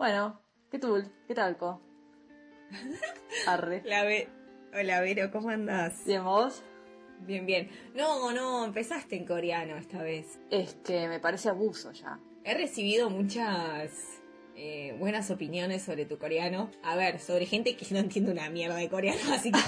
Bueno, 0.00 0.40
¿qué 0.70 0.78
tal? 0.78 1.12
¿Qué 1.28 1.34
tal, 1.34 1.58
Co? 1.58 1.78
Arre. 3.46 3.82
La 3.84 4.02
Ve- 4.02 4.30
Hola, 4.72 5.02
Vero, 5.02 5.30
¿cómo 5.30 5.50
andás? 5.50 6.06
¿Bien 6.06 6.24
vos? 6.24 6.62
Bien, 7.26 7.44
bien. 7.44 7.68
No, 7.94 8.32
no, 8.32 8.64
empezaste 8.64 9.16
en 9.16 9.26
coreano 9.26 9.76
esta 9.76 10.02
vez. 10.02 10.40
Es 10.50 10.72
que 10.76 11.06
me 11.06 11.20
parece 11.20 11.50
abuso 11.50 11.92
ya. 11.92 12.18
He 12.44 12.54
recibido 12.54 13.10
muchas 13.10 13.92
eh, 14.56 14.96
buenas 14.98 15.30
opiniones 15.30 15.82
sobre 15.82 16.06
tu 16.06 16.16
coreano. 16.18 16.70
A 16.82 16.96
ver, 16.96 17.20
sobre 17.20 17.44
gente 17.44 17.76
que 17.76 17.84
no 17.92 17.98
entiende 18.00 18.32
una 18.32 18.48
mierda 18.48 18.76
de 18.76 18.88
coreano, 18.88 19.34
así 19.34 19.52
que 19.52 19.58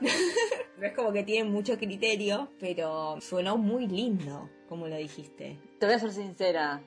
no 0.76 0.86
es 0.86 0.92
como 0.92 1.10
que 1.10 1.22
tienen 1.22 1.50
mucho 1.50 1.78
criterio, 1.78 2.52
pero 2.60 3.18
sonó 3.22 3.56
muy 3.56 3.86
lindo, 3.86 4.50
como 4.68 4.88
lo 4.88 4.96
dijiste. 4.96 5.58
Te 5.78 5.86
voy 5.86 5.94
a 5.94 5.98
ser 5.98 6.12
sincera. 6.12 6.82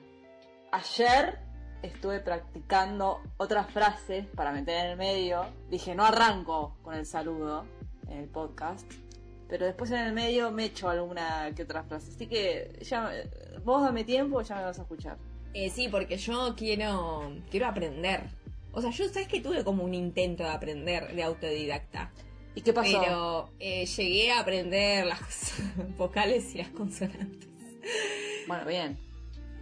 Ayer 0.70 1.43
estuve 1.84 2.20
practicando 2.20 3.20
otras 3.36 3.70
frases 3.70 4.26
para 4.34 4.52
meter 4.52 4.84
en 4.84 4.90
el 4.92 4.96
medio. 4.96 5.46
Dije, 5.70 5.94
no 5.94 6.04
arranco 6.04 6.76
con 6.82 6.94
el 6.94 7.06
saludo 7.06 7.64
en 8.08 8.18
el 8.18 8.28
podcast. 8.28 8.90
Pero 9.48 9.66
después 9.66 9.90
en 9.90 9.98
el 9.98 10.12
medio 10.12 10.50
me 10.50 10.64
echo 10.64 10.88
alguna 10.88 11.52
que 11.54 11.62
otra 11.62 11.84
frase. 11.84 12.10
Así 12.10 12.26
que 12.26 12.78
ya, 12.82 13.10
vos 13.64 13.82
dame 13.82 14.04
tiempo 14.04 14.40
ya 14.42 14.56
me 14.56 14.62
vas 14.62 14.78
a 14.78 14.82
escuchar. 14.82 15.18
Eh, 15.52 15.70
sí, 15.70 15.88
porque 15.88 16.16
yo 16.16 16.54
quiero, 16.56 17.32
quiero 17.50 17.66
aprender. 17.66 18.22
O 18.72 18.80
sea, 18.80 18.90
yo 18.90 19.08
sabes 19.08 19.28
que 19.28 19.40
tuve 19.40 19.62
como 19.62 19.84
un 19.84 19.94
intento 19.94 20.42
de 20.42 20.48
aprender 20.48 21.14
de 21.14 21.22
autodidacta. 21.22 22.10
¿Y 22.54 22.62
qué 22.62 22.72
pasó? 22.72 23.00
Pero 23.00 23.50
eh, 23.60 23.86
llegué 23.86 24.32
a 24.32 24.40
aprender 24.40 25.06
las 25.06 25.54
vocales 25.98 26.54
y 26.54 26.58
las 26.58 26.68
consonantes. 26.70 27.48
Bueno, 28.48 28.66
bien. 28.66 28.98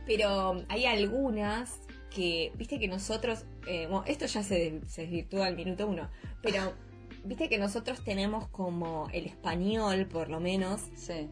Pero 0.07 0.65
hay 0.69 0.87
algunas 0.87 1.82
que, 2.15 2.53
viste 2.57 2.79
que 2.79 2.89
nosotros, 2.89 3.45
eh, 3.67 3.87
bueno, 3.89 4.05
esto 4.07 4.27
ya 4.27 4.43
se, 4.43 4.81
se 4.87 5.03
desvirtúa 5.03 5.47
al 5.47 5.57
minuto 5.57 5.87
uno, 5.87 6.11
pero 6.43 6.75
viste 7.25 7.49
que 7.49 7.59
nosotros 7.59 8.03
tenemos 8.05 8.49
como 8.49 9.09
el 9.13 9.27
español, 9.27 10.07
por 10.07 10.29
lo 10.29 10.41
menos, 10.41 10.81
Sí. 10.95 11.29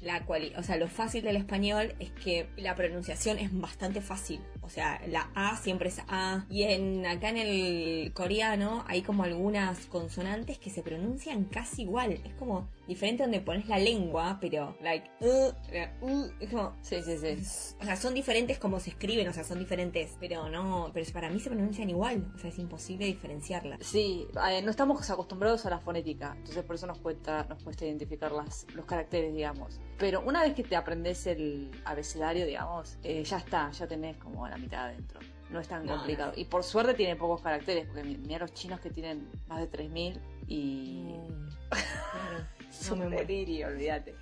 la 0.00 0.24
cual, 0.26 0.52
o 0.58 0.62
sea, 0.64 0.76
lo 0.76 0.88
fácil 0.88 1.22
del 1.22 1.36
español 1.36 1.94
es 2.00 2.10
que 2.10 2.48
la 2.56 2.74
pronunciación 2.74 3.38
es 3.38 3.56
bastante 3.58 4.00
fácil. 4.00 4.40
O 4.60 4.68
sea, 4.68 5.00
la 5.06 5.30
A 5.34 5.56
siempre 5.56 5.88
es 5.90 6.00
A. 6.08 6.44
Y 6.50 6.64
en 6.64 7.06
acá 7.06 7.28
en 7.28 7.36
el 7.36 8.12
coreano 8.12 8.84
hay 8.88 9.02
como 9.02 9.22
algunas 9.22 9.86
consonantes 9.86 10.58
que 10.58 10.70
se 10.70 10.82
pronuncian 10.82 11.44
casi 11.44 11.82
igual. 11.82 12.12
Es 12.24 12.34
como 12.34 12.68
diferente 12.86 13.22
donde 13.22 13.40
pones 13.40 13.68
la 13.68 13.78
lengua, 13.78 14.38
pero 14.40 14.76
like 14.82 15.08
uh, 15.20 15.52
uh, 16.04 16.30
es 16.40 16.50
como 16.50 16.74
Sí, 16.82 16.96
sí, 17.02 17.16
sí. 17.18 17.74
o 17.80 17.84
sea, 17.84 17.96
son 17.96 18.14
diferentes 18.14 18.58
como 18.58 18.80
se 18.80 18.90
escriben, 18.90 19.28
o 19.28 19.32
sea, 19.32 19.44
son 19.44 19.58
diferentes, 19.58 20.16
pero 20.20 20.48
no, 20.48 20.90
pero 20.92 21.10
para 21.12 21.30
mí 21.30 21.38
se 21.40 21.50
pronuncian 21.50 21.88
igual, 21.90 22.30
o 22.34 22.38
sea, 22.38 22.50
es 22.50 22.58
imposible 22.58 23.06
diferenciarlas. 23.06 23.86
Sí, 23.86 24.26
eh, 24.50 24.62
no 24.62 24.70
estamos 24.70 25.08
acostumbrados 25.10 25.64
a 25.66 25.70
la 25.70 25.78
fonética, 25.78 26.34
entonces 26.36 26.62
por 26.64 26.74
eso 26.76 26.86
nos 26.86 26.98
cuesta, 26.98 27.44
nos 27.48 27.62
cuesta 27.62 27.84
identificar 27.86 28.32
las, 28.32 28.66
los 28.74 28.84
caracteres, 28.84 29.32
digamos. 29.34 29.80
Pero 29.98 30.20
una 30.22 30.42
vez 30.42 30.54
que 30.54 30.64
te 30.64 30.74
aprendes 30.76 31.26
el 31.26 31.70
abecedario, 31.84 32.46
digamos, 32.46 32.98
eh, 33.02 33.22
ya 33.24 33.38
está, 33.38 33.70
ya 33.70 33.86
tenés 33.86 34.16
como 34.16 34.48
la 34.48 34.56
mitad 34.58 34.86
adentro. 34.86 35.20
No 35.50 35.60
es 35.60 35.68
tan 35.68 35.84
No, 35.84 35.96
complicado. 35.96 36.32
Y 36.34 36.46
por 36.46 36.64
suerte 36.64 36.94
tiene 36.94 37.14
pocos 37.14 37.42
caracteres, 37.42 37.86
porque 37.86 38.02
mi- 38.04 38.16
mira 38.16 38.38
los 38.38 38.54
chinos 38.54 38.80
que 38.80 38.88
tienen 38.88 39.28
más 39.48 39.60
de 39.60 39.66
3000 39.66 40.18
y. 40.48 41.02
Mm, 41.04 41.48
claro. 41.68 42.46
Es 42.82 42.90
No 42.90 42.96
me 42.96 43.08
muero. 43.08 43.26
delirio, 43.26 43.68
olvídate. 43.68 44.14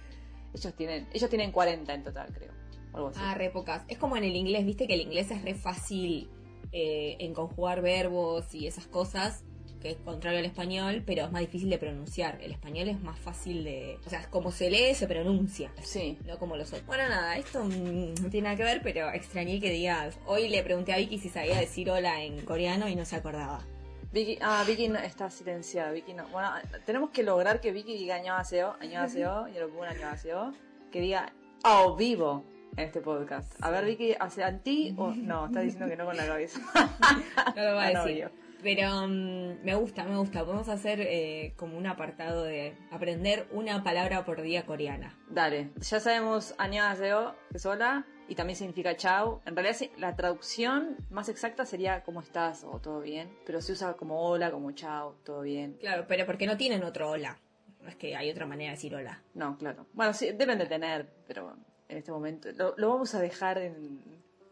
Ellos 0.55 0.75
tienen, 0.75 1.08
ellos 1.12 1.30
tienen 1.30 1.53
40 1.53 1.94
en 1.94 2.03
total, 2.05 2.33
creo. 2.33 2.53
Algo 2.92 3.08
así. 3.08 3.20
Ah, 3.22 3.34
re 3.34 3.50
pocas. 3.50 3.84
Es 3.89 3.98
como 3.98 4.16
en 4.16 4.25
el 4.25 4.34
inglés, 4.34 4.64
viste 4.66 4.86
que 4.86 4.94
el 4.94 5.00
inglés 5.03 5.30
es 5.30 5.42
re 5.42 5.55
fácil 5.55 6.28
eh, 6.72 7.16
en 7.20 7.34
conjugar 7.34 7.83
verbos 7.83 8.53
y 8.55 8.66
esas 8.66 8.86
cosas, 8.86 9.44
que 9.81 9.91
es 9.91 9.97
contrario 9.98 10.41
al 10.41 10.44
español, 10.44 11.03
pero 11.06 11.25
es 11.25 11.33
más 11.33 11.41
difícil 11.41 11.70
de 11.70 11.78
pronunciar. 11.78 12.38
El 12.42 12.50
español 12.53 12.88
es 12.88 13.00
más 13.00 13.19
fácil 13.19 13.64
de... 13.64 13.97
O 14.05 14.11
sea, 14.11 14.28
como 14.28 14.50
se 14.50 14.70
lee, 14.70 14.94
se 14.94 15.06
pronuncia. 15.06 15.72
Sí. 15.82 16.19
No 16.27 16.38
como 16.38 16.56
los 16.56 16.69
otros. 16.69 16.84
Bueno, 16.87 17.09
nada, 17.09 17.37
esto 17.38 17.65
mm, 17.65 18.15
no 18.22 18.28
tiene 18.28 18.42
nada 18.42 18.56
que 18.56 18.65
ver, 18.65 18.81
pero 18.82 19.09
extrañé 19.10 19.60
que 19.60 19.71
digas. 19.71 20.19
Hoy 20.27 20.48
le 20.48 20.62
pregunté 20.65 20.92
a 20.92 20.97
Vicky 20.98 21.19
si 21.19 21.28
sabía 21.28 21.59
decir 21.59 21.91
hola 21.91 22.22
en 22.22 22.44
coreano 22.44 22.88
y 22.88 22.97
no 22.97 23.04
se 23.04 23.16
acordaba. 23.16 23.65
Vicky, 24.12 24.38
ah, 24.43 24.65
Vicky 24.66 24.88
no, 24.88 24.98
está 24.98 25.31
silenciada, 25.31 25.93
Vicky 25.93 26.15
no. 26.15 26.26
Bueno, 26.28 26.50
tenemos 26.84 27.10
que 27.10 27.22
lograr 27.22 27.60
que 27.60 27.71
Vicky 27.71 27.97
diga 27.97 28.16
año 28.16 28.34
año 28.34 29.48
y 29.48 29.59
lo 29.59 29.69
pongo 29.69 29.84
año 29.84 30.53
que 30.91 31.00
diga 31.00 31.32
oh 31.65 31.94
vivo 31.94 32.44
en 32.76 32.87
este 32.87 33.00
podcast. 33.00 33.53
A 33.62 33.71
ver, 33.71 33.84
Vicky, 33.84 34.15
¿hace 34.19 34.43
anti 34.43 34.94
o 34.97 35.12
no? 35.12 35.47
Está 35.47 35.60
diciendo 35.60 35.88
que 35.88 35.97
no 35.97 36.06
con 36.06 36.16
la 36.16 36.26
cabeza. 36.26 36.60
No 37.56 37.62
lo 37.62 37.75
va 37.75 37.84
a 37.84 37.87
Ah, 37.87 38.04
decir. 38.04 38.25
obvio. 38.26 38.31
Pero 38.62 39.06
mm, 39.09 39.62
me 39.65 39.75
gusta, 39.76 40.04
me 40.04 40.16
gusta. 40.19 40.44
Podemos 40.44 40.69
hacer 40.69 41.00
eh, 41.00 41.54
como 41.56 41.78
un 41.78 41.87
apartado 41.87 42.44
de 42.44 42.77
aprender 42.91 43.48
una 43.53 43.82
palabra 43.82 44.25
por 44.25 44.42
día 44.42 44.66
coreana. 44.66 45.16
Dale, 45.28 45.71
ya 45.81 46.00
sabemos 46.00 46.54
año 46.59 46.82
que 46.84 47.37
es 47.54 47.65
hola 47.65 48.04
y 48.30 48.34
también 48.36 48.56
significa 48.56 48.96
chao. 48.96 49.42
En 49.44 49.54
realidad 49.54 49.76
la 49.98 50.16
traducción 50.16 50.96
más 51.10 51.28
exacta 51.28 51.66
sería 51.66 52.02
cómo 52.02 52.20
estás 52.20 52.64
o 52.64 52.78
todo 52.80 53.00
bien, 53.00 53.28
pero 53.44 53.60
se 53.60 53.72
usa 53.72 53.92
como 53.94 54.22
hola, 54.22 54.50
como 54.50 54.70
chao, 54.72 55.16
todo 55.24 55.42
bien. 55.42 55.76
Claro, 55.80 56.06
pero 56.08 56.24
porque 56.24 56.46
no 56.46 56.56
tienen 56.56 56.82
otro 56.84 57.10
hola. 57.10 57.38
No 57.82 57.88
es 57.88 57.96
que 57.96 58.14
hay 58.16 58.30
otra 58.30 58.46
manera 58.46 58.70
de 58.70 58.76
decir 58.76 58.94
hola. 58.94 59.22
No, 59.34 59.58
claro. 59.58 59.86
Bueno, 59.92 60.12
sí, 60.14 60.30
deben 60.32 60.58
de 60.58 60.66
tener, 60.66 61.06
pero 61.26 61.56
en 61.88 61.98
este 61.98 62.12
momento 62.12 62.48
lo, 62.52 62.74
lo 62.78 62.88
vamos 62.91 63.14
a 63.14 63.20
dejar 63.20 63.58
en, 63.58 64.00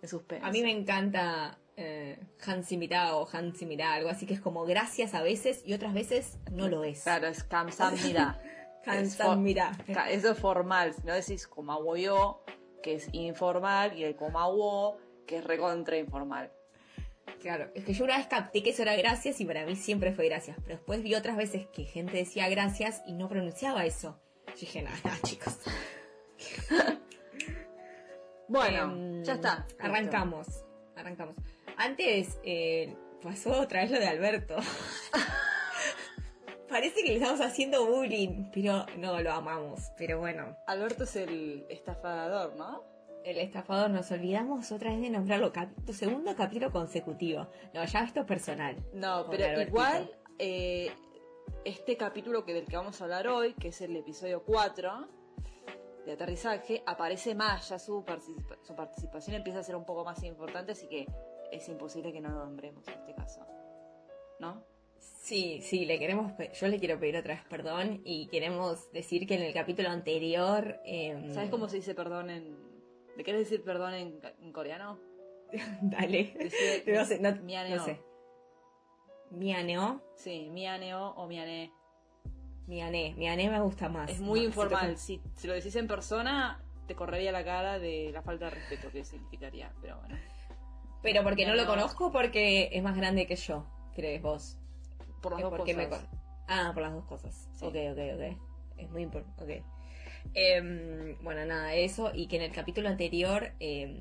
en 0.02 0.08
suspenso. 0.08 0.44
A 0.46 0.50
mí 0.50 0.62
me 0.62 0.70
encanta 0.72 1.58
eh, 1.76 2.18
Hansimira 2.44 3.14
o 3.16 3.28
Hansimira, 3.32 3.94
algo 3.94 4.08
así 4.10 4.26
que 4.26 4.34
es 4.34 4.40
como 4.40 4.64
gracias 4.64 5.14
a 5.14 5.22
veces 5.22 5.62
y 5.64 5.72
otras 5.74 5.94
veces 5.94 6.38
no 6.50 6.68
lo 6.68 6.82
es. 6.84 7.02
Claro, 7.04 7.28
es 7.28 7.44
for- 9.28 9.38
ca- 9.94 10.10
Eso 10.10 10.32
es 10.32 10.38
formal. 10.38 10.94
Si 10.94 11.02
no 11.06 11.12
decís 11.14 11.46
como 11.46 11.94
yo, 11.96 12.42
que 12.82 12.94
es 12.94 13.08
informal, 13.12 13.96
y 13.96 14.04
el 14.04 14.16
como 14.16 14.96
que 15.26 15.38
es 15.38 15.44
recontra 15.44 15.96
informal. 15.96 16.52
Claro, 17.40 17.70
es 17.74 17.84
que 17.84 17.92
yo 17.92 18.04
una 18.04 18.16
vez 18.16 18.26
capté 18.26 18.62
que 18.62 18.70
eso 18.70 18.82
era 18.82 18.96
gracias 18.96 19.40
y 19.40 19.44
para 19.44 19.64
mí 19.64 19.76
siempre 19.76 20.12
fue 20.12 20.26
gracias. 20.26 20.56
Pero 20.62 20.76
después 20.76 21.02
vi 21.02 21.14
otras 21.14 21.36
veces 21.36 21.66
que 21.68 21.84
gente 21.84 22.16
decía 22.16 22.48
gracias 22.48 23.02
y 23.06 23.12
no 23.12 23.28
pronunciaba 23.28 23.84
eso. 23.84 24.18
Yo 24.48 24.60
dije, 24.60 24.82
nada, 24.82 24.96
nada, 25.04 25.18
chicos. 25.22 25.58
Bueno, 28.48 28.84
Em, 28.84 29.22
ya 29.22 29.34
está. 29.34 29.66
Arrancamos, 29.78 30.46
arrancamos. 30.96 31.36
Antes 31.76 32.38
eh, 32.42 32.96
pasó 33.22 33.60
otra 33.60 33.82
vez 33.82 33.90
lo 33.90 33.98
de 34.00 34.08
Alberto. 34.08 34.56
Parece 36.68 37.02
que 37.02 37.08
le 37.10 37.14
estamos 37.16 37.40
haciendo 37.40 37.86
bullying, 37.86 38.50
pero 38.52 38.84
no, 38.98 39.20
lo 39.20 39.32
amamos. 39.32 39.90
Pero 39.96 40.18
bueno, 40.18 40.56
Alberto 40.66 41.04
es 41.04 41.16
el 41.16 41.66
estafador, 41.68 42.56
¿no? 42.56 42.84
el 43.24 43.36
estafador, 43.38 43.90
nos 43.90 44.10
olvidamos 44.10 44.72
otra 44.72 44.90
vez 44.90 45.00
de 45.02 45.10
nombrarlo. 45.10 45.52
Cap 45.52 45.68
tu 45.84 45.92
segundo 45.92 46.34
capítulo 46.34 46.70
consecutivo. 46.72 47.46
No, 47.74 47.84
ya 47.84 48.00
esto 48.04 48.20
es 48.20 48.26
personal. 48.26 48.76
No, 48.94 49.26
pero 49.28 49.44
Albertito. 49.44 49.68
igual 49.68 50.10
eh, 50.38 50.90
este 51.64 51.96
capítulo 51.98 52.44
que 52.46 52.54
del 52.54 52.64
que 52.64 52.76
vamos 52.76 52.98
a 53.00 53.04
hablar 53.04 53.28
hoy, 53.28 53.52
que 53.54 53.68
es 53.68 53.80
el 53.82 53.94
episodio 53.96 54.44
4 54.44 55.08
de 56.06 56.12
aterrizaje, 56.12 56.82
aparece 56.86 57.34
más, 57.34 57.68
ya 57.68 57.78
su, 57.78 58.02
participa- 58.02 58.56
su 58.62 58.74
participación 58.74 59.36
empieza 59.36 59.58
a 59.58 59.62
ser 59.62 59.76
un 59.76 59.84
poco 59.84 60.04
más 60.04 60.22
importante, 60.22 60.72
así 60.72 60.86
que 60.88 61.06
es 61.52 61.68
imposible 61.68 62.12
que 62.12 62.20
no 62.22 62.30
lo 62.30 62.44
nombremos 62.46 62.86
en 62.88 62.94
este 62.94 63.14
caso. 63.14 63.40
¿No? 64.40 64.62
Sí, 64.98 65.60
sí, 65.62 65.84
le 65.84 65.98
queremos, 65.98 66.32
yo 66.58 66.68
le 66.68 66.78
quiero 66.78 66.98
pedir 66.98 67.16
otra 67.18 67.34
vez 67.34 67.44
perdón 67.50 68.00
y 68.04 68.28
queremos 68.28 68.90
decir 68.92 69.26
que 69.26 69.34
en 69.34 69.42
el 69.42 69.52
capítulo 69.52 69.90
anterior... 69.90 70.80
em, 70.84 71.32
¿Sabes 71.34 71.50
cómo 71.50 71.68
se 71.68 71.76
dice 71.76 71.94
perdón 71.94 72.30
en... 72.30 72.56
¿Le 73.16 73.24
quieres 73.24 73.42
decir 73.42 73.62
perdón 73.62 73.94
en, 73.94 74.20
en 74.40 74.52
coreano? 74.52 74.98
Dale. 75.82 76.34
Dice- 76.38 76.84
no 76.94 77.04
sé, 77.04 77.18
no, 77.20 77.34
mianeo. 77.42 77.76
no 77.76 77.84
sé. 77.84 78.00
Mianeo. 79.30 80.00
Sí, 80.16 80.48
mianeo 80.50 81.10
o 81.10 81.26
miané. 81.26 81.72
Miané. 82.66 83.14
Miané 83.16 83.50
me 83.50 83.60
gusta 83.60 83.88
más. 83.88 84.10
Es 84.10 84.20
muy 84.20 84.40
No, 84.40 84.46
informal. 84.46 84.96
Si, 84.96 85.20
si 85.36 85.46
lo 85.46 85.54
decís 85.54 85.76
en 85.76 85.86
persona, 85.86 86.62
te 86.86 86.94
correría 86.94 87.32
la 87.32 87.44
cara 87.44 87.78
de 87.78 88.10
la 88.12 88.22
falta 88.22 88.46
de 88.46 88.52
respeto 88.52 88.90
que 88.90 89.04
significaría. 89.04 89.72
Pero 89.82 89.98
bueno, 89.98 90.16
Pero 91.02 91.22
porque 91.22 91.46
no 91.46 91.54
lo 91.54 91.66
conozco, 91.66 92.10
porque 92.10 92.70
es 92.72 92.82
más 92.82 92.96
grande 92.96 93.26
que 93.26 93.36
yo, 93.36 93.66
crees 93.94 94.22
vos. 94.22 94.58
Por 95.20 95.32
las 95.32 95.40
Es 95.42 95.50
dos 95.50 95.58
cosas. 95.60 95.76
me 95.76 95.88
Ah, 96.48 96.70
por 96.72 96.82
las 96.82 96.92
dos 96.94 97.04
cosas. 97.04 97.48
Sí. 97.54 97.64
Ok, 97.66 97.74
ok, 97.92 97.98
ok. 98.14 98.38
Es 98.78 98.90
muy 98.90 99.02
importante. 99.02 99.42
Ok. 99.60 99.64
Em, 100.34 101.16
bueno, 101.22 101.44
nada, 101.46 101.74
eso. 101.74 102.10
Y 102.14 102.26
que 102.28 102.36
en 102.36 102.42
el 102.42 102.52
capítulo 102.52 102.88
anterior, 102.88 103.52
em, 103.60 103.98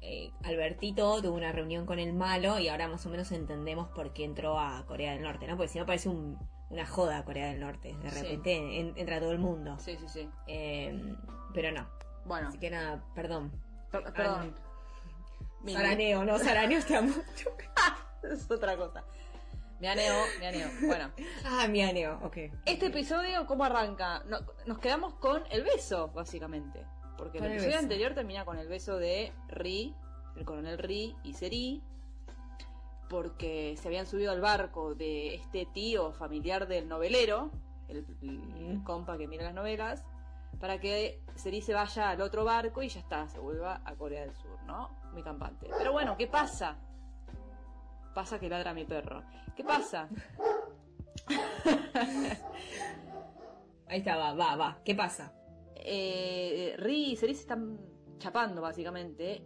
eh, 0.00 0.30
Albertito 0.44 1.20
tuvo 1.22 1.34
una 1.34 1.52
reunión 1.52 1.86
con 1.86 1.98
el 1.98 2.12
malo 2.12 2.58
y 2.58 2.68
ahora 2.68 2.88
más 2.88 3.04
o 3.06 3.10
menos 3.10 3.32
entendemos 3.32 3.88
por 3.88 4.12
qué 4.12 4.24
entró 4.24 4.58
a 4.58 4.84
Corea 4.86 5.12
del 5.12 5.22
Norte, 5.22 5.46
¿no? 5.46 5.56
Porque 5.56 5.68
si 5.68 5.78
no 5.78 5.86
parece 5.86 6.08
un- 6.08 6.38
una 6.70 6.86
joda 6.86 7.24
Corea 7.24 7.48
del 7.48 7.60
Norte. 7.60 7.96
De 8.02 8.10
Sí. 8.10 8.20
repente 8.22 8.78
en- 8.80 8.96
entra 8.96 9.18
todo 9.20 9.32
el 9.32 9.38
mundo. 9.38 9.76
Sí, 9.78 9.96
sí, 9.96 10.06
sí. 10.08 10.28
Em, 10.46 11.16
pero 11.54 11.72
no. 11.72 11.88
Bueno, 12.24 12.48
Así 12.48 12.58
que 12.58 12.70
nada, 12.70 13.04
perdón. 13.14 13.52
per- 13.90 14.12
perdón. 14.12 14.54
Saraneo, 15.66 16.24
no, 16.24 16.38
Saraneo 16.38 16.78
está 16.78 17.00
mucho. 17.02 17.50
es 18.22 18.50
otra 18.50 18.76
cosa. 18.76 19.04
Me 19.80 19.88
aneo, 19.88 20.14
me 20.40 20.46
aneo. 20.46 20.68
Bueno, 20.86 21.10
Ah, 21.44 21.66
mi 21.68 21.82
aneo, 21.82 22.18
ok. 22.22 22.36
este 22.64 22.86
episodio, 22.86 23.46
¿cómo 23.46 23.64
arranca? 23.64 24.22
No- 24.26 24.38
nos 24.66 24.78
quedamos 24.78 25.14
con 25.14 25.42
el 25.50 25.62
beso, 25.64 26.08
básicamente. 26.08 26.86
Porque 27.18 27.38
el 27.38 27.44
el 27.44 27.50
episodio 27.52 27.72
beso. 27.76 27.82
anterior 27.84 28.14
termina 28.14 28.44
con 28.44 28.58
el 28.58 28.68
beso 28.68 28.96
de 28.98 29.32
Ri, 29.48 29.94
el 30.36 30.44
coronel 30.44 30.78
Ri 30.78 31.14
y 31.24 31.32
Seri, 31.34 31.82
porque 33.08 33.76
se 33.80 33.88
habían 33.88 34.06
subido 34.06 34.32
al 34.32 34.40
barco 34.40 34.94
de 34.94 35.34
este 35.36 35.66
tío 35.66 36.12
familiar 36.12 36.66
del 36.66 36.88
novelero, 36.88 37.50
el, 37.88 38.04
el 38.22 38.78
Mm. 38.78 38.82
compa 38.84 39.16
que 39.16 39.28
mira 39.28 39.44
las 39.44 39.54
novelas, 39.54 40.04
para 40.60 40.80
que 40.80 41.20
Seri 41.36 41.60
se 41.62 41.72
vaya 41.74 42.10
al 42.10 42.20
otro 42.22 42.44
barco 42.44 42.82
y 42.82 42.88
ya 42.88 43.00
está, 43.00 43.28
se 43.28 43.38
vuelva 43.38 43.80
a 43.84 43.94
Corea 43.94 44.22
del 44.22 44.34
Sur, 44.34 44.58
¿no? 44.66 44.90
Muy 45.12 45.22
campante. 45.22 45.68
Pero 45.78 45.92
bueno, 45.92 46.16
¿qué 46.16 46.26
pasa? 46.26 46.78
Pasa 48.16 48.40
que 48.40 48.48
ladra 48.48 48.72
mi 48.72 48.86
perro. 48.86 49.22
¿Qué 49.54 49.62
pasa? 49.62 50.08
Ahí 53.88 53.98
está, 53.98 54.16
va, 54.16 54.32
va, 54.32 54.56
va. 54.56 54.80
¿Qué 54.82 54.94
pasa? 54.94 55.34
eh, 55.76 56.74
Ri 56.78 57.12
y 57.12 57.16
Seri 57.16 57.34
se 57.34 57.42
están 57.42 57.78
chapando 58.16 58.62
básicamente. 58.62 59.44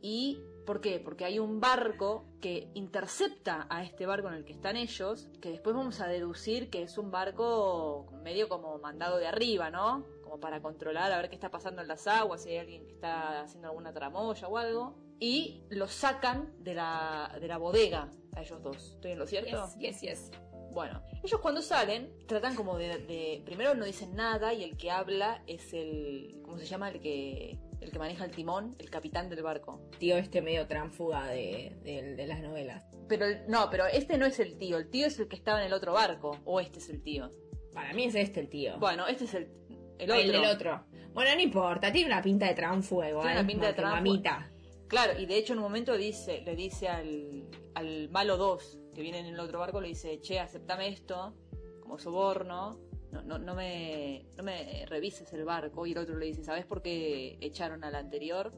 ¿Y 0.00 0.40
por 0.64 0.80
qué? 0.80 1.00
Porque 1.00 1.24
hay 1.24 1.40
un 1.40 1.60
barco 1.60 2.26
que 2.40 2.70
intercepta 2.74 3.66
a 3.68 3.82
este 3.82 4.06
barco 4.06 4.28
en 4.28 4.34
el 4.34 4.44
que 4.44 4.52
están 4.52 4.76
ellos, 4.76 5.28
que 5.40 5.50
después 5.50 5.74
vamos 5.74 6.00
a 6.00 6.06
deducir 6.06 6.70
que 6.70 6.82
es 6.82 6.98
un 6.98 7.10
barco 7.10 8.06
medio 8.22 8.48
como 8.48 8.78
mandado 8.78 9.18
de 9.18 9.26
arriba, 9.26 9.70
¿no? 9.70 10.06
Como 10.22 10.38
para 10.38 10.62
controlar 10.62 11.10
a 11.10 11.16
ver 11.16 11.28
qué 11.28 11.34
está 11.34 11.50
pasando 11.50 11.82
en 11.82 11.88
las 11.88 12.06
aguas, 12.06 12.44
si 12.44 12.50
hay 12.50 12.58
alguien 12.58 12.86
que 12.86 12.92
está 12.92 13.42
haciendo 13.42 13.66
alguna 13.66 13.92
tramoya 13.92 14.46
o 14.46 14.58
algo. 14.58 15.01
Y 15.20 15.62
los 15.70 15.92
sacan 15.92 16.52
de 16.58 16.74
la, 16.74 17.36
de 17.40 17.46
la 17.48 17.58
bodega 17.58 18.10
a 18.34 18.42
ellos 18.42 18.62
dos. 18.62 18.92
¿Estoy 18.94 19.12
en 19.12 19.18
lo 19.18 19.26
cierto? 19.26 19.68
Yes, 19.78 20.00
yes, 20.00 20.00
yes. 20.00 20.30
Bueno, 20.72 21.02
ellos 21.22 21.38
cuando 21.40 21.60
salen 21.60 22.10
tratan 22.26 22.54
como 22.56 22.78
de, 22.78 22.98
de- 22.98 23.42
primero 23.44 23.74
no 23.74 23.84
dicen 23.84 24.16
nada 24.16 24.54
y 24.54 24.64
el 24.64 24.76
que 24.78 24.90
habla 24.90 25.42
es 25.46 25.74
el 25.74 26.40
¿cómo 26.42 26.56
se 26.58 26.64
llama? 26.64 26.88
el 26.88 26.98
que 27.00 27.58
el 27.82 27.90
que 27.90 27.98
maneja 27.98 28.24
el 28.24 28.30
timón, 28.30 28.74
el 28.78 28.88
capitán 28.88 29.28
del 29.28 29.42
barco. 29.42 29.82
Tío 29.98 30.16
este 30.16 30.40
medio 30.40 30.66
tránfuga 30.66 31.26
de, 31.26 31.76
de- 31.84 32.14
de 32.14 32.26
las 32.26 32.40
novelas. 32.40 32.84
Pero 33.08 33.26
el- 33.26 33.46
no, 33.48 33.68
pero 33.70 33.84
este 33.86 34.16
no 34.16 34.24
es 34.24 34.40
el 34.40 34.56
tío, 34.56 34.78
el 34.78 34.88
tío 34.88 35.06
es 35.06 35.18
el 35.18 35.28
que 35.28 35.36
estaba 35.36 35.60
en 35.60 35.66
el 35.66 35.72
otro 35.74 35.92
barco 35.92 36.38
o 36.44 36.58
este 36.60 36.78
es 36.78 36.88
el 36.88 37.02
tío. 37.02 37.30
Para 37.74 37.92
mí 37.92 38.04
es 38.04 38.14
este 38.14 38.40
el 38.40 38.48
tío. 38.48 38.78
Bueno, 38.78 39.06
este 39.06 39.24
es 39.24 39.34
el 39.34 39.50
el 39.98 40.10
otro. 40.10 40.20
El 40.22 40.32
del 40.32 40.44
otro. 40.46 40.84
Bueno, 41.12 41.34
no 41.34 41.40
importa, 41.42 41.92
tiene 41.92 42.06
una 42.06 42.22
pinta 42.22 42.46
de 42.46 42.54
tránfuga 42.54 43.10
igual. 43.10 43.26
Tiene 43.26 43.40
una 43.40 43.46
pinta 43.46 43.66
de 43.66 43.72
tránfuga. 43.74 43.96
Mamita. 44.00 44.50
Claro, 44.92 45.18
y 45.18 45.24
de 45.24 45.38
hecho 45.38 45.54
en 45.54 45.60
un 45.60 45.64
momento 45.64 45.96
dice, 45.96 46.42
le 46.42 46.54
dice 46.54 46.86
al, 46.86 47.48
al 47.74 48.10
malo 48.10 48.36
2 48.36 48.78
que 48.94 49.00
viene 49.00 49.20
en 49.20 49.24
el 49.26 49.40
otro 49.40 49.58
barco, 49.58 49.80
le 49.80 49.88
dice, 49.88 50.20
che, 50.20 50.38
aceptame 50.38 50.88
esto 50.88 51.34
como 51.80 51.98
soborno, 51.98 52.78
no, 53.10 53.38
no, 53.38 53.54
me, 53.54 54.26
no 54.36 54.42
me 54.42 54.84
revises 54.84 55.32
el 55.32 55.46
barco. 55.46 55.86
Y 55.86 55.92
el 55.92 55.98
otro 55.98 56.18
le 56.18 56.26
dice, 56.26 56.44
¿sabes 56.44 56.66
por 56.66 56.82
qué 56.82 57.38
echaron 57.40 57.84
al 57.84 57.94
anterior? 57.94 58.52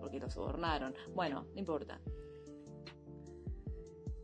Porque 0.00 0.18
lo 0.18 0.28
sobornaron. 0.28 0.92
Bueno, 1.14 1.46
no 1.54 1.58
importa. 1.60 2.00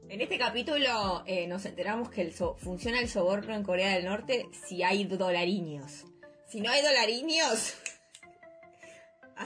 En 0.08 0.20
este 0.20 0.38
capítulo 0.38 1.22
eh, 1.26 1.46
nos 1.46 1.64
enteramos 1.64 2.10
que 2.10 2.22
el 2.22 2.32
so- 2.32 2.56
funciona 2.56 2.98
el 2.98 3.08
soborno 3.08 3.54
en 3.54 3.62
Corea 3.62 3.94
del 3.94 4.04
Norte 4.06 4.48
si 4.66 4.82
hay 4.82 5.04
dolariños. 5.04 6.06
Si 6.48 6.60
no 6.60 6.72
hay 6.72 6.82
dolariños, 6.82 7.76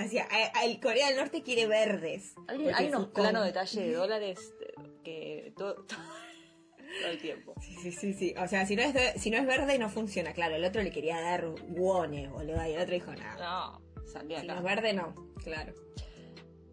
hacia, 0.03 0.25
a- 0.31 0.65
el 0.65 0.81
Corea 0.81 1.09
del 1.09 1.17
Norte 1.17 1.43
quiere 1.43 1.67
verdes. 1.67 2.35
Hay, 2.49 2.69
hay 2.69 2.89
unos 2.89 3.09
planos 3.09 3.45
detalle 3.45 3.81
de 3.89 3.93
dólares 3.95 4.55
eh, 4.61 4.75
que 5.05 5.53
todo, 5.57 5.75
todo 5.87 7.11
el 7.11 7.19
tiempo. 7.19 7.55
Sí, 7.61 7.77
sí, 7.83 7.93
sí, 7.93 8.13
sí. 8.15 8.35
O 8.43 8.47
sea, 8.49 8.65
si 8.67 8.77
no, 8.77 8.83
es 8.83 8.95
de- 8.95 9.19
si 9.19 9.31
no 9.31 9.39
es 9.39 9.47
verde 9.47 9.79
no 9.79 9.89
funciona. 9.89 10.33
Claro, 10.33 10.57
el 10.57 10.65
otro 10.65 10.83
le 10.83 10.91
quería 10.91 11.21
dar 11.21 11.47
wones, 11.69 12.31
boludo. 12.31 12.67
Y 12.67 12.73
el 12.73 12.81
otro 12.81 12.95
dijo, 12.95 13.13
nada. 13.15 13.81
No, 13.83 14.05
salí 14.07 14.37
Si 14.41 14.47
no 14.47 14.55
es 14.57 14.63
verde, 14.63 14.93
no. 14.93 15.15
Claro. 15.43 15.75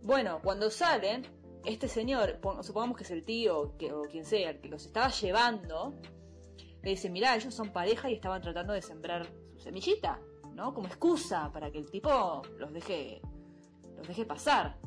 Bueno, 0.01 0.41
cuando 0.43 0.69
salen, 0.69 1.25
este 1.65 1.87
señor, 1.87 2.39
pon- 2.41 2.63
supongamos 2.63 2.97
que 2.97 3.03
es 3.03 3.11
el 3.11 3.23
tío 3.23 3.75
que, 3.77 3.91
o 3.93 4.01
quien 4.03 4.25
sea, 4.25 4.49
el 4.51 4.59
que 4.59 4.67
los 4.69 4.85
estaba 4.85 5.09
llevando, 5.09 5.93
le 6.81 6.89
dice, 6.89 7.09
mirá, 7.09 7.35
ellos 7.35 7.53
son 7.53 7.71
pareja 7.71 8.09
y 8.09 8.15
estaban 8.15 8.41
tratando 8.41 8.73
de 8.73 8.81
sembrar 8.81 9.27
su 9.53 9.59
semillita, 9.61 10.19
¿no? 10.53 10.73
Como 10.73 10.87
excusa 10.87 11.51
para 11.51 11.71
que 11.71 11.79
el 11.79 11.89
tipo 11.89 12.41
los 12.57 12.73
deje, 12.73 13.21
los 13.97 14.07
deje 14.07 14.25
pasar. 14.25 14.77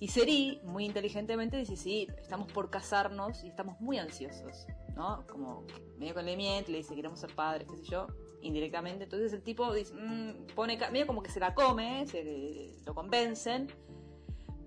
Y 0.00 0.08
Seri, 0.08 0.60
muy 0.64 0.84
inteligentemente, 0.84 1.56
dice, 1.56 1.76
sí, 1.76 2.06
estamos 2.18 2.52
por 2.52 2.70
casarnos 2.70 3.42
y 3.42 3.48
estamos 3.48 3.80
muy 3.80 3.98
ansiosos, 3.98 4.66
¿no? 4.94 5.24
Como 5.26 5.64
medio 5.98 6.14
que 6.14 6.22
le 6.22 6.36
miente, 6.36 6.70
le 6.70 6.78
dice, 6.78 6.94
queremos 6.94 7.18
ser 7.18 7.34
padres, 7.34 7.66
qué 7.68 7.78
sé 7.78 7.84
yo, 7.84 8.06
indirectamente. 8.40 9.04
Entonces 9.04 9.32
el 9.32 9.42
tipo 9.42 9.72
dice, 9.72 9.92
"Mm", 9.94 10.54
pone, 10.54 10.78
medio 10.92 11.06
como 11.06 11.22
que 11.22 11.30
se 11.30 11.40
la 11.40 11.52
come, 11.52 12.06
se 12.06 12.70
lo 12.86 12.94
convencen, 12.94 13.66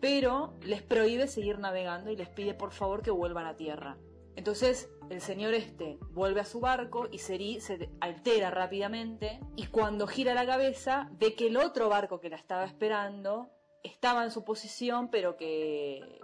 pero 0.01 0.55
les 0.63 0.81
prohíbe 0.81 1.27
seguir 1.27 1.59
navegando 1.59 2.11
y 2.11 2.17
les 2.17 2.27
pide 2.27 2.53
por 2.53 2.71
favor 2.71 3.01
que 3.01 3.11
vuelvan 3.11 3.45
a 3.45 3.55
tierra. 3.55 3.97
Entonces 4.35 4.89
el 5.09 5.21
señor 5.21 5.53
este 5.53 5.97
vuelve 6.11 6.39
a 6.39 6.45
su 6.45 6.59
barco 6.61 7.07
y 7.11 7.19
Seri 7.19 7.59
se 7.59 7.89
altera 7.99 8.49
rápidamente 8.49 9.39
y 9.55 9.67
cuando 9.67 10.07
gira 10.07 10.33
la 10.33 10.45
cabeza 10.45 11.09
ve 11.13 11.35
que 11.35 11.47
el 11.47 11.57
otro 11.57 11.89
barco 11.89 12.19
que 12.19 12.29
la 12.29 12.37
estaba 12.37 12.63
esperando 12.63 13.49
estaba 13.83 14.23
en 14.23 14.31
su 14.31 14.45
posición 14.45 15.09
pero 15.09 15.35
que 15.35 16.21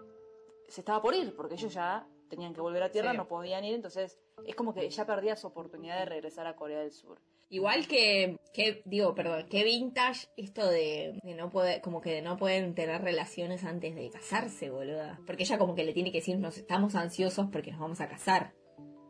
se 0.70 0.82
estaba 0.82 1.02
por 1.02 1.16
ir 1.16 1.36
porque 1.36 1.56
ellos 1.56 1.74
ya 1.74 2.08
tenían 2.30 2.54
que 2.54 2.62
volver 2.62 2.84
a 2.84 2.92
tierra, 2.92 3.12
Sí. 3.12 3.18
no 3.18 3.28
podían 3.28 3.64
ir, 3.66 3.76
entonces 3.76 4.18
es 4.46 4.56
como 4.56 4.74
que 4.74 4.90
ya 4.90 5.06
perdía 5.06 5.36
su 5.36 5.48
oportunidad 5.48 6.00
de 6.00 6.06
regresar 6.06 6.46
a 6.48 6.56
Corea 6.56 6.80
del 6.80 6.92
Sur. 6.92 7.20
Igual 7.50 7.88
que, 7.88 8.38
que 8.54 8.82
digo, 8.86 9.16
perdón, 9.16 9.48
que 9.50 9.64
vintage 9.64 10.28
esto 10.36 10.68
de, 10.68 11.18
de 11.24 11.34
no 11.34 11.50
poder, 11.50 11.82
como 11.82 12.02
que 12.02 12.12
de 12.12 12.22
no 12.22 12.36
pueden 12.36 12.76
tener 12.76 13.02
relaciones 13.02 13.64
antes 13.64 13.96
de 13.96 14.10
casarse, 14.10 14.70
boluda. 14.70 15.20
Porque 15.26 15.44
ella 15.44 15.58
como 15.58 15.74
que 15.74 15.86
le 15.86 15.94
tiene 15.94 16.12
que 16.12 16.18
decir, 16.18 16.38
nos 16.38 16.58
estamos 16.58 16.96
ansiosos 16.96 17.48
porque 17.52 17.72
nos 17.72 17.80
vamos 17.80 18.02
a 18.02 18.10
casar. 18.10 18.54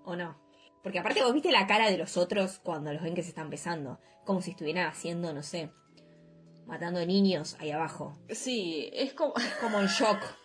¿O 0.04 0.16
no? 0.16 0.40
Porque 0.84 1.00
aparte 1.00 1.24
vos 1.24 1.34
viste 1.34 1.52
la 1.52 1.66
cara 1.66 1.90
de 1.90 1.98
los 1.98 2.16
otros 2.16 2.60
cuando 2.60 2.94
los 2.94 3.02
ven 3.02 3.16
que 3.16 3.24
se 3.24 3.30
están 3.30 3.50
besando. 3.50 4.00
Como 4.24 4.42
si 4.42 4.52
estuvieran 4.52 4.88
haciendo, 4.88 5.34
no 5.34 5.42
sé, 5.42 5.72
matando 6.68 7.04
niños 7.06 7.58
ahí 7.60 7.72
abajo. 7.72 8.18
Sí, 8.30 8.90
es 8.94 9.14
como... 9.14 9.34
Es 9.36 9.56
como 9.56 9.80
un 9.80 9.88
shock. 9.88 10.20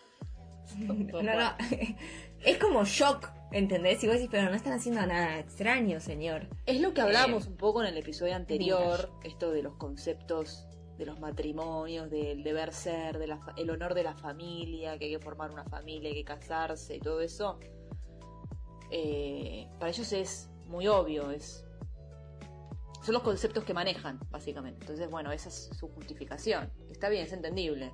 No, 0.79 1.23
no. 1.23 1.57
Es 2.45 2.57
como 2.57 2.85
shock, 2.85 3.31
¿entendés? 3.53 4.03
Y 4.03 4.07
vos 4.07 4.17
decís, 4.17 4.29
pero 4.31 4.49
no 4.49 4.57
están 4.57 4.73
haciendo 4.73 5.05
nada 5.07 5.39
extraño, 5.39 6.01
señor. 6.01 6.49
Es 6.67 6.81
lo 6.81 6.95
que 6.95 7.01
hablábamos 7.01 7.47
Eh, 7.47 7.51
un 7.51 7.57
poco 7.57 7.83
en 7.83 7.89
el 7.89 7.97
episodio 7.97 8.35
anterior, 8.35 9.11
esto 9.25 9.51
de 9.51 9.63
los 9.63 9.75
conceptos 9.77 10.67
de 10.99 11.07
los 11.07 11.21
matrimonios, 11.21 12.11
del 12.11 12.43
deber 12.43 12.73
ser, 12.73 13.19
del 13.19 13.71
honor 13.71 13.95
de 13.95 14.03
la 14.03 14.15
familia, 14.15 14.99
que 14.99 15.07
hay 15.07 15.11
que 15.13 15.19
formar 15.19 15.51
una 15.51 15.65
familia, 15.65 16.11
hay 16.11 16.17
que 16.17 16.25
casarse 16.25 16.97
y 16.97 17.01
todo 17.01 17.21
eso. 17.21 17.59
Eh, 18.91 19.69
para 19.79 19.91
ellos 19.91 20.13
es 20.13 20.51
muy 20.67 20.87
obvio, 20.87 21.31
es 21.31 21.65
son 23.03 23.15
los 23.15 23.23
conceptos 23.23 23.65
que 23.65 23.75
manejan, 23.75 24.21
básicamente. 24.31 24.81
Entonces, 24.83 25.11
bueno, 25.11 25.33
esa 25.33 25.49
es 25.49 25.71
su 25.77 25.89
justificación. 25.89 26.71
Está 26.91 27.09
bien, 27.09 27.25
es 27.25 27.33
entendible. 27.33 27.93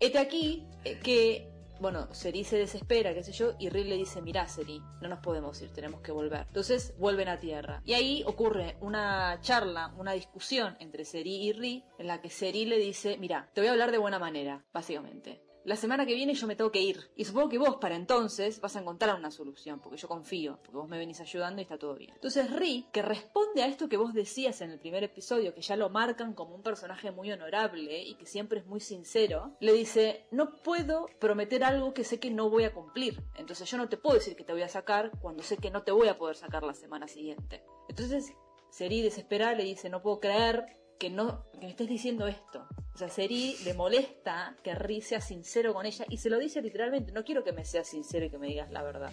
Este 0.00 0.18
aquí 0.18 0.66
eh, 0.84 0.98
que, 0.98 1.51
bueno, 1.82 2.06
Seri 2.14 2.44
se 2.44 2.56
desespera, 2.56 3.12
qué 3.12 3.24
sé 3.24 3.32
yo, 3.32 3.54
y 3.58 3.68
Rill 3.68 3.88
le 3.88 3.96
dice, 3.96 4.22
mirá 4.22 4.46
Seri, 4.46 4.80
no 5.00 5.08
nos 5.08 5.18
podemos 5.18 5.60
ir, 5.60 5.72
tenemos 5.72 6.00
que 6.00 6.12
volver. 6.12 6.46
Entonces 6.46 6.94
vuelven 6.96 7.28
a 7.28 7.40
tierra. 7.40 7.82
Y 7.84 7.94
ahí 7.94 8.22
ocurre 8.24 8.76
una 8.80 9.38
charla, 9.40 9.92
una 9.98 10.12
discusión 10.12 10.76
entre 10.78 11.04
Seri 11.04 11.48
y 11.48 11.52
Ri, 11.52 11.84
en 11.98 12.06
la 12.06 12.22
que 12.22 12.30
Seri 12.30 12.66
le 12.66 12.78
dice, 12.78 13.18
mirá, 13.18 13.50
te 13.52 13.60
voy 13.60 13.68
a 13.68 13.72
hablar 13.72 13.90
de 13.90 13.98
buena 13.98 14.20
manera, 14.20 14.64
básicamente. 14.72 15.42
La 15.64 15.76
semana 15.76 16.04
que 16.04 16.14
viene 16.14 16.34
yo 16.34 16.48
me 16.48 16.56
tengo 16.56 16.72
que 16.72 16.80
ir. 16.80 17.10
Y 17.14 17.24
supongo 17.24 17.48
que 17.48 17.58
vos 17.58 17.76
para 17.76 17.94
entonces 17.94 18.60
vas 18.60 18.74
a 18.74 18.80
encontrar 18.80 19.16
una 19.16 19.30
solución, 19.30 19.80
porque 19.80 19.96
yo 19.96 20.08
confío, 20.08 20.58
porque 20.62 20.76
vos 20.76 20.88
me 20.88 20.98
venís 20.98 21.20
ayudando 21.20 21.60
y 21.60 21.62
está 21.62 21.78
todo 21.78 21.94
bien. 21.94 22.12
Entonces 22.14 22.50
Ri, 22.50 22.88
que 22.92 23.00
responde 23.00 23.62
a 23.62 23.66
esto 23.66 23.88
que 23.88 23.96
vos 23.96 24.12
decías 24.12 24.60
en 24.60 24.70
el 24.70 24.80
primer 24.80 25.04
episodio, 25.04 25.54
que 25.54 25.62
ya 25.62 25.76
lo 25.76 25.88
marcan 25.88 26.34
como 26.34 26.56
un 26.56 26.62
personaje 26.62 27.12
muy 27.12 27.30
honorable 27.30 28.02
y 28.02 28.16
que 28.16 28.26
siempre 28.26 28.58
es 28.58 28.66
muy 28.66 28.80
sincero, 28.80 29.56
le 29.60 29.72
dice, 29.72 30.26
no 30.32 30.56
puedo 30.56 31.06
prometer 31.20 31.62
algo 31.62 31.94
que 31.94 32.02
sé 32.02 32.18
que 32.18 32.30
no 32.30 32.50
voy 32.50 32.64
a 32.64 32.74
cumplir. 32.74 33.22
Entonces 33.36 33.70
yo 33.70 33.78
no 33.78 33.88
te 33.88 33.96
puedo 33.96 34.16
decir 34.16 34.34
que 34.34 34.44
te 34.44 34.52
voy 34.52 34.62
a 34.62 34.68
sacar 34.68 35.12
cuando 35.20 35.44
sé 35.44 35.58
que 35.58 35.70
no 35.70 35.84
te 35.84 35.92
voy 35.92 36.08
a 36.08 36.18
poder 36.18 36.34
sacar 36.34 36.64
la 36.64 36.74
semana 36.74 37.06
siguiente. 37.06 37.62
Entonces 37.88 38.34
Seri 38.70 39.02
desesperada 39.02 39.54
le 39.54 39.64
dice, 39.64 39.90
no 39.90 40.02
puedo 40.02 40.18
creer 40.18 40.78
que 40.98 41.10
no 41.10 41.44
que 41.52 41.58
me 41.58 41.70
estés 41.70 41.88
diciendo 41.88 42.26
esto. 42.26 42.66
O 42.94 42.98
sea, 42.98 43.08
Seri 43.08 43.56
le 43.64 43.74
molesta 43.74 44.56
que 44.62 44.74
Ri 44.74 45.00
sea 45.00 45.20
sincero 45.20 45.72
con 45.72 45.86
ella 45.86 46.04
y 46.08 46.18
se 46.18 46.28
lo 46.30 46.38
dice 46.38 46.60
literalmente, 46.60 47.12
no 47.12 47.24
quiero 47.24 47.42
que 47.42 47.52
me 47.52 47.64
seas 47.64 47.88
sincero 47.88 48.26
y 48.26 48.30
que 48.30 48.38
me 48.38 48.48
digas 48.48 48.70
la 48.70 48.82
verdad. 48.82 49.12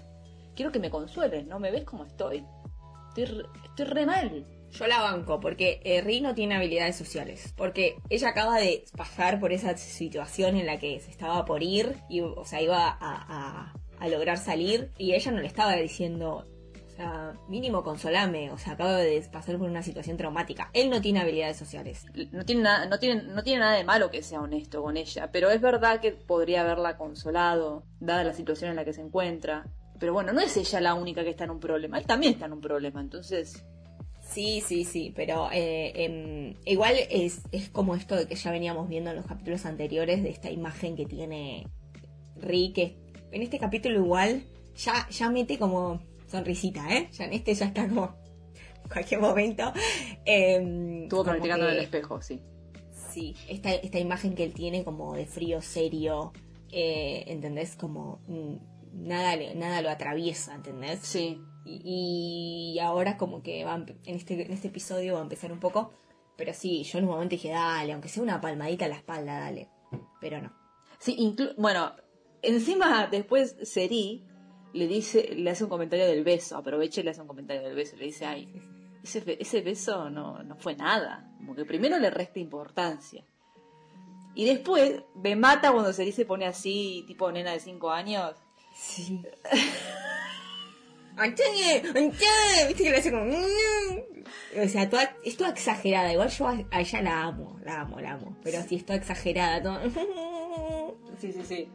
Quiero 0.56 0.72
que 0.72 0.80
me 0.80 0.90
consueles, 0.90 1.46
¿no? 1.48 1.60
¿Me 1.60 1.72
ves 1.72 1.86
como 1.86 2.04
estoy? 2.06 2.46
Estoy 3.10 3.26
re, 3.26 3.44
estoy 3.66 3.86
re 3.86 4.06
mal. 4.06 4.46
Yo 4.72 4.86
la 4.86 5.02
banco 5.02 5.40
porque 5.40 5.80
eh, 5.84 6.02
Ri 6.02 6.22
no 6.22 6.36
tiene 6.36 6.56
habilidades 6.56 6.96
sociales. 6.98 7.54
Porque 7.56 7.96
ella 8.10 8.30
acaba 8.30 8.60
de 8.60 8.84
pasar 8.96 9.40
por 9.40 9.54
esa 9.54 9.76
situación 9.78 10.58
en 10.58 10.66
la 10.66 10.78
que 10.78 11.00
se 11.00 11.10
estaba 11.10 11.46
por 11.46 11.64
ir 11.64 11.96
y, 12.10 12.20
o 12.22 12.44
sea, 12.46 12.62
iba 12.62 12.86
a, 12.88 12.98
a- 13.00 13.74
a 14.00 14.08
lograr 14.10 14.38
salir 14.38 14.92
y 14.98 15.14
ella 15.14 15.32
no 15.32 15.40
le 15.42 15.48
estaba 15.48 15.76
diciendo, 15.76 16.48
sea, 17.00 17.34
mínimo 17.48 17.84
consolame, 17.84 18.52
o 18.52 18.58
sea, 18.58 18.74
acabo 18.74 18.92
de 18.92 19.22
pasar 19.32 19.58
por 19.58 19.70
una 19.70 19.82
situación 19.82 20.18
traumática. 20.18 20.70
Él 20.74 20.90
no 20.90 21.02
tiene 21.02 21.22
habilidades 21.22 21.56
sociales. 21.56 22.06
No 22.32 22.44
tiene, 22.44 22.64
nada, 22.64 22.86
no, 22.88 23.00
tiene, 23.00 23.24
no 23.24 23.42
tiene 23.42 23.62
nada 23.62 23.78
de 23.78 23.86
malo 23.86 24.12
que 24.12 24.22
sea 24.22 24.42
honesto 24.42 24.84
con 24.84 24.98
ella, 24.98 25.32
pero 25.32 25.50
es 25.50 25.62
verdad 25.62 26.02
que 26.02 26.12
podría 26.12 26.62
haberla 26.62 26.98
consolado, 26.98 27.84
dada 28.02 28.26
la 28.26 28.34
situación 28.34 28.72
en 28.72 28.76
la 28.76 28.84
que 28.84 28.94
se 28.94 29.02
encuentra. 29.02 29.66
Pero 29.98 30.14
bueno, 30.14 30.34
no 30.34 30.42
es 30.42 30.56
ella 30.58 30.82
la 30.82 30.94
única 30.94 31.24
que 31.24 31.30
está 31.30 31.46
en 31.46 31.52
un 31.52 31.60
problema, 31.60 31.98
él 31.98 32.06
también 32.06 32.34
está 32.34 32.46
en 32.46 32.54
un 32.54 32.62
problema, 32.62 33.02
entonces... 33.02 33.66
Sí, 34.22 34.62
sí, 34.62 34.84
sí, 34.84 35.12
pero 35.16 35.50
eh, 35.52 35.92
em, 35.96 36.56
igual 36.66 36.94
es, 37.10 37.42
es 37.52 37.70
como 37.70 37.96
esto 37.96 38.16
de 38.16 38.28
que 38.28 38.36
ya 38.36 38.52
veníamos 38.52 38.88
viendo 38.88 39.10
en 39.10 39.16
los 39.16 39.26
capítulos 39.26 39.66
anteriores 39.66 40.22
de 40.22 40.30
esta 40.30 40.52
imagen 40.52 40.96
que 40.96 41.08
tiene 41.08 41.66
Rick, 42.36 42.78
en 43.32 43.42
este 43.42 43.58
capítulo 43.58 43.96
igual 43.96 44.44
ya, 44.76 45.10
ya 45.10 45.30
mete 45.32 45.58
como 45.58 46.00
sonrisita, 46.30 46.88
¿eh? 46.94 47.10
Ya 47.12 47.26
en 47.26 47.34
este 47.34 47.54
ya 47.54 47.66
está 47.66 47.88
como 47.88 48.16
en 48.84 48.90
cualquier 48.90 49.20
momento. 49.20 49.74
Eh, 50.26 51.04
Estuvo 51.04 51.24
practicando 51.24 51.68
en 51.68 51.76
el 51.76 51.84
espejo, 51.84 52.22
sí. 52.22 52.42
Sí, 53.12 53.36
esta, 53.48 53.74
esta 53.74 54.00
imagen 54.00 54.36
que 54.36 54.44
él 54.44 54.54
tiene 54.54 54.84
como 54.84 55.16
de 55.16 55.26
frío, 55.26 55.62
serio, 55.62 56.32
eh, 56.72 57.24
¿entendés? 57.28 57.76
Como 57.76 58.22
mm, 58.28 59.08
nada, 59.08 59.36
nada 59.56 59.82
lo 59.82 59.90
atraviesa, 59.90 60.54
¿entendés? 60.56 61.00
Sí. 61.02 61.42
Y, 61.66 62.74
y 62.76 62.80
ahora 62.80 63.18
como 63.18 63.42
que 63.42 63.64
va, 63.64 63.76
en, 63.76 64.16
este, 64.16 64.42
en 64.46 64.52
este 64.52 64.68
episodio 64.70 65.16
va 65.16 65.20
a 65.20 65.24
empezar 65.24 65.52
un 65.52 65.60
poco, 65.60 65.92
pero 66.38 66.54
sí, 66.54 66.84
yo 66.84 67.00
en 67.00 67.06
un 67.06 67.12
momento 67.12 67.32
dije, 67.32 67.50
dale, 67.50 67.94
aunque 67.94 68.10
sea 68.10 68.24
una 68.24 68.40
palmadita 68.40 68.86
a 68.86 68.90
la 68.90 68.96
espalda, 68.96 69.40
dale. 69.40 69.70
Pero 70.22 70.42
no. 70.42 70.54
Sí, 71.00 71.36
bueno, 71.58 71.94
encima 72.42 73.08
después 73.08 73.56
Seri 73.64 74.26
le 74.74 74.88
dice, 74.88 75.36
le 75.36 75.50
hace 75.50 75.64
un 75.64 75.70
comentario 75.70 76.06
del 76.06 76.24
beso, 76.24 76.58
aprovecha 76.58 77.02
y 77.02 77.04
le 77.04 77.12
hace 77.12 77.22
un 77.22 77.28
comentario 77.28 77.62
del 77.64 77.76
beso, 77.76 77.96
le 77.98 78.06
dice, 78.06 78.26
ay, 78.26 78.48
ese, 79.04 79.38
ese 79.40 79.62
beso 79.62 80.10
no, 80.10 80.44
no 80.44 80.56
fue 80.58 80.76
nada, 80.76 81.32
como 81.38 81.56
que 81.56 81.66
primero 81.66 81.98
le 81.98 82.10
resta 82.10 82.40
importancia. 82.40 83.24
Y 84.36 84.46
después 84.46 85.02
me 85.16 85.36
mata 85.36 85.72
cuando 85.72 85.92
se 85.92 86.26
pone 86.26 86.46
así, 86.46 87.04
tipo 87.08 87.32
nena 87.32 87.52
de 87.52 87.60
5 87.60 87.90
años. 87.92 88.36
Sí. 88.74 89.22
¿Viste 91.20 92.84
que 92.84 92.90
le 92.90 92.98
hace 92.98 93.12
como... 93.12 93.26
O 93.26 94.68
sea, 94.68 94.90
toda, 94.90 95.16
es 95.24 95.36
toda 95.36 95.50
exagerada. 95.50 96.14
Igual 96.14 96.30
yo 96.30 96.48
a, 96.48 96.80
ella 96.80 97.02
la 97.02 97.24
amo, 97.24 97.60
la 97.64 97.82
amo, 97.82 98.00
la 98.00 98.14
amo. 98.14 98.38
Pero 98.44 98.62
sí, 98.64 98.76
es 98.76 98.86
toda 98.86 98.98
exagerada. 98.98 99.62
Todo... 99.62 99.82
Sí, 101.20 101.34
sí, 101.34 101.42
sí. 101.44 101.70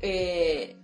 Eh, 0.00 0.76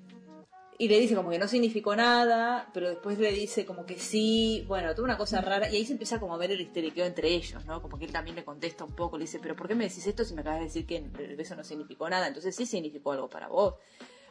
y 0.80 0.86
le 0.86 1.00
dice 1.00 1.16
como 1.16 1.30
que 1.30 1.40
no 1.40 1.48
significó 1.48 1.96
nada, 1.96 2.70
pero 2.72 2.88
después 2.88 3.18
le 3.18 3.32
dice 3.32 3.66
como 3.66 3.84
que 3.84 3.98
sí, 3.98 4.64
bueno, 4.68 4.94
toda 4.94 5.04
una 5.04 5.18
cosa 5.18 5.40
rara, 5.40 5.68
y 5.68 5.74
ahí 5.74 5.84
se 5.84 5.92
empieza 5.92 6.20
como 6.20 6.34
a 6.34 6.38
ver 6.38 6.52
el 6.52 6.60
histeriqueo 6.60 7.04
entre 7.04 7.28
ellos, 7.30 7.66
¿no? 7.66 7.82
Como 7.82 7.98
que 7.98 8.04
él 8.04 8.12
también 8.12 8.36
le 8.36 8.44
contesta 8.44 8.84
un 8.84 8.94
poco, 8.94 9.18
le 9.18 9.24
dice, 9.24 9.40
pero 9.40 9.56
¿por 9.56 9.66
qué 9.66 9.74
me 9.74 9.88
decís 9.88 10.06
esto 10.06 10.24
si 10.24 10.34
me 10.34 10.42
acabas 10.42 10.60
de 10.60 10.66
decir 10.66 10.86
que 10.86 10.96
el 10.98 11.36
beso 11.36 11.56
no 11.56 11.64
significó 11.64 12.08
nada? 12.08 12.28
Entonces 12.28 12.54
sí 12.54 12.64
significó 12.64 13.10
algo 13.10 13.28
para 13.28 13.48
vos. 13.48 13.74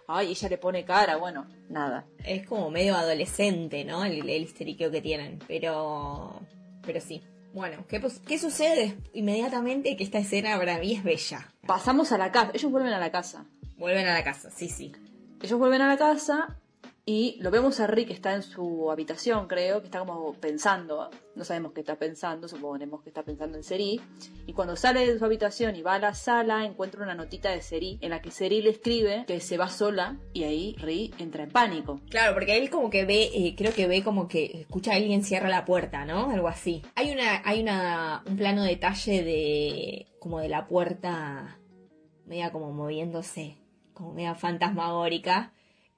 Ay, 0.07 0.29
ella 0.29 0.47
le 0.47 0.57
pone 0.57 0.85
cara, 0.85 1.17
bueno, 1.17 1.47
nada. 1.67 2.05
Es 2.23 2.47
como 2.47 2.71
medio 2.71 2.95
adolescente, 2.95 3.83
¿no? 3.83 4.05
El, 4.05 4.29
el 4.29 4.43
histeriqueo 4.43 4.89
que 4.89 5.01
tienen, 5.01 5.39
pero... 5.49 6.39
Pero 6.85 7.01
sí. 7.01 7.21
Bueno, 7.53 7.83
¿qué, 7.89 8.01
¿qué 8.25 8.39
sucede 8.39 8.95
inmediatamente? 9.13 9.97
Que 9.97 10.05
esta 10.05 10.19
escena 10.19 10.57
para 10.57 10.79
mí 10.79 10.93
es 10.93 11.03
bella. 11.03 11.51
Pasamos 11.65 12.13
a 12.13 12.17
la 12.17 12.31
casa, 12.31 12.51
ellos 12.53 12.71
vuelven 12.71 12.93
a 12.93 12.99
la 12.99 13.11
casa. 13.11 13.45
Vuelven 13.77 14.07
a 14.07 14.13
la 14.13 14.23
casa, 14.23 14.49
sí, 14.49 14.69
sí. 14.69 14.93
Ellos 15.41 15.59
vuelven 15.59 15.81
a 15.81 15.87
la 15.87 15.97
casa 15.97 16.57
y 17.09 17.37
lo 17.39 17.51
vemos 17.51 17.79
a 17.79 17.87
Rick 17.87 18.07
que 18.07 18.13
está 18.13 18.33
en 18.33 18.43
su 18.43 18.91
habitación, 18.91 19.47
creo, 19.47 19.79
que 19.79 19.85
está 19.85 19.99
como 19.99 20.33
pensando, 20.33 21.09
no 21.35 21.45
sabemos 21.45 21.71
qué 21.71 21.79
está 21.79 21.95
pensando, 21.95 22.49
suponemos 22.49 23.01
que 23.01 23.09
está 23.09 23.23
pensando 23.23 23.55
en 23.57 23.63
Seri. 23.63 24.01
Y 24.45 24.51
cuando 24.51 24.75
sale 24.75 25.07
de 25.07 25.17
su 25.17 25.23
habitación 25.23 25.77
y 25.77 25.81
va 25.81 25.93
a 25.93 25.99
la 25.99 26.13
sala, 26.13 26.65
encuentra 26.65 27.03
una 27.03 27.15
notita 27.15 27.49
de 27.51 27.61
Seri 27.61 27.97
en 28.01 28.09
la 28.09 28.21
que 28.21 28.29
Seri 28.29 28.61
le 28.61 28.71
escribe 28.71 29.23
que 29.25 29.39
se 29.39 29.57
va 29.57 29.69
sola 29.69 30.17
y 30.33 30.43
ahí 30.43 30.75
Rick 30.79 31.21
entra 31.21 31.43
en 31.43 31.51
pánico. 31.51 32.01
Claro, 32.09 32.33
porque 32.33 32.57
él 32.57 32.69
como 32.69 32.89
que 32.89 33.05
ve, 33.05 33.29
eh, 33.33 33.55
creo 33.55 33.73
que 33.73 33.87
ve 33.87 34.03
como 34.03 34.27
que 34.27 34.61
escucha 34.61 34.91
a 34.91 34.95
alguien 34.95 35.23
cierra 35.23 35.47
la 35.47 35.63
puerta, 35.63 36.03
¿no? 36.03 36.31
Algo 36.31 36.49
así. 36.49 36.81
Hay 36.95 37.11
una, 37.11 37.41
hay 37.45 37.61
una, 37.61 38.21
un 38.25 38.35
plano 38.35 38.63
detalle 38.63 39.23
de, 39.23 40.07
como 40.19 40.41
de 40.41 40.49
la 40.49 40.67
puerta, 40.67 41.57
media 42.25 42.51
como 42.51 42.73
moviéndose 42.73 43.55
como 43.97 44.13
media 44.13 44.35
fantasmagórica. 44.35 45.51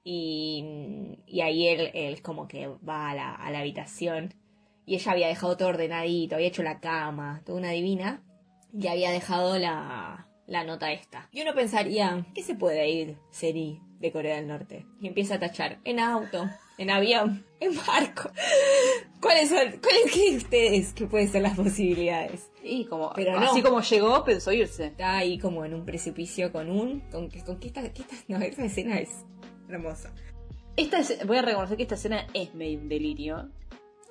Y, 0.04 1.18
y 1.28 1.42
ahí 1.42 1.68
él, 1.68 1.92
él, 1.94 2.22
como 2.22 2.48
que 2.48 2.68
va 2.68 3.12
a 3.12 3.16
la, 3.16 3.36
a 3.36 3.52
la 3.52 3.60
habitación. 3.60 4.34
Y 4.86 4.96
ella 4.96 5.12
había 5.12 5.28
dejado 5.28 5.58
todo 5.58 5.70
ordenadito, 5.70 6.36
había 6.36 6.48
hecho 6.48 6.64
la 6.64 6.80
cama, 6.80 7.42
toda 7.46 7.60
una 7.60 7.72
divina. 7.72 8.24
Y 8.74 8.88
había 8.88 9.12
dejado 9.12 9.60
la, 9.60 10.28
la 10.48 10.64
nota 10.64 10.92
esta. 10.92 11.28
Y 11.32 11.42
uno 11.42 11.54
pensaría, 11.54 12.26
¿qué 12.34 12.42
se 12.42 12.56
puede 12.56 12.90
ir, 12.90 13.18
Seri, 13.32 13.82
de 14.00 14.12
Corea 14.12 14.38
del 14.38 14.48
Norte? 14.48 14.86
Y 15.02 15.08
empieza 15.08 15.36
a 15.36 15.40
tachar, 15.40 15.80
en 15.84 16.00
auto, 16.00 16.50
en 16.78 16.90
avión, 16.90 17.46
en 17.72 17.76
barco. 17.76 18.32
¿Cuáles 19.22 19.50
son, 19.50 19.80
cuáles 19.82 20.12
creen 20.12 20.38
ustedes 20.38 20.94
que 20.94 21.06
pueden 21.08 21.30
ser 21.30 21.42
las 21.42 21.56
posibilidades? 21.56 22.50
Y 22.64 22.86
como, 22.86 23.12
Pero 23.14 23.38
así 23.38 23.62
como 23.62 23.82
llegó, 23.82 24.24
pensó 24.24 24.52
irse. 24.52 24.88
Está 24.88 25.18
ahí 25.18 25.38
como 25.38 25.66
en 25.66 25.74
un 25.74 25.86
precipicio 25.86 26.52
con 26.52 26.70
un, 26.70 27.02
con, 27.12 27.30
con 27.30 27.60
que 27.60 27.68
esta, 27.68 27.82
no, 28.28 28.38
esta 28.38 28.66
escena 28.66 29.00
es 29.00 29.10
hermosa. 29.68 30.14
Esta 30.76 31.02
voy 31.26 31.38
a 31.38 31.42
reconocer 31.42 31.78
que 31.78 31.84
esta 31.84 31.96
escena 31.96 32.26
es 32.34 32.54
medio 32.56 32.80
un 32.80 32.90
delirio. 32.90 33.50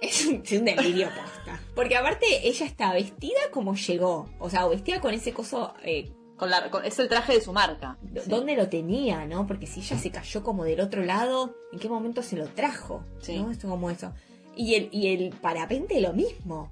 Es 0.00 0.26
un, 0.26 0.42
delirio 0.42 1.08
posta. 1.08 1.60
Porque 1.74 1.96
aparte 1.96 2.26
ella 2.46 2.66
está 2.66 2.92
vestida 2.92 3.40
como 3.50 3.74
llegó. 3.74 4.28
O 4.38 4.48
sea, 4.48 4.66
vestida 4.66 5.00
con 5.00 5.12
ese 5.12 5.32
coso 5.32 5.74
eh, 5.82 6.12
con 6.38 6.50
la, 6.50 6.70
es 6.84 6.98
el 6.98 7.08
traje 7.08 7.34
de 7.34 7.40
su 7.40 7.52
marca. 7.52 7.98
¿Dónde 8.26 8.56
lo 8.56 8.68
tenía, 8.68 9.26
no? 9.26 9.46
Porque 9.46 9.66
si 9.66 9.80
ella 9.80 9.98
se 9.98 10.10
cayó 10.10 10.42
como 10.42 10.64
del 10.64 10.80
otro 10.80 11.04
lado, 11.04 11.54
¿en 11.72 11.78
qué 11.78 11.88
momento 11.88 12.22
se 12.22 12.36
lo 12.36 12.46
trajo? 12.46 13.04
¿No? 13.28 13.50
Esto 13.50 13.68
como 13.68 13.90
eso. 13.90 14.12
Y 14.56 14.74
el, 14.74 14.88
y 14.92 15.08
el 15.08 15.30
parapente 15.30 16.00
lo 16.00 16.12
mismo. 16.12 16.70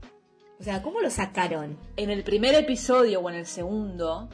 O 0.58 0.62
sea, 0.62 0.82
¿cómo 0.82 1.00
lo 1.00 1.10
sacaron? 1.10 1.76
En 1.96 2.10
el 2.10 2.22
primer 2.22 2.54
episodio 2.54 3.20
o 3.20 3.28
en 3.28 3.36
el 3.36 3.46
segundo, 3.46 4.28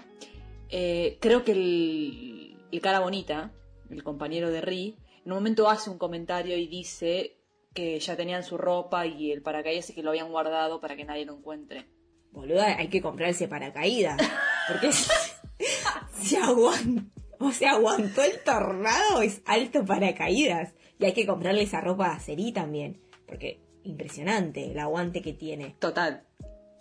eh, 0.69 1.19
creo 1.21 1.45
que 1.45 1.53
el, 1.53 2.57
el 2.71 2.81
cara 2.81 3.01
bonita, 3.01 3.51
el 3.91 4.05
compañero 4.05 4.51
de 4.51 4.61
Ri, 4.61 4.97
en 5.25 5.33
un 5.33 5.39
momento 5.39 5.69
hace 5.69 5.91
un 5.91 5.99
comentario 5.99 6.57
y 6.57 6.69
dice 6.69 7.39
que 7.75 7.99
ya 7.99 8.17
tenían 8.17 8.45
su 8.45 8.59
ropa 8.59 9.07
y 9.07 9.33
el 9.33 9.43
paracaídas 9.43 9.91
y 9.91 9.95
que 9.95 10.03
lo 10.03 10.11
habían 10.11 10.31
guardado 10.31 10.81
para 10.81 10.95
que 10.95 11.05
nadie 11.05 11.25
lo 11.25 11.35
encuentre 11.35 11.87
boluda, 12.33 12.79
hay 12.79 12.89
que 12.89 13.01
comprar 13.01 13.31
ese 13.31 13.47
paracaídas. 13.49 14.19
Porque 14.69 14.93
se, 16.23 16.37
aguantó, 16.39 17.23
o 17.39 17.53
sea, 17.53 17.73
aguantó 17.73 18.23
el 18.23 18.39
tornado, 18.45 19.23
es 19.23 19.43
alto 19.47 19.85
paracaídas. 19.85 20.75
Y 20.99 21.05
hay 21.05 21.13
que 21.13 21.27
comprarle 21.27 21.63
esa 21.63 21.81
ropa 21.81 22.13
a 22.13 22.21
Seri 22.21 22.53
también. 22.53 23.01
Porque 23.27 23.61
impresionante 23.85 24.71
el 24.71 24.79
aguante 24.79 25.23
que 25.23 25.33
tiene. 25.33 25.77
Total. 25.79 26.25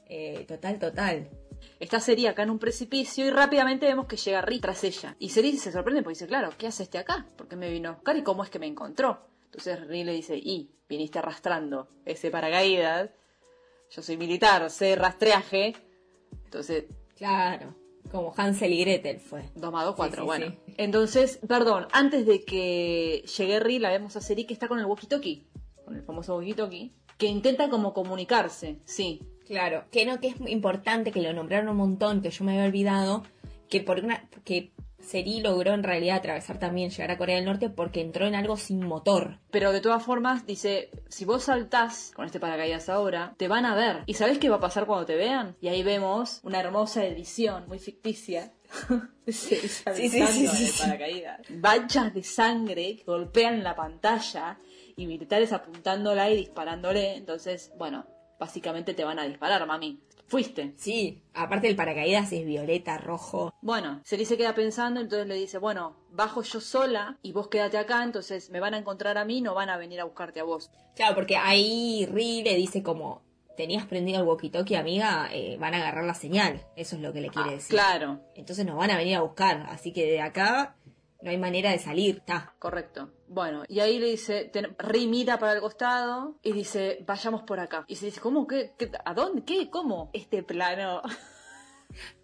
Eh, 0.07 0.45
total, 0.47 0.79
total. 0.79 1.29
Está 1.79 1.99
Seri 1.99 2.27
acá 2.27 2.43
en 2.43 2.49
un 2.49 2.59
precipicio 2.59 3.25
y 3.25 3.29
rápidamente 3.29 3.85
vemos 3.85 4.07
que 4.07 4.17
llega 4.17 4.41
Ri 4.41 4.59
tras 4.59 4.83
ella. 4.83 5.15
Y 5.19 5.29
Seri 5.29 5.57
se 5.57 5.71
sorprende 5.71 6.03
porque 6.03 6.15
dice, 6.15 6.27
claro, 6.27 6.49
¿qué 6.57 6.67
hace 6.67 6.83
este 6.83 6.97
acá? 6.97 7.27
¿Por 7.35 7.47
qué 7.47 7.55
me 7.55 7.71
vino 7.71 7.89
a 7.89 7.93
buscar 7.93 8.17
y 8.17 8.23
cómo 8.23 8.43
es 8.43 8.49
que 8.49 8.59
me 8.59 8.67
encontró? 8.67 9.27
Entonces 9.45 9.87
Ri 9.87 10.03
le 10.03 10.13
dice, 10.13 10.37
y 10.37 10.71
viniste 10.87 11.19
arrastrando 11.19 11.87
ese 12.05 12.31
paracaídas 12.31 13.11
yo 13.91 14.01
soy 14.01 14.17
militar, 14.17 14.69
sé 14.69 14.95
rastreaje. 14.95 15.75
Entonces. 16.45 16.85
Claro. 17.21 17.75
Como 18.11 18.33
Hansel 18.35 18.73
y 18.73 18.79
Gretel 18.79 19.19
fue. 19.19 19.43
2 19.53 19.71
más 19.71 19.85
2, 19.85 19.95
4, 19.95 20.25
bueno. 20.25 20.55
Entonces, 20.77 21.39
perdón, 21.47 21.85
antes 21.91 22.25
de 22.25 22.43
que 22.43 23.23
llegue 23.37 23.59
Ri, 23.59 23.77
la 23.77 23.91
vemos 23.91 24.15
a 24.15 24.21
Seri 24.21 24.45
que 24.45 24.53
está 24.53 24.67
con 24.67 24.79
el 24.79 24.87
walkie-talkie, 24.87 25.45
con 25.85 25.95
el 25.95 26.01
famoso 26.01 26.41
walkie-talkie, 26.41 26.91
que 27.19 27.27
intenta 27.27 27.69
como 27.69 27.93
comunicarse, 27.93 28.79
sí. 28.85 29.21
Claro, 29.45 29.85
que 29.91 30.07
no, 30.07 30.19
que 30.19 30.29
es 30.29 30.35
importante, 30.47 31.11
que 31.11 31.21
lo 31.21 31.31
nombraron 31.31 31.69
un 31.69 31.77
montón, 31.77 32.23
que 32.23 32.31
yo 32.31 32.43
me 32.43 32.53
había 32.53 32.65
olvidado, 32.65 33.21
que 33.69 33.81
por 33.81 33.99
una, 33.99 34.27
que 34.43 34.71
Seri 35.01 35.41
logró 35.41 35.73
en 35.73 35.83
realidad 35.83 36.17
atravesar 36.17 36.59
también, 36.59 36.89
llegar 36.89 37.11
a 37.11 37.17
Corea 37.17 37.35
del 37.35 37.45
Norte 37.45 37.69
porque 37.69 38.01
entró 38.01 38.27
en 38.27 38.35
algo 38.35 38.57
sin 38.57 38.85
motor. 38.85 39.39
Pero 39.51 39.71
de 39.71 39.81
todas 39.81 40.03
formas, 40.03 40.45
dice, 40.45 40.89
si 41.09 41.25
vos 41.25 41.43
saltás 41.43 42.11
con 42.15 42.25
este 42.25 42.39
paracaídas 42.39 42.89
ahora, 42.89 43.33
te 43.37 43.47
van 43.47 43.65
a 43.65 43.75
ver. 43.75 44.03
¿Y 44.05 44.13
sabés 44.13 44.37
qué 44.37 44.49
va 44.49 44.57
a 44.57 44.61
pasar 44.61 44.85
cuando 44.85 45.05
te 45.05 45.15
vean? 45.15 45.55
Y 45.61 45.67
ahí 45.67 45.83
vemos 45.83 46.39
una 46.43 46.59
hermosa 46.59 47.05
edición, 47.05 47.67
muy 47.67 47.79
ficticia. 47.79 48.53
sí, 49.27 49.55
sí, 49.55 50.09
sí, 50.09 50.47
sí, 50.47 50.81
paracaídas. 50.81 51.41
De 52.13 52.23
sangre 52.23 52.95
que 52.97 53.03
golpean 53.05 53.63
la 53.63 53.75
pantalla 53.75 54.57
y 54.95 55.07
militares 55.07 55.51
apuntándola 55.53 56.29
y 56.29 56.37
disparándole. 56.37 57.15
Entonces, 57.15 57.71
bueno, 57.77 58.05
básicamente 58.39 58.93
te 58.93 59.03
van 59.03 59.19
a 59.19 59.23
disparar, 59.23 59.65
mami. 59.67 60.01
Fuiste. 60.31 60.73
Sí, 60.77 61.21
aparte 61.33 61.67
el 61.67 61.75
paracaídas 61.75 62.31
es 62.31 62.45
violeta, 62.45 62.97
rojo. 62.97 63.53
Bueno, 63.61 63.99
Seri 64.05 64.23
se 64.25 64.37
queda 64.37 64.55
pensando, 64.55 65.01
entonces 65.01 65.27
le 65.27 65.35
dice, 65.35 65.57
bueno, 65.57 65.97
bajo 66.09 66.41
yo 66.41 66.61
sola 66.61 67.17
y 67.21 67.33
vos 67.33 67.49
quédate 67.49 67.77
acá, 67.77 68.01
entonces 68.03 68.49
me 68.49 68.59
van 68.61 68.73
a 68.73 68.77
encontrar 68.77 69.17
a 69.17 69.25
mí, 69.25 69.41
no 69.41 69.53
van 69.53 69.69
a 69.69 69.77
venir 69.77 69.99
a 69.99 70.05
buscarte 70.05 70.39
a 70.39 70.43
vos. 70.43 70.71
Claro, 70.95 71.15
porque 71.15 71.35
ahí 71.35 72.07
Ri 72.11 72.41
le 72.43 72.55
dice 72.55 72.81
como, 72.81 73.21
tenías 73.57 73.85
prendido 73.85 74.21
el 74.21 74.25
walkie-talkie, 74.27 74.77
amiga, 74.79 75.27
eh, 75.33 75.57
van 75.59 75.73
a 75.73 75.77
agarrar 75.77 76.05
la 76.05 76.13
señal. 76.13 76.65
Eso 76.77 76.95
es 76.95 77.01
lo 77.01 77.11
que 77.11 77.21
le 77.21 77.29
quiere 77.29 77.49
Ah, 77.49 77.53
decir. 77.53 77.69
Claro, 77.75 78.21
Entonces 78.35 78.65
nos 78.65 78.77
van 78.77 78.89
a 78.91 78.97
venir 78.97 79.17
a 79.17 79.21
buscar, 79.21 79.65
así 79.69 79.91
que 79.91 80.05
de 80.09 80.21
acá 80.21 80.75
no 81.21 81.29
hay 81.29 81.37
manera 81.37 81.71
de 81.71 81.77
salir, 81.79 82.17
está. 82.17 82.55
correcto. 82.57 83.11
Bueno, 83.33 83.63
y 83.69 83.79
ahí 83.79 83.97
le 83.97 84.07
dice, 84.07 84.49
ten- 84.51 84.75
Ri 84.77 85.07
mira 85.07 85.39
para 85.39 85.53
el 85.53 85.61
costado 85.61 86.35
y 86.43 86.51
dice, 86.51 86.99
vayamos 87.07 87.43
por 87.43 87.61
acá. 87.61 87.85
Y 87.87 87.95
se 87.95 88.07
dice, 88.07 88.19
¿cómo? 88.19 88.45
¿Qué? 88.45 88.73
¿Qué? 88.77 88.91
¿A 89.05 89.13
dónde? 89.13 89.43
¿Qué? 89.45 89.69
¿Cómo? 89.69 90.09
Este 90.13 90.43
plano. 90.43 91.01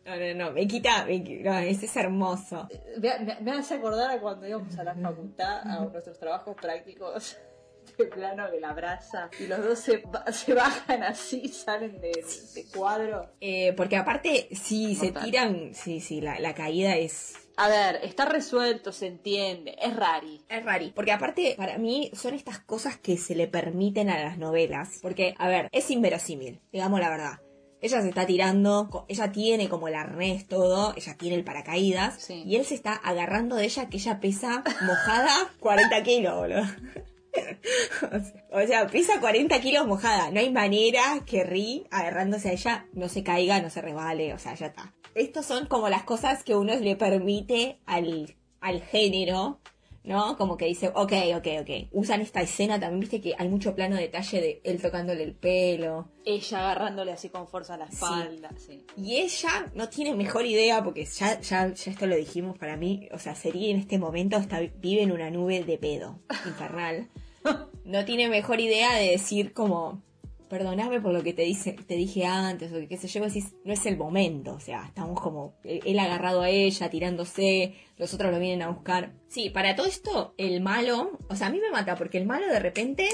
No, 0.06 0.16
no, 0.16 0.34
no, 0.36 0.52
me 0.54 0.66
quita, 0.66 1.04
me 1.06 1.22
qui- 1.22 1.42
no, 1.44 1.58
ese 1.58 1.88
es 1.88 1.96
hermoso. 1.98 2.70
Me, 3.02 3.20
me- 3.20 3.38
me 3.42 3.52
hace 3.52 3.74
acordar 3.74 4.10
a 4.12 4.22
cuando 4.22 4.48
íbamos 4.48 4.78
a 4.80 4.84
la 4.86 4.96
facultad, 4.96 5.60
a 5.70 5.84
nuestros 5.84 6.18
trabajos 6.20 6.56
prácticos. 6.56 7.38
Este 7.88 8.06
plano 8.06 8.50
que 8.52 8.60
la 8.60 8.70
abraza 8.72 9.30
y 9.40 9.48
los 9.48 9.64
dos 9.64 9.80
se, 9.80 9.98
ba- 9.98 10.30
se 10.32 10.54
bajan 10.54 11.04
así, 11.04 11.48
salen 11.48 12.00
de, 12.02 12.12
de 12.54 12.66
cuadro. 12.74 13.32
Eh, 13.42 13.74
porque 13.78 13.96
aparte, 13.98 14.50
sí, 14.54 14.94
se 14.96 15.12
tiran, 15.14 15.74
sí, 15.74 16.00
sí, 16.02 16.20
la, 16.22 16.38
la 16.40 16.54
caída 16.54 16.96
es... 16.98 17.47
A 17.58 17.68
ver, 17.70 18.00
está 18.04 18.26
resuelto, 18.26 18.92
se 18.92 19.08
entiende, 19.08 19.76
es 19.82 19.96
rari. 19.96 20.42
Es 20.48 20.64
rari. 20.64 20.92
Porque 20.96 21.12
aparte, 21.12 21.56
para 21.58 21.78
mí, 21.80 22.12
son 22.14 22.34
estas 22.36 22.60
cosas 22.60 22.98
que 22.98 23.18
se 23.18 23.34
le 23.36 23.48
permiten 23.48 24.10
a 24.10 24.20
las 24.24 24.38
novelas. 24.38 25.00
Porque, 25.02 25.34
a 25.40 25.48
ver, 25.48 25.68
es 25.72 25.90
inverosímil, 25.90 26.62
digamos 26.72 27.00
la 27.00 27.10
verdad. 27.10 27.40
Ella 27.82 28.02
se 28.02 28.10
está 28.10 28.26
tirando, 28.26 29.06
ella 29.08 29.32
tiene 29.32 29.70
como 29.70 29.88
el 29.88 29.96
arnés 29.96 30.48
todo, 30.48 30.94
ella 30.96 31.16
tiene 31.16 31.36
el 31.36 31.44
paracaídas, 31.44 32.22
Sí. 32.24 32.44
y 32.46 32.56
él 32.56 32.66
se 32.66 32.74
está 32.74 32.94
agarrando 32.94 33.56
de 33.56 33.66
ella 33.66 33.88
que 33.90 33.98
ella 33.98 34.20
pesa 34.20 34.64
mojada 34.82 35.32
40 35.60 36.04
kilos, 36.04 36.36
boludo. 36.36 36.64
O 38.52 38.66
sea, 38.66 38.88
pesa 38.88 39.20
40 39.20 39.60
kilos 39.62 39.86
mojada. 39.86 40.32
No 40.32 40.40
hay 40.40 40.52
manera 40.52 41.22
que 41.26 41.44
Ri, 41.44 41.86
agarrándose 41.92 42.50
a 42.50 42.54
ella, 42.54 42.86
no 42.94 43.10
se 43.10 43.24
caiga, 43.24 43.62
no 43.62 43.70
se 43.70 43.82
resbale. 43.82 44.34
O 44.34 44.40
sea, 44.40 44.56
ya 44.56 44.68
está. 44.68 44.94
Estos 45.18 45.48
son 45.48 45.66
como 45.66 45.90
las 45.90 46.04
cosas 46.04 46.44
que 46.44 46.56
uno 46.56 46.76
le 46.76 46.96
permite 46.96 47.80
al, 47.88 48.36
al 48.62 48.82
género, 48.84 49.60
¿no? 50.04 50.38
Como 50.38 50.58
que 50.58 50.66
dice, 50.66 50.90
ok, 50.94 51.12
ok, 51.38 51.48
ok. 51.62 51.70
Usan 51.92 52.22
esta 52.22 52.42
escena 52.42 52.80
también, 52.80 53.00
viste 53.00 53.20
que 53.20 53.34
hay 53.36 53.50
mucho 53.50 53.74
plano 53.74 53.96
detalle 53.96 54.40
de 54.40 54.62
él 54.64 54.80
tocándole 54.80 55.24
el 55.24 55.34
pelo. 55.34 56.08
Ella 56.24 56.60
agarrándole 56.60 57.14
así 57.14 57.30
con 57.30 57.48
fuerza 57.48 57.74
a 57.74 57.78
la 57.78 57.86
espalda, 57.86 58.52
sí. 58.58 58.86
Y 58.96 59.16
ella 59.16 59.72
no 59.74 59.90
tiene 59.90 60.14
mejor 60.14 60.46
idea, 60.46 60.84
porque 60.84 61.06
ya, 61.06 61.42
ya, 61.42 61.74
ya 61.74 61.92
esto 61.92 62.06
lo 62.06 62.16
dijimos 62.16 62.56
para 62.56 62.78
mí, 62.78 63.10
o 63.12 63.18
sea, 63.18 63.34
sería 63.34 63.72
en 63.72 63.78
este 63.80 63.98
momento 63.98 64.38
está, 64.38 64.60
vive 64.60 65.02
en 65.02 65.12
una 65.12 65.32
nube 65.32 65.64
de 65.64 65.80
pedo 65.80 66.20
infernal. 66.46 67.10
No 67.86 68.04
tiene 68.04 68.28
mejor 68.28 68.60
idea 68.60 68.94
de 68.96 69.12
decir 69.12 69.54
como, 69.54 70.04
perdoname 70.50 71.02
por 71.02 71.14
lo 71.14 71.24
que 71.24 71.34
te, 71.34 71.44
dice, 71.44 71.74
te 71.74 71.96
dije 71.96 72.26
antes, 72.26 72.72
o 72.72 72.76
que 72.76 72.88
qué 72.88 72.98
sé 72.98 73.08
yo, 73.08 73.24
decís, 73.24 73.54
no 73.64 73.74
es 73.74 73.86
el 73.86 73.98
momento, 73.98 74.54
o 74.54 74.60
sea, 74.60 74.86
estamos 74.86 75.20
como, 75.20 75.56
él 75.64 75.82
él 75.86 76.00
agarrado 76.00 76.42
a 76.42 76.50
ella, 76.50 76.90
tirándose, 76.90 77.76
los 77.98 78.14
otros 78.14 78.32
lo 78.32 78.40
vienen 78.40 78.62
a 78.62 78.70
buscar. 78.70 79.14
Sí, 79.28 79.50
para 79.50 79.76
todo 79.76 79.88
esto, 79.88 80.34
el 80.38 80.62
malo, 80.62 81.18
o 81.30 81.36
sea, 81.36 81.48
a 81.48 81.50
mí 81.50 81.60
me 81.60 81.72
mata, 81.72 81.96
porque 81.96 82.18
el 82.18 82.26
malo 82.26 82.48
de 82.48 82.60
repente 82.60 83.08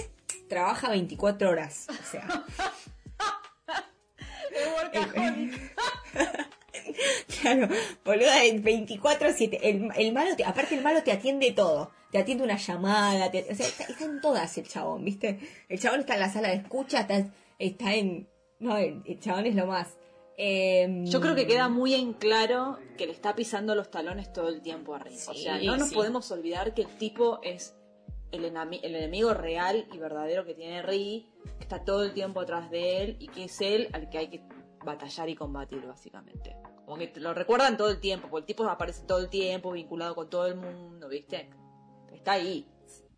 trabaja 0.48 0.90
24 0.90 1.50
horas, 1.50 1.88
o 1.90 2.12
sea... 2.12 2.28
Claro, 7.42 7.68
boluda, 8.06 8.44
el 8.44 8.64
24-7. 8.64 9.60
El, 9.62 9.90
el 9.96 10.14
malo, 10.14 10.36
te, 10.36 10.46
aparte 10.46 10.76
el 10.76 10.84
malo 10.84 11.04
te 11.04 11.12
atiende 11.12 11.52
todo. 11.52 11.92
Te 12.14 12.20
atiende 12.20 12.44
una 12.46 12.56
llamada, 12.58 13.30
te- 13.30 13.48
o 13.52 13.56
sea, 13.56 13.66
está, 13.68 13.84
está 13.86 14.06
en 14.06 14.22
todas 14.22 14.58
el 14.58 14.68
chabón, 14.68 15.04
¿viste? 15.04 15.40
El 15.68 15.80
chabón 15.80 16.00
está 16.02 16.14
en 16.14 16.20
la 16.22 16.30
sala 16.32 16.48
de 16.50 16.56
escucha, 16.56 17.02
está, 17.02 17.28
está 17.60 17.94
en... 17.96 18.30
No, 18.60 18.78
el, 18.78 19.02
el 19.06 19.20
chabón 19.20 19.46
es 19.48 19.56
lo 19.56 19.66
más. 19.68 19.98
Em, 20.38 21.06
Yo 21.06 21.20
creo 21.22 21.36
que 21.36 21.46
queda 21.48 21.70
muy 21.70 21.94
en 21.94 22.14
claro 22.14 22.78
que 22.98 23.06
le 23.08 23.12
está 23.12 23.36
pisando 23.36 23.76
los 23.76 23.92
talones 23.92 24.32
todo 24.32 24.48
el 24.50 24.62
tiempo 24.62 24.96
arriba. 24.96 25.18
o 25.28 25.34
sea, 25.34 25.60
Sí, 25.60 25.66
no 25.66 25.76
nos 25.76 25.90
sí. 25.90 25.96
podemos 25.96 26.30
olvidar 26.32 26.74
que 26.74 26.84
el 26.84 26.98
tipo 26.98 27.40
es 27.44 27.76
el, 28.32 28.46
el 28.46 28.96
enemigo 28.96 29.34
real 29.34 29.88
y 29.92 29.98
verdadero 29.98 30.46
que 30.46 30.54
tiene 30.54 30.82
Ri, 30.82 31.28
que 31.58 31.64
está 31.64 31.84
todo 31.84 32.04
el 32.04 32.14
tiempo 32.14 32.40
atrás 32.42 32.70
de 32.72 33.04
él 33.04 33.18
y 33.20 33.28
que 33.28 33.44
es 33.46 33.60
él 33.62 33.90
al 33.94 34.10
que 34.10 34.18
hay 34.20 34.28
que 34.30 34.42
batallar 34.86 35.30
y 35.30 35.36
combatir, 35.36 35.82
básicamente. 35.86 36.56
Como 36.86 36.98
que 36.98 37.08
te 37.08 37.20
lo 37.20 37.34
recuerdan 37.34 37.78
todo 37.78 37.90
el 37.90 38.00
tiempo, 38.00 38.28
porque 38.30 38.42
el 38.44 38.48
tipo 38.48 38.64
aparece 38.70 39.04
todo 39.06 39.20
el 39.20 39.30
tiempo 39.30 39.72
vinculado 39.72 40.16
con 40.16 40.30
todo 40.30 40.48
el 40.48 40.56
mundo, 40.56 41.08
¿viste? 41.10 41.50
Está 42.24 42.34
ahí. 42.34 42.66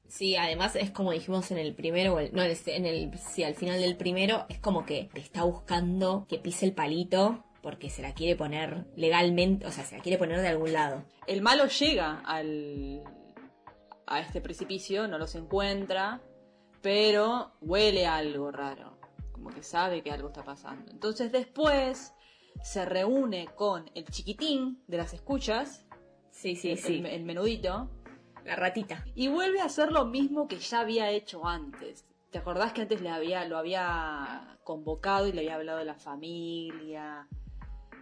Sí, 0.07 0.35
además 0.35 0.75
es 0.75 0.89
como 0.89 1.11
dijimos 1.11 1.51
en 1.51 1.59
el 1.59 1.75
primero, 1.75 2.15
no, 2.31 2.41
en 2.41 2.49
el, 2.49 2.57
en 2.65 2.85
el- 2.87 3.17
sí, 3.19 3.43
al 3.43 3.53
final 3.53 3.79
del 3.79 3.95
primero, 3.97 4.47
es 4.49 4.57
como 4.59 4.83
que 4.83 5.09
te 5.13 5.19
está 5.19 5.43
buscando 5.43 6.25
que 6.27 6.39
pise 6.39 6.65
el 6.65 6.73
palito 6.73 7.43
porque 7.61 7.91
se 7.91 8.01
la 8.01 8.15
quiere 8.15 8.35
poner 8.35 8.87
legalmente, 8.95 9.67
o 9.67 9.71
sea, 9.71 9.83
se 9.83 9.95
la 9.97 10.01
quiere 10.01 10.17
poner 10.17 10.41
de 10.41 10.47
algún 10.47 10.73
lado. 10.73 11.03
El 11.27 11.43
malo 11.43 11.67
llega 11.67 12.21
al 12.25 13.03
a 14.07 14.19
este 14.21 14.41
precipicio, 14.41 15.07
no 15.07 15.19
los 15.19 15.35
encuentra, 15.35 16.19
pero 16.81 17.51
huele 17.61 18.07
algo 18.07 18.49
raro, 18.51 18.97
como 19.33 19.49
que 19.51 19.61
sabe 19.61 20.01
que 20.01 20.09
algo 20.11 20.29
está 20.29 20.43
pasando. 20.43 20.91
Entonces 20.91 21.31
después 21.31 22.11
se 22.63 22.85
reúne 22.85 23.49
con 23.55 23.89
el 23.93 24.05
chiquitín 24.05 24.81
de 24.87 24.97
las 24.97 25.13
escuchas, 25.13 25.85
Sí, 26.31 26.55
sí, 26.55 26.71
el, 26.71 26.77
sí. 26.79 26.95
el- 26.97 27.05
el 27.05 27.23
menudito, 27.23 27.89
La 28.45 28.55
ratita. 28.55 29.03
y 29.15 29.27
vuelve 29.27 29.60
a 29.60 29.65
hacer 29.65 29.91
lo 29.91 30.05
mismo 30.05 30.47
que 30.47 30.60
ya 30.60 30.81
había 30.81 31.10
hecho 31.10 31.45
antes. 31.45 32.05
¿Te 32.31 32.38
acordás 32.38 32.73
que 32.73 32.81
antes 32.81 33.01
le 33.01 33.10
había, 33.10 33.45
lo 33.45 33.58
había 33.58 34.58
convocado 34.63 35.27
y 35.27 35.31
le 35.31 35.41
había 35.41 35.55
hablado 35.55 35.79
de 35.79 35.86
la 35.86 35.95
familia? 35.95 37.27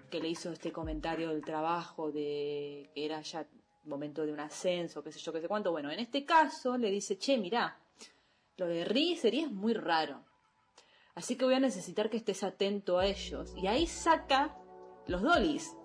Que 0.10 0.20
le 0.20 0.28
hizo 0.28 0.52
este 0.52 0.72
comentario 0.72 1.30
del 1.30 1.44
trabajo, 1.44 2.12
de 2.12 2.90
que 2.94 3.06
era 3.06 3.22
ya 3.22 3.48
momento 3.86 4.26
de 4.26 4.34
un 4.34 4.40
ascenso, 4.40 5.04
qué 5.04 5.12
sé 5.12 5.20
yo, 5.20 5.32
qué 5.34 5.42
sé 5.42 5.48
cuánto. 5.48 5.72
Bueno, 5.72 5.92
en 5.92 6.00
este 6.00 6.26
caso 6.26 6.78
le 6.78 6.90
dice, 6.90 7.18
che, 7.18 7.38
mirá, 7.38 7.80
lo 8.58 8.68
de 8.68 8.86
Ri 8.86 9.16
sería 9.16 9.48
muy 9.48 9.74
raro. 9.74 10.24
Así 11.16 11.36
que 11.36 11.46
voy 11.46 11.54
a 11.54 11.60
necesitar 11.60 12.10
que 12.10 12.18
estés 12.18 12.44
atento 12.44 12.98
a 13.00 13.06
ellos. 13.06 13.54
Y 13.56 13.68
ahí 13.68 13.88
saca 13.88 14.58
los 15.08 15.22
dolis. 15.22 15.76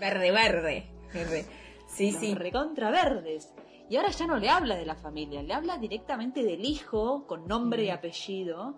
Verde, 0.00 0.30
verde. 0.30 0.92
verde. 1.12 1.46
Sí, 1.88 2.12
los 2.12 2.20
sí. 2.20 2.34
recontra 2.34 2.90
verdes. 2.90 3.52
Y 3.90 3.96
ahora 3.96 4.10
ya 4.10 4.26
no 4.26 4.36
le 4.36 4.48
habla 4.50 4.76
de 4.76 4.84
la 4.86 4.94
familia, 4.94 5.42
le 5.42 5.54
habla 5.54 5.78
directamente 5.78 6.42
del 6.44 6.64
hijo 6.64 7.26
con 7.26 7.46
nombre 7.46 7.84
y 7.84 7.90
apellido 7.90 8.74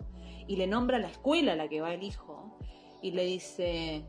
y 0.47 0.55
le 0.55 0.67
nombra 0.67 0.97
la 0.99 1.07
escuela 1.09 1.53
a 1.53 1.55
la 1.55 1.67
que 1.67 1.81
va 1.81 1.93
el 1.93 2.01
hijo 2.03 2.57
y 3.01 3.11
le 3.11 3.25
dice, 3.25 4.05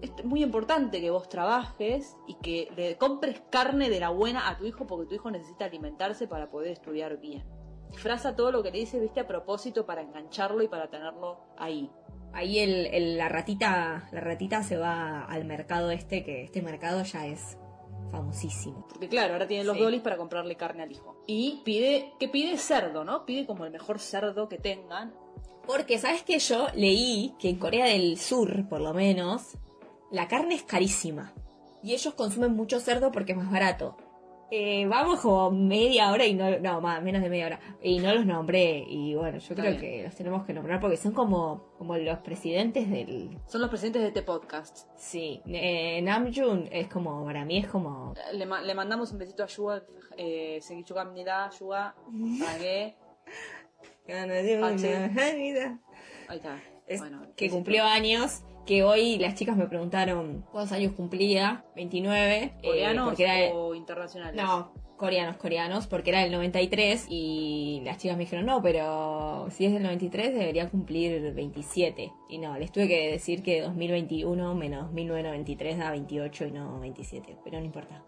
es 0.00 0.24
muy 0.24 0.42
importante 0.42 1.00
que 1.02 1.10
vos 1.10 1.28
trabajes 1.28 2.16
y 2.26 2.34
que 2.36 2.68
le 2.76 2.96
compres 2.96 3.42
carne 3.50 3.90
de 3.90 4.00
la 4.00 4.08
buena 4.08 4.48
a 4.48 4.56
tu 4.56 4.64
hijo 4.64 4.86
porque 4.86 5.06
tu 5.06 5.14
hijo 5.16 5.30
necesita 5.30 5.66
alimentarse 5.66 6.26
para 6.26 6.48
poder 6.50 6.70
estudiar 6.72 7.18
bien. 7.20 7.44
Disfraza 7.90 8.34
todo 8.36 8.50
lo 8.52 8.62
que 8.62 8.70
le 8.70 8.78
dice, 8.78 8.98
viste, 9.00 9.20
a 9.20 9.26
propósito 9.26 9.84
para 9.84 10.00
engancharlo 10.02 10.62
y 10.62 10.68
para 10.68 10.88
tenerlo 10.88 11.40
ahí. 11.58 11.90
Ahí 12.32 12.58
el, 12.58 12.86
el- 12.86 13.18
la 13.18 13.28
ratita, 13.28 14.08
la 14.12 14.20
ratita 14.20 14.62
se 14.62 14.76
va 14.78 15.24
al 15.24 15.44
mercado 15.44 15.90
este, 15.90 16.22
que 16.24 16.42
este 16.44 16.60
mercado 16.62 17.02
ya 17.02 17.26
es 17.26 17.58
famosísimo. 18.10 18.86
Porque 18.88 19.08
claro, 19.08 19.34
ahora 19.34 19.46
tiene 19.46 19.64
los 19.64 19.76
Sí. 19.76 19.82
dolis 19.82 20.00
para 20.02 20.16
comprarle 20.16 20.56
carne 20.56 20.82
al 20.82 20.92
hijo. 20.92 21.22
Y 21.26 21.60
pide, 21.64 22.12
que 22.18 22.28
pide 22.28 22.56
cerdo, 22.58 23.04
¿no? 23.04 23.24
Pide 23.24 23.46
como 23.46 23.64
el 23.64 23.70
mejor 23.70 23.98
cerdo 24.00 24.48
que 24.48 24.58
tengan. 24.58 25.12
Porque, 25.66 25.98
¿sabes 25.98 26.22
que 26.22 26.38
Yo 26.38 26.66
leí 26.74 27.34
que 27.38 27.50
en 27.50 27.56
Corea 27.58 27.86
del 27.86 28.18
Sur, 28.18 28.68
por 28.68 28.80
lo 28.80 28.94
menos, 28.94 29.56
la 30.10 30.26
carne 30.28 30.54
es 30.54 30.62
carísima. 30.62 31.34
Y 31.82 31.92
ellos 31.92 32.14
consumen 32.14 32.54
mucho 32.56 32.80
cerdo 32.80 33.12
porque 33.12 33.32
es 33.32 33.38
más 33.38 33.50
barato. 33.50 33.96
Eh, 34.50 34.86
vamos 34.86 35.20
como 35.20 35.50
media 35.50 36.10
hora 36.10 36.24
y 36.24 36.32
no, 36.34 36.58
no, 36.58 36.80
más, 36.80 37.02
menos 37.02 37.22
de 37.22 37.28
media 37.28 37.46
hora. 37.46 37.60
Y 37.82 37.98
no 37.98 38.14
los 38.14 38.24
nombré. 38.24 38.82
Y 38.88 39.14
bueno, 39.14 39.38
yo 39.38 39.42
Está 39.50 39.54
creo 39.56 39.70
bien. 39.72 39.80
que 39.80 40.02
los 40.04 40.14
tenemos 40.14 40.46
que 40.46 40.54
nombrar 40.54 40.80
porque 40.80 40.96
son 40.96 41.12
como, 41.12 41.74
como 41.76 41.96
los 41.98 42.18
presidentes 42.20 42.88
del... 42.90 43.38
Son 43.46 43.60
los 43.60 43.68
presidentes 43.68 44.00
de 44.02 44.08
este 44.08 44.22
podcast. 44.22 44.86
Sí, 44.96 45.42
eh, 45.46 46.00
Namjoon 46.02 46.68
es 46.72 46.88
como, 46.88 47.24
para 47.26 47.44
mí 47.44 47.58
es 47.58 47.66
como... 47.66 48.14
Le, 48.32 48.46
ma- 48.46 48.62
le 48.62 48.74
mandamos 48.74 49.12
un 49.12 49.18
besito 49.18 49.42
a 49.44 49.48
Yuga, 49.48 49.82
eh, 50.16 50.60
Yuga, 51.58 51.94
Rague. 52.40 52.96
Ahí 56.28 56.38
está. 56.38 56.58
Bueno, 56.98 57.20
que 57.36 57.44
besito. 57.44 57.54
cumplió 57.56 57.84
años, 57.84 58.42
que 58.68 58.84
hoy 58.84 59.18
las 59.18 59.34
chicas 59.34 59.56
me 59.56 59.66
preguntaron 59.66 60.44
cuántos 60.52 60.72
años 60.72 60.92
cumplía, 60.92 61.64
29. 61.74 62.36
eh, 62.36 62.52
¿Coreanos 62.62 63.18
era- 63.18 63.54
o 63.54 63.74
internacionales? 63.74 64.40
No, 64.40 64.72
Coreanos, 64.98 65.36
coreanos, 65.36 65.86
porque 65.86 66.10
era 66.10 66.22
del 66.22 66.32
93 66.32 67.06
y 67.08 67.80
las 67.84 67.98
chicas 67.98 68.16
me 68.16 68.24
dijeron, 68.24 68.46
no, 68.46 68.60
pero 68.60 69.46
si 69.50 69.64
es 69.64 69.72
del 69.72 69.84
93 69.84 70.34
debería 70.34 70.68
cumplir 70.68 71.32
27. 71.34 72.12
Y 72.28 72.38
no, 72.38 72.58
les 72.58 72.72
tuve 72.72 72.88
que 72.88 73.08
decir 73.12 73.44
que 73.44 73.60
2021 73.62 74.54
menos 74.56 74.90
1993 74.92 75.78
da 75.78 75.92
28 75.92 76.46
y 76.46 76.50
no 76.50 76.80
27, 76.80 77.36
pero 77.44 77.60
no 77.60 77.64
importa. 77.64 78.04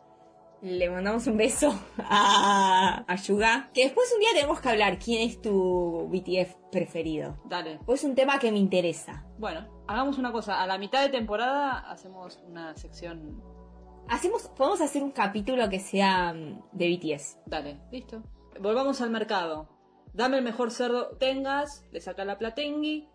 Le 0.63 0.91
mandamos 0.91 1.27
un 1.29 1.37
beso 1.37 1.73
a, 1.99 3.05
a 3.07 3.17
Yuga. 3.17 3.71
Que 3.73 3.85
después 3.85 4.13
un 4.13 4.21
día 4.21 4.29
tenemos 4.35 4.61
que 4.61 4.69
hablar 4.69 4.99
quién 4.99 5.27
es 5.29 5.41
tu 5.41 6.09
BTF 6.11 6.55
preferido. 6.73 7.39
Dale. 7.49 7.79
Pues 7.87 8.01
es 8.03 8.09
un 8.11 8.15
tema 8.17 8.39
que 8.39 8.51
me 8.53 8.59
interesa. 8.59 9.25
Bueno, 9.39 9.65
hagamos 9.91 10.19
una 10.19 10.31
cosa. 10.31 10.63
A 10.63 10.67
la 10.67 10.79
mitad 10.79 11.03
de 11.03 11.09
temporada 11.09 11.79
hacemos 11.91 12.41
una 12.47 12.77
sección. 12.77 13.43
Hacemos, 14.09 14.49
podemos 14.57 14.81
hacer 14.81 15.03
un 15.03 15.11
capítulo 15.11 15.69
que 15.69 15.81
sea 15.81 16.33
mm, 16.33 16.63
de 16.73 16.97
BTS. 16.97 17.39
Dale, 17.47 17.81
listo. 17.91 18.23
Volvamos 18.61 19.01
al 19.01 19.11
mercado. 19.11 19.69
Dame 20.13 20.39
el 20.39 20.45
mejor 20.45 20.71
cerdo 20.71 21.11
que 21.11 21.17
tengas, 21.17 21.87
le 21.91 22.01
saca 22.01 22.25
la 22.25 22.39
platengui. 22.39 23.09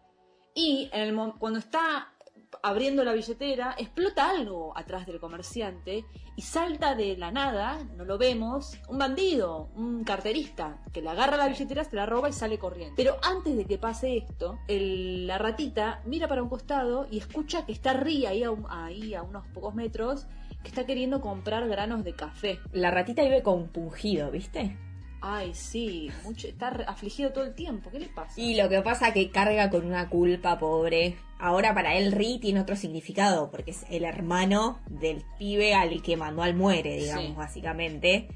Y 0.54 0.90
en 0.94 1.02
el 1.02 1.34
cuando 1.38 1.60
está 1.60 2.14
abriendo 2.64 3.04
la 3.04 3.14
billetera, 3.14 3.76
explota 3.78 4.30
algo 4.30 4.78
atrás 4.78 5.06
del 5.06 5.20
comerciante 5.20 6.06
y 6.36 6.42
salta 6.42 6.96
de 6.96 7.16
la 7.18 7.32
nada, 7.32 7.80
no 7.96 8.06
lo 8.06 8.18
vemos, 8.18 8.78
un 8.90 8.98
bandido, 8.98 9.70
un 9.76 10.04
carterista, 10.04 10.82
que 10.94 11.02
le 11.02 11.10
agarra 11.10 11.38
la 11.38 11.48
billetera, 11.48 11.84
se 11.84 11.96
la 11.96 12.06
roba 12.06 12.30
y 12.30 12.34
sale 12.34 12.58
corriendo. 12.60 12.94
Pero 12.98 13.18
antes 13.24 13.56
de 13.56 13.66
que 13.66 13.78
pase 13.78 14.18
esto, 14.18 14.60
el- 14.68 15.28
la 15.28 15.38
ratita 15.38 16.02
mira 16.06 16.28
para 16.28 16.44
un 16.44 16.50
costado 16.50 17.08
y 17.10 17.18
escucha 17.20 17.66
que 17.66 17.72
está 17.72 17.94
Ri 17.94 18.26
ahí 18.26 18.44
a, 18.44 18.52
un- 18.52 18.66
ahí 18.70 19.14
a 19.14 19.24
unos 19.24 19.48
pocos 19.48 19.74
metros, 19.76 20.28
que 20.64 20.70
está 20.70 20.86
queriendo 20.86 21.22
comprar 21.22 21.68
granos 21.68 22.04
de 22.04 22.14
café. 22.16 22.60
La 22.72 22.90
ratita 22.92 23.22
vive 23.24 23.44
compungido, 23.44 24.32
¿viste? 24.32 24.78
Ay, 25.22 25.54
sí, 25.56 26.10
mucho, 26.24 26.48
está 26.48 26.68
afligido 26.88 27.32
todo 27.32 27.46
el 27.46 27.56
tiempo. 27.56 27.90
¿Qué 27.90 28.00
le 28.00 28.10
pasa? 28.10 28.40
Y 28.40 28.56
lo 28.62 28.70
que 28.70 28.82
pasa 28.82 29.12
que 29.14 29.32
carga 29.32 29.70
con 29.72 29.86
una 29.86 30.08
culpa, 30.10 30.58
pobre. 30.60 31.18
Ahora 31.40 31.74
para 31.74 31.96
él 31.96 32.12
Ri 32.12 32.40
tiene 32.40 32.62
otro 32.62 32.76
significado, 32.76 33.52
porque 33.52 33.72
es 33.72 33.86
el 33.90 34.06
hermano 34.06 34.80
del 34.88 35.24
pibe 35.38 35.74
al 35.76 36.02
que 36.02 36.16
mandó 36.18 36.44
al 36.44 36.56
muere, 36.56 36.96
digamos, 36.98 37.26
Sí. 37.26 37.34
básicamente. 37.36 38.28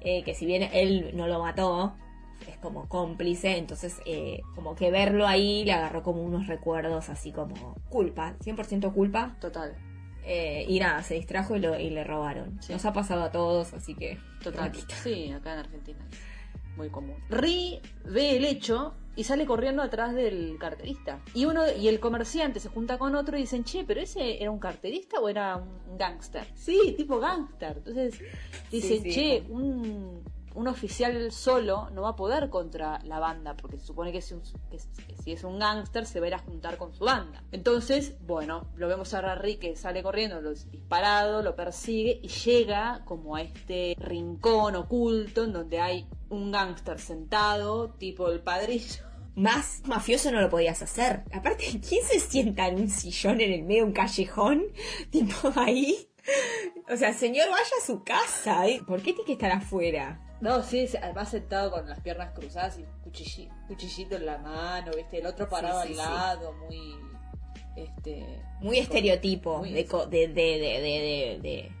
Eh, 0.00 0.22
que 0.22 0.34
si 0.34 0.46
bien 0.46 0.68
él 0.72 1.10
no 1.14 1.26
lo 1.26 1.42
mató, 1.42 1.94
es 2.48 2.56
como 2.58 2.88
cómplice, 2.88 3.56
entonces 3.56 4.00
eh, 4.06 4.40
como 4.54 4.76
que 4.76 4.90
verlo 4.92 5.26
ahí 5.26 5.64
le 5.64 5.72
agarró 5.72 6.02
como 6.04 6.22
unos 6.22 6.46
recuerdos 6.46 7.08
así 7.08 7.32
como 7.32 7.74
culpa, 7.88 8.36
100% 8.44 8.92
culpa. 8.92 9.36
Total, 9.40 9.74
Eh, 10.28 10.64
y 10.68 10.78
nada, 10.80 11.02
se 11.04 11.14
distrajo 11.14 11.54
y, 11.56 11.60
lo- 11.60 11.78
y 11.78 11.88
le 11.90 12.02
robaron. 12.04 12.60
Sí. 12.60 12.72
Nos 12.72 12.84
ha 12.84 12.92
pasado 12.92 13.22
a 13.22 13.30
todos, 13.32 13.72
así 13.74 13.94
que... 13.94 14.18
total. 14.42 14.72
Sí, 15.02 15.30
acá 15.32 15.52
en 15.54 15.58
Argentina. 15.60 15.98
Muy 16.76 16.90
común. 16.90 17.14
Ri 17.30 17.80
ve 18.04 18.36
el 18.36 18.44
hecho 18.44 18.94
y 19.16 19.24
sale 19.24 19.46
corriendo 19.46 19.82
atrás 19.82 20.14
del 20.14 20.56
carterista. 20.58 21.20
Y 21.34 21.46
uno 21.46 21.62
y 21.72 21.88
el 21.88 21.98
comerciante 22.00 22.60
se 22.60 22.68
junta 22.68 22.98
con 22.98 23.14
otro 23.16 23.36
y 23.36 23.40
dicen, 23.40 23.64
che, 23.64 23.82
pero 23.84 24.00
ese 24.00 24.42
era 24.42 24.50
un 24.50 24.58
carterista 24.58 25.18
o 25.20 25.28
era 25.28 25.56
un 25.56 25.96
gángster. 25.98 26.46
Sí, 26.54 26.94
tipo 26.96 27.18
gángster. 27.18 27.78
Entonces 27.78 28.20
dicen, 28.70 29.02
sí. 29.02 29.10
che, 29.10 29.44
un, 29.48 30.22
un 30.54 30.68
oficial 30.68 31.32
solo 31.32 31.90
no 31.90 32.02
va 32.02 32.10
a 32.10 32.16
poder 32.16 32.48
contra 32.50 32.98
la 33.04 33.18
banda, 33.18 33.56
porque 33.56 33.78
se 33.78 33.86
supone 33.86 34.12
que, 34.12 34.20
si 34.22 34.34
un- 34.34 34.42
que 34.70 34.78
si- 34.78 34.88
que 35.06 35.16
si 35.16 35.32
es 35.32 35.44
un 35.44 35.58
gángster 35.58 36.06
se 36.06 36.18
va 36.20 36.26
a 36.26 36.28
ir 36.28 36.34
a 36.34 36.38
juntar 36.38 36.76
con 36.78 36.92
su 36.94 37.04
banda. 37.04 37.42
Entonces, 37.52 38.14
bueno, 38.26 38.66
lo 38.76 38.86
vemos 38.88 39.12
a 39.14 39.34
Ri 39.34 39.56
que 39.56 39.76
sale 39.76 40.02
corriendo, 40.02 40.40
lo 40.40 40.52
disparado, 40.54 41.42
lo 41.42 41.56
persigue 41.56 42.20
y 42.22 42.28
llega 42.28 43.02
como 43.04 43.36
a 43.36 43.42
este 43.42 43.96
rincón 43.98 44.76
oculto 44.76 45.44
en 45.44 45.52
donde 45.52 45.78
hay 45.80 46.06
un 46.30 46.50
gángster 46.52 46.98
sentado, 46.98 47.90
tipo 47.94 48.28
el 48.30 48.40
padrillo. 48.40 49.04
Más 49.36 49.82
mafioso 49.84 50.30
no 50.32 50.40
lo 50.40 50.48
podías 50.48 50.80
hacer. 50.82 51.24
Aparte, 51.32 51.64
¿quién 51.86 52.04
se 52.06 52.20
sienta 52.20 52.68
en 52.68 52.76
un 52.76 52.88
sillón 52.90 53.40
en 53.40 53.52
el 53.52 53.62
medio 53.64 53.82
de 53.82 53.88
un 53.88 53.92
callejón? 53.92 54.62
Tipo 55.10 55.52
ahí. 55.56 56.08
O 56.92 56.96
sea, 56.96 57.12
señor, 57.12 57.50
vaya 57.50 57.62
a 57.82 57.84
su 57.86 58.02
casa. 58.02 58.66
¿eh? 58.66 58.80
¿Por 58.86 58.98
qué 59.02 59.12
tiene 59.12 59.24
que 59.26 59.32
estar 59.34 59.52
afuera? 59.52 60.22
No, 60.40 60.62
sí, 60.62 60.86
además 61.02 61.30
sentado 61.30 61.70
con 61.70 61.86
las 61.88 62.00
piernas 62.00 62.32
cruzadas 62.34 62.78
y 62.78 62.84
cuchillito 63.68 64.16
en 64.16 64.26
la 64.26 64.38
mano, 64.38 64.90
¿viste? 64.96 65.18
El 65.18 65.26
otro 65.26 65.48
parado 65.48 65.82
Sí, 65.82 65.94
sí, 65.94 66.00
al 66.00 66.06
sí. 66.06 66.12
lado, 66.12 66.52
muy. 66.54 66.96
Este. 67.76 68.42
Muy 68.60 68.78
estereotipo 68.78 69.58
Muy- 69.58 69.72
de, 69.72 69.84
co- 69.86 70.06
de, 70.06 70.28
de, 70.28 70.34
de, 70.34 70.80
de, 70.80 71.38
de- 71.42 71.72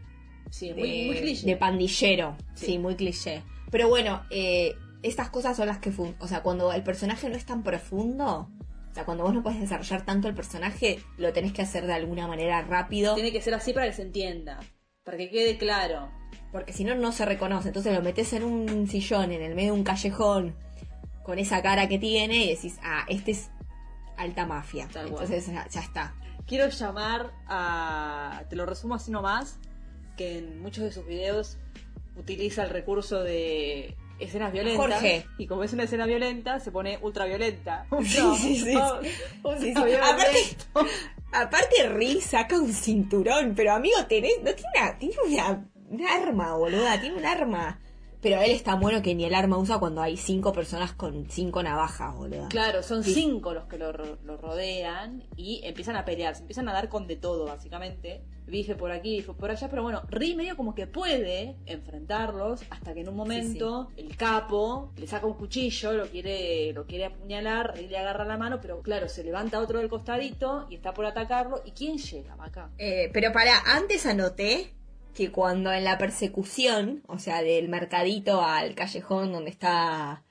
Sí, 0.50 0.68
de- 0.68 0.74
muy, 0.74 1.06
muy 1.06 1.16
cliché. 1.16 1.46
de 1.46 1.56
pandillero. 1.56 2.36
Sí. 2.54 2.78
muy 2.78 2.94
cliché. 2.96 3.42
Pero 3.70 3.88
bueno, 3.88 4.22
eh, 4.30 4.74
estas 5.02 5.30
cosas 5.30 5.56
son 5.56 5.66
las 5.66 5.78
que... 5.78 5.90
fun- 5.90 6.16
O 6.20 6.28
sea, 6.28 6.42
cuando 6.42 6.72
el 6.72 6.82
personaje 6.82 7.28
no 7.28 7.36
es 7.36 7.44
tan 7.46 7.62
profundo... 7.62 8.50
O 8.90 8.94
sea, 8.94 9.04
cuando 9.04 9.24
vos 9.24 9.34
no 9.34 9.42
puedes 9.42 9.60
desarrollar 9.60 10.06
tanto 10.06 10.26
el 10.26 10.34
personaje, 10.34 11.00
lo 11.18 11.30
tenés 11.34 11.52
que 11.52 11.60
hacer 11.60 11.86
de 11.86 11.92
alguna 11.92 12.26
manera 12.26 12.62
rápido. 12.62 13.14
Tiene 13.14 13.30
que 13.30 13.42
ser 13.42 13.52
así 13.52 13.74
para 13.74 13.86
que 13.88 13.92
se 13.92 14.00
entienda. 14.00 14.58
Para 15.04 15.18
que 15.18 15.28
quede 15.28 15.58
claro. 15.58 16.10
Porque 16.50 16.72
si 16.72 16.82
no, 16.82 16.94
no 16.94 17.12
se 17.12 17.26
reconoce. 17.26 17.68
Entonces 17.68 17.94
lo 17.94 18.00
metes 18.00 18.32
en 18.32 18.42
un 18.42 18.88
sillón, 18.88 19.32
en 19.32 19.42
el 19.42 19.54
medio 19.54 19.74
de 19.74 19.78
un 19.80 19.84
callejón, 19.84 20.56
con 21.22 21.38
esa 21.38 21.60
cara 21.60 21.88
que 21.88 21.98
tiene, 21.98 22.46
y 22.46 22.54
decís, 22.54 22.78
ah, 22.82 23.04
este 23.08 23.32
es 23.32 23.50
alta 24.16 24.46
mafia. 24.46 24.88
Tal. 24.90 25.08
Entonces 25.08 25.46
ya, 25.46 25.68
ya 25.68 25.80
está. 25.80 26.14
Quiero 26.46 26.66
llamar 26.70 27.32
a. 27.48 28.44
Te 28.48 28.56
lo 28.56 28.64
resumo 28.64 28.94
así 28.94 29.10
nomás. 29.10 29.58
Que 30.16 30.38
en 30.38 30.62
muchos 30.62 30.84
de 30.84 30.90
sus 30.92 31.04
videos 31.06 31.58
utiliza 32.16 32.64
el 32.64 32.70
recurso 32.70 33.22
de 33.22 33.96
escenas 34.18 34.52
violentas. 34.52 34.86
Jorge. 35.00 35.26
Y 35.38 35.46
como 35.46 35.64
es 35.64 35.72
una 35.72 35.84
escena 35.84 36.06
violenta, 36.06 36.58
se 36.60 36.70
pone 36.70 36.98
ultraviolenta. 37.02 37.86
Sí, 38.02 38.20
sí, 38.38 38.60
sí, 38.60 38.74
No, 38.74 39.00
sí. 39.02 39.08
Sí, 39.60 39.74
sí. 39.74 39.94
Aparte, 39.94 40.56
aparte 41.32 41.88
Rick 41.88 42.20
saca 42.20 42.58
un 42.58 42.72
cinturón, 42.72 43.54
pero 43.54 43.72
amigo, 43.72 43.96
tenés, 44.08 44.38
no 44.42 44.54
tiene 44.54 44.70
una, 44.74 44.98
tiene 44.98 45.14
una, 45.26 45.68
un 45.88 46.06
arma, 46.06 46.56
boluda, 46.56 47.00
tiene 47.00 47.16
un 47.16 47.24
arma. 47.24 47.80
Pero 48.22 48.40
él 48.40 48.50
es 48.50 48.62
tan 48.62 48.80
bueno 48.80 49.02
que 49.02 49.14
ni 49.14 49.24
el 49.24 49.34
arma 49.34 49.58
usa 49.58 49.78
cuando 49.78 50.00
hay 50.02 50.16
cinco 50.16 50.52
personas 50.52 50.92
con 50.92 51.28
cinco 51.30 51.62
navajas, 51.62 52.14
boluda. 52.16 52.48
Claro, 52.48 52.82
son 52.82 53.04
Sí. 53.04 53.14
cinco 53.14 53.52
los 53.54 53.64
que 53.66 53.78
lo, 53.78 53.92
ro- 53.92 54.18
lo 54.24 54.36
rodean 54.36 55.24
y 55.36 55.60
empiezan 55.64 55.96
a 55.96 56.04
pelear, 56.04 56.34
se 56.34 56.40
empiezan 56.42 56.68
a 56.68 56.72
dar 56.72 56.88
con 56.88 57.06
de 57.06 57.16
todo, 57.16 57.44
básicamente. 57.46 58.22
Bife 58.46 58.76
por 58.76 58.92
aquí, 58.92 59.16
bife 59.16 59.32
por 59.34 59.50
allá, 59.50 59.68
pero 59.68 59.82
bueno, 59.82 60.02
Ri 60.08 60.34
medio 60.36 60.56
como 60.56 60.72
que 60.74 60.86
puede 60.86 61.56
enfrentarlos 61.66 62.62
hasta 62.70 62.94
que 62.94 63.00
en 63.00 63.08
un 63.08 63.16
momento 63.16 63.88
el 63.96 64.16
capo 64.16 64.92
le 64.96 65.06
saca 65.06 65.26
un 65.26 65.34
cuchillo, 65.34 65.92
lo 65.92 66.06
quiere, 66.06 66.72
lo 66.72 66.86
quiere 66.86 67.06
apuñalar, 67.06 67.74
Ri 67.76 67.88
le 67.88 67.98
agarra 67.98 68.24
la 68.24 68.36
mano, 68.38 68.58
pero 68.60 68.82
claro, 68.82 69.08
se 69.08 69.24
levanta 69.24 69.60
otro 69.60 69.78
del 69.80 69.88
costadito 69.88 70.66
y 70.70 70.76
está 70.76 70.92
por 70.94 71.06
atacarlo. 71.06 71.60
¿Y 71.64 71.72
quién 71.72 71.98
llega 71.98 72.36
acá? 72.38 72.70
Eh, 72.78 73.10
pero 73.12 73.32
para, 73.32 73.58
antes 73.66 74.06
anoté 74.06 74.72
que 75.16 75.32
cuando 75.32 75.72
en 75.72 75.82
la 75.84 75.96
persecución, 75.98 77.02
o 77.08 77.18
sea, 77.18 77.42
del 77.42 77.68
mercadito 77.68 78.42
al 78.42 78.74
callejón 78.74 79.32
donde 79.32 79.50
está 79.50 80.22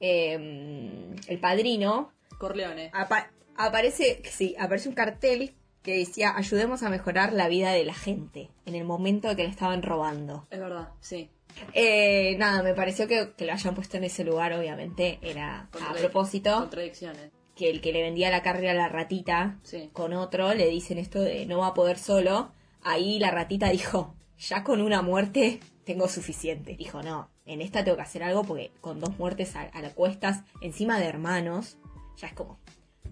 eh, 0.00 1.14
el 1.28 1.38
padrino, 1.40 2.12
Corleone. 2.38 2.90
apa- 2.92 3.30
aparece, 3.56 4.22
sí, 4.30 4.54
aparece 4.58 4.88
un 4.88 4.94
cartel 4.94 5.54
que 5.82 5.96
decía 5.98 6.34
ayudemos 6.36 6.82
a 6.82 6.88
mejorar 6.90 7.32
la 7.32 7.48
vida 7.48 7.70
de 7.72 7.84
la 7.84 7.94
gente 7.94 8.50
en 8.66 8.74
el 8.74 8.84
momento 8.84 9.34
que 9.36 9.44
le 9.44 9.50
estaban 9.50 9.82
robando. 9.82 10.46
Es 10.50 10.58
verdad, 10.60 10.88
sí. 11.00 11.30
Eh, 11.72 12.34
nada, 12.38 12.62
me 12.62 12.74
pareció 12.74 13.06
que, 13.06 13.32
que 13.36 13.46
lo 13.46 13.52
hayan 13.52 13.74
puesto 13.76 13.96
en 13.96 14.04
ese 14.04 14.24
lugar, 14.24 14.52
obviamente, 14.54 15.18
era 15.22 15.68
a 15.88 15.92
propósito, 15.94 16.56
Contradicciones. 16.58 17.30
que 17.54 17.70
el 17.70 17.80
que 17.80 17.92
le 17.92 18.02
vendía 18.02 18.30
la 18.30 18.42
carne 18.42 18.70
a 18.70 18.74
la 18.74 18.88
ratita 18.88 19.58
Sí. 19.62 19.90
con 19.92 20.12
otro 20.14 20.52
le 20.54 20.68
dicen 20.68 20.98
esto 20.98 21.20
de 21.20 21.46
no 21.46 21.58
va 21.58 21.68
a 21.68 21.74
poder 21.74 21.98
solo. 21.98 22.50
Ahí 22.82 23.18
la 23.18 23.30
ratita 23.30 23.68
dijo, 23.70 24.14
ya 24.38 24.64
con 24.64 24.80
una 24.80 25.02
muerte 25.02 25.60
tengo 25.84 26.08
suficiente. 26.08 26.76
Dijo, 26.76 27.02
no, 27.02 27.30
en 27.46 27.60
esta 27.60 27.84
tengo 27.84 27.96
que 27.96 28.02
hacer 28.02 28.22
algo 28.22 28.44
porque 28.44 28.72
con 28.80 29.00
dos 29.00 29.18
muertes 29.18 29.54
a, 29.56 29.62
a 29.62 29.82
la 29.82 29.90
cuestas, 29.90 30.42
encima 30.60 30.98
de 30.98 31.06
hermanos, 31.06 31.76
ya 32.16 32.28
es 32.28 32.32
como, 32.34 32.58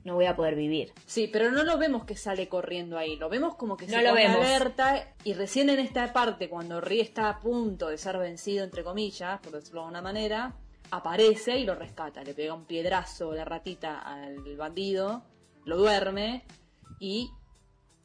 no 0.05 0.15
voy 0.15 0.27
a 0.27 0.35
poder 0.35 0.57
vivir. 0.57 0.93
Sí, 1.07 1.29
pero 1.33 1.51
no 1.53 1.63
lo 1.65 1.79
vemos 1.79 2.05
que 2.05 2.17
sale 2.17 2.49
corriendo 2.49 2.99
ahí, 2.99 3.17
lo 3.17 3.29
vemos 3.29 3.55
como 3.57 3.77
que 3.77 3.87
No 3.87 3.99
se 3.99 4.03
lo 4.03 4.11
pone 4.11 4.23
vemos. 4.29 4.45
alerta 4.45 5.15
y 5.25 5.35
recién 5.35 5.71
en 5.71 5.79
esta 5.79 6.13
parte 6.13 6.49
cuando 6.49 6.81
Ri 6.81 7.01
está 7.01 7.29
a 7.29 7.41
punto 7.41 7.89
de 7.89 7.99
ser 7.99 8.19
vencido 8.19 8.65
entre 8.65 8.83
comillas, 8.83 9.39
por 9.41 9.53
decirlo 9.53 9.81
de 9.81 9.85
alguna 9.87 10.03
manera, 10.03 10.55
aparece 10.91 11.59
y 11.59 11.65
lo 11.65 11.75
rescata, 11.75 12.23
le 12.25 12.35
pega 12.35 12.55
un 12.55 12.65
piedrazo 12.65 13.33
la 13.33 13.45
ratita 13.45 14.01
al 14.01 14.57
bandido, 14.57 15.25
lo 15.65 15.77
duerme 15.77 16.45
y 16.99 17.31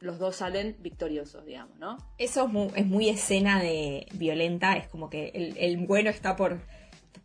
los 0.00 0.18
dos 0.18 0.36
salen 0.36 0.76
victoriosos, 0.80 1.44
digamos, 1.44 1.76
¿no? 1.78 1.96
Eso 2.18 2.46
es 2.46 2.52
muy, 2.52 2.68
es 2.76 2.86
muy 2.86 3.08
escena 3.08 3.60
de 3.60 4.06
violenta, 4.14 4.74
es 4.76 4.88
como 4.88 5.10
que 5.10 5.28
el, 5.34 5.56
el 5.58 5.76
bueno 5.86 6.08
está 6.10 6.36
por, 6.36 6.60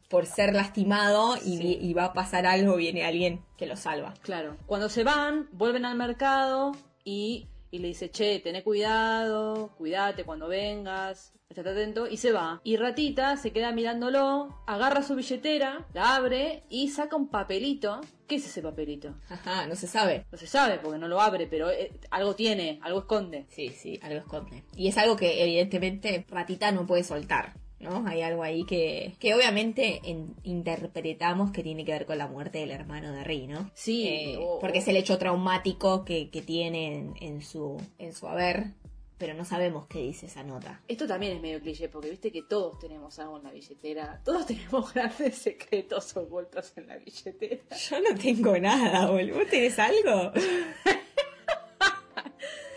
por 0.10 0.26
ser 0.26 0.54
lastimado 0.54 1.36
y, 1.38 1.58
Sí. 1.58 1.78
y 1.82 1.94
va 1.94 2.06
a 2.06 2.14
pasar 2.14 2.46
algo, 2.46 2.76
viene 2.76 3.04
alguien 3.06 3.42
que 3.58 3.66
lo 3.68 3.76
salva. 3.76 4.14
Claro. 4.22 4.58
Cuando 4.66 4.90
se 4.90 5.04
van, 5.04 5.48
vuelven 5.52 5.86
al 5.86 5.96
mercado 5.98 6.72
y, 7.04 7.48
y 7.70 7.80
le 7.80 7.90
dice, 7.90 8.10
che, 8.10 8.40
tené 8.40 8.64
cuidado, 8.64 9.70
cuídate 9.78 10.24
cuando 10.24 10.48
vengas. 10.48 11.34
Estate 11.54 11.70
atento, 11.70 12.08
y 12.08 12.18
se 12.18 12.32
va. 12.32 12.60
Y 12.64 12.76
Ratita 12.78 13.38
se 13.38 13.52
queda 13.52 13.72
mirándolo, 13.72 14.50
agarra 14.68 15.04
su 15.04 15.16
billetera, 15.16 15.86
la 15.94 16.16
abre 16.16 16.64
y 16.70 16.90
saca 16.90 17.16
un 17.16 17.28
papelito. 17.30 18.02
¿Qué 18.28 18.36
es 18.36 18.46
ese 18.46 18.62
papelito? 18.62 19.16
Ajá, 19.30 19.68
no 19.68 19.76
se 19.76 19.88
sabe. 19.88 20.26
No 20.32 20.38
se 20.38 20.48
sabe 20.48 20.80
porque 20.80 20.98
no 20.98 21.08
lo 21.08 21.22
abre, 21.22 21.46
pero 21.48 21.70
eh, 21.72 21.92
algo 22.12 22.36
tiene, 22.36 22.80
algo 22.82 23.00
esconde. 23.00 23.46
Sí, 23.50 23.70
sí, 23.70 24.00
algo 24.02 24.20
esconde. 24.20 24.64
Y 24.76 24.88
es 24.88 24.98
algo 24.98 25.16
que 25.16 25.44
evidentemente 25.44 26.26
Ratita 26.30 26.72
no 26.72 26.86
puede 26.86 27.04
soltar. 27.04 27.54
¿no? 27.80 28.06
Hay 28.08 28.22
algo 28.22 28.44
ahí 28.44 28.64
que, 28.64 29.14
que 29.20 29.36
obviamente 29.36 30.00
en- 30.06 30.34
interpretamos 30.44 31.52
que 31.52 31.64
tiene 31.64 31.84
que 31.84 31.92
ver 31.92 32.06
con 32.06 32.18
la 32.18 32.28
muerte 32.28 32.60
del 32.60 32.72
hermano 32.72 33.12
de 33.12 33.26
Ri, 33.26 33.48
¿no? 33.48 33.70
Sí, 33.74 34.08
Eh, 34.08 34.40
porque 34.62 34.80
es 34.80 34.88
el 34.88 34.96
hecho 34.96 35.18
traumático 35.18 36.06
que, 36.06 36.30
que 36.30 36.42
tiene 36.42 36.96
en, 36.96 37.14
en 37.20 37.42
su, 37.42 37.76
en 38.00 38.14
su 38.14 38.28
haber, 38.28 38.68
pero 39.18 39.34
no 39.34 39.46
sabemos 39.46 39.88
qué 39.88 40.00
dice 40.00 40.26
esa 40.26 40.44
nota. 40.44 40.82
Esto 40.88 41.08
también 41.08 41.34
es 41.38 41.42
medio 41.42 41.62
cliché, 41.62 41.90
porque 41.90 42.10
viste 42.10 42.32
que 42.32 42.42
todos 42.44 42.80
tenemos 42.80 43.18
algo 43.20 43.38
en 43.38 43.44
la 43.44 43.52
billetera. 43.52 44.22
Todos 44.24 44.46
tenemos 44.48 44.94
grandes 44.94 45.38
secretos 45.38 46.16
ocultos 46.18 46.74
en 46.76 46.88
la 46.88 46.98
billetera. 46.98 47.62
Yo 47.90 48.00
no 48.02 48.16
tengo 48.20 48.58
nada, 48.58 49.10
boludo. 49.10 49.40
¿Vos 49.40 49.48
tenés 49.50 49.78
algo? 49.80 50.32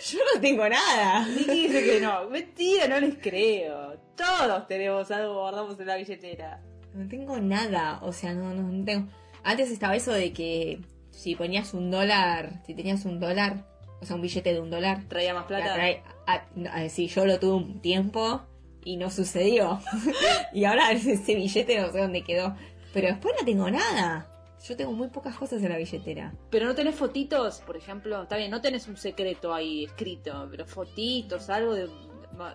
Yo 0.09 0.19
no 0.35 0.41
tengo 0.41 0.69
nada. 0.69 1.27
Vicky 1.27 1.67
dice 1.67 1.85
que 1.85 2.01
no. 2.01 2.29
Mentira, 2.31 2.87
no 2.87 3.01
les 3.01 3.17
creo. 3.19 3.99
Todos 4.17 4.67
tenemos 4.69 5.11
algo 5.11 5.35
guardamos 5.41 5.81
en 5.81 5.87
la 5.87 5.97
billetera. 5.97 6.63
No 6.95 7.09
tengo 7.09 7.39
nada, 7.39 7.99
o 8.03 8.13
sea, 8.13 8.33
no, 8.33 8.55
no, 8.55 8.63
no 8.63 8.85
tengo. 8.85 9.09
Antes 9.43 9.71
estaba 9.71 9.97
eso 9.97 10.13
de 10.13 10.33
que 10.33 10.81
si 11.11 11.35
ponías 11.35 11.75
un 11.75 11.91
dólar, 11.91 12.63
si 12.67 12.75
tenías 12.75 13.05
un 13.05 13.19
dólar, 13.21 13.67
o 14.01 14.07
sea, 14.07 14.17
un 14.17 14.23
billete 14.23 14.53
de 14.53 14.61
un 14.61 14.71
dólar, 14.71 15.05
Traía 15.09 15.35
más 15.35 15.47
plata. 15.47 15.77
la 15.77 15.89
ah, 16.27 16.89
sí, 16.89 17.09
yo 17.09 17.27
lo 17.27 17.39
tuve 17.39 17.55
un 17.55 17.81
tiempo 17.81 18.43
y 18.85 18.97
no 18.97 19.11
sucedió. 19.11 19.81
y 20.53 20.65
ahora 20.65 20.93
ese 20.93 21.35
billete 21.35 21.81
no 21.81 21.91
sé 21.93 21.99
dónde 21.99 22.23
quedó. 22.23 22.57
Pero 22.93 23.09
después 23.09 23.35
no 23.39 23.45
tengo 23.45 23.71
nada. 23.71 24.33
Yo 24.67 24.77
tengo 24.77 24.93
muy 24.93 25.09
pocas 25.09 25.37
cosas 25.37 25.63
en 25.63 25.69
la 25.69 25.77
billetera. 25.77 26.33
Pero 26.51 26.67
no 26.67 26.75
tenés 26.75 26.95
fotitos, 26.95 27.61
por 27.61 27.77
ejemplo. 27.77 28.23
Está 28.23 28.37
bien, 28.37 28.51
no 28.51 28.61
tenés 28.61 28.89
un 28.89 28.97
secreto 28.97 29.53
ahí 29.53 29.85
escrito, 29.85 30.49
pero 30.51 30.67
fotitos, 30.67 31.51
algo 31.51 31.75
de, 31.75 31.89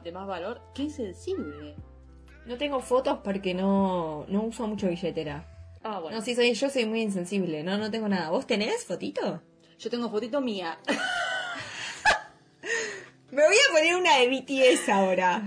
de 0.04 0.12
más 0.12 0.28
valor. 0.28 0.62
Qué 0.74 0.84
insensible. 0.84 1.76
No 2.46 2.58
tengo 2.58 2.80
fotos 2.80 3.20
porque 3.24 3.54
no, 3.54 4.26
no 4.28 4.44
uso 4.44 4.68
mucho 4.68 4.88
billetera. 4.88 5.48
Ah, 5.84 6.00
bueno. 6.00 6.18
No, 6.18 6.24
sí, 6.24 6.36
soy, 6.36 6.54
yo 6.54 6.70
soy 6.70 6.86
muy 6.86 7.02
insensible. 7.02 7.64
No, 7.64 7.78
no 7.78 7.92
tengo 7.92 8.08
nada. 8.08 8.30
¿Vos 8.30 8.48
tenés 8.48 8.86
fotito? 8.86 9.42
Yo 9.78 9.90
tengo 9.90 10.10
fotito 10.10 10.42
mía. 10.42 10.80
Me 13.32 13.46
voy 13.46 13.56
a 13.56 13.74
poner 13.74 13.96
una 13.96 14.18
de 14.18 14.28
BTS 14.28 14.90
ahora. 14.90 15.42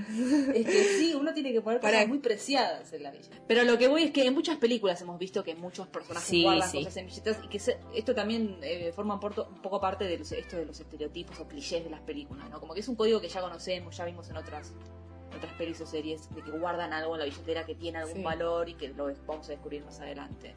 Es 0.55 0.64
que 0.66 0.85
sí, 0.99 1.14
uno 1.14 1.35
tiene 1.35 1.53
que 1.53 1.61
poner 1.61 1.81
Para- 1.81 1.99
cosas 1.99 2.09
muy 2.09 2.18
preciadas 2.18 2.92
en 2.92 3.03
la 3.03 3.11
billetera. 3.11 3.42
Pero 3.47 3.64
lo 3.64 3.77
que 3.79 3.88
voy 3.88 4.05
es 4.05 4.11
que 4.11 4.25
en 4.27 4.33
muchas 4.35 4.57
películas 4.57 5.01
hemos 5.03 5.18
visto 5.18 5.44
que 5.44 5.55
muchos 5.55 5.87
personajes 5.88 6.29
Sí, 6.29 6.42
guardan 6.44 6.70
sí. 6.70 6.79
cosas 6.79 6.97
en 6.97 7.07
billeteras 7.07 7.40
y 7.44 7.49
que 7.49 7.59
se- 7.59 7.79
esto 7.94 8.14
también 8.14 8.59
eh, 8.62 8.90
forma 8.94 9.20
porto- 9.20 9.49
un 9.51 9.61
poco 9.61 9.81
parte 9.81 10.05
de 10.05 10.18
los, 10.18 10.33
esto 10.33 10.57
de 10.57 10.64
los 10.66 10.81
estereotipos 10.81 11.38
o 11.40 11.47
clichés 11.47 11.85
de 11.85 11.90
las 11.90 12.01
películas, 12.01 12.49
¿no? 12.51 12.59
Como 12.59 12.73
que 12.75 12.81
es 12.81 12.88
un 12.88 12.97
código 12.97 13.20
que 13.20 13.29
ya 13.29 13.40
conocemos, 13.42 13.97
ya 13.97 14.05
vimos 14.05 14.29
en 14.31 14.37
otras 14.38 14.73
en 15.31 15.38
otras 15.38 15.53
pelis 15.55 15.81
o 15.81 15.87
series, 15.87 16.33
de 16.33 16.42
que 16.42 16.53
guardan 16.53 16.92
algo 16.92 17.14
en 17.14 17.18
la 17.18 17.25
billetera 17.25 17.66
que 17.66 17.75
tiene 17.75 17.99
algún 17.99 18.18
Sí. 18.18 18.23
valor 18.23 18.68
y 18.68 18.75
que 18.75 18.90
lo 18.90 19.12
vamos 19.27 19.49
a 19.49 19.51
descubrir 19.51 19.85
más 19.85 19.99
adelante. 19.99 20.55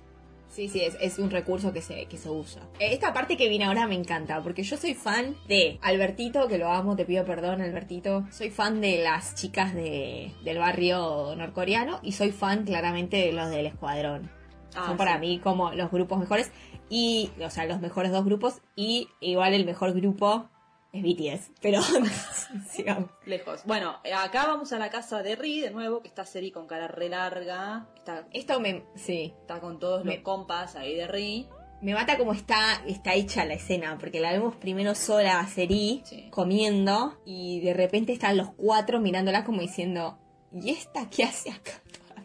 Sí, 0.50 0.70
sí, 0.70 0.82
es, 0.82 0.98
es 1.00 1.20
un 1.20 1.30
recurso 1.30 1.72
que 1.72 1.82
se, 1.82 2.06
que 2.06 2.18
se 2.18 2.30
usa. 2.30 2.62
Eh, 2.80 2.90
Esta 2.94 3.14
parte 3.14 3.38
que 3.38 3.48
viene 3.50 3.66
ahora 3.66 3.86
me 3.86 3.96
encanta, 3.96 4.42
porque 4.42 4.64
yo 4.64 4.76
soy 4.78 4.94
fan 4.96 5.36
de 5.48 5.78
Albertito, 5.82 6.48
que 6.48 6.58
lo 6.58 6.70
amo, 6.70 6.96
te 6.96 7.06
pido 7.06 7.26
perdón, 7.26 7.62
Albertito. 7.62 8.26
Soy 8.32 8.50
fan 8.50 8.82
de 8.82 9.04
las 9.04 9.36
chicas 9.36 9.76
de, 9.76 10.32
del 10.44 10.58
barrio 10.58 11.36
norcoreano 11.36 12.00
y 12.02 12.14
soy 12.14 12.32
fan 12.32 12.64
claramente 12.66 13.18
de 13.18 13.34
los 13.34 13.50
del 13.50 13.68
escuadrón. 13.68 14.32
Ah, 14.76 14.86
Son 14.88 14.98
para 14.98 15.18
mí 15.20 15.40
como 15.40 15.72
los 15.74 15.92
grupos 15.92 16.18
mejores 16.20 16.52
y, 16.90 17.30
o 17.44 17.50
sea, 17.50 17.66
los 17.66 17.80
mejores 17.80 18.12
dos 18.12 18.26
grupos 18.26 18.62
y 18.76 19.10
igual 19.20 19.54
el 19.54 19.66
mejor 19.66 19.94
grupo 19.94 20.50
es 20.98 21.04
BTS. 21.04 21.52
Pero, 21.62 21.82
sigamos. 22.70 23.10
Lejos. 23.26 23.62
Bueno, 23.66 23.98
acá 24.16 24.48
vamos 24.48 24.72
a 24.74 24.80
la 24.80 24.90
casa 24.90 25.24
de 25.24 25.36
Ri, 25.36 25.62
de 25.62 25.72
nuevo, 25.72 26.02
que 26.02 26.08
está 26.08 26.26
Seri 26.26 26.52
con 26.52 26.68
cara 26.68 26.88
re 26.88 27.10
larga, 27.10 27.88
está, 27.96 28.28
Esto 28.34 28.60
me, 28.60 28.84
sí, 28.96 29.34
está 29.42 29.60
con 29.60 29.80
todos 29.80 30.06
los 30.06 30.18
compas 30.18 30.76
ahí 30.76 30.96
de 30.96 31.08
Ri. 31.08 31.48
Me 31.82 31.94
mata 31.94 32.18
cómo 32.18 32.34
está, 32.34 32.82
está 32.88 33.14
hecha 33.14 33.46
la 33.46 33.54
escena, 33.54 33.98
porque 34.00 34.20
la 34.20 34.32
vemos 34.32 34.56
primero 34.56 34.96
sola 34.96 35.40
a 35.40 35.48
Seri 35.48 36.02
Sí. 36.06 36.28
comiendo 36.32 37.22
y 37.24 37.60
de 37.62 37.74
repente 37.76 38.14
están 38.14 38.36
los 38.36 38.50
cuatro 38.56 39.00
mirándola 39.00 39.44
como 39.44 39.62
diciendo, 39.62 40.18
¿y 40.52 40.72
esta 40.72 41.08
qué 41.10 41.24
hace 41.24 41.52
acá? 41.52 41.72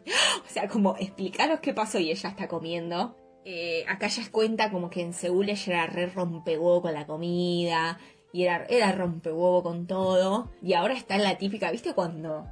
o 0.46 0.48
sea, 0.48 0.68
como 0.68 0.96
explicaros 0.96 1.60
qué 1.60 1.74
pasó 1.74 1.98
y 1.98 2.10
ella 2.10 2.30
está 2.30 2.48
comiendo. 2.48 3.14
Eh, 3.44 3.84
acá 3.88 4.06
ya 4.06 4.22
es 4.22 4.30
cuenta 4.30 4.70
como 4.70 4.88
que 4.88 5.02
en 5.02 5.12
Seúl 5.12 5.50
ella 5.50 5.72
era 5.72 5.86
re 5.86 6.06
rompehuevo 6.06 6.80
con 6.80 6.94
la 6.94 7.06
comida 7.06 7.98
y 8.32 8.44
era, 8.44 8.64
era 8.66 8.92
rompehuevo 8.92 9.62
con 9.62 9.86
todo. 9.86 10.50
Y 10.62 10.74
ahora 10.74 10.94
está 10.94 11.16
en 11.16 11.22
la 11.22 11.38
típica, 11.38 11.70
¿viste 11.70 11.94
cuando 11.94 12.46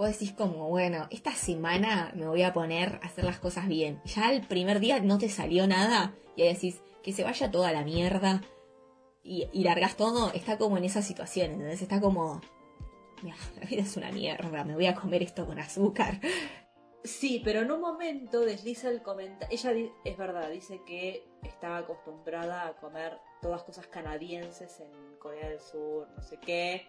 vos 0.00 0.08
decís 0.08 0.32
como, 0.32 0.68
bueno, 0.70 1.06
esta 1.10 1.32
semana 1.32 2.10
me 2.14 2.26
voy 2.26 2.42
a 2.42 2.54
poner 2.54 2.98
a 3.02 3.06
hacer 3.06 3.22
las 3.22 3.38
cosas 3.38 3.68
bien. 3.68 4.00
Ya 4.06 4.32
el 4.32 4.40
primer 4.46 4.80
día 4.80 4.98
no 5.00 5.18
te 5.18 5.28
salió 5.28 5.66
nada 5.66 6.14
y 6.36 6.42
ahí 6.42 6.54
decís 6.54 6.80
que 7.02 7.12
se 7.12 7.22
vaya 7.22 7.50
toda 7.50 7.70
la 7.70 7.84
mierda 7.84 8.40
y, 9.22 9.48
y 9.52 9.62
largas 9.62 9.98
todo, 9.98 10.32
está 10.32 10.56
como 10.56 10.78
en 10.78 10.84
esa 10.84 11.02
situación, 11.02 11.50
¿entendés? 11.50 11.82
Está 11.82 12.00
como, 12.00 12.40
"Mira, 13.22 13.36
la 13.60 13.66
vida 13.66 13.82
es 13.82 13.94
una 13.98 14.10
mierda, 14.10 14.64
me 14.64 14.74
voy 14.74 14.86
a 14.86 14.94
comer 14.94 15.22
esto 15.22 15.46
con 15.46 15.58
azúcar. 15.58 16.18
Sí, 17.04 17.42
pero 17.44 17.60
en 17.60 17.70
un 17.70 17.82
momento 17.82 18.40
desliza 18.40 18.88
el 18.88 19.02
comentario. 19.02 19.48
Ella 19.50 19.90
es 20.04 20.16
verdad, 20.16 20.50
dice 20.50 20.80
que 20.86 21.26
estaba 21.42 21.78
acostumbrada 21.78 22.66
a 22.66 22.76
comer 22.76 23.18
todas 23.40 23.62
cosas 23.62 23.86
canadienses 23.86 24.80
en 24.80 25.16
Corea 25.18 25.48
del 25.48 25.60
Sur, 25.60 26.08
no 26.16 26.22
sé 26.22 26.38
qué, 26.38 26.86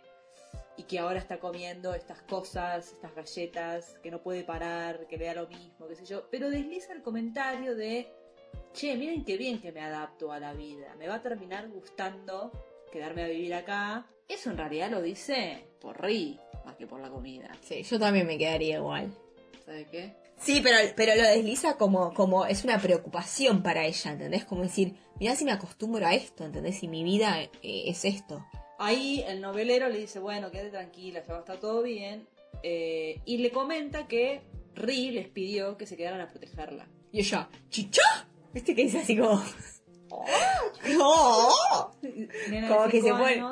y 0.77 0.83
que 0.83 0.99
ahora 0.99 1.19
está 1.19 1.39
comiendo 1.39 1.93
estas 1.93 2.21
cosas, 2.21 2.91
estas 2.93 3.13
galletas, 3.13 3.99
que 4.01 4.11
no 4.11 4.21
puede 4.21 4.43
parar, 4.43 5.07
que 5.07 5.17
le 5.17 5.25
da 5.25 5.33
lo 5.35 5.47
mismo, 5.47 5.87
qué 5.87 5.95
sé 5.95 6.05
yo. 6.05 6.27
Pero 6.29 6.49
desliza 6.49 6.93
el 6.93 7.01
comentario 7.01 7.75
de, 7.75 8.11
che, 8.73 8.95
miren 8.95 9.23
qué 9.25 9.37
bien 9.37 9.61
que 9.61 9.71
me 9.71 9.81
adapto 9.81 10.31
a 10.31 10.39
la 10.39 10.53
vida, 10.53 10.95
me 10.95 11.07
va 11.07 11.15
a 11.15 11.21
terminar 11.21 11.69
gustando 11.69 12.51
quedarme 12.91 13.23
a 13.23 13.27
vivir 13.27 13.53
acá. 13.53 14.07
Eso 14.27 14.49
en 14.49 14.57
realidad 14.57 14.91
lo 14.91 15.01
dice 15.01 15.65
por 15.79 16.01
Ri, 16.01 16.39
más 16.65 16.75
que 16.75 16.87
por 16.87 16.99
la 16.99 17.09
comida. 17.09 17.51
Sí, 17.61 17.83
yo 17.83 17.99
también 17.99 18.27
me 18.27 18.37
quedaría 18.37 18.77
igual. 18.77 19.11
¿Sabes 19.65 19.87
qué? 19.89 20.15
Sí, 20.41 20.59
pero, 20.63 20.77
pero 20.95 21.15
lo 21.15 21.21
desliza 21.23 21.77
como, 21.77 22.13
como 22.13 22.45
es 22.45 22.63
una 22.63 22.79
preocupación 22.79 23.61
para 23.61 23.85
ella, 23.85 24.11
¿entendés? 24.11 24.43
Como 24.45 24.63
decir, 24.63 24.95
mirá 25.19 25.35
si 25.35 25.45
me 25.45 25.51
acostumbro 25.51 26.05
a 26.07 26.13
esto, 26.15 26.43
¿entendés? 26.45 26.81
Y 26.83 26.87
mi 26.87 27.03
vida 27.03 27.41
eh, 27.41 27.49
es 27.61 28.05
esto. 28.05 28.43
Ahí 28.79 29.23
el 29.27 29.39
novelero 29.41 29.87
le 29.89 29.99
dice, 29.99 30.17
bueno, 30.19 30.49
quédate 30.49 30.71
tranquila, 30.71 31.21
ya 31.21 31.33
va 31.33 31.37
a 31.37 31.41
estar 31.41 31.59
todo 31.59 31.83
bien. 31.83 32.27
eh, 32.63 33.21
y 33.25 33.37
le 33.37 33.51
comenta 33.51 34.07
que 34.07 34.41
Ri 34.75 35.11
les 35.11 35.27
pidió 35.27 35.77
que 35.77 35.85
se 35.85 35.95
quedaran 35.95 36.21
a 36.21 36.27
protegerla. 36.27 36.87
Y 37.11 37.19
ella, 37.19 37.47
¿chicha? 37.69 38.01
¿Viste 38.53 38.73
que 38.73 38.83
dice 38.83 38.99
así 38.99 39.17
como... 39.17 39.43
¡Oh! 40.09 41.91
Nena 42.49 42.67
Como 42.67 42.87
que 42.89 43.01
se 43.01 43.11
pone-. 43.11 43.43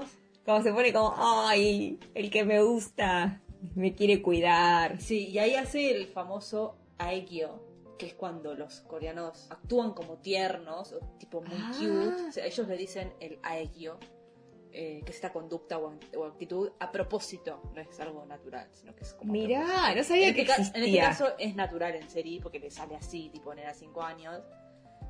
Como 0.46 0.64
se 0.64 0.74
pone 0.74 0.92
como, 0.94 1.14
ay, 1.18 2.00
el 2.16 2.32
que 2.32 2.44
me 2.44 2.62
gusta 2.64 3.42
me 3.76 3.94
quiere 3.96 4.22
cuidar. 4.22 5.00
Sí, 5.02 5.28
y 5.30 5.40
ahí 5.40 5.56
hace 5.56 5.92
el 5.92 6.08
famoso 6.08 6.78
Aekyo, 6.98 7.62
que 7.98 8.06
es 8.08 8.14
cuando 8.14 8.56
los 8.56 8.82
coreanos 8.82 9.48
actúan 9.52 9.94
como 9.94 10.18
tiernos, 10.18 10.94
o 10.94 11.00
tipo 11.18 11.42
muy 11.42 11.58
Ah. 11.58 11.72
cute. 11.78 12.28
O 12.30 12.32
sea, 12.32 12.46
ellos 12.46 12.68
le 12.68 12.78
dicen 12.78 13.14
el 13.20 13.40
Aekyo, 13.44 13.98
eh, 14.72 15.02
que 15.04 15.10
es 15.10 15.16
esta 15.16 15.34
conducta 15.34 15.78
o, 15.80 15.92
act- 15.92 16.16
o 16.16 16.26
actitud 16.26 16.72
a 16.80 16.92
propósito, 16.92 17.60
no 17.74 17.82
es 17.82 18.00
algo 18.00 18.26
natural, 18.26 18.70
sino 18.74 18.96
que 18.96 19.04
es 19.04 19.14
como... 19.16 19.32
Mirá, 19.34 19.94
no 19.96 20.04
sabía 20.04 20.28
en 20.30 20.36
que 20.36 20.42
este, 20.44 20.78
en 20.78 20.84
este 20.84 21.00
caso 21.00 21.28
es 21.40 21.56
natural 21.56 21.96
en 21.96 22.08
serie 22.10 22.40
porque 22.42 22.60
le 22.60 22.70
sale 22.70 22.96
así, 22.96 23.30
tipo 23.30 23.54
nena 23.56 23.74
5 23.74 24.02
años. 24.04 24.42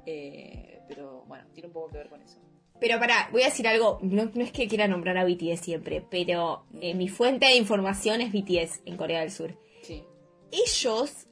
eh, 0.05 0.81
pero 0.87 1.23
bueno, 1.27 1.45
tiene 1.53 1.67
un 1.67 1.73
poco 1.73 1.89
que 1.89 1.97
ver 1.97 2.09
con 2.09 2.21
eso. 2.21 2.39
Pero 2.79 2.97
pará, 2.97 3.29
voy 3.31 3.41
a 3.41 3.45
decir 3.45 3.67
algo, 3.67 3.99
no, 4.01 4.31
no 4.33 4.43
es 4.43 4.51
que 4.51 4.67
quiera 4.67 4.87
nombrar 4.87 5.17
a 5.17 5.25
BTS 5.25 5.59
siempre, 5.59 6.05
pero 6.09 6.63
eh, 6.81 6.93
mi 6.93 7.09
fuente 7.09 7.47
de 7.47 7.55
información 7.55 8.21
es 8.21 8.31
BTS 8.31 8.81
en 8.85 8.95
Corea 8.95 9.19
del 9.19 9.31
Sur. 9.31 9.57
Sí. 9.83 10.03
Ellos, 10.51 11.27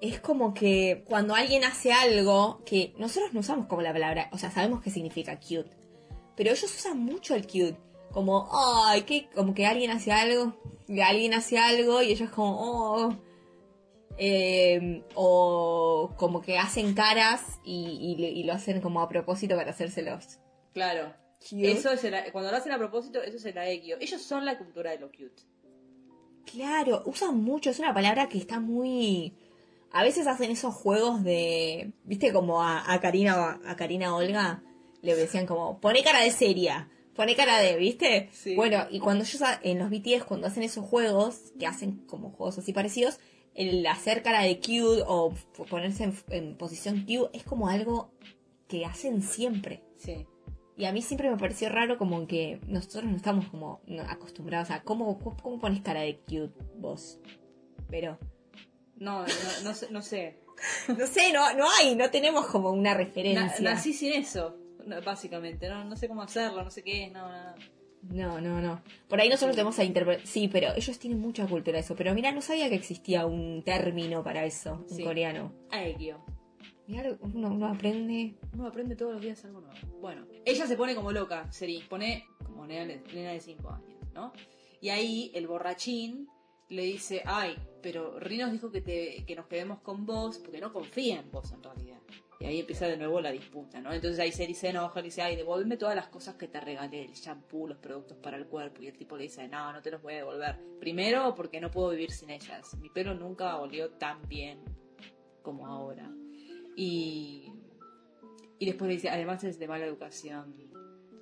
es 0.00 0.20
como 0.20 0.54
que 0.54 1.04
cuando 1.06 1.34
alguien 1.34 1.64
hace 1.64 1.92
algo 1.92 2.62
que 2.66 2.94
nosotros 2.98 3.32
no 3.32 3.40
usamos 3.40 3.66
como 3.66 3.80
la 3.82 3.92
palabra, 3.92 4.28
o 4.32 4.38
sea, 4.38 4.50
sabemos 4.50 4.82
qué 4.82 4.90
significa 4.90 5.38
cute, 5.38 5.70
pero 6.36 6.50
ellos 6.50 6.64
usan 6.64 6.98
mucho 6.98 7.34
el 7.34 7.46
cute, 7.46 7.76
como, 8.10 8.48
ay, 8.52 9.02
que, 9.02 9.28
como 9.34 9.54
que 9.54 9.66
alguien 9.66 9.92
hace 9.92 10.10
algo, 10.10 10.56
alguien 11.02 11.32
hace 11.32 11.58
algo 11.58 12.02
y 12.02 12.10
ellos 12.10 12.30
como, 12.30 12.56
oh, 12.58 13.16
eh, 14.16 15.04
o 15.14 16.12
como 16.16 16.40
que 16.40 16.58
hacen 16.58 16.92
caras 16.94 17.60
y, 17.64 18.16
y 18.18 18.42
lo 18.42 18.52
hacen 18.52 18.80
como 18.80 19.00
a 19.00 19.08
propósito 19.08 19.54
para 19.54 19.70
hacérselos 19.70 20.40
Claro. 20.72 21.14
cute. 21.40 21.72
Eso 21.72 21.92
es 21.92 22.04
el, 22.04 22.14
cuando 22.32 22.50
lo 22.50 22.56
hacen 22.56 22.72
a 22.72 22.78
propósito, 22.78 23.22
eso 23.22 23.36
es 23.36 23.44
el 23.44 23.58
Aekyo. 23.58 23.96
Ellos 24.00 24.22
son 24.22 24.44
la 24.44 24.58
cultura 24.58 24.90
de 24.90 24.98
lo 24.98 25.08
cute. 25.08 25.42
Claro, 26.50 27.02
usan 27.04 27.40
mucho, 27.42 27.70
es 27.70 27.78
una 27.78 27.92
palabra 27.92 28.28
que 28.28 28.38
está 28.38 28.60
muy... 28.60 29.34
A 29.90 30.02
veces 30.02 30.26
hacen 30.26 30.50
esos 30.50 30.74
juegos 30.74 31.24
de... 31.24 31.92
¿Viste 32.04 32.32
como 32.32 32.62
a, 32.62 32.92
a 32.92 33.00
Karina 33.00 33.60
a 33.64 33.76
Karina 33.76 34.14
Olga? 34.14 34.62
Le 35.02 35.14
decían 35.14 35.46
como, 35.46 35.80
pone 35.80 36.02
cara 36.02 36.20
de 36.20 36.30
seria, 36.30 36.90
pone 37.14 37.34
cara 37.36 37.58
de, 37.58 37.76
¿viste? 37.76 38.28
Sí. 38.32 38.54
Bueno, 38.54 38.86
y 38.90 39.00
cuando 39.00 39.24
ellos 39.24 39.42
en 39.62 39.78
los 39.78 39.90
BTS, 39.90 40.24
cuando 40.24 40.46
hacen 40.46 40.62
esos 40.62 40.84
juegos, 40.84 41.52
que 41.58 41.66
hacen 41.66 42.04
como 42.06 42.30
juegos 42.30 42.58
así 42.58 42.72
parecidos, 42.72 43.18
el 43.54 43.86
hacer 43.86 44.22
cara 44.22 44.42
de 44.42 44.58
cute 44.58 45.02
o 45.06 45.34
ponerse 45.68 46.04
en, 46.04 46.14
en 46.28 46.56
posición 46.56 47.00
cute 47.00 47.36
es 47.36 47.44
como 47.44 47.68
algo 47.68 48.12
que 48.68 48.84
hacen 48.84 49.22
siempre. 49.22 49.82
Sí. 49.96 50.26
Y 50.78 50.84
a 50.86 50.92
mí 50.92 51.02
siempre 51.02 51.28
me 51.30 51.36
pareció 51.36 51.68
raro 51.68 51.98
como 51.98 52.26
que 52.26 52.60
nosotros 52.68 53.04
no 53.04 53.16
estamos 53.16 53.48
como 53.48 53.80
acostumbrados 54.08 54.70
a 54.70 54.82
cómo, 54.82 55.18
cómo, 55.18 55.36
cómo 55.36 55.58
pones 55.58 55.80
cara 55.82 56.00
de 56.02 56.18
cute 56.20 56.54
vos. 56.76 57.18
Pero 57.90 58.16
No, 58.96 59.22
no, 59.22 59.26
no 59.64 59.74
sé. 59.74 59.88
No 59.90 60.00
sé. 60.02 60.38
no 60.96 61.06
sé, 61.06 61.32
no, 61.32 61.52
no 61.54 61.66
hay, 61.78 61.94
no 61.96 62.10
tenemos 62.10 62.46
como 62.46 62.70
una 62.70 62.92
Na- 62.92 62.96
referencia. 62.96 63.60
nací 63.60 63.92
sin 63.92 64.12
eso, 64.12 64.56
básicamente. 65.04 65.68
No, 65.68 65.84
no 65.84 65.96
sé 65.96 66.08
cómo 66.08 66.22
hacerlo, 66.22 66.62
no 66.64 66.70
sé 66.70 66.82
qué 66.82 67.04
es, 67.06 67.12
no, 67.12 67.28
no. 67.28 67.54
No, 68.02 68.40
no, 68.40 68.60
no. 68.60 68.80
Por 69.08 69.20
ahí 69.20 69.28
nosotros 69.28 69.56
tenemos 69.56 69.76
a 69.80 69.84
interpretar. 69.84 70.24
Sí, 70.26 70.46
pero 70.48 70.72
ellos 70.76 70.98
tienen 71.00 71.18
mucha 71.20 71.44
cultura 71.48 71.74
de 71.78 71.80
eso. 71.80 71.96
Pero 71.96 72.14
mira, 72.14 72.30
no 72.30 72.40
sabía 72.40 72.68
que 72.68 72.76
existía 72.76 73.26
un 73.26 73.62
término 73.64 74.22
para 74.22 74.44
eso 74.44 74.84
en 74.88 74.96
Sí. 74.96 75.02
coreano. 75.02 75.52
Aegyo. 75.70 76.18
Mira, 76.86 77.16
uno, 77.20 77.48
uno 77.50 77.66
aprende. 77.66 78.36
Uno 78.54 78.66
aprende 78.68 78.94
todos 78.96 79.14
los 79.14 79.20
días 79.22 79.44
algo 79.44 79.60
nuevo. 79.60 79.76
Bueno, 80.00 80.26
ella 80.48 80.66
se 80.66 80.76
pone 80.76 80.94
como 80.94 81.12
loca, 81.12 81.50
Seri. 81.52 81.84
Pone 81.88 82.26
como 82.44 82.66
nena, 82.66 82.94
nena 83.12 83.32
de 83.32 83.40
5 83.40 83.70
años, 83.70 84.12
¿no? 84.14 84.32
Y 84.80 84.88
ahí 84.90 85.30
el 85.34 85.46
borrachín 85.46 86.28
le 86.68 86.82
dice, 86.82 87.22
ay, 87.24 87.56
pero 87.82 88.18
Rinos 88.18 88.52
dijo 88.52 88.70
que, 88.70 88.80
te, 88.80 89.24
que 89.26 89.34
nos 89.34 89.46
quedemos 89.46 89.80
con 89.80 90.06
vos 90.06 90.38
porque 90.38 90.60
no 90.60 90.72
confía 90.72 91.20
en 91.20 91.30
vos 91.30 91.52
en 91.52 91.62
realidad. 91.62 91.98
Y 92.40 92.46
ahí 92.46 92.60
empieza 92.60 92.86
de 92.86 92.96
nuevo 92.96 93.20
la 93.20 93.32
disputa, 93.32 93.80
¿no? 93.80 93.92
Entonces 93.92 94.20
ahí 94.20 94.30
Seri 94.30 94.54
se 94.54 94.68
enoja 94.68 95.00
y 95.00 95.04
dice, 95.04 95.22
ay, 95.22 95.34
devuélveme 95.34 95.76
todas 95.76 95.96
las 95.96 96.06
cosas 96.06 96.36
que 96.36 96.46
te 96.46 96.60
regalé, 96.60 97.04
el 97.04 97.12
shampoo, 97.12 97.66
los 97.66 97.78
productos 97.78 98.16
para 98.18 98.36
el 98.36 98.46
cuerpo. 98.46 98.80
Y 98.82 98.86
el 98.86 98.96
tipo 98.96 99.16
le 99.16 99.24
dice, 99.24 99.48
no, 99.48 99.72
no 99.72 99.82
te 99.82 99.90
los 99.90 100.00
voy 100.00 100.14
a 100.14 100.16
devolver. 100.18 100.60
Primero 100.78 101.34
porque 101.34 101.60
no 101.60 101.70
puedo 101.70 101.90
vivir 101.90 102.12
sin 102.12 102.30
ellas. 102.30 102.76
Mi 102.78 102.90
pelo 102.90 103.12
nunca 103.14 103.56
olió 103.58 103.90
tan 103.90 104.22
bien 104.28 104.60
como 105.42 105.66
ahora. 105.66 106.08
Y, 106.76 107.47
y 108.58 108.66
después 108.66 108.88
le 108.88 108.94
dice, 108.94 109.08
además 109.08 109.44
es 109.44 109.58
de 109.58 109.68
mala 109.68 109.86
educación 109.86 110.54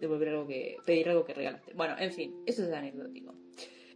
devolver 0.00 0.28
algo 0.28 0.46
que, 0.46 0.76
pedir 0.84 1.08
algo 1.08 1.24
que 1.24 1.34
regalaste. 1.34 1.72
Bueno, 1.74 1.96
en 1.98 2.12
fin, 2.12 2.34
eso 2.46 2.64
es 2.64 2.72
anecdótico. 2.72 3.34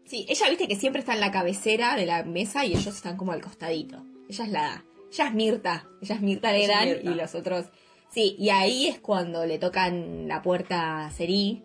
Sí, 0.05 0.27
ella 0.29 0.49
viste 0.49 0.67
que 0.67 0.77
siempre 0.77 1.01
está 1.01 1.15
en 1.15 1.21
la 1.21 1.31
cabecera 1.31 1.95
de 1.97 2.07
la 2.07 2.25
mesa 2.25 2.65
y 2.65 2.73
ellos 2.73 2.97
están 2.97 3.17
como 3.17 3.33
al 3.33 3.41
costadito. 3.41 4.05
Ella 4.29 4.45
es 4.45 4.51
la. 4.51 4.85
Ella 5.13 5.27
es 5.27 5.35
Mirta. 5.35 5.89
Ella 6.01 6.15
es 6.15 6.21
Mirta 6.21 6.55
es 6.55 6.61
Legrand 6.61 6.89
Mirta. 6.89 7.11
y 7.11 7.15
los 7.15 7.35
otros. 7.35 7.67
Sí, 8.09 8.35
y 8.39 8.49
ahí 8.51 8.89
es 8.89 8.99
cuando 8.99 9.47
le 9.47 9.59
tocan 9.59 10.27
la 10.27 10.43
puerta 10.43 11.07
a 11.07 11.11
Seri 11.13 11.63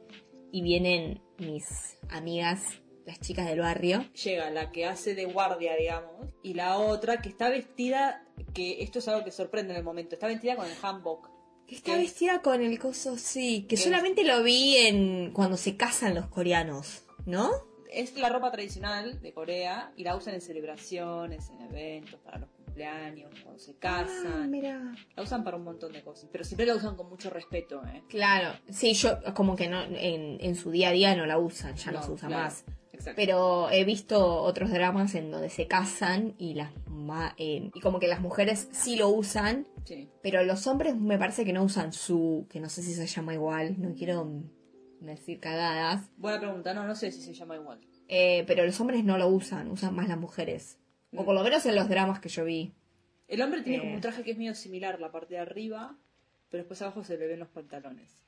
y 0.52 0.62
vienen 0.62 1.22
mis 1.40 1.98
amigas, 2.10 2.82
las 3.06 3.20
chicas 3.20 3.48
del 3.48 3.60
barrio. 3.60 4.06
Llega 4.24 4.52
la 4.52 4.72
que 4.72 4.86
hace 4.86 5.16
de 5.16 5.26
guardia, 5.26 5.76
digamos, 5.76 6.28
y 6.44 6.54
la 6.54 6.78
otra 6.78 7.22
que 7.22 7.30
está 7.30 7.50
vestida, 7.50 8.24
que 8.54 8.84
esto 8.84 9.00
es 9.00 9.08
algo 9.08 9.26
que 9.26 9.32
sorprende 9.32 9.74
en 9.74 9.78
el 9.80 9.84
momento, 9.84 10.14
está 10.14 10.28
vestida 10.28 10.56
con 10.56 10.68
el 10.68 10.78
hanbok. 10.80 11.35
Que 11.67 11.75
está 11.75 11.95
vestida 11.97 12.41
con 12.41 12.62
el 12.62 12.78
coso, 12.80 13.17
sí. 13.17 13.65
Que 13.67 13.78
solamente 13.78 14.23
lo 14.23 14.43
vi 14.43 14.78
en 14.78 15.32
cuando 15.32 15.58
se 15.58 15.75
casan 15.75 16.13
los 16.15 16.28
coreanos, 16.28 17.04
¿no? 17.25 17.49
Es 17.91 18.15
la 18.17 18.30
ropa 18.30 18.51
tradicional 18.51 19.21
de 19.21 19.34
Corea 19.34 19.91
y 19.95 20.04
la 20.04 20.15
usan 20.15 20.34
en 20.36 20.41
celebraciones, 20.41 21.49
en 21.49 21.62
eventos, 21.62 22.19
para 22.19 22.39
los 22.39 22.49
cumpleaños, 22.49 23.32
cuando 23.41 23.58
se 23.60 23.71
Ah, 23.71 23.75
casan. 23.80 24.51
mira. 24.51 24.93
La 25.15 25.23
usan 25.23 25.43
para 25.45 25.56
un 25.58 25.63
montón 25.63 25.93
de 25.93 26.04
cosas, 26.04 26.30
pero 26.32 26.43
siempre 26.43 26.65
la 26.65 26.75
usan 26.75 26.97
con 26.97 27.08
mucho 27.10 27.30
respeto, 27.30 27.82
¿eh? 27.86 28.04
Claro, 28.10 28.49
sí, 28.69 28.93
yo 28.93 29.17
como 29.34 29.56
que 29.56 29.69
no 29.69 29.82
en, 29.84 30.38
en 30.41 30.56
su 30.56 30.71
día 30.71 30.89
a 30.89 30.91
día 30.91 31.15
no 31.15 31.25
la 31.25 31.38
usan, 31.39 31.75
ya 31.78 31.91
no, 31.91 32.04
se 32.04 32.12
usa 32.12 32.28
claro, 32.28 32.43
más. 32.43 32.65
Exacto. 32.95 33.13
Pero 33.15 33.69
he 33.71 33.84
visto 33.86 34.41
otros 34.41 34.71
dramas 34.71 35.13
en 35.15 35.29
donde 35.31 35.49
se 35.49 35.67
casan 35.67 36.34
y 36.38 36.53
las 36.55 36.71
ma- 36.88 37.36
eh, 37.38 37.69
y 37.73 37.79
como 37.81 37.99
que 37.99 38.08
las 38.08 38.21
mujeres 38.21 38.67
sí 38.71 38.95
lo 38.95 39.10
usan, 39.10 39.67
Sí. 39.84 40.10
pero 40.23 40.43
los 40.43 40.65
hombres 40.67 40.95
me 40.95 41.17
parece 41.17 41.45
que 41.45 41.53
no 41.53 41.63
usan 41.63 41.93
su, 41.93 42.47
que 42.49 42.60
no 42.60 42.69
sé 42.69 42.81
si 42.81 42.93
se 42.93 43.05
llama 43.05 43.34
igual, 43.34 43.75
no 43.79 43.93
quiero 43.93 44.27
decir 45.01 45.39
cagadas, 45.39 46.10
Buena 46.17 46.39
pregunta, 46.39 46.73
no, 46.73 46.88
no 46.88 46.95
sé 46.95 47.12
si 47.12 47.21
se 47.21 47.34
llama 47.34 47.55
igual. 47.55 47.79
eh, 48.08 48.43
pero 48.47 48.65
los 48.65 48.79
hombres 48.79 49.03
no 49.03 49.17
lo 49.17 49.27
usan, 49.27 49.69
usan 49.69 49.93
más 49.95 50.08
las 50.08 50.17
mujeres. 50.17 50.77
O 51.15 51.23
por 51.23 51.36
lo 51.36 51.43
menos 51.43 51.65
en 51.65 51.75
los 51.75 51.88
dramas 51.88 52.19
que 52.19 52.29
yo 52.29 52.43
vi. 52.45 52.73
El 53.27 53.41
hombre 53.41 53.62
tiene 53.62 53.77
Eh. 53.77 53.81
como 53.81 53.93
un 53.95 54.01
traje 54.01 54.23
que 54.23 54.31
es 54.31 54.38
medio 54.38 54.53
similar, 54.55 54.99
la 54.99 55.12
parte 55.12 55.36
de 55.36 55.39
arriba, 55.41 55.95
pero 56.49 56.63
después 56.63 56.81
abajo 56.81 57.03
se 57.03 57.17
le 57.17 57.27
ven 57.27 57.39
los 57.39 57.49
pantalones. 57.49 58.21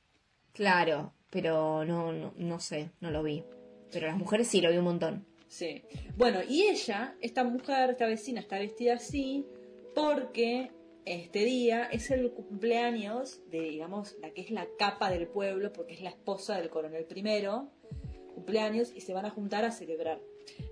Claro, 0.52 1.12
pero 1.30 1.84
no, 1.84 2.12
no, 2.12 2.32
no 2.36 2.60
sé, 2.60 2.90
no 3.00 3.10
lo 3.10 3.22
vi. 3.22 3.44
Pero 3.90 4.06
las 4.06 4.16
mujeres 4.16 4.48
sí, 4.48 4.60
lo 4.60 4.70
vi 4.70 4.76
un 4.76 4.84
montón. 4.84 5.24
Sí. 5.48 5.82
Bueno, 6.16 6.40
y 6.46 6.64
ella, 6.64 7.16
esta 7.20 7.42
mujer, 7.44 7.90
esta 7.90 8.06
vecina, 8.06 8.40
está 8.40 8.58
vestida 8.58 8.94
así 8.94 9.46
porque 9.94 10.70
este 11.04 11.44
día 11.44 11.84
es 11.84 12.10
el 12.10 12.30
cumpleaños 12.32 13.40
de, 13.50 13.60
digamos, 13.60 14.16
la 14.20 14.30
que 14.30 14.42
es 14.42 14.50
la 14.50 14.66
capa 14.78 15.10
del 15.10 15.26
pueblo, 15.26 15.72
porque 15.72 15.94
es 15.94 16.02
la 16.02 16.10
esposa 16.10 16.58
del 16.58 16.68
coronel 16.68 17.04
primero, 17.06 17.70
cumpleaños, 18.34 18.92
y 18.94 19.00
se 19.00 19.14
van 19.14 19.24
a 19.24 19.30
juntar 19.30 19.64
a 19.64 19.70
celebrar. 19.70 20.20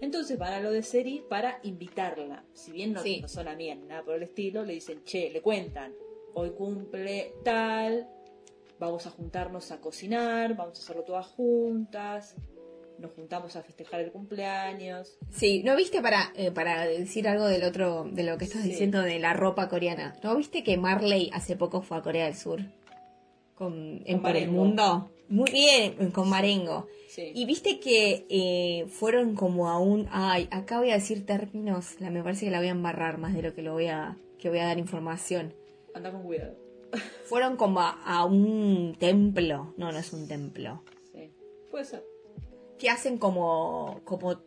Entonces 0.01 0.39
van 0.39 0.53
a 0.53 0.61
lo 0.61 0.71
de 0.71 0.83
Seri 0.83 1.25
para 1.29 1.59
invitarla. 1.63 2.45
Si 2.53 2.71
bien 2.71 2.93
no, 2.93 3.03
Sí. 3.03 3.21
no 3.21 3.29
son 3.29 3.49
amigas 3.49 3.79
nada 3.79 4.03
por 4.05 4.15
el 4.15 4.23
estilo, 4.25 4.65
le 4.65 4.75
dicen, 4.75 5.03
che, 5.05 5.31
le 5.31 5.41
cuentan, 5.41 5.95
hoy 6.35 6.51
cumple 6.51 7.33
tal, 7.45 8.09
vamos 8.79 9.07
a 9.07 9.11
juntarnos 9.11 9.71
a 9.73 9.81
cocinar, 9.81 10.55
vamos 10.55 10.79
a 10.79 10.83
hacerlo 10.83 11.03
todas 11.03 11.27
juntas, 11.27 12.37
nos 12.99 13.13
juntamos 13.13 13.57
a 13.57 13.63
festejar 13.63 14.01
el 14.01 14.11
cumpleaños. 14.13 15.19
Sí, 15.31 15.63
¿no 15.65 15.77
viste 15.77 16.01
para, 16.03 16.33
eh, 16.37 16.51
para 16.51 16.87
decir 16.87 17.29
algo 17.29 17.47
del 17.47 17.65
otro, 17.65 18.05
de 18.11 18.23
lo 18.23 18.39
que 18.39 18.45
estás 18.45 18.63
Sí. 18.63 18.71
diciendo 18.71 19.03
de 19.03 19.19
la 19.19 19.33
ropa 19.35 19.69
coreana? 19.69 20.15
¿No 20.23 20.37
viste 20.37 20.63
que 20.65 20.77
Marley 20.77 21.31
hace 21.33 21.57
poco 21.57 21.83
fue 21.83 21.97
a 21.99 22.03
Corea 22.03 22.25
del 22.27 22.37
Sur? 22.37 22.61
Con, 23.55 24.03
en 24.05 24.21
Por 24.21 24.37
el. 24.37 24.51
Mundo. 24.51 25.11
Muy 25.29 25.51
bien, 25.51 26.11
con 26.13 26.29
Marengo. 26.29 26.87
Sí. 27.09 27.33
Y 27.35 27.47
viste 27.47 27.81
que 27.81 28.27
eh, 28.29 28.87
fueron 28.89 29.35
como 29.35 29.69
a 29.69 29.79
un... 29.81 30.07
Ay, 30.11 30.47
acá 30.51 30.79
voy 30.79 30.91
a 30.91 30.95
decir 30.95 31.25
términos, 31.27 32.01
la, 32.01 32.11
me 32.11 32.23
parece 32.23 32.45
que 32.45 32.51
la 32.51 32.59
voy 32.59 32.69
a 32.69 32.73
embarrar 32.73 33.19
más 33.19 33.35
de 33.35 33.43
lo 33.43 33.55
que 33.55 33.63
lo 33.63 33.73
voy 33.73 33.87
a, 33.87 34.17
que 34.39 34.51
voy 34.51 34.59
a 34.59 34.67
dar 34.67 34.79
información. 34.79 35.55
Anda 35.95 36.13
con 36.13 36.23
cuidado. 36.23 36.55
Fueron 37.25 37.57
como 37.57 37.81
a, 37.81 37.91
a 38.05 38.25
un 38.25 38.95
templo. 39.01 39.75
No, 39.77 39.91
no 39.91 39.99
es 39.99 40.13
un 40.13 40.29
templo. 40.29 40.83
Sí. 41.13 41.33
Puede 41.71 41.85
ser. 41.87 42.05
Que 42.79 42.91
hacen 42.91 43.19
como 43.19 44.01
como 44.05 44.41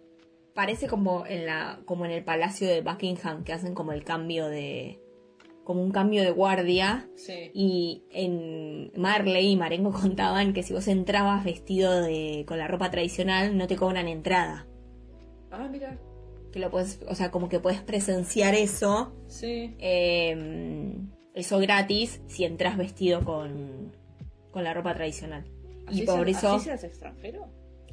parece 0.53 0.87
como 0.87 1.25
en 1.25 1.45
la 1.45 1.79
como 1.85 2.05
en 2.05 2.11
el 2.11 2.23
palacio 2.23 2.67
de 2.67 2.81
Buckingham 2.81 3.43
que 3.43 3.53
hacen 3.53 3.73
como 3.73 3.91
el 3.93 4.03
cambio 4.03 4.47
de 4.47 4.99
como 5.63 5.83
un 5.83 5.91
cambio 5.91 6.23
de 6.23 6.31
guardia 6.31 7.07
Sí. 7.15 7.51
y 7.53 8.03
en 8.11 8.91
Marley 8.95 9.51
y 9.51 9.55
Marengo 9.55 9.91
contaban 9.93 10.53
que 10.53 10.63
si 10.63 10.73
vos 10.73 10.87
entrabas 10.87 11.43
vestido 11.45 12.01
de 12.01 12.43
con 12.47 12.57
la 12.57 12.67
ropa 12.67 12.89
tradicional 12.91 13.57
no 13.57 13.67
te 13.67 13.75
cobran 13.75 14.07
entrada 14.07 14.65
Ah, 15.51 15.67
mira. 15.71 15.97
que 16.51 16.59
lo 16.59 16.69
puedes 16.71 16.99
o 17.07 17.15
sea 17.15 17.31
como 17.31 17.49
que 17.49 17.59
puedes 17.59 17.81
presenciar 17.81 18.53
eso 18.55 19.13
Sí. 19.27 19.75
eh, 19.79 20.93
eso 21.35 21.59
gratis 21.59 22.21
si 22.27 22.43
entras 22.43 22.77
vestido 22.77 23.23
con 23.23 23.91
con 24.51 24.63
la 24.63 24.73
ropa 24.73 24.93
tradicional 24.95 25.45
y 25.91 26.01
¿Así 26.01 26.01
por 26.03 26.25
se- 26.25 26.31
eso 26.31 26.53
¿Así 26.55 26.65
seas 26.65 26.83
extranjero? 26.83 27.47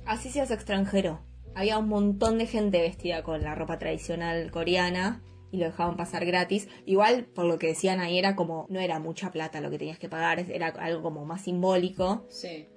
Así 0.06 0.30
seas 0.30 0.50
extranjero. 0.50 1.20
Había 1.54 1.78
un 1.78 1.88
montón 1.88 2.38
de 2.38 2.46
gente 2.46 2.80
vestida 2.80 3.22
con 3.22 3.42
la 3.42 3.54
ropa 3.54 3.78
tradicional 3.78 4.50
coreana 4.50 5.22
y 5.50 5.56
lo 5.56 5.66
dejaban 5.66 5.96
pasar 5.96 6.24
gratis. 6.24 6.68
Igual, 6.84 7.24
por 7.24 7.44
lo 7.44 7.58
que 7.58 7.68
decían 7.68 7.98
ahí, 7.98 8.18
era 8.18 8.36
como, 8.36 8.66
no 8.68 8.78
era 8.78 8.98
mucha 9.00 9.32
plata 9.32 9.60
lo 9.60 9.70
que 9.70 9.78
tenías 9.78 9.98
que 9.98 10.08
pagar, 10.08 10.38
era 10.38 10.68
algo 10.68 11.02
como 11.02 11.24
más 11.24 11.42
simbólico. 11.42 12.24
Sí. 12.28 12.68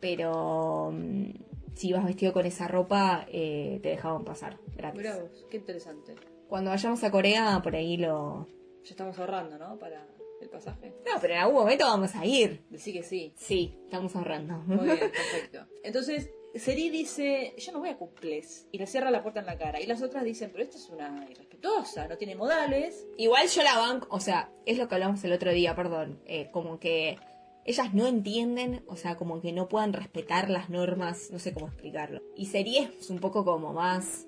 Pero 0.00 0.92
mm, 0.92 1.30
si 1.74 1.88
ibas 1.88 2.04
vestido 2.04 2.32
con 2.32 2.44
esa 2.44 2.68
ropa, 2.68 3.26
eh, 3.32 3.80
te 3.82 3.90
dejaban 3.90 4.24
pasar 4.24 4.58
gratis. 4.76 4.98
Mira 4.98 5.16
vos, 5.16 5.46
qué 5.50 5.56
interesante. 5.56 6.14
Cuando 6.48 6.70
vayamos 6.70 7.02
a 7.04 7.10
Corea, 7.10 7.60
por 7.62 7.74
ahí 7.74 7.96
lo... 7.96 8.48
Ya 8.84 8.90
estamos 8.90 9.18
ahorrando, 9.18 9.58
¿no? 9.58 9.78
Para 9.78 10.06
el 10.40 10.48
pasaje. 10.48 10.94
No, 11.06 11.20
pero 11.20 11.34
en 11.34 11.40
algún 11.40 11.56
momento 11.56 11.86
vamos 11.86 12.14
a 12.14 12.24
ir. 12.24 12.64
Decí 12.70 12.92
que 12.92 13.02
sí. 13.02 13.32
Sí, 13.36 13.78
estamos 13.84 14.14
ahorrando. 14.14 14.58
Muy 14.66 14.84
bien, 14.84 14.98
perfecto. 15.10 15.66
Entonces, 15.82 16.30
Seri 16.58 16.90
dice, 16.90 17.54
yo 17.58 17.72
no 17.72 17.80
voy 17.80 17.90
a 17.90 17.96
cumples. 17.96 18.66
Y 18.72 18.78
le 18.78 18.86
cierra 18.86 19.10
la 19.10 19.22
puerta 19.22 19.40
en 19.40 19.46
la 19.46 19.58
cara. 19.58 19.80
Y 19.80 19.86
las 19.86 20.02
otras 20.02 20.24
dicen, 20.24 20.50
pero 20.52 20.64
esta 20.64 20.76
es 20.76 20.88
una 20.88 21.26
irrespetuosa, 21.30 22.08
no 22.08 22.16
tiene 22.16 22.34
modales. 22.34 23.06
Igual 23.16 23.48
yo 23.48 23.62
la 23.62 23.78
banco, 23.78 24.06
o 24.10 24.20
sea, 24.20 24.50
es 24.64 24.78
lo 24.78 24.88
que 24.88 24.94
hablamos 24.94 25.22
el 25.24 25.32
otro 25.32 25.52
día, 25.52 25.74
perdón, 25.74 26.20
eh, 26.26 26.50
como 26.52 26.78
que 26.78 27.18
ellas 27.64 27.94
no 27.94 28.06
entienden, 28.06 28.84
o 28.86 28.96
sea, 28.96 29.16
como 29.16 29.40
que 29.40 29.52
no 29.52 29.68
puedan 29.68 29.92
respetar 29.92 30.50
las 30.50 30.70
normas, 30.70 31.30
no 31.32 31.38
sé 31.38 31.52
cómo 31.52 31.66
explicarlo. 31.66 32.22
Y 32.36 32.46
sería 32.46 32.90
es 32.98 33.10
un 33.10 33.18
poco 33.18 33.44
como 33.44 33.72
más 33.72 34.26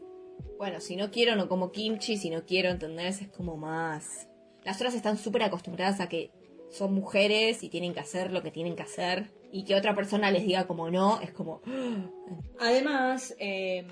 Bueno, 0.58 0.80
si 0.80 0.96
no 0.96 1.10
quiero 1.10 1.36
no 1.36 1.48
como 1.48 1.70
kimchi, 1.70 2.16
si 2.16 2.30
no 2.30 2.44
quiero, 2.44 2.68
¿entendés? 2.70 3.22
Es 3.22 3.28
como 3.28 3.56
más... 3.56 4.28
Las 4.64 4.76
otras 4.76 4.94
están 4.94 5.16
súper 5.16 5.44
acostumbradas 5.44 6.00
a 6.00 6.08
que 6.08 6.30
son 6.70 6.94
mujeres 6.94 7.62
y 7.62 7.68
tienen 7.68 7.94
que 7.94 8.00
hacer 8.00 8.32
lo 8.32 8.42
que 8.42 8.50
tienen 8.50 8.76
que 8.76 8.82
hacer. 8.82 9.30
Y 9.50 9.64
que 9.64 9.74
otra 9.74 9.94
persona 9.94 10.30
les 10.30 10.44
diga 10.44 10.66
como 10.66 10.90
no, 10.90 11.20
es 11.20 11.32
como... 11.32 11.62
Además, 12.60 13.34
eh, 13.38 13.86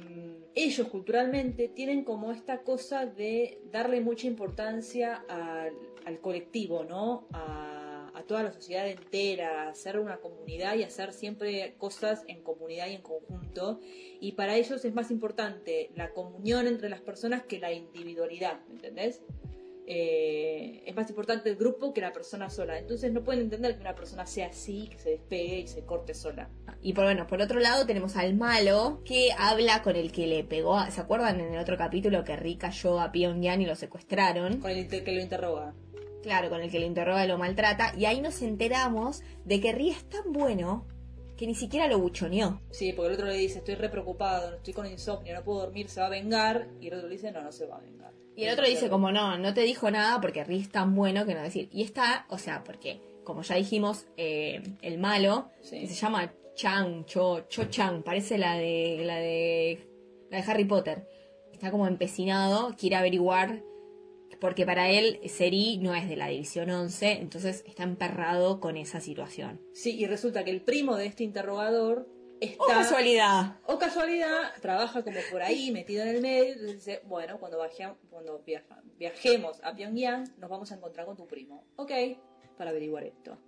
ellos 0.55 0.89
culturalmente 0.89 1.69
tienen 1.69 2.05
como 2.05 2.33
esta 2.33 2.63
cosa 2.63 3.07
de 3.07 3.61
darle 3.73 4.01
mucha 4.01 4.27
importancia 4.27 5.25
al, 5.29 5.73
al 6.05 6.21
colectivo, 6.21 6.85
¿no? 6.85 7.27
A, 7.33 8.11
a 8.17 8.23
toda 8.23 8.43
la 8.43 8.53
sociedad 8.53 8.89
entera, 8.89 9.65
a 9.65 9.69
hacer 9.69 9.99
una 9.99 10.17
comunidad 10.17 10.75
y 10.77 10.85
hacer 10.85 11.13
siempre 11.13 11.75
cosas 11.77 12.25
en 12.29 12.43
comunidad 12.43 12.89
y 12.89 12.95
en 12.95 13.03
conjunto. 13.03 13.79
Y 14.21 14.33
para 14.33 14.57
ellos 14.57 14.85
es 14.87 14.95
más 14.95 15.11
importante 15.11 15.91
la 15.95 16.13
comunión 16.13 16.67
entre 16.67 16.89
las 16.89 17.03
personas 17.03 17.43
que 17.43 17.59
la 17.59 17.73
individualidad, 17.73 18.61
¿me 18.69 18.77
entendés? 18.77 19.21
Eh, 19.89 20.83
es 20.85 20.95
más 20.97 21.09
importante 21.09 21.49
el 21.49 21.57
grupo 21.57 21.95
que 21.95 22.01
la 22.01 22.13
persona 22.13 22.51
sola. 22.51 22.79
Entonces 22.79 23.13
no 23.13 23.23
pueden 23.23 23.43
entender 23.43 23.77
que 23.77 23.81
una 23.83 23.95
persona 23.95 24.27
sea 24.27 24.49
así, 24.49 24.89
que 24.91 24.99
se 24.99 25.11
despegue 25.11 25.61
y 25.61 25.67
se 25.69 25.85
corte 25.85 26.13
sola. 26.13 26.51
Y 26.83 26.93
por 26.93 27.05
bueno, 27.05 27.27
por 27.27 27.41
otro 27.41 27.61
lado 27.61 27.87
tenemos 27.87 28.17
al 28.17 28.35
malo 28.35 29.01
que 29.05 29.29
habla 29.39 29.83
con 29.83 29.97
el 29.97 30.11
que 30.13 30.27
le 30.27 30.45
pegó. 30.45 30.77
a- 30.77 30.91
¿Se 30.91 31.01
acuerdan 31.01 31.41
en 31.41 31.55
el 31.55 31.61
otro 31.61 31.77
capítulo 31.77 32.25
que 32.25 32.37
Rick 32.37 32.61
cayó 32.63 32.99
a 33.01 33.13
Pyongyang 33.13 33.63
y 33.63 33.67
lo 33.67 33.77
secuestraron? 33.77 34.61
Con 34.61 34.71
el 34.71 34.89
que 34.89 35.13
lo 35.13 35.21
interroga. 35.21 35.75
Claro, 36.23 36.49
con 36.51 36.61
el 36.61 36.71
que 36.71 36.81
lo 36.81 36.87
interroga 36.87 37.25
y 37.25 37.29
lo 37.29 37.39
maltrata. 37.39 37.93
Y 37.97 38.05
ahí 38.07 38.21
nos 38.21 38.43
enteramos 38.43 39.23
de 39.45 39.61
que 39.61 39.73
Rick 39.73 39.97
es 39.97 40.09
tan 40.09 40.33
bueno 40.33 40.87
que 41.37 41.47
ni 41.47 41.55
siquiera 41.55 41.87
lo 41.87 41.99
buchoneó. 42.01 42.61
Sí, 42.71 42.93
porque 42.93 43.09
el 43.09 43.15
otro 43.15 43.27
le 43.27 43.35
dice, 43.35 43.59
estoy 43.59 43.75
re 43.77 43.89
preocupado, 43.89 44.57
estoy 44.57 44.73
con 44.75 44.87
insomnio, 44.87 45.35
no 45.35 45.45
puedo 45.45 45.61
dormir, 45.61 45.89
se 45.89 46.01
va 46.01 46.07
a 46.07 46.11
vengar. 46.11 46.67
Y 46.81 46.89
el 46.89 46.95
otro 46.95 47.09
le 47.09 47.15
dice, 47.15 47.31
no, 47.31 47.43
no 47.43 47.53
se 47.53 47.67
va 47.67 47.77
a 47.77 47.81
vengar. 47.81 48.13
Y 48.37 48.45
el 48.45 48.53
otro 48.53 48.67
dice 48.67 48.89
como 48.91 49.11
no, 49.13 49.39
no 49.39 49.55
te 49.55 49.63
dijo 49.63 49.91
nada 49.91 50.21
porque 50.21 50.45
Rick 50.45 50.61
es 50.63 50.71
tan 50.71 50.95
bueno 50.95 51.25
que 51.27 51.35
no 51.35 51.43
decir. 51.43 51.69
Y 51.73 51.83
está, 51.83 52.27
o 52.29 52.39
sea, 52.39 52.63
porque 52.65 53.01
como 53.25 53.43
ya 53.43 53.57
dijimos, 53.57 54.07
eh, 54.17 54.63
el 54.83 54.99
malo, 54.99 55.49
Sí. 55.61 55.81
que 55.81 55.87
se 55.89 55.95
llama 55.95 56.33
Chang, 56.55 57.05
Cho, 57.07 57.47
Cho 57.49 57.65
Chang, 57.65 58.03
parece 58.03 58.39
la 58.39 58.55
de, 58.57 59.03
la 59.05 59.17
de, 59.17 59.89
la 60.31 60.39
de 60.43 60.51
Harry 60.51 60.65
Potter. 60.65 61.09
Está 61.53 61.71
como 61.71 61.87
empecinado, 61.87 62.75
quiere 62.79 62.97
averiguar, 62.97 63.63
porque 64.41 64.67
para 64.67 64.91
él 64.91 65.19
Seri 65.29 65.79
no 65.79 65.95
es 65.95 66.09
de 66.09 66.17
la 66.17 66.29
División 66.29 66.71
11, 66.71 67.13
entonces 67.13 67.65
está 67.67 67.83
emperrado 67.85 68.61
con 68.61 68.77
esa 68.77 69.01
situación. 69.01 69.61
Sí, 69.73 69.97
y 69.99 70.07
resulta 70.07 70.45
que 70.45 70.51
el 70.51 70.61
primo 70.61 70.97
de 70.97 71.07
este 71.07 71.25
interrogador 71.25 72.07
está... 72.41 72.63
¡Oh, 72.65 72.67
casualidad! 72.67 73.57
O 73.67 73.79
casualidad, 73.79 74.53
trabaja 74.61 75.03
como 75.03 75.19
por 75.31 75.43
ahí, 75.43 75.71
metido 75.71 76.03
en 76.03 76.09
el 76.09 76.23
medio, 76.23 76.53
entonces 76.53 76.85
dice, 76.85 77.01
bueno, 77.07 77.39
cuando, 77.39 77.59
baje- 77.59 77.95
cuando 78.11 78.41
viaja- 78.47 78.83
viajemos 78.99 79.61
a 79.63 79.75
Pyongyang, 79.75 80.25
nos 80.39 80.51
vamos 80.51 80.71
a 80.73 80.77
encontrar 80.77 81.07
con 81.07 81.17
tu 81.17 81.27
primo. 81.27 81.65
Ok, 81.77 81.93
para 82.57 82.71
averiguar 82.71 83.05
esto. 83.05 83.39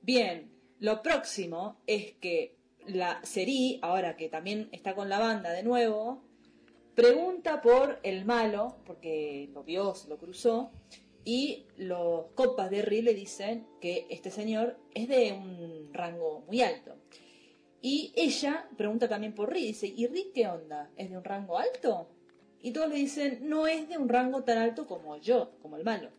Bien, 0.00 0.50
lo 0.80 1.02
próximo 1.02 1.80
es 1.86 2.12
que 2.14 2.56
la 2.86 3.20
Seri, 3.24 3.78
ahora 3.82 4.16
que 4.16 4.28
también 4.28 4.68
está 4.72 4.94
con 4.94 5.08
la 5.08 5.18
banda 5.18 5.50
de 5.52 5.62
nuevo, 5.62 6.24
pregunta 6.94 7.62
por 7.62 8.00
el 8.02 8.24
malo, 8.24 8.78
porque 8.84 9.48
lo 9.52 9.62
vio, 9.62 9.94
se 9.94 10.08
lo 10.08 10.18
cruzó, 10.18 10.72
y 11.24 11.66
los 11.76 12.26
copas 12.34 12.68
de 12.70 12.82
Ri 12.82 13.00
le 13.02 13.14
dicen 13.14 13.66
que 13.80 14.06
este 14.10 14.30
señor 14.32 14.76
es 14.92 15.06
de 15.08 15.32
un 15.32 15.90
rango 15.94 16.40
muy 16.48 16.62
alto. 16.62 16.96
Y 17.84 18.12
ella 18.14 18.68
pregunta 18.76 19.08
también 19.08 19.34
por 19.34 19.52
Ri, 19.52 19.66
dice, 19.66 19.88
¿y 19.88 20.06
Ri 20.06 20.30
qué 20.32 20.46
onda? 20.46 20.90
¿Es 20.96 21.10
de 21.10 21.16
un 21.18 21.24
rango 21.24 21.58
alto? 21.58 22.08
Y 22.62 22.70
todos 22.70 22.88
le 22.88 22.94
dicen, 22.94 23.40
no 23.42 23.66
es 23.66 23.88
de 23.88 23.98
un 23.98 24.08
rango 24.08 24.44
tan 24.44 24.58
alto 24.58 24.86
como 24.86 25.16
yo, 25.16 25.50
como 25.60 25.76
el 25.76 25.82
malo. 25.84 26.10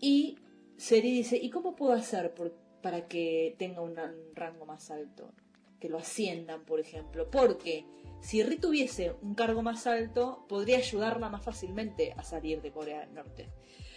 Y 0.00 0.38
Seri 0.78 1.10
dice, 1.12 1.36
¿y 1.36 1.50
cómo 1.50 1.76
puedo 1.76 1.92
hacer 1.92 2.34
para 2.82 3.06
que 3.06 3.54
tenga 3.58 3.82
un, 3.82 3.94
rango 4.34 4.64
más 4.64 4.90
alto? 4.90 5.32
Que 5.78 5.90
lo 5.90 5.98
asciendan, 5.98 6.64
por 6.64 6.80
ejemplo. 6.80 7.30
Porque 7.30 7.84
si 8.22 8.42
Ri 8.42 8.56
tuviese 8.56 9.12
un 9.20 9.34
cargo 9.34 9.60
más 9.60 9.86
alto, 9.86 10.46
podría 10.48 10.78
ayudarla 10.78 11.28
más 11.28 11.44
fácilmente 11.44 12.14
a 12.16 12.24
salir 12.24 12.62
de 12.62 12.70
Corea 12.72 13.00
del 13.00 13.12
Norte. 13.12 13.50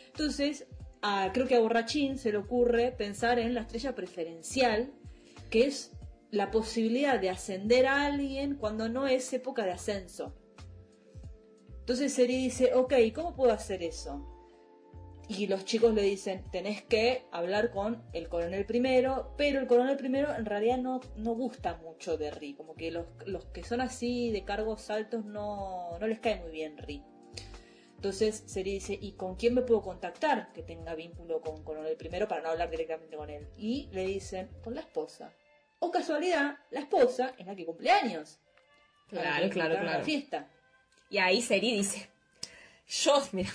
Entonces, 0.07 0.68
a- 1.01 1.32
creo 1.34 1.47
que 1.47 1.55
a 1.55 1.61
Borrachín 1.61 2.18
se 2.18 2.32
le 2.34 2.39
ocurre 2.39 2.91
pensar 2.91 3.39
en 3.39 3.53
la 3.53 3.61
estrella 3.61 3.95
preferencial, 3.95 4.91
que 5.49 5.65
es 5.68 5.93
la 6.32 6.51
posibilidad 6.51 7.19
de 7.19 7.30
ascender 7.30 7.88
a 7.88 8.05
alguien 8.05 8.55
cuando 8.55 8.89
no 8.89 9.07
es 9.07 9.32
época 9.34 9.65
de 9.65 9.71
ascenso. 9.71 10.36
Entonces 11.80 12.13
Seri 12.13 12.36
dice, 12.36 12.73
ok, 12.73 12.93
¿cómo 13.15 13.36
puedo 13.36 13.53
hacer 13.53 13.82
eso? 13.82 14.34
Y 15.30 15.47
los 15.47 15.65
chicos 15.65 15.93
le 15.93 16.01
dicen, 16.01 16.43
tenés 16.51 16.84
que 16.84 17.25
hablar 17.32 17.71
con 17.71 18.03
el 18.13 18.30
coronel 18.30 18.65
primero, 18.65 19.34
pero 19.38 19.59
el 19.59 19.67
coronel 19.67 19.97
primero 19.97 20.34
en 20.34 20.45
realidad 20.45 20.78
no, 20.78 21.01
no 21.17 21.34
gusta 21.34 21.78
mucho 21.78 22.17
de 22.17 22.32
Ri, 22.32 22.55
como 22.55 22.75
que 22.75 22.91
los, 22.91 23.05
los 23.25 23.45
que 23.45 23.63
son 23.63 23.82
así 23.82 24.32
de 24.32 24.45
cargos 24.45 24.89
altos 24.89 25.25
no, 25.25 25.97
no 25.99 26.07
les 26.07 26.19
cae 26.19 26.41
muy 26.41 26.51
bien 26.51 26.78
Ri. 26.78 27.03
Entonces 27.95 28.43
Seri 28.45 28.73
dice, 28.73 28.97
¿y 28.99 29.13
con 29.13 29.36
quién 29.36 29.53
me 29.53 29.63
puedo 29.63 29.82
contactar 29.82 30.53
que 30.53 30.63
tenga 30.63 30.93
vínculo 30.93 31.41
con 31.41 31.63
coronel 31.63 31.97
primero 31.97 32.28
para 32.28 32.41
no 32.41 32.49
hablar 32.49 32.69
directamente 32.69 33.17
con 33.17 33.30
él? 33.30 33.47
Y 33.57 33.89
le 33.91 34.05
dicen, 34.05 34.49
con 34.63 34.75
la 34.75 34.82
esposa. 34.82 35.34
O 35.80 35.91
casualidad, 35.91 36.57
la 36.71 36.80
esposa 36.80 37.34
es 37.38 37.45
la 37.45 37.55
que 37.55 37.65
cumple 37.65 37.91
años. 37.91 38.39
Claro, 39.09 39.49
claro, 39.49 39.78
a 39.78 39.84
la 39.84 39.89
claro. 39.89 40.03
fiesta. 40.03 40.47
Y 41.09 41.17
ahí 41.19 41.41
Seri 41.41 41.78
dice, 41.78 42.09
yo, 42.88 43.21
mira, 43.32 43.49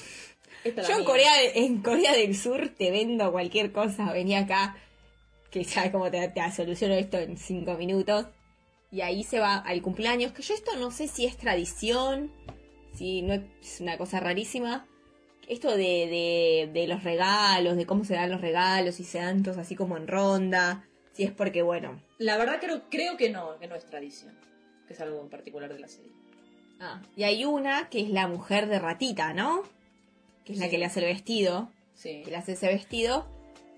Esta 0.64 0.82
Yo 0.82 0.98
en. 0.98 1.04
Corea, 1.04 1.42
en 1.54 1.82
Corea 1.82 2.12
del 2.12 2.36
Sur 2.36 2.68
te 2.70 2.90
vendo 2.90 3.32
cualquier 3.32 3.72
cosa, 3.72 4.12
vení 4.12 4.36
acá, 4.36 4.76
que 5.50 5.64
sabes 5.64 5.90
cómo 5.90 6.10
te, 6.10 6.28
te 6.28 6.52
soluciono 6.52 6.94
esto 6.94 7.18
en 7.18 7.36
cinco 7.36 7.74
minutos. 7.74 8.26
Y 8.90 9.00
ahí 9.00 9.24
se 9.24 9.38
va 9.38 9.56
al 9.56 9.80
cumpleaños, 9.82 10.32
que 10.32 10.42
yo 10.42 10.54
esto 10.54 10.76
no 10.76 10.90
sé 10.90 11.08
si 11.08 11.24
es 11.24 11.36
tradición, 11.36 12.30
si 12.94 13.22
no 13.22 13.34
es 13.34 13.80
una 13.80 13.96
cosa 13.96 14.20
rarísima. 14.20 14.86
Esto 15.48 15.70
de, 15.70 16.66
de, 16.66 16.70
de 16.72 16.86
los 16.86 17.02
regalos, 17.02 17.76
de 17.76 17.86
cómo 17.86 18.04
se 18.04 18.14
dan 18.14 18.30
los 18.30 18.40
regalos, 18.40 19.00
y 19.00 19.04
se 19.04 19.18
dan 19.18 19.42
todos 19.42 19.58
así 19.58 19.74
como 19.74 19.96
en 19.96 20.06
ronda, 20.06 20.86
si 21.12 21.24
es 21.24 21.30
porque, 21.30 21.62
bueno, 21.62 22.00
La 22.18 22.36
verdad 22.36 22.58
creo, 22.60 22.82
creo 22.90 23.16
que 23.16 23.30
no, 23.30 23.58
que 23.58 23.66
no 23.66 23.74
es 23.74 23.84
tradición. 23.86 24.34
Que 24.86 24.94
es 24.94 25.00
algo 25.00 25.20
en 25.20 25.28
particular 25.28 25.72
de 25.72 25.78
la 25.78 25.88
serie. 25.88 26.12
Ah, 26.80 27.00
y 27.16 27.22
hay 27.22 27.44
una 27.44 27.88
que 27.88 28.00
es 28.00 28.10
la 28.10 28.26
mujer 28.26 28.66
de 28.68 28.78
ratita, 28.78 29.32
¿no? 29.32 29.62
Que 30.44 30.54
es 30.54 30.58
la 30.58 30.68
que 30.68 30.78
le 30.78 30.86
hace 30.86 31.00
el 31.00 31.06
vestido. 31.06 31.70
Sí. 31.94 32.22
que 32.24 32.30
le 32.30 32.36
hace 32.36 32.52
ese 32.52 32.66
vestido. 32.66 33.28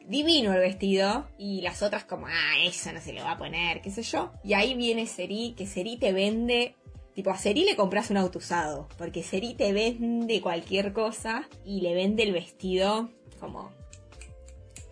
Divino 0.07 0.55
el 0.55 0.61
vestido. 0.61 1.29
Y 1.37 1.61
las 1.61 1.83
otras 1.83 2.05
como, 2.05 2.27
ah, 2.27 2.59
eso 2.65 2.93
no 2.93 3.01
se 3.01 3.13
lo 3.13 3.23
va 3.23 3.33
a 3.33 3.39
poner, 3.39 3.83
qué 3.83 3.91
sé 3.91 4.03
yo. 4.03 4.33
Y 4.43 4.55
ahí 4.55 4.75
viene 4.75 5.07
Seri, 5.07 5.55
que 5.57 5.67
Seri 5.67 5.97
te 5.99 6.13
vende... 6.13 6.75
Tipo, 7.15 7.31
a 7.31 7.37
Seri 7.37 7.65
le 7.65 7.77
compras 7.77 8.11
un 8.11 8.17
auto 8.17 8.39
usado. 8.39 8.89
Porque 8.97 9.23
Seri 9.23 9.55
te 9.55 9.73
vende 9.73 10.41
cualquier 10.41 10.93
cosa 10.93 11.49
y 11.65 11.81
le 11.81 11.95
vende 11.95 12.23
el 12.23 12.33
vestido 12.33 13.11
como 13.39 13.71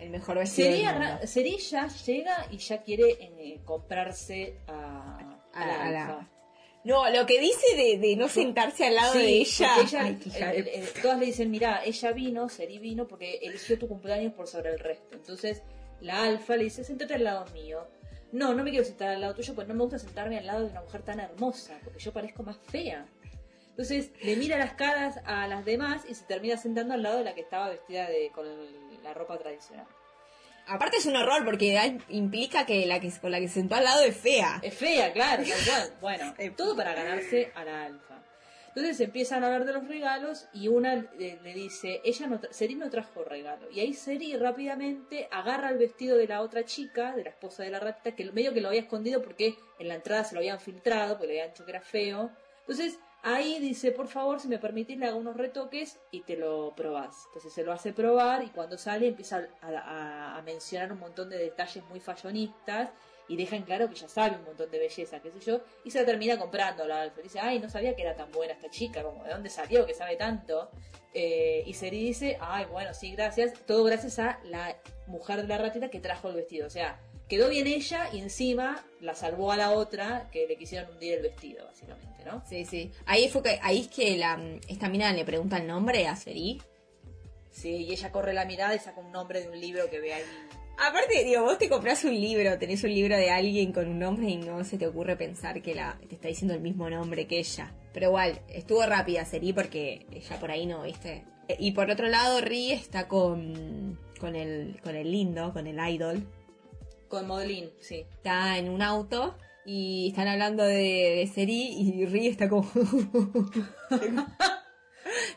el 0.03 0.11
mejor 0.11 0.38
vestido 0.38 0.68
Sería, 0.70 1.20
Seri 1.26 1.59
ya 1.59 1.88
llega 1.88 2.46
y 2.50 2.57
ya 2.59 2.82
quiere 2.82 3.11
eh, 3.20 3.61
comprarse 3.64 4.59
a, 4.66 5.18
A 5.53 5.62
a 5.62 5.66
la- 5.66 5.82
a 5.84 5.90
la- 5.90 6.03
alfa. 6.09 6.28
No, 6.84 7.09
lo 7.11 7.24
que 7.26 7.38
dice 7.40 7.76
de, 7.76 7.98
de 7.98 8.16
no 8.16 8.26
sentarse 8.28 8.86
al 8.86 8.96
lado 8.96 9.12
Sí, 9.12 9.18
de 9.20 9.28
ella. 9.28 9.74
Ay, 10.00 10.18
eh, 10.34 10.64
eh, 10.74 10.88
todas 11.00 11.16
le 11.20 11.26
dicen, 11.26 11.48
mira, 11.50 11.84
ella 11.84 12.11
vino, 12.11 12.48
Seri 12.48 12.78
vino 12.78 13.07
porque 13.07 13.36
eligió 13.42 13.78
tu 13.78 13.86
cumpleaños 13.86 14.32
por 14.32 14.48
sobre 14.48 14.70
el 14.70 14.80
resto. 14.80 15.14
Entonces 15.16 15.62
la 16.00 16.24
alfa 16.24 16.57
le 16.57 16.64
dice, 16.64 16.82
sentate 16.82 17.14
al 17.14 17.22
lado 17.24 17.44
mío. 17.53 17.86
No, 18.32 18.53
no 18.55 18.64
me 18.64 18.70
quiero 18.70 18.84
sentar 18.84 19.11
al 19.11 19.20
lado 19.20 19.34
tuyo 19.34 19.55
porque 19.55 19.68
no 19.68 19.74
me 19.74 19.82
gusta 19.84 19.98
sentarme 20.00 20.38
al 20.38 20.46
lado 20.46 20.61
de 20.64 20.70
una 20.70 20.80
mujer 20.80 21.03
tan 21.03 21.20
hermosa, 21.20 21.78
porque 21.84 22.00
yo 22.00 22.12
parezco 22.12 22.42
más 22.42 22.57
fea. 22.57 23.07
Entonces 23.70 24.11
le 24.22 24.34
mira 24.36 24.59
las 24.59 24.72
caras 24.74 25.20
a 25.24 25.46
las 25.46 25.64
demás 25.64 26.03
y 26.09 26.14
se 26.14 26.24
termina 26.24 26.57
sentando 26.57 26.94
al 26.94 27.03
lado 27.03 27.18
de 27.18 27.24
la 27.24 27.34
que 27.34 27.42
estaba 27.42 27.68
vestida 27.68 28.09
de, 28.09 28.30
con 28.34 28.44
la 29.03 29.14
ropa 29.14 29.38
tradicional. 29.38 29.86
Aparte 30.66 30.98
es 30.98 31.07
un 31.07 31.16
horror 31.16 31.44
porque 31.44 31.98
implica 32.09 32.64
que 32.64 32.86
la 32.86 33.00
que 33.00 33.11
con 33.20 33.32
la 33.32 33.40
que 33.40 33.48
se 33.48 33.55
sentó 33.55 33.74
al 33.74 33.84
lado 33.84 34.05
es 34.05 34.16
fea. 34.16 34.61
Es 34.62 34.74
fea, 34.74 35.12
claro, 35.12 35.42
tal 35.42 35.92
cual. 35.98 36.18
Bueno, 36.36 36.55
todo 36.57 36.76
para 36.76 36.94
ganarse 36.94 37.53
a 37.55 37.64
la 37.64 37.84
alfa. 37.84 38.22
Entonces 38.74 39.00
empiezan 39.00 39.42
a 39.42 39.48
hablar 39.48 39.66
de 39.66 39.74
los 39.74 39.86
regalos 39.86 40.48
y 40.55 40.68
una 40.68 40.94
le, 40.94 41.38
le 41.42 41.53
dice, 41.53 42.00
ella 42.05 42.26
no 42.26 42.40
Seri 42.50 42.74
no 42.74 42.88
trajo 42.88 43.22
regalo. 43.22 43.70
Y 43.70 43.80
ahí 43.80 43.92
Seri 43.92 44.34
rápidamente 44.36 45.28
agarra 45.30 45.68
el 45.68 45.76
vestido 45.76 46.16
de 46.16 46.26
la 46.26 46.40
otra 46.40 46.64
chica, 46.64 47.14
de 47.14 47.24
la 47.24 47.30
esposa 47.30 47.64
de 47.64 47.70
la 47.70 47.80
ratita, 47.80 48.16
que 48.16 48.30
medio 48.32 48.55
que 48.55 48.62
lo 48.62 48.68
había 48.68 48.80
escondido 48.80 49.20
porque 49.20 49.57
en 49.78 49.88
la 49.88 49.96
entrada 49.96 50.24
se 50.24 50.34
lo 50.34 50.38
habían 50.38 50.59
filtrado, 50.59 51.18
porque 51.18 51.34
le 51.34 51.40
habían 51.40 51.53
dicho 51.53 51.66
que 51.66 51.72
era 51.72 51.82
feo. 51.82 52.30
Entonces 52.61 52.98
ahí 53.22 53.58
dice, 53.60 53.92
por 53.92 54.08
favor, 54.08 54.40
si 54.40 54.48
me 54.48 54.58
permitís, 54.58 54.98
le 54.98 55.06
hago 55.06 55.18
unos 55.18 55.36
retoques 55.36 55.98
y 56.10 56.22
te 56.22 56.36
lo 56.36 56.74
probás. 56.74 57.26
Entonces 57.28 57.52
se 57.52 57.64
lo 57.64 57.72
hace 57.72 57.92
probar 57.92 58.42
y 58.44 58.48
cuando 58.48 58.76
sale 58.76 59.08
empieza 59.08 59.48
a, 59.62 60.40
mencionar 60.44 60.92
un 60.92 60.98
montón 60.98 61.30
de 61.30 61.38
detalles 61.38 61.84
muy 61.84 62.00
fallonistas 62.00 62.90
y 63.28 63.36
deja 63.36 63.54
en 63.54 63.62
claro 63.62 63.88
que 63.88 63.94
ya 63.94 64.08
sabe 64.08 64.36
un 64.36 64.44
montón 64.44 64.70
de 64.70 64.78
belleza, 64.78 65.20
qué 65.20 65.30
sé 65.30 65.38
yo, 65.38 65.60
y 65.84 65.90
se 65.92 66.00
la 66.00 66.04
termina 66.04 66.36
comprando 66.36 66.84
la 66.86 67.02
Alfred. 67.02 67.22
Dice, 67.22 67.38
ay, 67.38 67.60
no 67.60 67.70
sabía 67.70 67.94
que 67.94 68.02
era 68.02 68.16
tan 68.16 68.30
buena 68.32 68.54
esta 68.54 68.68
chica, 68.68 69.04
como 69.04 69.22
de 69.22 69.30
dónde 69.30 69.48
salió, 69.48 69.86
que 69.86 69.94
sabe 69.94 70.16
tanto. 70.16 70.70
Eh, 71.14 71.62
y 71.64 71.74
Seri 71.74 72.02
dice, 72.02 72.38
ay, 72.40 72.66
bueno, 72.66 72.92
sí, 72.92 73.12
gracias. 73.12 73.54
Todo 73.66 73.84
gracias 73.84 74.18
a 74.18 74.40
la 74.44 74.76
mujer 75.06 75.42
de 75.42 75.48
la 75.48 75.58
ratita 75.58 75.88
que 75.88 76.00
trajo 76.00 76.28
el 76.28 76.34
vestido. 76.34 76.66
O 76.66 76.70
sea, 76.70 76.98
quedó 77.32 77.48
bien 77.48 77.66
ella 77.66 78.10
y 78.12 78.18
encima 78.18 78.84
la 79.00 79.14
salvó 79.14 79.52
a 79.52 79.56
la 79.56 79.70
otra 79.70 80.28
que 80.30 80.46
le 80.46 80.58
quisieron 80.58 80.92
hundir 80.92 81.14
el 81.14 81.22
vestido, 81.22 81.64
básicamente, 81.64 82.22
¿no? 82.26 82.44
Sí, 82.46 82.66
sí. 82.66 82.90
Ahí 83.06 83.30
fue 83.30 83.42
que, 83.42 83.58
ahí 83.62 83.80
es 83.80 83.88
que 83.88 84.18
la, 84.18 84.38
esta 84.68 84.90
mina 84.90 85.10
le 85.14 85.24
pregunta 85.24 85.56
el 85.56 85.66
nombre 85.66 86.06
a 86.06 86.14
Seri. 86.14 86.60
Sí, 87.50 87.70
y 87.70 87.92
ella 87.92 88.12
corre 88.12 88.34
la 88.34 88.44
mirada 88.44 88.74
y 88.74 88.80
saca 88.80 89.00
un 89.00 89.10
nombre 89.10 89.40
de 89.40 89.48
un 89.48 89.58
libro 89.58 89.88
que 89.88 89.98
ve 89.98 90.12
ahí. 90.12 90.22
Aparte, 90.76 91.24
digo, 91.24 91.40
vos 91.40 91.56
te 91.56 91.70
compras 91.70 92.04
un 92.04 92.12
libro, 92.12 92.58
tenés 92.58 92.84
un 92.84 92.92
libro 92.92 93.16
de 93.16 93.30
alguien 93.30 93.72
con 93.72 93.88
un 93.88 93.98
nombre 93.98 94.28
y 94.28 94.36
no 94.36 94.62
se 94.62 94.76
te 94.76 94.86
ocurre 94.86 95.16
pensar 95.16 95.62
que 95.62 95.74
la, 95.74 95.98
te 96.06 96.16
está 96.16 96.28
diciendo 96.28 96.52
el 96.52 96.60
mismo 96.60 96.90
nombre 96.90 97.26
que 97.26 97.38
ella. 97.38 97.72
Pero 97.94 98.08
igual, 98.08 98.42
estuvo 98.50 98.84
rápida 98.84 99.24
Seri 99.24 99.54
porque 99.54 100.04
ella 100.12 100.38
por 100.38 100.50
ahí 100.50 100.66
no, 100.66 100.82
¿viste? 100.82 101.24
Y 101.58 101.70
por 101.70 101.88
otro 101.88 102.08
lado, 102.08 102.42
Ri 102.42 102.72
está 102.72 103.08
con, 103.08 103.98
con, 104.20 104.36
el, 104.36 104.78
con 104.84 104.96
el 104.96 105.10
lindo, 105.10 105.54
con 105.54 105.66
el 105.66 105.78
idol. 105.94 106.26
Con 107.12 107.26
Modelín, 107.26 107.70
sí. 107.78 108.06
Está 108.10 108.56
en 108.56 108.70
un 108.70 108.80
auto 108.80 109.36
y 109.66 110.08
están 110.08 110.28
hablando 110.28 110.64
de, 110.64 110.74
de 111.14 111.30
Seri 111.30 111.68
y 111.78 112.06
Ri 112.06 112.28
está 112.28 112.48
como... 112.48 112.66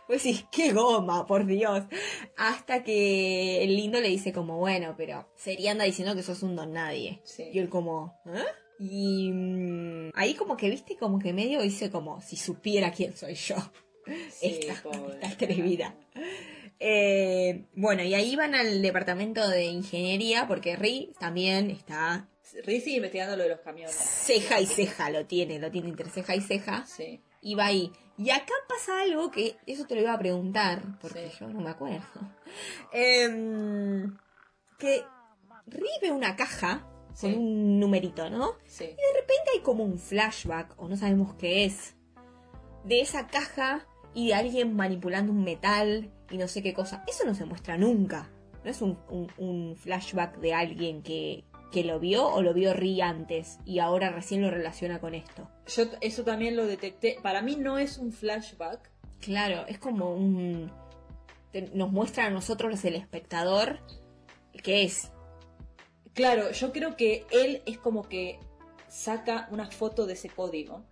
Pues 0.08 0.22
sí, 0.22 0.46
qué 0.52 0.72
goma, 0.72 1.26
por 1.26 1.46
Dios. 1.46 1.84
Hasta 2.38 2.82
que 2.84 3.62
el 3.62 3.76
lindo 3.76 4.00
le 4.00 4.08
dice 4.08 4.32
como, 4.32 4.58
bueno, 4.58 4.94
pero 4.96 5.28
Seri 5.36 5.68
anda 5.68 5.84
diciendo 5.84 6.16
que 6.16 6.24
sos 6.24 6.44
un 6.44 6.56
don 6.56 6.72
nadie. 6.72 7.20
Sí. 7.26 7.50
Y 7.52 7.60
él 7.60 7.68
como, 7.68 8.14
¿eh? 8.26 8.46
Y 8.80 9.32
mm, 9.34 10.12
ahí 10.14 10.34
como 10.36 10.56
que, 10.56 10.70
viste, 10.70 10.96
como 10.96 11.20
que 11.20 11.34
medio 11.34 11.62
dice 11.62 11.92
como, 11.92 12.22
si 12.22 12.38
supiera 12.38 12.94
quién 12.94 13.18
soy 13.18 13.34
yo. 13.34 13.58
Sí, 14.30 14.60
esta, 14.62 14.82
pobre. 14.82 15.16
esta 15.16 15.28
atrevida. 15.28 15.94
Eh, 16.80 17.66
bueno, 17.76 18.04
y 18.04 18.14
ahí 18.14 18.36
van 18.36 18.54
al 18.56 18.82
departamento 18.82 19.48
de 19.48 19.66
ingeniería 19.66 20.46
porque 20.48 20.76
Ri 20.76 21.14
también 21.20 21.72
está 21.72 22.28
Riz 22.64 22.84
sigue 22.84 22.98
investigando 22.98 23.36
lo 23.36 23.44
de 23.44 23.50
los 23.50 23.60
camiones. 23.60 23.96
ceja 23.96 24.62
y 24.62 24.66
ceja, 24.66 25.10
lo 25.10 25.26
tiene, 25.26 25.60
lo 25.60 25.72
tiene 25.72 25.90
entre 25.90 26.10
ceja 26.10 26.36
y 26.36 26.42
ceja. 26.42 26.86
Sí. 26.86 27.22
Y 27.42 27.56
va 27.56 27.66
ahí. 27.66 27.92
Y 28.18 28.30
acá 28.30 28.54
pasa 28.70 29.02
algo 29.02 29.30
que 29.30 29.58
eso 29.66 29.86
te 29.86 29.96
lo 29.96 30.02
iba 30.02 30.14
a 30.14 30.20
preguntar, 30.20 30.82
porque 31.02 31.30
Sí. 31.32 31.38
yo 31.42 31.48
no 31.48 31.60
me 31.60 31.70
acuerdo. 31.70 32.06
Em, 32.94 34.18
que 34.80 35.04
Ri 35.68 35.90
ve 36.02 36.12
una 36.12 36.36
caja 36.36 36.88
con 37.20 37.32
Sí. 37.32 37.38
un 37.38 37.80
numerito, 37.80 38.30
¿no? 38.30 38.54
Sí. 38.66 38.86
Y 38.86 38.88
de 38.88 39.20
repente 39.22 39.52
hay 39.54 39.60
como 39.62 39.84
un 39.84 40.00
flashback, 40.00 40.76
o 40.78 40.88
no 40.88 40.96
sabemos 40.96 41.34
qué 41.36 41.66
es, 41.66 41.96
de 42.86 43.02
esa 43.02 43.28
caja 43.28 43.86
y 44.16 44.30
de 44.30 44.34
alguien 44.34 44.76
manipulando 44.76 45.32
un 45.32 45.44
metal 45.44 46.10
y 46.32 46.38
no 46.38 46.48
sé 46.48 46.64
qué 46.64 46.74
cosa. 46.74 47.04
Eso 47.08 47.24
no 47.26 47.36
se 47.36 47.46
muestra 47.46 47.78
nunca. 47.78 48.32
No 48.64 48.72
es 48.72 48.82
un, 48.82 48.98
un- 49.10 49.32
un 49.38 49.76
flashback 49.76 50.38
de 50.40 50.56
alguien 50.56 51.04
que, 51.04 51.44
que 51.72 51.84
lo 51.84 52.00
vio 52.00 52.28
o 52.28 52.42
lo 52.42 52.54
vio 52.56 52.74
Ri 52.74 53.02
antes 53.02 53.60
y 53.66 53.78
ahora 53.78 54.10
recién 54.10 54.42
lo 54.42 54.50
relaciona 54.50 55.00
con 55.00 55.14
esto. 55.14 55.48
Yo 55.68 55.84
eso 56.02 56.24
también 56.24 56.56
lo 56.56 56.66
detecté. 56.66 57.18
Para 57.22 57.44
mí 57.44 57.58
no 57.58 57.78
es 57.78 58.00
un 58.00 58.12
flashback. 58.12 58.90
Claro, 59.20 59.66
es 59.68 59.78
como 59.78 60.16
un... 60.16 60.72
nos 61.74 61.92
muestra 61.92 62.26
a 62.26 62.30
nosotros 62.32 62.84
el 62.86 62.96
espectador 62.96 63.80
qué 64.64 64.84
es. 64.84 65.12
Claro, 66.14 66.52
yo 66.52 66.72
creo 66.72 66.96
que 66.96 67.26
él 67.32 67.62
es 67.66 67.78
como 67.78 68.04
que 68.04 68.40
saca 68.88 69.48
una 69.52 69.70
foto 69.70 70.06
de 70.06 70.14
ese 70.14 70.30
código, 70.30 70.86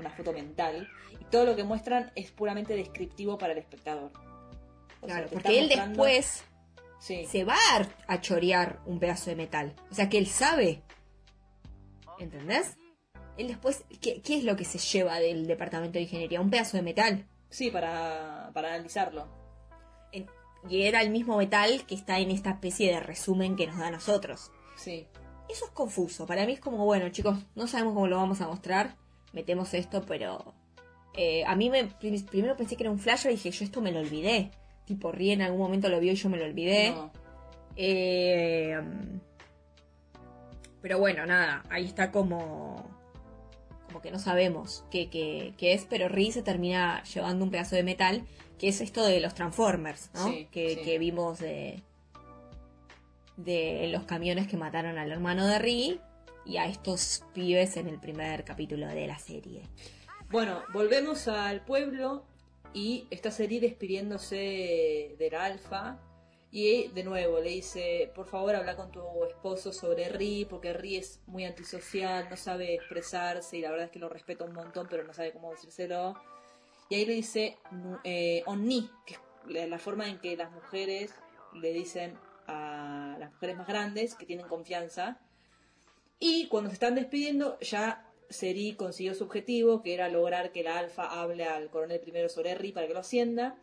una 0.00 0.10
foto 0.10 0.32
mental, 0.32 0.88
y 1.20 1.24
todo 1.26 1.44
lo 1.44 1.56
que 1.56 1.64
muestran 1.64 2.10
es 2.14 2.30
puramente 2.30 2.74
descriptivo 2.74 3.38
para 3.38 3.52
el 3.52 3.58
espectador. 3.58 4.10
O 5.00 5.06
Claro, 5.06 5.28
porque 5.32 5.58
él 5.58 5.66
mostrando- 5.66 6.02
después 6.04 6.44
Sí, 6.98 7.26
se 7.26 7.44
va 7.44 7.56
a, 7.74 8.12
a 8.14 8.20
chorear 8.20 8.80
un 8.86 8.98
pedazo 8.98 9.30
de 9.30 9.36
metal. 9.36 9.74
O 9.90 9.94
sea 9.94 10.08
que 10.08 10.18
él 10.18 10.26
sabe. 10.26 10.82
¿Entendés? 12.18 12.76
Él 13.36 13.48
después, 13.48 13.84
¿qué, 14.00 14.22
qué 14.22 14.38
es 14.38 14.44
lo 14.44 14.56
que 14.56 14.64
se 14.64 14.78
lleva 14.78 15.18
del 15.18 15.46
departamento 15.46 15.94
de 15.98 16.02
ingeniería? 16.02 16.40
Un 16.40 16.50
pedazo 16.50 16.76
de 16.78 16.82
metal. 16.82 17.26
sí 17.50 17.70
para, 17.70 18.50
para 18.54 18.68
analizarlo. 18.74 19.28
En- 20.12 20.26
y 20.68 20.82
era 20.82 21.02
el 21.02 21.10
mismo 21.10 21.36
metal 21.36 21.84
que 21.86 21.94
está 21.94 22.18
en 22.18 22.30
esta 22.30 22.50
especie 22.50 22.90
de 22.92 23.00
resumen 23.00 23.54
que 23.56 23.66
nos 23.66 23.78
da 23.78 23.88
a 23.88 23.90
nosotros. 23.90 24.50
Sí, 24.76 25.06
Eso 25.48 25.66
es 25.66 25.70
confuso. 25.70 26.26
Para 26.26 26.44
mí 26.46 26.54
es 26.54 26.60
como, 26.60 26.84
bueno, 26.86 27.08
chicos, 27.10 27.38
no 27.54 27.66
sabemos 27.68 27.92
cómo 27.94 28.08
lo 28.08 28.16
vamos 28.16 28.40
a 28.40 28.48
mostrar. 28.48 28.96
Metemos 29.32 29.74
esto, 29.74 30.02
pero. 30.06 30.54
eh, 31.14 31.44
a 31.46 31.54
mí 31.56 31.70
me. 31.70 31.84
prim- 31.84 32.24
Primero 32.26 32.56
pensé 32.56 32.76
que 32.76 32.82
era 32.84 32.90
un 32.90 32.98
flash 32.98 33.26
y 33.26 33.30
dije, 33.30 33.50
yo 33.50 33.64
esto 33.64 33.80
me 33.80 33.92
lo 33.92 34.00
olvidé. 34.00 34.50
Tipo, 34.86 35.10
Rie 35.12 35.32
en 35.32 35.42
algún 35.42 35.60
momento 35.60 35.88
lo 35.88 35.98
vio 36.00 36.12
y 36.12 36.16
yo 36.16 36.28
me 36.28 36.36
lo 36.38 36.44
olvidé. 36.44 36.90
no. 36.90 37.10
Eh, 37.76 38.78
pero 40.82 40.98
bueno, 40.98 41.26
nada, 41.26 41.62
ahí 41.70 41.84
está 41.84 42.10
como. 42.12 42.88
Como 43.88 44.00
que 44.02 44.10
no 44.10 44.18
sabemos 44.18 44.84
qué, 44.90 45.08
qué- 45.08 45.54
qué 45.56 45.72
es, 45.72 45.84
pero 45.88 46.08
Ri 46.08 46.30
se 46.32 46.42
termina 46.42 47.02
llevando 47.04 47.44
un 47.44 47.50
pedazo 47.50 47.76
de 47.76 47.82
metal, 47.82 48.22
que 48.58 48.68
es 48.68 48.80
esto 48.80 49.04
de 49.04 49.20
los 49.20 49.34
Transformers, 49.34 50.10
¿no? 50.14 50.28
Sí, 50.28 50.48
que, 50.50 50.74
sí. 50.76 50.80
que 50.82 50.98
vimos 50.98 51.38
de. 51.38 51.82
de 53.36 53.88
los 53.92 54.04
camiones 54.04 54.46
que 54.48 54.56
mataron 54.56 54.98
al 54.98 55.10
hermano 55.12 55.46
de 55.46 55.58
Ri 55.58 56.00
y 56.46 56.56
a 56.56 56.66
estos 56.66 57.24
pibes 57.34 57.76
en 57.76 57.88
el 57.88 57.98
primer 57.98 58.44
capítulo 58.44 58.86
de 58.86 59.06
la 59.06 59.18
serie. 59.18 59.62
Bueno, 60.30 60.62
volvemos 60.72 61.28
al 61.28 61.64
pueblo 61.64 62.24
y 62.72 63.06
está 63.10 63.30
Seri 63.30 63.58
despidiéndose 63.58 65.16
del 65.18 65.34
alfa. 65.34 66.00
Y 66.50 66.88
de 66.88 67.04
nuevo 67.04 67.40
le 67.40 67.50
dice, 67.50 68.10
por 68.14 68.28
favor 68.28 68.54
habla 68.54 68.76
con 68.76 68.90
tu 68.90 69.02
esposo 69.24 69.72
sobre 69.72 70.08
Ri, 70.08 70.46
porque 70.48 70.72
Ri 70.72 70.96
es 70.96 71.20
muy 71.26 71.44
antisocial, 71.44 72.28
no 72.30 72.36
sabe 72.36 72.74
expresarse 72.74 73.58
y 73.58 73.60
la 73.60 73.70
verdad 73.70 73.86
es 73.86 73.92
que 73.92 73.98
lo 73.98 74.08
respeto 74.08 74.44
un 74.44 74.54
montón, 74.54 74.86
pero 74.88 75.04
no 75.04 75.12
sabe 75.12 75.32
cómo 75.32 75.50
decírselo. 75.50 76.14
Y 76.88 76.94
ahí 76.94 77.04
le 77.04 77.14
dice 77.14 77.58
eh, 78.04 78.42
Onni, 78.46 78.90
que 79.04 79.14
es 79.14 79.68
la 79.68 79.78
forma 79.78 80.08
en 80.08 80.18
que 80.18 80.36
las 80.36 80.50
mujeres 80.52 81.14
le 81.52 81.72
dicen 81.72 82.18
a 82.46 83.16
las 83.18 83.32
mujeres 83.32 83.56
más 83.56 83.66
grandes 83.66 84.14
que 84.14 84.24
tienen 84.24 84.46
confianza. 84.46 85.20
Y 86.18 86.46
cuando 86.48 86.70
se 86.70 86.74
están 86.74 86.94
despidiendo, 86.94 87.58
ya 87.60 88.06
Seri 88.28 88.74
consiguió 88.74 89.14
su 89.14 89.24
objetivo, 89.24 89.82
que 89.82 89.94
era 89.94 90.08
lograr 90.08 90.52
que 90.52 90.62
la 90.62 90.78
alfa 90.78 91.20
hable 91.20 91.44
al 91.44 91.70
coronel 91.70 92.00
primero 92.00 92.28
sobre 92.28 92.54
Ri 92.54 92.72
para 92.72 92.86
que 92.86 92.94
lo 92.94 93.00
ascienda. 93.00 93.56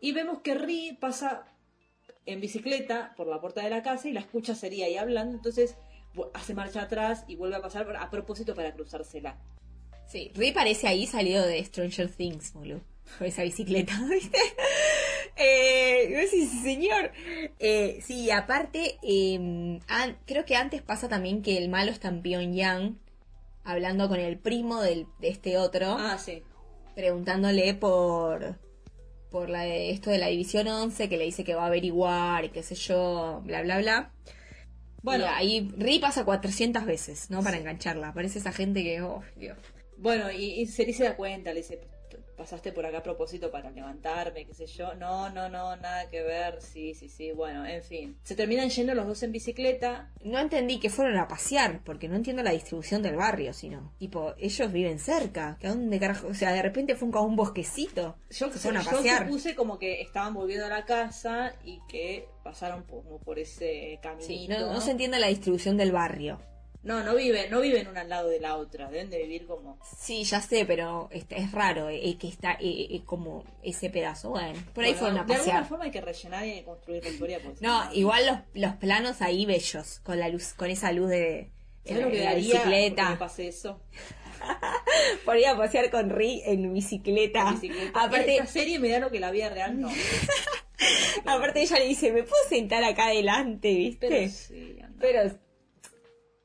Y 0.00 0.12
vemos 0.12 0.40
que 0.40 0.54
Ri 0.54 0.96
pasa 1.00 1.46
en 2.26 2.40
bicicleta 2.40 3.14
por 3.16 3.28
la 3.28 3.40
puerta 3.40 3.62
de 3.62 3.70
la 3.70 3.82
casa 3.82 4.08
y 4.08 4.12
la 4.12 4.20
escucha 4.20 4.54
Seri 4.54 4.82
ahí 4.82 4.96
hablando, 4.96 5.36
entonces 5.36 5.76
hace 6.34 6.54
marcha 6.54 6.82
atrás 6.82 7.24
y 7.28 7.36
vuelve 7.36 7.56
a 7.56 7.62
pasar 7.62 7.94
a 7.96 8.10
propósito 8.10 8.54
para 8.54 8.74
cruzársela. 8.74 9.38
Sí, 10.06 10.30
Ri 10.34 10.52
parece 10.52 10.86
ahí 10.86 11.06
salido 11.06 11.46
de 11.46 11.64
Stranger 11.64 12.10
Things, 12.10 12.52
boludo. 12.52 12.80
Con 13.18 13.26
esa 13.26 13.42
bicicleta, 13.42 13.92
¿viste? 14.10 14.38
Eh, 15.36 16.08
vos 16.12 16.30
decís, 16.30 16.62
señor. 16.62 17.12
Eh, 17.58 18.00
sí, 18.02 18.30
aparte, 18.30 18.98
eh, 19.02 19.78
an- 19.88 20.16
creo 20.26 20.44
que 20.44 20.56
antes 20.56 20.82
pasa 20.82 21.08
también 21.08 21.42
que 21.42 21.58
el 21.58 21.68
malo 21.68 21.90
está 21.90 22.08
en 22.08 22.22
Pyongyang 22.22 22.98
hablando 23.64 24.08
con 24.08 24.18
el 24.20 24.38
primo 24.38 24.80
del, 24.82 25.06
de 25.20 25.28
este 25.28 25.58
otro, 25.58 25.96
Ah, 25.98 26.18
sí. 26.18 26.42
preguntándole 26.94 27.74
por 27.74 28.58
por 29.30 29.50
la 29.50 29.62
de, 29.64 29.90
esto 29.90 30.08
de 30.10 30.18
la 30.18 30.28
División 30.28 30.66
11, 30.68 31.08
que 31.10 31.18
le 31.18 31.24
dice 31.24 31.44
que 31.44 31.54
va 31.54 31.64
a 31.64 31.66
averiguar 31.66 32.44
y 32.46 32.48
qué 32.50 32.62
sé 32.62 32.74
yo, 32.76 33.42
bla, 33.44 33.60
bla, 33.60 33.78
bla. 33.78 34.12
Bueno, 35.02 35.26
ahí 35.28 35.68
Ri 35.76 35.98
pasa 35.98 36.24
400 36.24 36.86
veces, 36.86 37.28
¿no? 37.30 37.42
Para 37.42 37.58
engancharla. 37.58 38.14
Parece 38.14 38.38
esa 38.38 38.52
gente 38.52 38.82
que, 38.82 39.02
oh, 39.02 39.22
Dios. 39.36 39.58
Bueno, 39.98 40.30
y, 40.30 40.60
y 40.60 40.66
Seri 40.66 40.92
se 40.94 41.04
da 41.04 41.16
cuenta, 41.16 41.50
le 41.52 41.60
dice, 41.60 41.80
pasaste 42.36 42.72
por 42.72 42.84
acá 42.86 42.98
a 42.98 43.02
propósito 43.02 43.50
para 43.50 43.70
levantarme, 43.70 44.44
qué 44.44 44.54
sé 44.54 44.66
yo. 44.66 44.94
No, 44.94 45.30
no, 45.30 45.48
no, 45.48 45.76
nada 45.76 46.08
que 46.10 46.22
ver. 46.22 46.60
Sí, 46.60 46.94
sí, 46.94 47.08
sí. 47.08 47.32
Bueno, 47.32 47.66
en 47.66 47.82
fin. 47.82 48.18
Se 48.22 48.34
terminan 48.34 48.68
yendo 48.70 48.94
los 48.94 49.06
dos 49.06 49.22
en 49.22 49.32
bicicleta. 49.32 50.10
No 50.22 50.38
entendí 50.38 50.78
que 50.78 50.90
fueron 50.90 51.16
a 51.18 51.28
pasear, 51.28 51.80
porque 51.84 52.08
no 52.08 52.16
entiendo 52.16 52.42
la 52.42 52.50
distribución 52.52 53.02
del 53.02 53.16
barrio, 53.16 53.52
sino. 53.52 53.92
Tipo, 53.98 54.34
ellos 54.38 54.72
viven 54.72 54.98
cerca. 54.98 55.56
¿Que 55.60 55.66
a 55.66 55.70
dónde 55.70 55.98
carajo? 55.98 56.28
O 56.28 56.34
sea, 56.34 56.52
de 56.52 56.62
repente 56.62 56.94
fue 56.96 57.10
como 57.10 57.26
un 57.26 57.36
bosquecito. 57.36 58.16
Yo, 58.30 58.52
Se 58.52 58.58
fueron 58.58 58.80
a 58.80 58.84
yo 58.84 58.90
pasear. 58.90 59.26
supuse 59.26 59.54
como 59.54 59.78
que 59.78 60.00
estaban 60.02 60.34
volviendo 60.34 60.66
a 60.66 60.68
la 60.70 60.84
casa 60.84 61.54
y 61.64 61.80
que 61.88 62.28
pasaron 62.44 62.84
por, 62.84 63.02
como 63.02 63.18
por 63.18 63.38
ese 63.38 63.98
caminito. 64.02 64.26
Sí, 64.26 64.48
no, 64.48 64.72
no 64.72 64.80
se 64.80 64.90
entiende 64.90 65.18
la 65.18 65.28
distribución 65.28 65.76
del 65.76 65.92
barrio. 65.92 66.40
No, 66.86 67.02
no 67.02 67.14
viven, 67.16 67.50
no 67.50 67.60
viven 67.60 67.88
una 67.88 68.02
al 68.02 68.08
lado 68.08 68.28
de 68.28 68.38
la 68.40 68.56
otra. 68.56 68.88
Deben 68.88 69.10
de 69.10 69.18
vivir 69.22 69.46
como... 69.46 69.78
Sí, 69.98 70.22
ya 70.24 70.40
sé, 70.40 70.64
pero 70.64 71.08
este, 71.10 71.36
es 71.38 71.50
raro 71.52 71.88
eh, 71.88 72.16
que 72.18 72.28
está 72.28 72.52
eh, 72.52 72.86
eh, 72.90 73.02
como 73.04 73.44
ese 73.62 73.90
pedazo. 73.90 74.30
Bueno, 74.30 74.58
por 74.72 74.84
ahí 74.84 74.92
Bueno, 74.92 74.98
fueron 74.98 75.18
a 75.18 75.24
De 75.24 75.34
alguna 75.34 75.38
pasear. 75.38 75.68
forma 75.68 75.84
hay 75.86 75.90
que 75.90 76.00
rellenar 76.00 76.46
y 76.46 76.62
construir 76.62 77.02
la 77.02 77.10
historia. 77.10 77.40
porque 77.42 77.58
si 77.58 77.64
No, 77.64 77.92
igual 77.92 78.24
los, 78.26 78.38
los 78.54 78.74
planos 78.76 79.20
ahí 79.20 79.44
bellos, 79.46 79.98
con 80.04 80.18
la 80.20 80.28
luz, 80.28 80.54
con 80.54 80.70
esa 80.70 80.92
luz 80.92 81.08
de, 81.10 81.50
¿Sabes 81.84 81.98
en, 81.98 82.04
lo 82.04 82.10
que 82.10 82.18
en 82.18 82.24
la 82.24 82.30
porque 82.30 82.42
me 82.42 82.52
bicicleta. 82.52 83.18
pase 83.18 83.48
eso? 83.48 83.80
Por 85.24 85.36
ir 85.38 85.46
a 85.48 85.56
pasear 85.56 85.90
con 85.90 86.10
Ri 86.10 86.42
en 86.44 86.72
bicicleta. 86.72 87.44
La 87.44 87.50
bicicleta. 87.52 88.04
Aparte, 88.04 88.34
Esta 88.36 88.46
serie 88.46 88.78
me 88.78 88.88
da 88.90 89.00
lo 89.00 89.10
que 89.10 89.18
la 89.18 89.30
vida 89.32 89.48
real 89.50 89.80
no. 89.80 89.88
aparte 91.24 91.62
ella 91.62 91.78
le 91.78 91.86
dice, 91.88 92.12
¿me 92.12 92.22
puedo 92.22 92.42
sentar 92.48 92.84
acá 92.84 93.06
adelante, 93.06 93.74
viste? 93.74 94.08
Pero 94.08 94.30
sí. 94.30 94.78
Pero, 95.00 95.45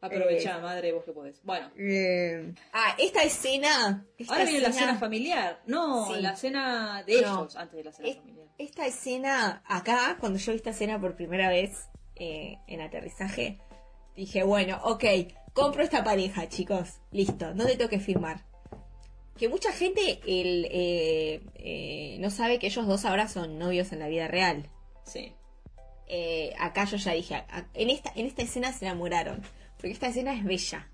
Aprovechá, 0.02 0.58
madre, 0.60 0.92
vos 0.94 1.04
que 1.06 1.12
podés. 1.12 1.40
Bueno, 1.44 1.70
eh, 1.78 2.54
ah, 2.74 2.96
esta 2.98 3.22
escena... 3.24 4.06
esta 4.18 4.34
ahora 4.34 4.46
viene 4.46 4.62
la 4.62 4.70
escena- 4.70 4.88
cena 4.88 5.00
familiar. 5.00 5.62
No, 5.68 6.08
Sí. 6.08 6.22
la 6.22 6.36
cena 6.36 7.04
de 7.06 7.22
No. 7.22 7.42
ellos 7.44 7.56
antes 7.56 7.78
de 7.78 7.84
la 7.84 7.92
cena 7.92 8.10
Es- 8.10 8.18
familiar. 8.18 8.48
Esta 8.58 8.86
escena, 8.88 9.64
acá, 9.68 10.18
cuando 10.20 10.40
yo 10.40 10.52
vi 10.52 10.58
esta 10.58 10.72
escena 10.72 11.00
por 11.00 11.16
primera 11.16 11.50
vez 11.50 11.88
eh, 12.16 12.58
en 12.68 12.82
aterrizaje, 12.82 13.60
dije, 14.16 14.44
bueno, 14.44 14.80
ok, 14.84 15.04
compro 15.54 15.84
esta 15.84 16.04
pareja, 16.04 16.48
chicos. 16.50 17.00
Listo, 17.12 17.54
no 17.54 17.66
te 17.66 17.76
tengo 17.78 17.90
que 17.90 18.00
firmar. 18.00 18.44
Que 19.38 19.50
mucha 19.50 19.72
gente 19.72 20.20
el, 20.28 20.66
eh, 20.70 21.42
eh, 21.56 22.18
no 22.20 22.30
sabe 22.30 22.60
que 22.60 22.68
ellos 22.68 22.86
dos 22.86 23.06
ahora 23.06 23.28
son 23.28 23.58
novios 23.58 23.92
en 23.92 24.00
la 24.00 24.08
vida 24.08 24.28
real. 24.28 24.70
Sí. 25.04 25.34
Eh, 26.08 26.54
acá 26.60 26.84
yo 26.86 26.98
ya 26.98 27.14
dije, 27.14 27.44
en 27.74 27.90
esta, 27.90 28.12
en 28.16 28.26
esta 28.26 28.42
escena 28.44 28.72
se 28.74 28.86
enamoraron. 28.86 29.42
Porque 29.82 29.92
esta 29.92 30.08
escena 30.08 30.34
es 30.34 30.44
bella. 30.44 30.88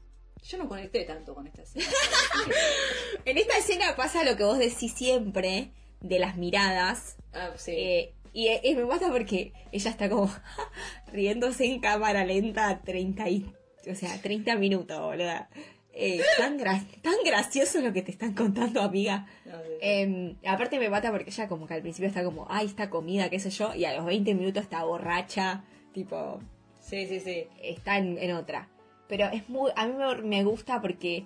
Yo 0.43 0.57
no 0.57 0.67
conecté 0.69 1.03
tanto 1.03 1.35
con 1.35 1.45
esta 1.47 1.63
escena. 1.63 1.85
En 3.25 3.37
esta 3.37 3.57
escena 3.57 3.95
pasa 3.95 4.23
lo 4.23 4.37
que 4.37 4.43
vos 4.43 4.57
decís 4.57 4.93
siempre 4.93 5.71
de 5.99 6.19
las 6.19 6.37
miradas. 6.37 7.17
Ah, 7.33 7.51
sí. 7.57 7.71
Eh, 7.75 8.13
y 8.33 8.47
eh, 8.47 8.61
me 8.75 8.85
mata 8.85 9.09
porque 9.11 9.51
ella 9.71 9.89
está 9.91 10.09
como 10.09 10.31
riéndose 11.11 11.65
en 11.65 11.79
cámara 11.81 12.23
lenta 12.25 12.81
30 12.83 13.29
y, 13.29 13.51
o 13.89 13.95
sea, 13.95 14.21
30 14.21 14.55
minutos, 14.55 14.99
boluda. 14.99 15.49
Eh, 15.91 16.21
tan, 16.37 16.59
gra- 16.59 16.85
tan 17.01 17.15
gracioso 17.25 17.81
lo 17.81 17.91
que 17.91 18.03
te 18.03 18.11
están 18.11 18.33
contando, 18.35 18.81
amiga. 18.81 19.25
No, 19.45 19.57
sí. 19.63 19.69
Eh, 19.81 20.35
aparte 20.45 20.77
me 20.79 20.89
mata 20.89 21.11
porque 21.11 21.31
ella 21.31 21.47
como 21.47 21.65
que 21.67 21.73
al 21.73 21.81
principio 21.81 22.07
está 22.07 22.23
como, 22.23 22.45
ay, 22.49 22.67
esta 22.67 22.89
comida, 22.89 23.29
qué 23.29 23.39
sé 23.39 23.49
yo, 23.49 23.73
y 23.73 23.83
a 23.85 23.95
los 23.95 24.05
20 24.05 24.35
minutos 24.35 24.61
está 24.63 24.83
borracha, 24.83 25.63
tipo, 25.93 26.39
sí, 26.79 27.07
sí, 27.07 27.19
sí. 27.19 27.47
está 27.63 27.97
en, 27.97 28.17
en 28.19 28.33
otra. 28.33 28.69
Pero 29.07 29.25
es 29.27 29.47
muy, 29.49 29.71
a 29.75 29.87
mí 29.87 29.93
me, 29.93 30.15
me 30.21 30.43
gusta 30.43 30.81
porque, 30.81 31.25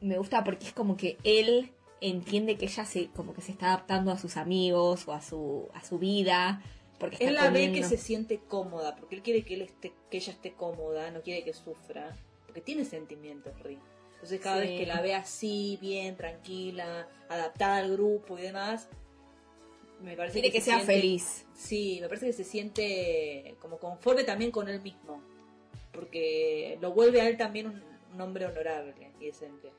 me 0.00 0.18
gusta 0.18 0.42
porque 0.44 0.66
es 0.66 0.72
como 0.72 0.96
que 0.96 1.18
él 1.24 1.70
entiende 2.00 2.56
que 2.56 2.66
ella 2.66 2.84
se, 2.84 3.08
como 3.08 3.34
que 3.34 3.40
se 3.40 3.52
está 3.52 3.66
adaptando 3.68 4.10
a 4.12 4.18
sus 4.18 4.36
amigos 4.36 5.06
o 5.08 5.12
a 5.12 5.20
su, 5.22 5.68
a 5.74 5.82
su 5.84 5.98
vida, 5.98 6.62
porque 6.98 7.24
Él 7.24 7.34
la 7.34 7.50
ve 7.50 7.72
que 7.72 7.82
se 7.82 7.96
siente 7.98 8.38
cómoda, 8.48 8.94
porque 8.96 9.16
él 9.16 9.22
quiere 9.22 9.42
que, 9.44 9.54
él 9.54 9.62
esté, 9.62 9.92
que 10.10 10.18
ella 10.18 10.32
esté 10.32 10.52
cómoda, 10.52 11.10
no 11.10 11.22
quiere 11.22 11.42
que 11.44 11.52
sufra, 11.52 12.14
porque 12.46 12.60
tiene 12.60 12.84
sentimientos, 12.84 13.52
Ri. 13.62 13.78
Entonces 14.14 14.40
cada 14.40 14.62
Sí. 14.62 14.68
vez 14.68 14.80
que 14.80 14.86
la 14.86 15.00
ve 15.02 15.14
así, 15.14 15.78
bien, 15.80 16.16
tranquila, 16.16 17.08
adaptada 17.28 17.78
al 17.78 17.92
grupo 17.92 18.38
y 18.38 18.42
demás, 18.42 18.88
me 20.02 20.16
parece 20.16 20.34
quiere 20.40 20.50
que, 20.52 20.60
se 20.60 20.66
sea 20.66 20.76
siente- 20.80 20.94
feliz. 20.94 21.46
Sí, 21.54 21.98
me 22.00 22.08
parece 22.08 22.26
que 22.26 22.32
se 22.32 22.44
siente 22.44 23.54
como 23.60 23.78
conforme 23.78 24.24
también 24.24 24.50
con 24.50 24.68
él 24.68 24.80
mismo, 24.82 25.20
porque 25.94 26.78
lo 26.80 26.92
vuelve 26.92 27.20
a 27.20 27.28
él 27.28 27.36
también 27.36 27.66
un, 27.68 28.20
hombre 28.20 28.46
honorable 28.46 29.12
y 29.20 29.26
decente. 29.26 29.72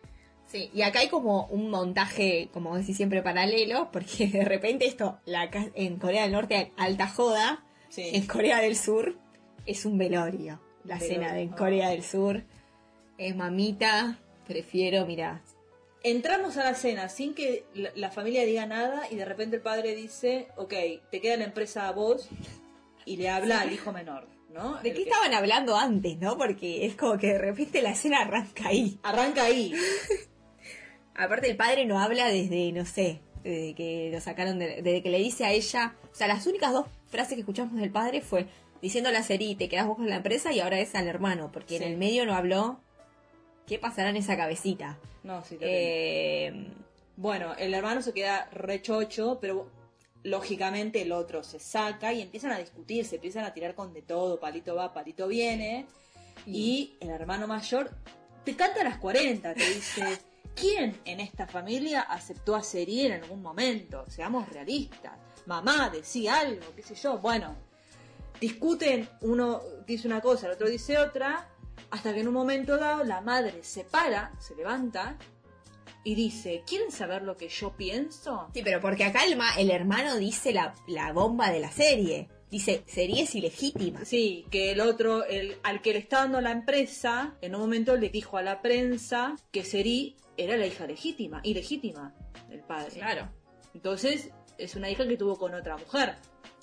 Sí, 0.46 0.70
y 0.74 0.82
acá 0.82 1.00
hay 1.00 1.08
como 1.08 1.46
un 1.48 1.70
montaje, 1.70 2.50
como 2.52 2.78
decís 2.78 2.98
siempre, 2.98 3.22
paralelo, 3.22 3.90
porque 3.92 4.28
de 4.28 4.44
repente 4.44 4.86
esto, 4.86 5.20
la, 5.26 5.50
en 5.74 5.98
Corea 5.98 6.24
del 6.24 6.34
Norte, 6.34 6.72
alta 6.78 7.08
joda, 7.08 7.64
Sí. 7.88 8.10
en 8.14 8.28
Corea 8.28 8.60
del 8.60 8.76
Sur 8.76 9.16
es 9.66 9.86
un 9.86 9.98
velorio. 9.98 10.60
La 10.84 10.96
Velorio, 10.98 11.16
cena 11.16 11.34
de 11.34 11.42
en. 11.44 11.50
Corea 11.50 11.90
del 11.90 12.04
Sur 12.04 12.44
es 13.18 13.36
mamita, 13.36 14.20
prefiero, 14.46 15.06
mira, 15.06 15.42
Entramos 16.04 16.58
a 16.58 16.64
la 16.64 16.76
cena 16.76 17.10
sin 17.10 17.34
que 17.34 17.66
la, 17.74 17.90
la 17.96 18.12
familia 18.12 18.46
diga 18.46 18.68
nada 18.68 19.08
y 19.10 19.16
de 19.16 19.26
repente 19.26 19.56
el 19.56 19.64
padre 19.64 19.96
dice, 19.96 20.50
ok, 20.56 20.72
te 21.10 21.20
queda 21.20 21.36
la 21.38 21.46
empresa 21.46 21.88
a 21.88 21.94
vos 21.94 22.30
y 23.06 23.18
le 23.18 23.28
habla 23.30 23.62
al 23.62 23.74
hijo 23.74 23.92
menor, 23.92 24.28
¿no? 24.56 24.76
¿De 24.82 24.92
qué 24.94 25.04
que- 25.04 25.10
estaban 25.10 25.34
hablando 25.36 25.76
antes, 25.78 26.18
no? 26.18 26.38
Porque 26.38 26.86
es 26.88 26.96
como 26.96 27.18
que 27.20 27.28
de 27.34 27.38
repente 27.38 27.82
la 27.84 27.92
escena 27.92 28.22
arranca 28.22 28.70
ahí. 28.70 28.98
Arranca 29.04 29.44
ahí. 29.44 29.74
Aparte 31.16 31.50
el 31.50 31.56
padre 31.58 31.86
no 31.86 32.00
habla 32.00 32.28
desde, 32.28 32.72
no 32.72 32.86
sé, 32.86 33.22
desde 33.44 33.74
que 33.76 34.10
lo 34.12 34.20
sacaron, 34.20 34.60
de- 34.60 34.82
desde 34.82 35.02
que 35.04 35.10
le 35.10 35.20
dice 35.20 35.46
a 35.46 35.52
ella, 35.52 35.96
o 36.12 36.16
sea, 36.16 36.28
las 36.28 36.46
únicas 36.48 36.74
dos 36.74 36.88
frases 37.08 37.36
que 37.36 37.42
escuchamos 37.42 37.76
del 37.80 37.92
padre 37.92 38.22
fue 38.22 38.48
diciéndole 38.82 39.18
a 39.18 39.24
Seri, 39.24 39.56
te 39.56 39.70
quedas 39.70 39.88
vos 39.88 39.96
con 39.98 40.10
la 40.10 40.18
empresa 40.18 40.52
y 40.52 40.60
ahora 40.60 40.80
es 40.80 40.94
al 40.96 41.08
hermano, 41.08 41.52
porque 41.52 41.78
Sí. 41.78 41.84
en 41.84 41.92
el 41.92 41.98
medio 41.98 42.26
no 42.26 42.34
habló, 42.36 42.80
¿qué 43.68 43.80
pasará 43.80 44.10
en 44.10 44.18
esa 44.18 44.36
cabecita? 44.36 44.98
No, 45.24 45.44
sí. 45.44 45.58
Eh, 45.62 46.68
Bueno, 47.18 47.54
el 47.58 47.74
hermano 47.74 48.02
se 48.02 48.12
queda 48.14 48.50
rechocho, 48.52 49.38
pero 49.40 49.70
lógicamente 50.26 51.04
el 51.04 51.12
otro 51.12 51.44
se 51.44 51.60
saca 51.60 52.12
y 52.12 52.22
empiezan 52.22 52.52
a 52.52 52.58
discutir, 52.58 53.06
se 53.06 53.16
empiezan 53.16 53.46
a 53.46 53.54
tirar 53.54 53.76
con 53.76 53.94
de 53.94 54.02
todo, 54.02 54.40
palito 54.40 54.76
va, 54.76 54.92
palito 54.92 55.28
viene. 55.28 55.86
Y 56.48 56.98
el 57.00 57.10
hermano 57.10 57.48
mayor 57.48 57.92
te 58.44 58.56
canta 58.56 58.82
a 58.82 58.86
las 58.86 58.98
40, 58.98 59.54
te 59.54 59.70
dice, 59.70 60.04
¿quién 60.56 61.00
en 61.06 61.20
esta 61.20 61.46
familia 61.46 62.02
aceptó 62.02 62.56
a 62.56 62.64
Seri 62.64 63.06
en 63.06 63.24
algún 63.24 63.44
momento? 63.44 64.04
Seamos 64.10 64.50
realistas. 64.50 65.14
Mamá, 65.46 65.92
decía 65.92 66.40
algo, 66.40 66.74
qué 66.76 66.82
sé 66.82 66.96
yo. 66.96 67.20
Bueno, 67.20 67.56
discuten, 68.42 69.08
uno 69.22 69.62
dice 69.86 70.08
una 70.08 70.22
cosa, 70.22 70.48
el 70.48 70.54
otro 70.54 70.68
dice 70.68 70.98
otra, 70.98 71.50
hasta 71.92 72.16
que 72.16 72.22
en 72.22 72.28
un 72.28 72.34
momento 72.34 72.78
dado 72.78 73.04
la 73.04 73.22
madre 73.22 73.64
se 73.64 73.84
para, 73.84 74.34
se 74.40 74.56
levanta 74.56 75.18
y 76.06 76.16
dice, 76.16 76.64
¿quieren 76.66 76.92
saber 76.92 77.24
lo 77.24 77.36
que 77.36 77.50
yo 77.50 77.76
pienso? 77.76 78.48
sí, 78.54 78.62
pero 78.64 78.80
porque 78.80 79.04
acá 79.04 79.26
el, 79.26 79.36
ma- 79.36 79.56
el 79.58 79.70
hermano 79.72 80.16
dice 80.16 80.54
la, 80.54 80.74
la 80.88 81.12
bomba 81.12 81.50
de 81.52 81.60
la 81.60 81.72
serie. 81.72 82.30
Dice, 82.50 82.84
Seri 82.86 83.20
es 83.20 83.36
ilegítima. 83.36 84.06
Sí, 84.06 84.46
que 84.52 84.72
el 84.72 84.80
otro, 84.80 85.26
el, 85.26 85.58
al 85.64 85.82
que 85.82 85.92
le 85.94 86.00
está 86.00 86.20
dando 86.20 86.40
la 86.40 86.52
empresa, 86.52 87.36
en 87.42 87.56
un 87.56 87.62
momento 87.62 87.98
le 87.98 88.08
dijo 88.10 88.38
a 88.38 88.44
la 88.44 88.62
prensa 88.62 89.36
que 89.52 89.66
Seri 89.66 90.16
era 90.38 90.56
la 90.56 90.66
hija 90.68 90.86
legítima, 90.88 91.42
ilegítima 91.44 92.14
del 92.48 92.62
padre. 92.62 92.92
Claro. 93.00 93.28
Entonces, 93.74 94.30
es 94.58 94.76
una 94.76 94.90
hija 94.90 95.06
que 95.08 95.18
tuvo 95.18 95.38
con 95.38 95.54
otra 95.56 95.76
mujer. 95.76 96.16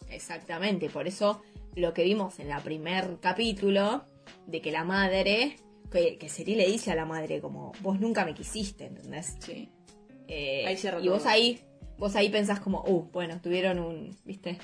Exactamente, 0.09 0.89
por 0.89 1.07
eso 1.09 1.43
lo 1.75 1.93
que 1.93 2.05
vimos 2.05 2.39
en 2.39 2.49
la 2.49 2.61
primer 2.61 3.19
capítulo, 3.21 4.05
de 4.47 4.61
que 4.63 4.71
la 4.71 4.85
madre, 4.85 5.57
que, 5.93 6.19
que 6.19 6.29
Seri 6.29 6.55
le 6.57 6.67
dice 6.67 6.91
a 6.91 6.95
la 6.97 7.05
madre 7.05 7.41
como, 7.41 7.73
vos 7.81 8.01
nunca 8.01 8.25
me 8.25 8.35
quisiste, 8.35 8.87
¿entendés? 8.87 9.37
Sí. 9.41 9.69
Eh, 10.27 10.65
Ahí 10.67 10.77
cierra 10.77 11.01
y 11.01 11.09
vos 11.09 11.19
todo. 11.21 11.29
ahí, 11.31 11.61
vos 11.99 12.17
ahí 12.17 12.31
pensás 12.31 12.59
como, 12.61 12.83
uh, 12.85 13.09
bueno, 13.13 13.41
tuvieron 13.41 13.79
un, 13.79 14.17
viste, 14.25 14.59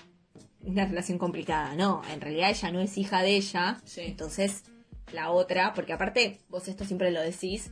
una 0.63 0.87
relación 0.87 1.19
complicada. 1.19 1.75
No, 1.77 2.03
en 2.13 2.21
realidad 2.21 2.51
ella 2.51 2.73
no 2.73 2.81
es 2.81 2.97
hija 2.99 3.23
de 3.23 3.37
ella, 3.37 3.81
Sí. 3.85 4.01
entonces 4.07 4.65
la 5.13 5.31
otra, 5.31 5.73
porque 5.75 5.93
aparte, 5.93 6.39
vos 6.49 6.67
esto 6.69 6.85
siempre 6.85 7.11
lo 7.11 7.21
decís, 7.23 7.71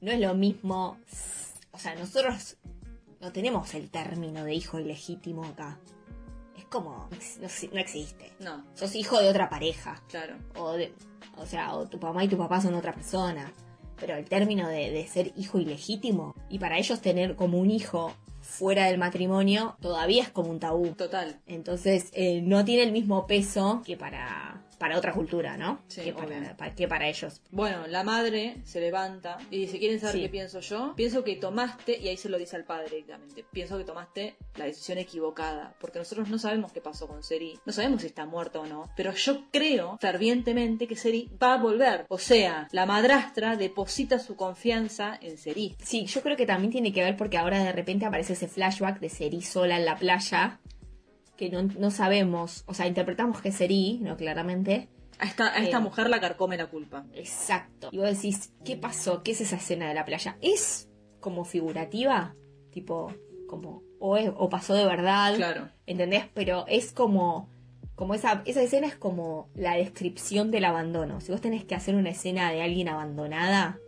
no 0.00 0.10
es 0.10 0.20
lo 0.20 0.34
mismo, 0.34 0.98
o 1.72 1.78
sea, 1.78 1.94
nosotros 1.94 2.56
no 3.20 3.32
tenemos 3.32 3.74
el 3.74 3.90
término 3.90 4.44
de 4.44 4.54
hijo 4.54 4.78
ilegítimo 4.80 5.44
acá. 5.44 5.78
Como, 6.74 7.08
no, 7.10 7.16
ex- 7.46 7.72
no 7.72 7.78
existe. 7.78 8.32
No, 8.40 8.64
Sos 8.74 8.94
hijo 8.96 9.18
de 9.20 9.28
otra 9.28 9.48
pareja. 9.48 10.02
claro. 10.10 10.34
O, 10.56 10.72
de, 10.72 10.92
o 11.36 11.46
sea, 11.46 11.74
o 11.74 11.86
tu 11.86 11.98
mamá 11.98 12.24
y 12.24 12.28
tu 12.28 12.36
papá 12.36 12.60
son 12.60 12.74
otra 12.74 12.92
persona. 12.92 13.52
Pero 14.00 14.16
el 14.16 14.24
término 14.24 14.68
de, 14.68 14.90
de 14.90 15.06
ser 15.06 15.32
hijo 15.36 15.60
ilegítimo, 15.60 16.34
y 16.50 16.58
para 16.58 16.76
ellos 16.78 17.00
tener 17.00 17.36
como 17.36 17.58
un 17.58 17.70
hijo 17.70 18.12
fuera 18.40 18.86
del 18.86 18.98
matrimonio, 18.98 19.76
todavía 19.80 20.24
es 20.24 20.30
como 20.30 20.50
un 20.50 20.58
tabú. 20.58 20.88
Total. 20.96 21.38
Entonces, 21.46 22.10
eh, 22.12 22.42
no 22.42 22.64
tiene 22.64 22.82
el 22.82 22.90
mismo 22.92 23.26
peso 23.28 23.82
que 23.86 23.96
para, 23.96 24.63
para 24.78 24.98
otra 24.98 25.12
cultura, 25.12 25.56
¿no? 25.56 25.82
Sí, 25.88 26.02
que, 26.02 26.12
para, 26.12 26.74
que 26.74 27.08
ellos. 27.08 27.40
Bueno, 27.50 27.86
la 27.86 28.02
madre 28.04 28.56
se 28.64 28.80
levanta 28.80 29.38
y 29.50 29.60
dice, 29.60 29.78
¿quieren 29.78 30.00
saber 30.00 30.14
Sí. 30.16 30.22
qué 30.22 30.28
pienso 30.28 30.60
yo? 30.60 30.94
Pienso 30.96 31.24
que 31.24 31.36
tomaste, 31.36 31.98
y 31.98 32.08
ahí 32.08 32.16
se 32.16 32.28
lo 32.28 32.38
dice 32.38 32.56
al 32.56 32.64
padre 32.64 32.88
directamente, 32.90 33.44
pienso 33.52 33.76
que 33.78 33.84
tomaste 33.84 34.36
la 34.56 34.64
decisión 34.66 34.98
equivocada, 34.98 35.74
porque 35.80 35.98
nosotros 35.98 36.28
no 36.28 36.38
sabemos 36.38 36.72
qué 36.72 36.80
pasó 36.80 37.06
con 37.08 37.22
Seri, 37.22 37.58
no 37.64 37.72
sabemos 37.72 38.02
si 38.02 38.06
está 38.08 38.26
muerto 38.26 38.62
o 38.62 38.66
no, 38.66 38.90
pero 38.96 39.12
yo 39.12 39.50
creo 39.50 39.98
fervientemente 40.00 40.86
que 40.86 40.96
Seri 40.96 41.30
va 41.42 41.54
a 41.54 41.58
volver. 41.58 42.06
O 42.08 42.18
sea, 42.18 42.68
la 42.72 42.86
madrastra 42.86 43.56
deposita 43.56 44.18
su 44.18 44.36
confianza 44.36 45.18
en 45.20 45.38
Seri. 45.38 45.76
Sí, 45.82 46.06
yo 46.06 46.22
creo 46.22 46.36
que 46.36 46.46
también 46.46 46.70
tiene 46.70 46.92
que 46.92 47.02
ver 47.02 47.16
porque 47.16 47.38
ahora 47.38 47.62
de 47.62 47.72
repente 47.72 48.06
aparece 48.06 48.34
ese 48.34 48.48
flashback 48.48 49.00
de 49.00 49.08
Seri 49.08 49.42
sola 49.42 49.76
en 49.76 49.84
la 49.84 49.96
playa, 49.96 50.60
que 51.36 51.50
no, 51.50 51.62
no 51.62 51.90
sabemos, 51.90 52.64
o 52.66 52.74
sea, 52.74 52.86
interpretamos 52.86 53.40
que 53.40 53.52
Seri, 53.52 53.98
¿no? 54.02 54.16
Claramente. 54.16 54.88
A 55.18 55.26
esta, 55.26 55.52
a 55.54 55.58
esta 55.62 55.78
Eh. 55.78 55.80
mujer 55.80 56.10
la 56.10 56.20
carcome 56.20 56.56
la 56.56 56.66
culpa. 56.66 57.04
Exacto. 57.14 57.88
Y 57.92 57.98
vos 57.98 58.06
decís, 58.10 58.52
¿qué 58.64 58.76
pasó? 58.76 59.22
¿Qué 59.22 59.32
es 59.32 59.40
esa 59.40 59.56
escena 59.56 59.88
de 59.88 59.94
la 59.94 60.04
playa? 60.04 60.36
¿Es 60.40 60.88
como 61.20 61.44
figurativa? 61.44 62.34
Tipo, 62.70 63.12
como, 63.48 63.82
o, 64.00 64.16
es- 64.16 64.32
o 64.36 64.48
pasó 64.48 64.74
de 64.74 64.84
verdad. 64.84 65.34
Claro. 65.36 65.68
¿Entendés? 65.86 66.24
Pero 66.34 66.64
es 66.68 66.92
como 66.92 67.48
como 67.96 68.14
esa, 68.14 68.42
esa 68.44 68.60
escena 68.60 68.88
es 68.88 68.96
como 68.96 69.48
la 69.54 69.76
descripción 69.76 70.50
del 70.50 70.64
abandono. 70.64 71.20
Si 71.20 71.30
vos 71.30 71.40
tenés 71.40 71.64
que 71.64 71.76
hacer 71.76 71.94
una 71.94 72.10
escena 72.10 72.50
de 72.50 72.60
alguien 72.60 72.88
abandonada, 72.88 73.78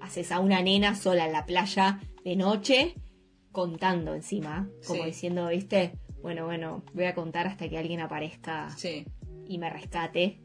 haces 0.00 0.32
a 0.32 0.40
una 0.40 0.62
nena 0.62 0.94
sola 0.94 1.26
en 1.26 1.32
la 1.32 1.44
playa 1.44 2.00
de 2.24 2.34
noche, 2.34 2.94
contando 3.50 4.14
encima, 4.14 4.70
como 4.86 5.00
Sí. 5.02 5.06
diciendo, 5.10 5.48
viste, 5.48 5.92
bueno, 6.22 6.44
bueno, 6.46 6.82
voy 6.94 7.04
a 7.04 7.14
contar 7.14 7.46
hasta 7.46 7.68
que 7.68 7.78
alguien 7.78 8.00
aparezca 8.00 8.70
Sí. 8.76 9.04
y 9.46 9.58
me 9.58 9.68
rescate. 9.70 10.38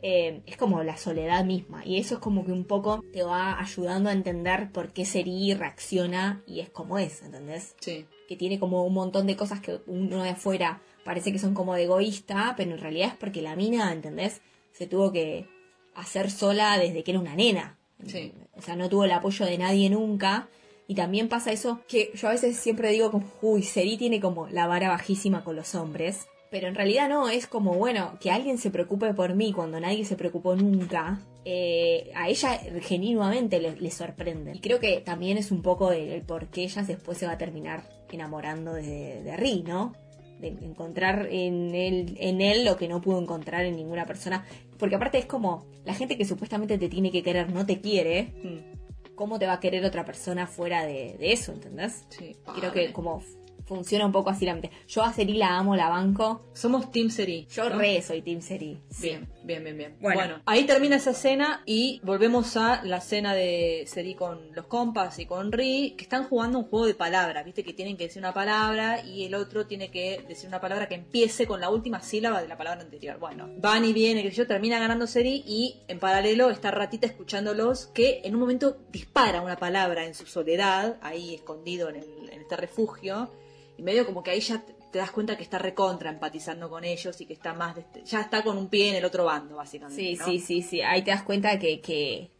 Eh, 0.00 0.42
es 0.46 0.56
como 0.56 0.82
la 0.84 0.96
soledad 0.96 1.44
misma. 1.44 1.84
Y 1.84 1.98
eso 1.98 2.14
es 2.14 2.20
como 2.20 2.44
que 2.46 2.52
un 2.52 2.64
poco 2.64 3.02
te 3.12 3.24
va 3.24 3.58
ayudando 3.60 4.08
a 4.08 4.12
entender 4.12 4.70
por 4.70 4.92
qué 4.92 5.04
Seri 5.04 5.54
reacciona 5.54 6.42
y 6.46 6.60
es 6.60 6.70
como 6.70 6.98
es, 6.98 7.20
¿entendés? 7.22 7.74
Sí. 7.80 8.06
Que 8.28 8.36
tiene 8.36 8.60
como 8.60 8.84
un 8.84 8.94
montón 8.94 9.26
de 9.26 9.36
cosas 9.36 9.58
que 9.60 9.80
uno 9.88 10.22
de 10.22 10.30
afuera 10.30 10.80
parece 11.04 11.32
que 11.32 11.38
son 11.40 11.52
como 11.54 11.74
de 11.74 11.84
egoísta, 11.84 12.54
pero 12.56 12.70
en 12.72 12.78
realidad 12.78 13.08
es 13.08 13.14
porque 13.16 13.42
la 13.42 13.56
mina, 13.56 13.92
¿entendés? 13.92 14.40
Se 14.72 14.86
tuvo 14.86 15.10
que 15.10 15.48
hacer 15.96 16.30
sola 16.30 16.78
desde 16.78 17.02
que 17.02 17.10
era 17.10 17.18
una 17.20 17.34
nena. 17.34 17.76
Sí. 18.06 18.32
O 18.54 18.62
sea, 18.62 18.76
no 18.76 18.88
tuvo 18.88 19.04
el 19.04 19.10
apoyo 19.10 19.46
de 19.46 19.58
nadie 19.58 19.90
nunca. 19.90 20.48
Y 20.88 20.94
también 20.94 21.28
pasa 21.28 21.52
eso 21.52 21.80
que 21.86 22.10
yo 22.14 22.28
a 22.28 22.32
veces 22.32 22.56
siempre 22.56 22.90
digo 22.90 23.10
como, 23.10 23.26
uy, 23.42 23.62
Seri 23.62 23.96
tiene 23.98 24.20
como 24.20 24.48
la 24.48 24.66
vara 24.66 24.88
bajísima 24.88 25.44
con 25.44 25.54
los 25.54 25.74
hombres. 25.74 26.26
Pero 26.50 26.66
en 26.66 26.74
realidad 26.74 27.10
no, 27.10 27.28
es 27.28 27.46
como, 27.46 27.74
bueno, 27.74 28.16
que 28.20 28.30
alguien 28.30 28.56
se 28.56 28.70
preocupe 28.70 29.12
por 29.12 29.34
mí 29.34 29.52
cuando 29.52 29.78
nadie 29.78 30.06
se 30.06 30.16
preocupó 30.16 30.56
nunca. 30.56 31.20
eh, 31.44 32.10
a 32.14 32.28
ella 32.28 32.58
genuinamente 32.80 33.60
le, 33.60 33.76
le 33.76 33.90
sorprende. 33.90 34.52
Y 34.54 34.60
creo 34.60 34.80
que 34.80 35.00
también 35.00 35.36
es 35.36 35.50
un 35.50 35.60
poco 35.62 35.92
el, 35.92 36.08
el 36.08 36.22
por 36.22 36.46
qué 36.48 36.64
ella 36.64 36.82
después 36.82 37.18
se 37.18 37.26
va 37.26 37.32
a 37.32 37.38
terminar 37.38 37.84
enamorando 38.10 38.72
de, 38.72 39.22
de 39.22 39.36
Ri, 39.36 39.62
¿no? 39.66 39.92
De 40.40 40.48
encontrar 40.48 41.28
en 41.30 41.74
él, 41.74 42.16
en 42.18 42.40
él 42.40 42.64
lo 42.64 42.76
que 42.78 42.88
no 42.88 43.02
pudo 43.02 43.20
encontrar 43.20 43.66
en 43.66 43.76
ninguna 43.76 44.06
persona. 44.06 44.46
Porque 44.78 44.94
aparte 44.94 45.18
es 45.18 45.26
como, 45.26 45.66
la 45.84 45.92
gente 45.92 46.16
que 46.16 46.24
supuestamente 46.24 46.78
te 46.78 46.88
tiene 46.88 47.10
que 47.10 47.22
querer 47.22 47.50
no 47.50 47.66
te 47.66 47.80
quiere. 47.80 48.32
Mm. 48.42 48.77
¿Cómo 49.18 49.40
te 49.40 49.46
va 49.46 49.54
a 49.54 49.60
querer 49.60 49.84
otra 49.84 50.04
persona 50.04 50.46
fuera 50.46 50.86
de, 50.86 51.16
de 51.18 51.32
eso, 51.32 51.50
¿entendés? 51.50 52.06
Sí. 52.08 52.36
Creo 52.54 52.72
que 52.72 52.92
como 52.92 53.20
funciona 53.66 54.06
un 54.06 54.12
poco 54.12 54.30
así 54.30 54.46
la 54.46 54.52
mente. 54.52 54.70
Yo 54.86 55.02
a 55.02 55.12
Seri 55.12 55.34
la 55.34 55.58
amo, 55.58 55.74
la 55.74 55.88
banco. 55.88 56.46
Somos 56.54 56.92
Team 56.92 57.10
Seri. 57.10 57.46
Yo 57.50 57.68
¿no? 57.68 57.78
re 57.78 58.00
soy 58.00 58.22
Team 58.22 58.40
Seri. 58.40 58.80
Sí. 58.90 59.08
Bien, 59.08 59.28
bien, 59.48 59.64
bien, 59.64 59.76
bien. 59.76 59.96
Bueno. 60.00 60.20
Bueno. 60.20 60.42
ahí 60.46 60.64
termina 60.64 60.94
esa 60.96 61.10
escena 61.10 61.62
y 61.66 62.00
volvemos 62.04 62.56
a 62.56 62.84
la 62.84 62.98
escena 62.98 63.34
de 63.34 63.84
Seri 63.88 64.14
con 64.14 64.54
los 64.54 64.66
compas 64.66 65.18
y 65.18 65.26
con 65.26 65.50
Ri, 65.50 65.94
que 65.96 66.04
están 66.04 66.24
jugando 66.28 66.58
un 66.58 66.66
juego 66.66 66.86
de 66.86 66.94
palabras, 66.94 67.44
viste 67.44 67.64
que 67.64 67.72
tienen 67.72 67.96
que 67.96 68.04
decir 68.04 68.20
una 68.20 68.32
palabra 68.32 69.04
y 69.04 69.24
el 69.24 69.34
otro 69.34 69.66
tiene 69.66 69.90
que 69.90 70.24
decir 70.28 70.46
una 70.48 70.60
palabra 70.60 70.86
que 70.86 70.94
empiece 70.94 71.46
con 71.46 71.60
la 71.60 71.70
última 71.70 72.00
sílaba 72.00 72.40
de 72.40 72.46
la 72.48 72.56
palabra 72.56 72.82
anterior. 72.82 73.18
Bueno, 73.18 73.48
van 73.56 73.84
y 73.84 73.92
vienen, 73.92 74.22
que 74.22 74.30
yo, 74.30 74.46
termina 74.46 74.78
ganando 74.78 75.06
Seri 75.08 75.42
y 75.46 75.80
en 75.88 75.98
paralelo 75.98 76.50
está 76.50 76.70
Ratita 76.70 77.06
escuchándolos 77.06 77.86
que 77.88 78.20
en 78.24 78.34
un 78.34 78.40
momento 78.40 78.76
dispara 78.92 79.40
una 79.40 79.56
palabra 79.56 80.04
en 80.06 80.14
su 80.14 80.26
soledad, 80.26 80.96
ahí 81.02 81.34
escondido 81.34 81.88
en, 81.88 81.96
el- 81.96 82.30
en 82.30 82.40
este 82.42 82.56
refugio, 82.56 83.30
y 83.78 83.82
medio 83.82 84.04
como 84.04 84.22
que 84.22 84.30
ahí 84.32 84.40
ya 84.40 84.62
te- 84.92 84.98
das 84.98 85.10
cuenta 85.10 85.36
que 85.36 85.42
está 85.42 85.58
recontra 85.58 86.10
empatizando 86.10 86.68
con 86.70 86.84
ellos 86.84 87.20
y 87.20 87.26
que 87.26 87.32
está 87.32 87.54
más 87.54 87.74
de 87.74 87.82
este- 87.82 88.04
ya 88.04 88.20
está 88.20 88.42
con 88.42 88.56
un 88.58 88.68
pie 88.68 88.90
en 88.90 88.96
el 88.96 89.04
otro 89.04 89.24
bando 89.24 89.56
básicamente 89.56 90.00
Sí, 90.02 90.14
¿no? 90.16 90.24
sí, 90.24 90.38
sí, 90.40 90.62
sí. 90.62 90.80
Ahí 90.82 91.02
te 91.02 91.10
das 91.10 91.22
cuenta 91.22 91.58
que, 91.58 91.80
que, 91.80 92.30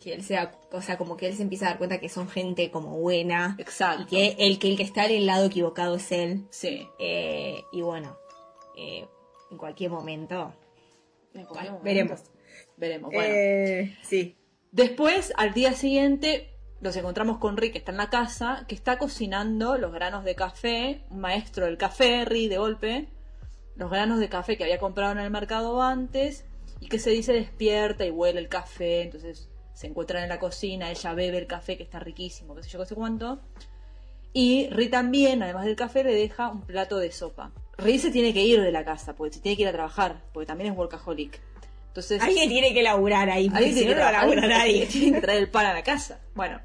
que 0.00 0.14
él 0.14 0.22
se 0.22 0.34
da, 0.34 0.58
o 0.72 0.80
sea, 0.80 0.96
como 0.96 1.16
que 1.16 1.26
él 1.26 1.34
se 1.36 1.42
empieza 1.42 1.66
a 1.66 1.68
dar 1.70 1.78
cuenta 1.78 1.98
que 1.98 2.08
son 2.08 2.28
gente 2.28 2.70
como 2.70 2.96
buena. 2.98 3.56
exacto 3.58 4.02
Y 4.02 4.06
que 4.06 4.36
el 4.46 4.58
que 4.58 4.68
el 4.70 4.76
que 4.76 4.82
está 4.84 5.06
en 5.06 5.12
el 5.12 5.26
lado 5.26 5.46
equivocado 5.46 5.96
es 5.96 6.12
él. 6.12 6.46
sí 6.50 6.86
Eh, 6.98 7.62
y 7.72 7.82
bueno, 7.82 8.16
eh, 8.76 9.06
en 9.50 9.58
cualquier 9.58 9.90
momento. 9.90 10.54
En 11.34 11.44
cualquier 11.44 11.72
momento. 11.72 11.84
veremos. 11.84 12.20
veremos 12.76 13.10
bueno 13.12 13.34
Eh, 13.34 13.96
sí. 14.02 14.36
después 14.72 15.32
al 15.36 15.52
día 15.52 15.72
siguiente 15.72 16.54
nos 16.80 16.96
encontramos 16.96 17.38
con 17.38 17.56
Rick 17.56 17.72
que 17.72 17.78
está 17.78 17.90
en 17.90 17.98
la 17.98 18.10
casa 18.10 18.64
que 18.68 18.74
está 18.74 18.98
cocinando 18.98 19.76
los 19.78 19.92
granos 19.92 20.24
de 20.24 20.34
café 20.34 21.02
maestro 21.10 21.66
del 21.66 21.78
café 21.78 22.24
Rick 22.24 22.50
de 22.50 22.58
golpe 22.58 23.08
los 23.76 23.90
granos 23.90 24.18
de 24.18 24.28
café 24.28 24.56
que 24.56 24.64
había 24.64 24.78
comprado 24.78 25.12
en 25.12 25.18
el 25.18 25.30
mercado 25.30 25.82
antes 25.82 26.44
y 26.80 26.88
que 26.88 26.98
se 26.98 27.10
dice 27.10 27.32
despierta 27.32 28.04
y 28.04 28.10
huele 28.10 28.40
el 28.40 28.48
café 28.48 29.02
entonces 29.02 29.48
se 29.74 29.86
encuentran 29.86 30.22
en 30.22 30.28
la 30.28 30.38
cocina 30.38 30.90
ella 30.90 31.14
bebe 31.14 31.38
el 31.38 31.46
café 31.46 31.76
que 31.76 31.82
está 31.82 31.98
riquísimo 31.98 32.54
qué 32.54 32.62
sé 32.62 32.70
yo 32.70 32.78
qué 32.78 32.86
sé 32.86 32.94
cuánto 32.94 33.40
Y 34.32 34.68
Ri 34.70 34.88
también, 34.88 35.42
además 35.42 35.64
del 35.64 35.76
café, 35.76 36.04
le 36.04 36.14
deja 36.14 36.48
un 36.48 36.62
plato 36.62 36.98
de 36.98 37.10
sopa. 37.10 37.50
Ri 37.78 37.98
se 37.98 38.10
tiene 38.10 38.34
que 38.34 38.42
ir 38.42 38.60
de 38.60 38.72
la 38.72 38.84
casa, 38.84 39.14
porque 39.14 39.34
se 39.34 39.40
tiene 39.40 39.56
que 39.56 39.62
ir 39.62 39.68
a 39.68 39.72
trabajar, 39.72 40.22
porque 40.32 40.46
también 40.46 40.72
es 40.72 40.78
workaholic. 40.78 41.40
Entonces, 41.88 42.22
Alguien 42.22 42.48
tiene 42.48 42.72
que 42.72 42.82
laburar 42.82 43.28
ahí, 43.30 43.50
porque 43.50 43.72
si 43.72 43.84
no, 43.86 43.94
no 43.94 44.12
labura 44.12 44.46
nadie. 44.46 44.86
tiene 44.86 45.16
que 45.16 45.20
traer 45.20 45.40
el 45.40 45.50
pan 45.50 45.66
a 45.66 45.74
la 45.74 45.82
casa. 45.82 46.20
Bueno. 46.34 46.60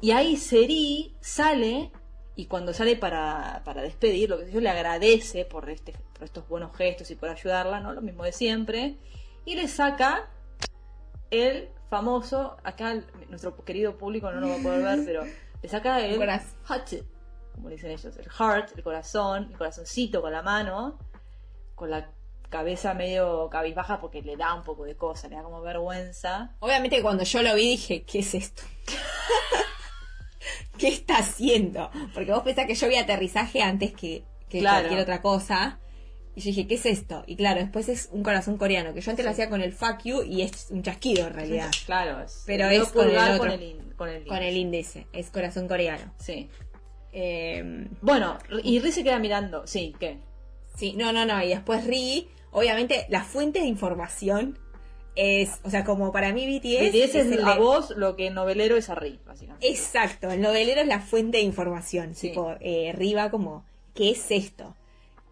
Y 0.00 0.10
ahí 0.10 0.36
Seri 0.36 1.16
sale, 1.20 1.90
y 2.34 2.46
cuando 2.46 2.74
sale 2.74 2.96
para, 2.96 3.62
para 3.64 3.80
despedir, 3.82 4.28
lo 4.28 4.38
que 4.38 4.50
yo 4.50 4.60
le 4.60 4.68
agradece 4.68 5.44
por, 5.46 5.70
este, 5.70 5.94
por 6.12 6.24
estos 6.24 6.46
buenos 6.48 6.76
gestos 6.76 7.10
y 7.10 7.14
por 7.14 7.30
ayudarla, 7.30 7.80
¿no? 7.80 7.92
Lo 7.94 8.02
mismo 8.02 8.24
de 8.24 8.32
siempre. 8.32 8.96
Y 9.46 9.54
le 9.54 9.68
saca 9.68 10.28
el 11.30 11.70
famoso, 11.88 12.56
acá 12.62 12.92
el- 12.92 13.06
nuestro 13.30 13.56
querido 13.64 13.96
público 13.96 14.30
no 14.32 14.40
lo 14.40 14.48
va 14.48 14.54
a 14.56 14.58
poder 14.58 14.82
ver, 14.82 15.04
pero 15.06 15.22
le 15.62 15.68
saca 15.68 16.00
el 16.04 16.18
Coraz- 16.18 16.54
heart, 16.68 16.88
como 17.54 17.70
dicen 17.70 17.90
ellos, 17.90 18.04
el 18.16 18.28
heart, 18.30 18.76
el 18.76 18.82
corazón, 18.82 19.48
el 19.50 19.56
corazoncito 19.56 20.20
con 20.20 20.32
la 20.32 20.42
mano, 20.42 20.98
con 21.74 21.90
la 21.90 22.10
cabeza 22.48 22.94
medio 22.94 23.48
cabizbaja 23.50 24.00
porque 24.00 24.22
le 24.22 24.36
da 24.36 24.54
un 24.54 24.62
poco 24.62 24.84
de 24.84 24.96
cosa, 24.96 25.28
le 25.28 25.36
da 25.36 25.42
como 25.42 25.60
vergüenza. 25.62 26.54
Obviamente 26.60 27.02
cuando 27.02 27.24
yo 27.24 27.42
lo 27.42 27.54
vi 27.54 27.62
dije, 27.70 28.02
¿qué 28.04 28.20
es 28.20 28.34
esto? 28.34 28.62
¿Qué 30.78 30.88
está 30.88 31.18
haciendo? 31.18 31.90
Porque 32.14 32.32
vos 32.32 32.42
pensás 32.42 32.66
que 32.66 32.74
yo 32.74 32.88
vi 32.88 32.96
aterrizaje 32.96 33.62
antes 33.62 33.92
que, 33.92 34.24
que 34.48 34.58
Claro. 34.60 34.80
cualquier 34.80 35.00
otra 35.00 35.22
cosa. 35.22 35.78
Y 36.34 36.40
yo 36.42 36.46
dije, 36.48 36.66
¿qué 36.66 36.74
es 36.74 36.84
esto? 36.84 37.24
Y 37.26 37.34
claro, 37.36 37.60
después 37.60 37.88
es 37.88 38.10
un 38.12 38.22
corazón 38.22 38.58
coreano, 38.58 38.92
que 38.92 39.00
yo 39.00 39.10
antes 39.10 39.24
lo 39.24 39.30
hacía 39.30 39.48
con 39.48 39.62
el 39.62 39.72
fuck 39.72 40.02
you 40.04 40.22
y 40.22 40.42
es 40.42 40.66
un 40.70 40.82
chasquido 40.82 41.26
en 41.28 41.32
realidad. 41.32 41.70
Claro, 41.86 42.20
es 42.20 42.42
Pero 42.46 42.68
es 42.68 42.88
con 42.90 43.08
el 43.08 43.16
otro. 43.16 43.38
con 43.38 43.50
el, 43.52 43.62
in- 43.62 43.92
con 43.96 44.08
el 44.10 44.26
Con 44.26 44.42
el 44.42 44.54
índice, 44.54 45.06
es 45.14 45.30
corazón 45.30 45.66
coreano. 45.66 46.12
Sí. 46.18 46.50
Eh, 47.12 47.88
Bueno, 48.02 48.36
y 48.62 48.78
Riz 48.80 48.96
se 48.96 49.02
queda 49.02 49.18
mirando. 49.18 49.66
Sí, 49.66 49.94
¿qué? 49.98 50.18
Sí, 50.76 50.92
no, 50.96 51.12
no, 51.12 51.26
no. 51.26 51.42
Y 51.42 51.48
después 51.48 51.84
Ri, 51.84 52.28
obviamente 52.52 53.06
la 53.08 53.24
fuente 53.24 53.58
de 53.60 53.66
información 53.66 54.58
es, 55.16 55.60
o 55.64 55.70
sea, 55.70 55.82
como 55.84 56.12
para 56.12 56.32
mí 56.32 56.46
BTS, 56.46 56.90
BTS 56.92 57.14
es, 57.14 57.32
el 57.32 57.44
a 57.44 57.54
de- 57.54 57.58
vos 57.60 57.90
lo 57.96 58.16
que 58.16 58.30
novelero 58.30 58.76
es 58.76 58.90
a 58.90 58.94
Riz, 58.94 59.18
básicamente. 59.26 59.66
Exacto, 59.68 60.30
el 60.30 60.40
novelero 60.42 60.82
es 60.82 60.86
la 60.86 61.00
fuente 61.00 61.38
de 61.38 61.44
información. 61.44 62.14
Sí. 62.14 62.28
Tipo, 62.28 62.54
eh, 62.60 62.92
Riva 62.94 63.30
como, 63.30 63.64
¿qué 63.94 64.10
es 64.10 64.30
esto? 64.30 64.74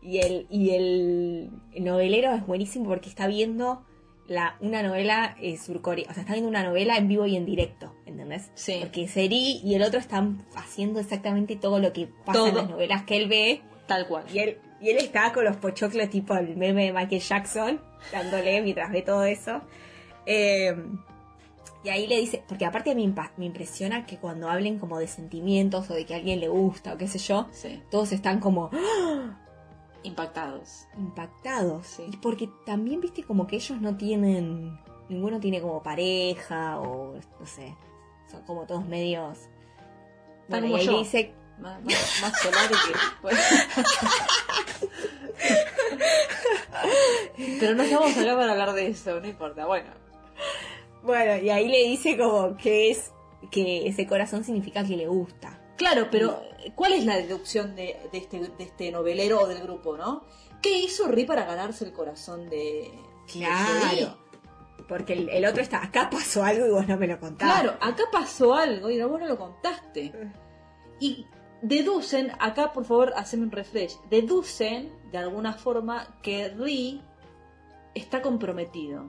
Y 0.03 0.19
el, 0.19 0.47
y 0.51 0.71
el 0.71 1.51
novelero 1.81 2.33
es 2.35 2.47
buenísimo 2.47 2.87
porque 2.87 3.09
está 3.09 3.27
viendo 3.27 3.85
la, 4.27 4.57
una 4.61 4.83
novela 4.83 5.37
eh, 5.41 5.59
surcoreana. 5.59 6.11
O 6.11 6.15
sea, 6.15 6.23
está 6.23 6.33
viendo 6.33 6.49
una 6.49 6.63
novela 6.65 6.97
en 6.97 7.09
vivo 7.09 7.27
y 7.27 7.37
en 7.37 7.45
directo, 7.45 7.95
¿entendés? 8.07 8.51
Sí. 8.55 8.79
Porque 8.81 9.07
Seri 9.09 9.61
y 9.63 9.75
el 9.75 9.83
otro 9.83 9.99
están 10.01 10.45
haciendo 10.57 11.01
exactamente 11.01 11.57
todo 11.57 11.79
lo 11.79 11.93
que 11.93 12.09
pasa 12.25 12.39
en 12.47 12.53
Todo. 12.53 12.63
las 12.63 12.71
novelas 12.71 13.03
que 13.05 13.17
él 13.19 13.29
ve. 13.29 13.61
Tal 13.87 14.07
cual. 14.09 14.25
Y 14.33 14.39
él, 14.39 14.59
y 14.85 14.91
él 14.91 14.99
está 14.99 15.33
con 15.33 15.45
los 15.45 15.57
pochoclos 15.57 16.11
tipo 16.11 16.35
el 16.35 16.57
meme 16.57 16.85
de 16.87 16.93
Michael 16.93 17.21
Jackson, 17.23 17.81
dándole 18.13 18.61
mientras 18.63 18.91
ve 18.93 19.03
todo 19.03 19.25
eso. 19.25 19.63
Eh, 20.27 20.75
y 21.83 21.89
ahí 21.91 22.07
le 22.07 22.19
dice, 22.19 22.43
porque 22.49 22.65
aparte 22.65 22.91
a 22.91 22.95
mí 22.95 23.13
me 23.37 23.45
impresiona 23.47 24.07
que 24.07 24.17
cuando 24.19 24.49
hablen 24.49 24.79
como 24.79 24.99
de 24.99 25.07
sentimientos 25.07 25.91
o 25.91 25.95
de 25.95 26.07
que 26.07 26.15
a 26.15 26.17
alguien 26.17 26.41
le 26.41 26.49
gusta 26.49 26.95
o 26.95 26.97
qué 26.99 27.07
sé 27.09 27.19
yo, 27.19 27.47
Sí. 27.53 27.83
todos 27.91 28.13
están 28.13 28.41
como 28.41 28.71
¡ah! 28.73 29.39
Impactados. 30.03 30.87
impactados. 30.99 31.87
Sí. 31.87 32.03
Y 32.13 32.17
porque 32.19 32.49
también 32.67 33.01
viste 33.01 33.23
como 33.23 33.47
que 33.47 33.57
ellos 33.57 33.81
no 33.81 33.97
tienen, 33.97 34.79
ninguno 35.09 35.41
tiene 35.41 35.61
como 35.63 35.83
pareja 35.83 36.79
o 36.81 37.15
no 37.41 37.47
sé, 37.47 37.75
son 38.31 38.43
como 38.45 38.67
todos 38.67 38.87
medios... 38.87 39.39
Y 40.49 40.55
ahí 40.55 40.85
yo. 40.85 40.93
le 40.93 40.99
dice, 40.99 41.33
Más, 41.59 41.83
más, 41.85 42.19
más 42.21 42.39
solar 42.43 42.69
que. 42.69 42.93
bueno. 43.23 43.39
Pero 47.61 47.75
no 47.75 47.83
estamos 47.83 48.17
acá 48.17 48.37
para 48.37 48.53
hablar 48.53 48.73
de 48.73 48.89
eso, 48.89 49.21
no 49.21 49.27
importa. 49.27 49.67
Bueno. 49.67 49.91
Bueno, 51.03 51.37
y 51.43 51.51
ahí 51.51 51.69
le 51.69 51.85
dice 51.85 52.17
como 52.17 52.57
que 52.57 52.91
es 52.91 53.11
que 53.51 53.87
ese 53.87 54.07
corazón 54.07 54.45
significa 54.45 54.85
que 54.85 54.97
le 54.97 55.07
gusta. 55.07 55.61
Claro, 55.77 56.09
pero 56.11 56.43
¿cuál 56.75 56.93
es 56.93 57.05
la 57.05 57.17
deducción 57.17 57.75
de, 57.75 57.97
de 58.13 58.19
este, 58.19 58.39
de 58.41 58.65
este 58.65 58.91
novelero 58.91 59.41
o 59.41 59.47
del 59.47 59.63
grupo, 59.63 59.97
no? 59.97 60.25
¿Qué 60.63 60.79
hizo 60.79 61.09
Ri 61.09 61.25
para 61.25 61.45
ganarse 61.45 61.85
el 61.85 61.93
corazón 61.93 62.49
de. 62.49 62.91
de? 63.35 63.41
Claro. 63.41 64.19
Porque 64.89 65.15
el, 65.15 65.29
el 65.31 65.45
otro 65.47 65.63
está, 65.63 65.83
acá 65.83 66.09
pasó 66.11 66.45
algo 66.45 66.67
y 66.67 66.71
vos 66.71 66.87
no 66.87 66.97
me 66.97 67.07
lo 67.07 67.19
contaste. 67.19 67.63
Claro, 67.63 67.77
acá 67.81 68.05
pasó 68.13 68.55
algo 68.55 68.91
y 68.91 69.01
vos 69.03 69.21
no 69.21 69.27
lo 69.27 69.39
contaste. 69.39 70.13
Y 71.01 71.27
deducen, 71.69 72.31
acá 72.41 72.73
por 72.73 72.85
favor 72.85 73.13
haceme 73.17 73.45
un 73.45 73.51
refresh, 73.51 73.97
deducen 74.11 74.93
de 75.11 75.19
alguna 75.19 75.55
forma 75.55 76.17
que 76.23 76.49
Ri 76.51 77.01
está 77.95 78.23
comprometido. 78.23 79.09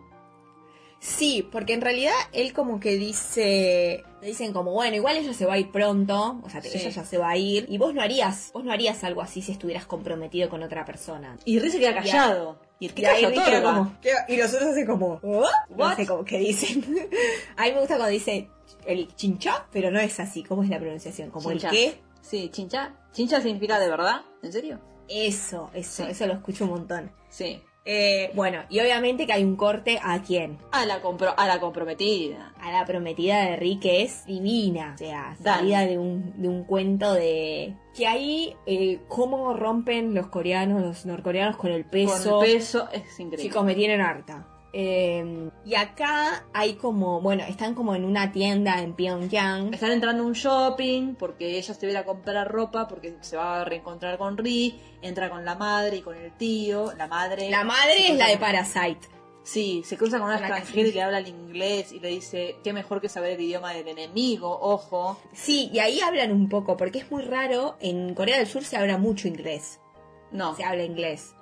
Sí, 0.99 1.47
porque 1.51 1.73
en 1.73 1.81
realidad 1.81 2.13
él 2.31 2.53
como 2.53 2.79
que 2.79 2.91
dice, 2.97 4.03
dicen 4.23 4.53
como, 4.53 4.71
bueno, 4.71 4.95
igual 4.95 5.17
ella 5.17 5.33
se 5.33 5.45
va 5.45 5.53
a 5.53 5.57
ir 5.59 5.69
pronto, 5.71 6.39
o 6.43 6.49
sea, 6.49 6.61
Sí. 6.61 6.69
ella 6.73 6.89
ya 6.89 7.03
se 7.05 7.17
va 7.19 7.29
a 7.29 7.37
ir, 7.37 7.67
y 7.69 7.77
vos 7.77 7.93
no 7.93 8.01
harías, 8.01 8.49
vos 8.53 8.63
no 8.63 8.71
harías 8.71 9.03
algo 9.03 9.21
así 9.21 9.41
si 9.43 9.51
estuvieras 9.51 9.85
comprometido 9.85 10.49
con 10.49 10.63
otra 10.63 10.83
persona. 10.85 11.37
Y 11.45 11.59
Ri 11.59 11.69
se 11.69 11.79
queda 11.79 11.93
callado. 11.93 12.59
Y 12.79 12.87
el 12.87 12.93
que 12.95 13.01
Y 13.01 13.05
calla 13.05 13.31
queda 13.31 13.61
como, 13.63 13.99
queda- 14.01 14.25
y 14.29 14.37
los 14.37 14.51
otros 14.53 14.69
hacen 14.71 14.87
como, 14.87 15.19
¿what? 15.21 15.49
No 15.69 15.75
What? 15.77 15.95
sé 15.97 16.07
cómo 16.07 16.23
que 16.25 16.39
dicen. 16.39 16.83
a 17.57 17.63
mí 17.65 17.71
me 17.73 17.79
gusta 17.79 17.97
cuando 17.97 18.07
dice 18.13 18.49
el 18.87 19.13
chincha, 19.15 19.67
pero 19.71 19.91
no 19.91 19.99
es 19.99 20.19
así, 20.19 20.43
¿cómo 20.43 20.63
es 20.63 20.69
la 20.69 20.79
pronunciación? 20.79 21.29
Como 21.29 21.51
Chincha. 21.51 21.69
el 21.69 21.73
qué. 21.75 22.04
Sí, 22.27 22.49
chincha. 22.49 22.93
¿Chincha 23.11 23.39
significa 23.41 23.79
de 23.79 23.87
verdad? 23.89 24.21
¿En 24.41 24.51
serio? 24.51 24.79
Eso, 25.07 25.69
eso, 25.73 26.03
Sí. 26.05 26.11
eso 26.11 26.25
lo 26.27 26.33
escucho 26.33 26.63
un 26.65 26.71
montón. 26.71 27.11
Sí. 27.29 27.61
Eh, 27.87 28.31
bueno, 28.33 28.63
y 28.67 28.79
obviamente 28.79 29.27
que 29.27 29.33
hay 29.33 29.43
un 29.43 29.55
corte 29.55 29.99
a 30.01 30.19
quién? 30.23 30.57
A 30.71 30.87
la, 30.87 31.03
compro- 31.03 31.35
a 31.37 31.45
la 31.45 31.59
comprometida. 31.59 32.51
A 32.59 32.71
la 32.71 32.83
prometida 32.83 33.41
de 33.43 33.57
Rick 33.57 33.83
que 33.83 34.01
es 34.01 34.25
divina. 34.25 34.93
O 34.95 34.97
sea, 34.97 35.37
salida 35.43 35.81
de 35.85 35.99
un, 35.99 36.41
de 36.41 36.47
un 36.49 36.63
cuento 36.63 37.13
de... 37.13 37.77
Que 37.95 38.07
ahí, 38.07 38.55
eh, 38.65 39.01
cómo 39.07 39.53
rompen 39.53 40.15
los 40.15 40.27
coreanos, 40.27 40.81
los 40.81 41.05
norcoreanos 41.05 41.57
con 41.57 41.69
el 41.71 41.85
peso. 41.85 42.37
Con 42.39 42.45
el 42.45 42.53
peso 42.55 42.89
es 42.91 43.03
increíble. 43.19 43.43
Chicos, 43.43 43.63
me 43.63 43.75
tienen 43.75 44.01
harta. 44.01 44.47
Eh, 44.77 45.51
y 45.63 45.75
acá 45.75 46.45
hay 46.51 46.73
como, 46.73 47.21
bueno, 47.21 47.45
están 47.47 47.75
como 47.75 47.95
en 47.95 48.03
una 48.03 48.33
tienda 48.33 48.81
en 48.81 48.93
Pyongyang. 48.93 49.73
Están 49.73 49.93
entrando 49.93 50.23
a 50.23 50.25
un 50.25 50.33
shopping 50.33 51.15
porque 51.15 51.57
ella 51.57 51.73
se 51.73 51.85
va 51.85 51.89
a 51.89 51.91
ir 51.91 51.97
a 51.97 52.03
comprar 52.03 52.51
ropa 52.51 52.85
porque 52.85 53.15
se 53.21 53.37
va 53.37 53.61
a 53.61 53.63
reencontrar 53.63 54.17
con 54.17 54.37
Ri. 54.37 54.77
Entra 55.01 55.29
con 55.29 55.45
la 55.45 55.55
madre 55.55 55.95
y 55.95 56.01
con 56.01 56.17
el 56.17 56.29
tío. 56.33 56.91
La 56.97 57.07
madre. 57.07 57.49
La 57.49 57.63
madre 57.63 58.09
es 58.09 58.17
la 58.17 58.27
de 58.27 58.37
Parasite. 58.37 59.07
Sí, 59.43 59.81
se 59.85 59.95
cruza 59.95 60.17
con 60.17 60.27
una 60.27 60.39
extranjera 60.39 60.89
le 60.89 61.01
habla 61.01 61.19
el 61.19 61.29
inglés 61.29 61.93
y 61.93 62.01
le 62.01 62.09
dice: 62.09 62.57
Qué 62.61 62.73
mejor 62.73 62.99
que 62.99 63.07
saber 63.07 63.31
el 63.31 63.41
idioma 63.41 63.73
del 63.73 63.87
enemigo, 63.87 64.59
ojo. 64.59 65.17
Sí, 65.31 65.69
y 65.71 65.79
ahí 65.79 66.01
hablan 66.01 66.33
un 66.33 66.49
poco, 66.49 66.75
porque 66.75 66.99
es 66.99 67.09
muy 67.09 67.21
raro. 67.21 67.77
En 67.79 68.13
Corea 68.13 68.39
del 68.39 68.47
Sur 68.47 68.65
se 68.65 68.75
habla 68.75 68.97
mucho 68.97 69.29
inglés. 69.29 69.79
No. 70.31 70.53
Se 70.57 70.65
habla 70.65 70.83
inglés. 70.83 71.33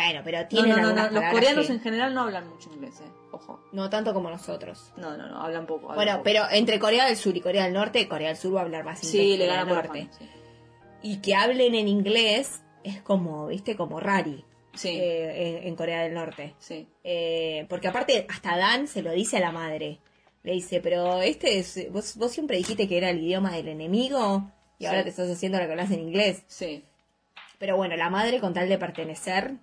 Bueno, 0.00 0.20
pero 0.24 0.46
tienen 0.48 0.70
no, 0.70 0.76
no, 0.76 0.82
no, 0.82 0.88
algunas 1.02 1.12
Los 1.12 1.32
coreanos 1.32 1.66
que- 1.66 1.72
en 1.72 1.80
general 1.80 2.14
no 2.14 2.22
hablan 2.22 2.48
mucho 2.48 2.70
inglés, 2.72 3.00
eh. 3.00 3.08
Ojo. 3.32 3.60
No 3.72 3.90
tanto 3.90 4.12
como 4.14 4.30
nosotros. 4.30 4.92
No, 4.96 5.16
no, 5.16 5.28
no, 5.28 5.40
hablan 5.42 5.66
poco. 5.66 5.84
hablan 5.90 5.96
Bueno, 5.96 6.12
poco. 6.12 6.24
pero 6.24 6.44
entre 6.50 6.78
Corea 6.78 7.06
del 7.06 7.16
Sur 7.16 7.36
y 7.36 7.40
Corea 7.40 7.64
del 7.64 7.72
Norte, 7.72 8.06
Corea 8.08 8.28
del 8.28 8.36
Sur 8.36 8.54
va 8.56 8.60
a 8.60 8.62
hablar 8.64 8.84
más 8.84 9.02
inglés 9.04 9.22
Sí, 9.22 9.32
que 9.32 9.38
le 9.38 9.46
gana 9.46 9.66
por 9.66 9.74
Norte. 9.84 10.08
afán, 10.12 10.28
Y 11.02 11.18
que 11.18 11.34
hablen 11.34 11.74
en 11.74 11.88
inglés 11.88 12.62
es 12.82 13.00
como, 13.02 13.46
viste, 13.48 13.76
como 13.76 13.98
rari 14.00 14.44
Sí, 14.74 14.88
eh, 14.90 15.58
en, 15.62 15.68
en 15.68 15.76
Corea 15.76 16.02
del 16.02 16.14
Norte. 16.14 16.54
sí. 16.58 16.86
Eh, 17.04 17.66
porque 17.68 17.88
aparte, 17.88 18.26
hasta 18.28 18.56
Dan 18.56 18.88
se 18.88 19.02
lo 19.02 19.12
dice 19.12 19.36
a 19.36 19.40
la 19.40 19.52
madre. 19.52 20.00
Le 20.42 20.52
dice, 20.52 20.80
pero 20.80 21.22
este 21.22 21.58
es. 21.58 21.90
Vos, 21.90 22.16
vos 22.16 22.30
siempre 22.32 22.56
dijiste 22.58 22.86
que 22.88 22.98
era 22.98 23.10
el 23.10 23.22
idioma 23.22 23.52
del 23.52 23.68
enemigo 23.68 24.50
y 24.78 24.86
ahora 24.86 25.02
te 25.02 25.08
estás 25.10 25.30
haciendo 25.30 25.58
la 25.58 25.64
que 25.66 25.72
hablas 25.72 25.90
en 25.90 26.00
inglés. 26.00 26.42
sí. 26.46 26.84
Pero 27.56 27.76
bueno, 27.76 27.96
la 27.96 28.10
madre, 28.10 28.40
con 28.40 28.52
tal 28.52 28.68
de 28.68 28.76
pertenecer, 28.76 29.54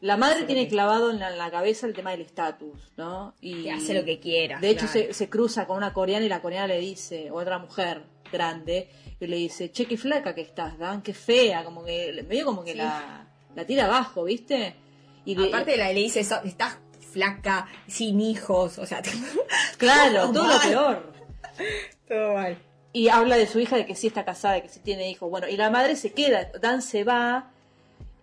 La 0.00 0.16
madre 0.16 0.44
tiene 0.44 0.64
que- 0.64 0.70
clavado 0.70 1.10
en 1.10 1.18
la, 1.18 1.30
en 1.32 1.38
la 1.38 1.50
cabeza 1.50 1.86
el 1.86 1.92
tema 1.94 2.12
del 2.12 2.20
estatus, 2.20 2.92
¿no? 2.96 3.34
Y 3.40 3.64
que 3.64 3.72
hace 3.72 3.94
lo 3.94 4.04
que 4.04 4.20
quiera. 4.20 4.60
De 4.60 4.70
hecho, 4.70 4.86
claro. 4.86 5.08
se, 5.08 5.12
se 5.14 5.28
cruza 5.28 5.66
con 5.66 5.76
una 5.76 5.92
coreana 5.92 6.24
y 6.24 6.28
la 6.28 6.40
coreana 6.40 6.66
le 6.68 6.78
dice, 6.78 7.30
o 7.30 7.36
otra 7.36 7.58
mujer 7.58 8.02
grande, 8.32 8.88
y 9.20 9.26
le 9.26 9.36
dice, 9.36 9.72
che, 9.72 9.86
qué 9.86 9.96
flaca 9.96 10.34
que 10.34 10.42
estás, 10.42 10.78
Dan, 10.78 11.02
qué 11.02 11.14
fea, 11.14 11.64
como 11.64 11.84
que, 11.84 12.24
medio 12.28 12.44
como 12.44 12.62
que 12.62 12.72
Sí. 12.72 12.78
la, 12.78 13.26
la 13.56 13.64
tira 13.66 13.86
abajo, 13.86 14.24
¿viste? 14.24 14.76
Y 15.24 15.34
le- 15.34 15.48
Aparte 15.48 15.76
la, 15.76 15.92
le 15.92 16.00
dice, 16.00 16.22
"So- 16.22 16.42
estás 16.44 16.78
flaca, 17.12 17.66
sin 17.88 18.20
hijos, 18.20 18.78
o 18.78 18.86
sea, 18.86 19.02
claro, 19.78 20.30
todo 20.30 20.46
lo 20.46 20.60
peor. 20.60 21.12
todo 22.08 22.34
mal. 22.34 22.58
Y 22.92 23.08
habla 23.08 23.36
de 23.36 23.46
su 23.46 23.58
hija, 23.60 23.76
de 23.76 23.84
que 23.86 23.94
sí 23.94 24.06
está 24.06 24.24
casada, 24.24 24.54
de 24.54 24.62
que 24.62 24.68
sí 24.68 24.80
tiene 24.80 25.10
hijos. 25.10 25.28
Bueno, 25.30 25.48
y 25.48 25.56
la 25.56 25.70
madre 25.70 25.96
se 25.96 26.12
queda, 26.12 26.50
Dan 26.60 26.82
se 26.82 27.04
va, 27.04 27.50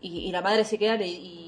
y, 0.02 0.20
y 0.28 0.32
la 0.32 0.42
madre 0.42 0.66
se 0.66 0.78
queda 0.78 0.96
y, 1.04 1.10
y 1.12 1.45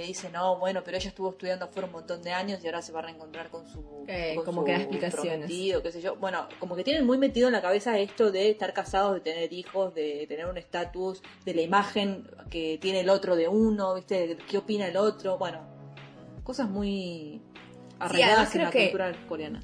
le 0.00 0.06
dice, 0.06 0.30
no, 0.30 0.58
bueno, 0.58 0.82
pero 0.84 0.96
ella 0.96 1.08
estuvo 1.08 1.30
estudiando 1.30 1.66
afuera 1.66 1.86
un 1.86 1.92
montón 1.92 2.22
de 2.22 2.32
años 2.32 2.60
y 2.62 2.66
ahora 2.66 2.82
se 2.82 2.92
va 2.92 3.00
a 3.00 3.02
reencontrar 3.02 3.50
con 3.50 3.66
su, 3.68 4.04
Eh, 4.08 4.32
con 4.36 4.44
como 4.44 4.60
su 4.62 4.64
que 4.66 4.72
da 4.72 4.78
explicaciones. 4.78 5.46
qué 5.50 5.92
sé 5.92 6.00
yo. 6.00 6.16
Bueno, 6.16 6.46
como 6.58 6.74
que 6.76 6.84
tienen 6.84 7.06
muy 7.06 7.18
metido 7.18 7.48
en 7.48 7.52
la 7.52 7.62
cabeza 7.62 7.98
esto 7.98 8.30
de 8.32 8.50
estar 8.50 8.72
casados, 8.72 9.14
de 9.14 9.20
tener 9.20 9.52
hijos, 9.52 9.94
de 9.94 10.26
tener 10.28 10.46
un 10.46 10.56
estatus, 10.56 11.22
de 11.44 11.54
la 11.54 11.62
imagen 11.62 12.28
que 12.50 12.78
tiene 12.80 13.00
el 13.00 13.10
otro 13.10 13.36
de 13.36 13.48
uno, 13.48 13.94
¿viste? 13.94 14.26
De 14.28 14.36
qué 14.36 14.58
opina 14.58 14.86
el 14.88 14.96
otro. 14.96 15.38
Bueno, 15.38 15.60
cosas 16.44 16.68
muy 16.68 17.40
arraigadas 17.98 18.54
en 18.54 18.62
la 18.64 18.70
que- 18.70 18.84
cultura 18.90 19.12
coreana. 19.28 19.62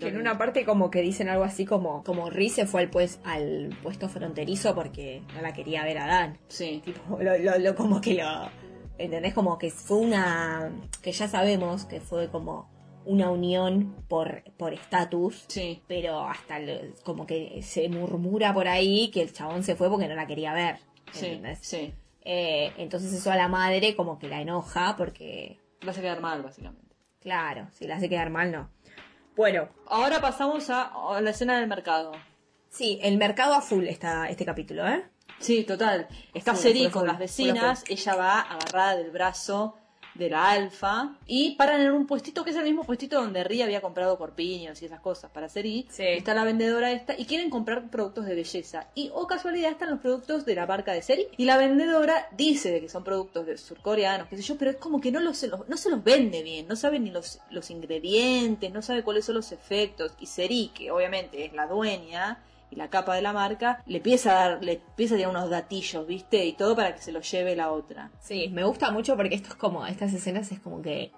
Que 0.00 0.08
en 0.08 0.16
una 0.16 0.38
parte 0.38 0.64
como 0.64 0.90
que 0.90 1.02
dicen 1.02 1.28
algo 1.28 1.44
así 1.44 1.66
como, 1.66 2.02
como 2.04 2.30
Ri 2.30 2.48
se 2.48 2.64
fue 2.64 2.80
al, 2.80 2.88
pues, 2.88 3.20
al 3.22 3.68
puesto 3.82 4.08
fronterizo 4.08 4.74
porque 4.74 5.22
no 5.34 5.42
la 5.42 5.52
quería 5.52 5.84
ver 5.84 5.98
a 5.98 6.06
Dan. 6.06 6.38
Sí, 6.48 6.80
Tipo, 6.82 7.18
lo, 7.20 7.36
lo, 7.36 7.58
lo- 7.58 7.74
como 7.74 8.00
que 8.00 8.14
lo... 8.14 8.48
¿Entendés? 8.98 9.34
Como 9.34 9.58
que 9.58 9.70
fue 9.70 9.98
una... 9.98 10.70
Que 11.02 11.12
ya 11.12 11.28
sabemos 11.28 11.84
que 11.84 12.00
fue 12.00 12.28
como 12.30 12.72
una 13.06 13.30
unión 13.30 13.94
por 14.08 14.42
por 14.56 14.72
estatus. 14.72 15.44
sí, 15.48 15.82
pero 15.86 16.20
hasta 16.26 16.58
como 17.02 17.26
que 17.26 17.60
se 17.62 17.86
murmura 17.90 18.54
por 18.54 18.66
ahí 18.66 19.10
que 19.10 19.20
el 19.20 19.30
chabón 19.32 19.62
se 19.62 19.76
fue 19.76 19.90
porque 19.90 20.08
no 20.08 20.14
la 20.14 20.26
quería 20.26 20.54
ver. 20.54 20.78
sí, 21.12 21.26
¿entendés? 21.26 21.58
sí. 21.60 21.92
Eh, 22.22 22.72
entonces 22.78 23.12
eso 23.12 23.30
a 23.30 23.36
la 23.36 23.48
madre 23.48 23.94
como 23.94 24.18
que 24.18 24.28
la 24.28 24.40
enoja 24.40 24.94
porque, 24.96 25.58
La 25.82 25.90
hace 25.90 26.00
quedar 26.00 26.22
mal, 26.22 26.42
básicamente. 26.42 26.94
claro, 27.20 27.68
si 27.72 27.86
la 27.86 27.96
hace 27.96 28.08
quedar 28.08 28.30
mal, 28.30 28.50
no. 28.50 28.70
Bueno, 29.36 29.68
Ahora 29.86 30.22
pasamos 30.22 30.70
a, 30.70 30.84
a 31.14 31.20
la 31.20 31.30
escena 31.30 31.58
del 31.58 31.68
mercado. 31.68 32.12
sí, 32.70 32.98
el 33.02 33.18
mercado 33.18 33.52
a 33.52 33.60
full 33.60 33.84
está 33.84 34.30
este 34.30 34.46
capítulo, 34.46 34.88
¿eh? 34.88 35.04
Sí, 35.40 35.64
total. 35.64 36.06
Está 36.32 36.54
Seri 36.56 36.88
con 36.90 37.06
las 37.06 37.18
vecinas, 37.18 37.84
ella 37.88 38.14
va 38.16 38.40
agarrada 38.40 38.96
del 38.96 39.10
brazo 39.10 39.76
de 40.14 40.30
la 40.30 40.48
alfa 40.48 41.16
y 41.26 41.56
paran 41.56 41.80
en 41.80 41.90
un 41.90 42.06
puestito 42.06 42.44
que 42.44 42.50
es 42.50 42.56
el 42.56 42.62
mismo 42.62 42.84
puestito 42.84 43.20
donde 43.20 43.42
Ri 43.42 43.62
había 43.62 43.80
comprado 43.80 44.16
corpiños 44.16 44.80
y 44.80 44.84
esas 44.86 45.00
cosas 45.00 45.28
para 45.32 45.48
Seri. 45.48 45.88
Sí. 45.90 46.04
Está 46.04 46.34
la 46.34 46.44
vendedora 46.44 46.92
esta 46.92 47.18
y 47.18 47.24
quieren 47.24 47.50
comprar 47.50 47.90
productos 47.90 48.24
de 48.26 48.36
belleza. 48.36 48.86
Y, 48.94 49.10
oh 49.12 49.26
casualidad, 49.26 49.72
están 49.72 49.90
los 49.90 49.98
productos 49.98 50.44
de 50.46 50.54
la 50.54 50.66
marca 50.68 50.92
de 50.92 51.02
Seri. 51.02 51.26
Y 51.36 51.46
la 51.46 51.56
vendedora 51.56 52.28
dice 52.36 52.70
de 52.70 52.80
que 52.80 52.88
son 52.88 53.02
productos 53.02 53.44
de 53.46 53.58
surcoreanos, 53.58 54.28
qué 54.28 54.36
sé 54.36 54.42
yo, 54.44 54.56
pero 54.56 54.70
es 54.70 54.76
como 54.76 55.00
que 55.00 55.10
no, 55.10 55.18
los- 55.18 55.44
no 55.66 55.76
se 55.76 55.90
los 55.90 56.04
vende 56.04 56.44
bien, 56.44 56.68
no 56.68 56.76
sabe 56.76 57.00
ni 57.00 57.10
los, 57.10 57.40
los 57.50 57.68
ingredientes, 57.70 58.72
no 58.72 58.82
sabe 58.82 59.02
cuáles 59.02 59.24
son 59.24 59.34
los 59.34 59.50
efectos. 59.50 60.12
Y 60.20 60.26
Seri, 60.26 60.70
que 60.72 60.92
obviamente 60.92 61.44
es 61.44 61.52
la 61.54 61.66
dueña 61.66 62.38
y 62.74 62.76
la 62.76 62.90
capa 62.90 63.14
de 63.14 63.22
la 63.22 63.32
marca, 63.32 63.82
le 63.86 63.98
empieza 63.98 64.30
a 64.32 64.48
dar, 64.50 64.64
le 64.64 64.72
empieza 64.74 65.14
a 65.14 65.18
tirar 65.18 65.30
unos 65.30 65.48
datillos, 65.50 66.06
¿viste? 66.06 66.44
Y 66.44 66.54
todo 66.54 66.74
para 66.74 66.94
que 66.94 67.02
se 67.02 67.12
los 67.12 67.30
lleve 67.30 67.54
la 67.56 67.70
otra. 67.72 68.10
Sí, 68.20 68.48
me 68.52 68.64
gusta 68.64 68.90
mucho 68.90 69.16
porque 69.16 69.34
esto 69.36 69.50
es 69.50 69.54
como, 69.54 69.86
estas 69.86 70.12
escenas 70.12 70.50
es 70.52 70.60
como 70.60 70.82
que 70.82 71.12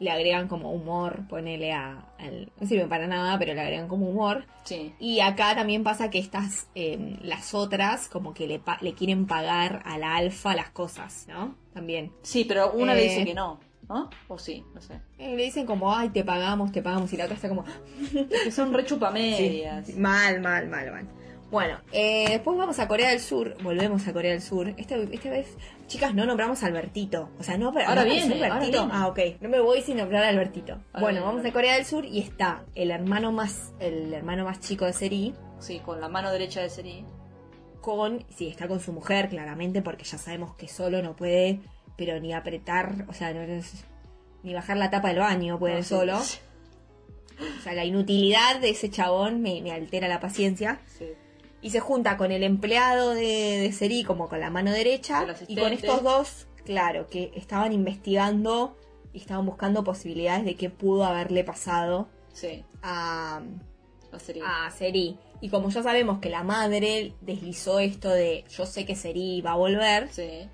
le 0.00 0.10
agregan 0.10 0.48
como 0.48 0.72
humor, 0.72 1.20
ponele 1.28 1.72
a, 1.72 2.04
al- 2.18 2.50
no 2.60 2.66
sirve 2.66 2.86
para 2.86 3.06
nada, 3.06 3.38
pero 3.38 3.54
le 3.54 3.60
agregan 3.60 3.86
como 3.86 4.08
humor. 4.08 4.44
Sí. 4.64 4.92
Y 4.98 5.20
acá 5.20 5.54
también 5.54 5.84
pasa 5.84 6.10
que 6.10 6.18
estas, 6.18 6.68
eh, 6.74 7.16
las 7.22 7.54
otras, 7.54 8.08
como 8.08 8.34
que 8.34 8.46
le, 8.48 8.60
le 8.80 8.94
quieren 8.94 9.26
pagar 9.26 9.82
a 9.84 9.96
la 9.98 10.16
alfa 10.16 10.56
las 10.56 10.70
cosas, 10.70 11.26
¿no? 11.28 11.54
También. 11.72 12.12
Sí, 12.22 12.44
pero 12.44 12.72
una 12.72 12.92
le 12.94 13.06
Eh. 13.06 13.08
dice 13.10 13.24
que 13.24 13.34
no, 13.34 13.60
¿no? 13.88 14.10
O 14.28 14.38
sí, 14.38 14.64
no 14.74 14.80
sé. 14.80 15.00
Le 15.18 15.36
dicen 15.36 15.66
como, 15.66 15.94
ay, 15.94 16.10
te 16.10 16.24
pagamos, 16.24 16.72
te 16.72 16.82
pagamos, 16.82 17.12
y 17.12 17.16
la 17.16 17.24
otra 17.24 17.36
está 17.36 17.48
como, 17.48 17.64
Es 18.30 18.42
que 18.44 18.50
son 18.50 18.72
re 18.72 18.84
chupamedias. 18.84 19.86
Sí, 19.86 19.94
mal, 19.94 20.40
mal, 20.40 20.68
mal, 20.68 20.90
mal. 20.90 21.08
Bueno, 21.50 21.78
eh, 21.92 22.24
después 22.30 22.56
vamos 22.58 22.80
a 22.80 22.88
Corea 22.88 23.10
del 23.10 23.20
Sur, 23.20 23.56
volvemos 23.62 24.08
a 24.08 24.12
Corea 24.12 24.32
del 24.32 24.42
Sur. 24.42 24.74
Esta, 24.76 24.96
esta 24.96 25.30
vez, 25.30 25.56
chicas, 25.86 26.12
no 26.12 26.26
nombramos 26.26 26.62
a 26.64 26.66
Albertito. 26.66 27.28
O 27.38 27.44
sea, 27.44 27.56
no, 27.58 27.72
pero 27.72 27.88
Ahora 27.88 28.02
viene, 28.02 28.22
¿es 28.34 28.42
ahora 28.42 28.54
Albertito. 28.56 28.78
viene. 28.86 28.92
Ah, 28.96 29.06
ok. 29.06 29.18
No 29.40 29.48
me 29.48 29.60
voy 29.60 29.80
sin 29.82 29.98
nombrar 29.98 30.24
a 30.24 30.28
Albertito. 30.28 30.72
Ahora 30.72 30.88
bueno, 30.92 31.06
viene, 31.20 31.26
vamos 31.26 31.44
a. 31.44 31.52
Corea 31.52 31.74
del 31.74 31.84
Sur 31.84 32.04
y 32.06 32.18
está 32.20 32.64
el 32.74 32.90
hermano 32.90 33.30
más, 33.30 33.72
el 33.78 34.12
hermano 34.12 34.44
más 34.44 34.58
chico 34.60 34.84
de 34.84 34.92
Seri 34.94 35.34
Sí, 35.60 35.78
con 35.78 36.00
la 36.00 36.08
mano 36.08 36.32
derecha 36.32 36.60
de 36.60 36.70
Seri. 36.70 37.04
con, 37.80 38.24
sí, 38.34 38.48
está 38.48 38.66
con 38.66 38.80
su 38.80 38.92
mujer, 38.92 39.28
claramente, 39.28 39.80
porque 39.80 40.02
ya 40.04 40.18
sabemos 40.18 40.56
que 40.56 40.66
solo 40.66 41.02
no 41.02 41.14
puede, 41.14 41.60
pero 41.96 42.18
ni 42.20 42.32
apretar, 42.32 43.04
o 43.08 43.12
sea, 43.12 43.32
no 43.32 43.40
es- 43.42 43.84
ni 44.42 44.52
bajar 44.54 44.76
la 44.76 44.90
tapa 44.90 45.08
del 45.08 45.18
baño 45.20 45.58
puede 45.58 45.76
No, 45.76 45.82
sí. 45.82 45.88
solo. 45.88 46.18
O 47.58 47.62
sea, 47.64 47.72
la 47.74 47.84
inutilidad 47.84 48.60
de 48.60 48.70
ese 48.70 48.90
chabón 48.90 49.42
me, 49.42 49.60
me 49.60 49.72
altera 49.72 50.06
la 50.06 50.20
paciencia. 50.20 50.80
Sí. 50.98 51.06
Y 51.62 51.70
se 51.70 51.80
junta 51.80 52.16
con 52.16 52.30
el 52.30 52.44
empleado 52.44 53.10
de, 53.10 53.58
de 53.58 53.72
Seri 53.72 54.04
como 54.04 54.28
con 54.28 54.38
la 54.38 54.50
mano 54.50 54.70
derecha 54.70 55.26
y 55.48 55.56
con 55.56 55.72
estos 55.72 56.02
dos, 56.04 56.46
claro, 56.64 57.08
que 57.08 57.32
estaban 57.34 57.72
investigando 57.72 58.76
y 59.12 59.18
estaban 59.18 59.46
buscando 59.46 59.82
posibilidades 59.82 60.44
de 60.44 60.54
qué 60.54 60.70
pudo 60.70 61.04
haberle 61.04 61.42
pasado 61.42 62.06
Sí, 62.32 62.62
a, 62.82 63.42
la 64.12 64.18
Seri. 64.20 64.40
a 64.44 64.70
Seri. 64.70 65.18
Y 65.40 65.48
como 65.48 65.70
ya 65.70 65.82
sabemos 65.82 66.20
que 66.20 66.28
la 66.30 66.44
madre 66.44 67.14
deslizó 67.22 67.80
esto 67.80 68.10
de 68.10 68.44
yo 68.48 68.64
sé 68.66 68.84
que 68.86 68.94
Seri 68.94 69.40
va 69.40 69.52
a 69.52 69.56
volver, 69.56 70.08
Sí. 70.12 70.48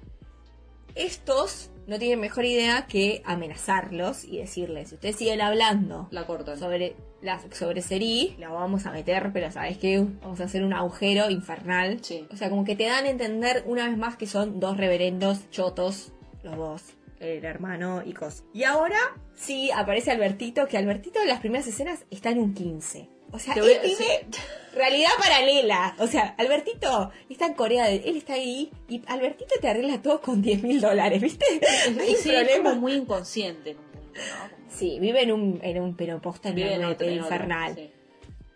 Estos 0.95 1.71
no 1.87 1.99
tienen 1.99 2.21
mejor 2.21 2.45
idea 2.45 2.87
que 2.87 3.23
amenazarlos 3.25 4.25
y 4.25 4.39
decirles, 4.39 4.91
si 4.91 4.95
ustedes 4.95 5.17
siguen 5.17 5.41
hablando 5.41 6.09
La 6.11 6.27
cortan. 6.27 6.59
sobre, 6.59 6.95
la, 7.21 7.41
sobre 7.53 7.83
Seri, 7.83 8.37
la 8.39 8.49
vamos 8.51 8.87
a 8.87 8.93
meter, 8.93 9.31
pero 9.33 9.51
¿sabes 9.51 9.79
qué? 9.79 10.05
Vamos 10.23 10.41
a 10.41 10.45
hacer 10.45 10.63
un 10.65 10.73
agujero 10.73 11.31
infernal. 11.31 11.99
Sí. 12.03 12.27
O 12.33 12.37
sea, 12.37 12.49
como 12.49 12.65
que 12.65 12.77
te 12.77 12.85
dan 12.85 13.07
a 13.07 13.11
entender 13.11 13.65
una 13.67 13.89
vez 13.89 13.97
más 13.99 14.17
que 14.17 14.27
son 14.27 14.61
dos 14.61 14.77
reverendos 14.77 15.51
chotos, 15.51 16.13
los 16.45 16.57
dos, 16.57 16.83
el 17.19 17.45
hermano 17.45 18.03
y 18.05 18.13
cos. 18.13 18.45
Y 18.55 18.65
ahora 18.65 18.99
sí 19.35 19.71
aparece 19.75 20.11
Albertito, 20.13 20.67
que 20.67 20.79
Albertito 20.79 21.21
en 21.21 21.29
las 21.29 21.41
primeras 21.41 21.67
escenas 21.67 22.05
está 22.11 22.31
en 22.31 22.39
un 22.39 22.55
15. 22.55 23.09
O 23.33 23.39
sea, 23.39 23.55
él 23.55 23.61
a- 23.63 23.83
vive 23.83 24.27
realidad 24.75 25.11
paralela. 25.19 25.95
O 25.99 26.07
sea, 26.07 26.35
Albertito 26.39 27.11
está 27.29 27.47
en 27.47 27.55
Corea, 27.55 27.91
él 27.91 28.17
está 28.17 28.35
ahí 28.35 28.71
y 28.89 29.03
Albertito 29.07 29.55
te 29.61 29.69
arregla 29.69 30.01
todo 30.03 30.21
con 30.21 30.43
10 30.43 30.63
mil 30.63 30.81
dólares, 30.81 31.21
¿viste? 31.21 31.45
No 31.95 32.03
hay 32.03 32.15
Sí, 32.17 32.31
es 32.31 32.37
problema. 32.45 32.71
como 32.71 32.81
muy 32.83 32.93
inconsciente 32.95 33.71
en 33.71 33.79
un 33.79 33.85
punto, 33.85 34.11
¿no? 34.11 34.51
Como- 34.57 34.71
Sí, 34.71 34.99
vive 35.01 35.23
en 35.23 35.33
un, 35.33 35.61
en 35.63 35.81
un 35.83 35.97
pero 35.97 36.21
posta 36.21 36.51
en 36.51 36.55
Vive 36.55 36.73
en 36.75 36.79
una 36.81 36.91
otro- 36.91 37.07
nube 37.07 37.17
en 37.17 37.23
otro, 37.23 37.35
infernal. 37.35 37.75
sí. 37.75 37.91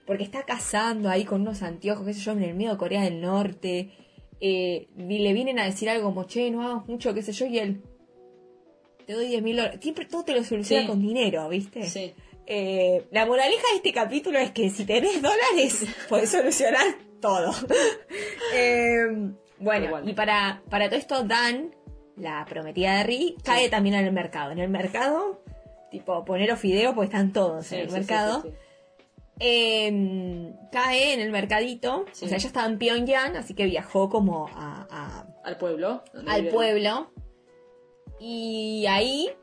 Porque 0.06 0.22
está 0.24 0.42
cazando 0.44 1.08
ahí 1.08 1.24
con 1.24 1.40
unos 1.40 1.62
anteojos, 1.62 2.06
qué 2.06 2.12
sé 2.14 2.20
yo, 2.20 2.32
en 2.32 2.42
el 2.42 2.54
medio 2.54 2.72
de 2.72 2.76
Corea 2.76 3.02
del 3.02 3.20
Norte. 3.22 3.90
Eh, 4.40 4.88
y 4.98 5.18
le 5.18 5.32
vienen 5.32 5.58
a 5.58 5.64
decir 5.64 5.88
algo 5.88 6.04
como, 6.08 6.24
che, 6.24 6.50
no 6.50 6.62
hagas 6.62 6.86
mucho, 6.86 7.14
qué 7.14 7.22
sé 7.22 7.32
yo, 7.32 7.46
y 7.46 7.58
él, 7.58 7.80
te 9.06 9.14
doy 9.14 9.28
10 9.28 9.42
mil 9.42 9.56
dólares. 9.56 9.78
Siempre 9.82 10.04
todo 10.04 10.22
te 10.24 10.32
lo 10.34 10.44
soluciona 10.44 10.82
Sí. 10.82 10.88
con 10.88 11.00
dinero, 11.00 11.48
¿viste? 11.48 11.82
Sí. 11.84 12.12
Eh, 12.46 13.06
la 13.10 13.24
moraleja 13.26 13.62
de 13.70 13.76
este 13.76 13.92
capítulo 13.92 14.38
es 14.38 14.50
que 14.50 14.68
si 14.70 14.84
tenés 14.84 15.20
dólares, 15.22 15.84
podés 16.08 16.30
solucionar 16.30 16.86
todo. 17.20 17.52
Eh, 18.54 18.98
Tal 19.08 19.36
bueno, 19.58 20.00
y 20.08 20.12
para, 20.12 20.62
para 20.68 20.88
todo 20.88 20.98
esto, 20.98 21.22
Dan, 21.24 21.74
la 22.16 22.44
prometida 22.48 22.98
de 22.98 23.04
Ri, 23.04 23.36
cae 23.42 23.68
también 23.70 23.94
en 23.96 24.04
el 24.04 24.12
mercado. 24.12 24.52
En 24.52 24.58
el 24.58 24.68
mercado, 24.68 25.42
tipo, 25.90 26.24
poner 26.24 26.48
los 26.50 26.58
fideos, 26.60 26.94
porque 26.94 27.06
están 27.06 27.32
todos 27.32 27.66
Sí, 27.66 27.76
en 27.76 27.80
el 27.82 27.88
sí, 27.88 27.94
mercado. 27.94 28.44
Eh, 29.40 30.52
cae 30.70 31.14
en 31.14 31.20
el 31.20 31.30
mercadito. 31.30 32.04
O 32.10 32.14
sea, 32.14 32.28
ella 32.36 32.46
estaba 32.46 32.66
en 32.66 32.78
Pyongyang, 32.78 33.36
así 33.36 33.54
que 33.54 33.64
viajó 33.64 34.08
como 34.10 34.48
a- 34.54 34.86
a, 34.90 35.26
Al 35.44 35.56
pueblo. 35.56 36.02
al 36.26 36.48
pueblo. 36.48 37.10
Y 38.20 38.86
ahí 38.88 39.30
ah, 39.30 39.36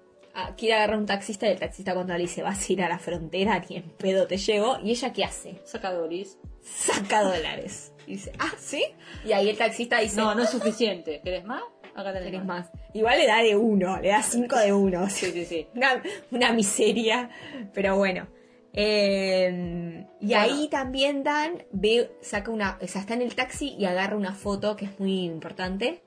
quiere 0.57 0.75
agarrar 0.75 0.97
un 0.97 1.05
taxista 1.05 1.47
y 1.47 1.51
el 1.51 1.59
taxista 1.59 1.93
cuando 1.93 2.13
le 2.13 2.19
dice 2.19 2.41
vas 2.43 2.69
a 2.69 2.73
ir 2.73 2.81
a 2.83 2.89
la 2.89 2.99
frontera, 2.99 3.63
ni 3.69 3.77
en 3.77 3.89
pedo 3.91 4.27
te 4.27 4.37
llevo. 4.37 4.77
¿Y 4.83 4.91
ella 4.91 5.11
qué 5.13 5.23
hace? 5.23 5.61
Saca 5.65 5.91
Doris. 5.91 6.37
Saca 6.61 7.21
dólares. 7.23 7.93
Y 8.07 8.13
dice, 8.13 8.31
ah, 8.39 8.51
¿sí? 8.57 8.83
Y 9.25 9.31
ahí 9.33 9.49
el 9.49 9.57
taxista 9.57 9.99
dice, 9.99 10.17
No, 10.21 10.33
no 10.35 10.43
es 10.43 10.49
suficiente. 10.49 11.21
¿Querés 11.23 11.45
más? 11.45 11.61
Acá 11.93 12.13
tenés 12.13 12.31
tenés 12.31 12.45
más. 12.45 12.71
más. 12.71 12.81
Igual 12.93 13.17
le 13.19 13.27
da 13.27 13.41
de 13.43 13.55
uno, 13.55 13.99
le 13.99 14.09
da 14.09 14.21
cinco 14.23 14.57
de 14.57 14.71
uno. 14.73 15.07
Sí, 15.09 15.31
sí, 15.31 15.45
sí. 15.45 15.67
Una, 15.75 16.01
una 16.31 16.53
miseria, 16.53 17.29
pero 17.73 17.97
bueno. 17.97 18.27
Eh, 18.73 20.05
y 20.21 20.27
Bueno. 20.27 20.41
ahí 20.41 20.67
también 20.69 21.23
Dan 21.23 21.63
ve, 21.71 22.11
saca 22.21 22.51
una, 22.51 22.77
o 22.81 22.87
sea, 22.87 23.01
está 23.01 23.13
en 23.13 23.21
el 23.21 23.35
taxi 23.35 23.75
y 23.77 23.85
agarra 23.85 24.15
una 24.15 24.33
foto 24.33 24.75
que 24.75 24.85
es 24.85 24.99
muy 24.99 25.23
importante. 25.25 26.01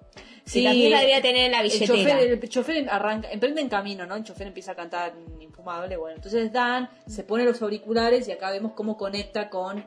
Sí, 0.45 0.61
y 0.61 0.65
también 0.65 0.91
la 0.91 0.99
debería 0.99 1.23
tener 1.23 1.45
en 1.47 1.53
la 1.53 1.61
El 1.61 1.71
billetera. 1.71 1.87
chofer, 1.97 2.31
el 2.43 2.49
chofer 2.49 2.89
arranca, 2.91 3.31
emprende 3.31 3.61
en 3.63 3.69
camino, 3.69 4.05
¿no? 4.07 4.15
El 4.17 4.25
chofer 4.25 4.47
empieza 4.47 4.73
a 4.73 4.75
cantar 4.75 5.15
infumable. 5.41 5.97
Bueno, 5.97 6.17
entonces 6.17 6.53
Dan 6.53 6.91
se 7.07 7.25
pone 7.25 7.45
los 7.45 7.63
auriculares 7.63 8.29
y 8.29 8.33
acá 8.33 8.51
vemos 8.51 8.73
cómo 8.73 8.97
conecta 8.97 9.49
con 9.49 9.85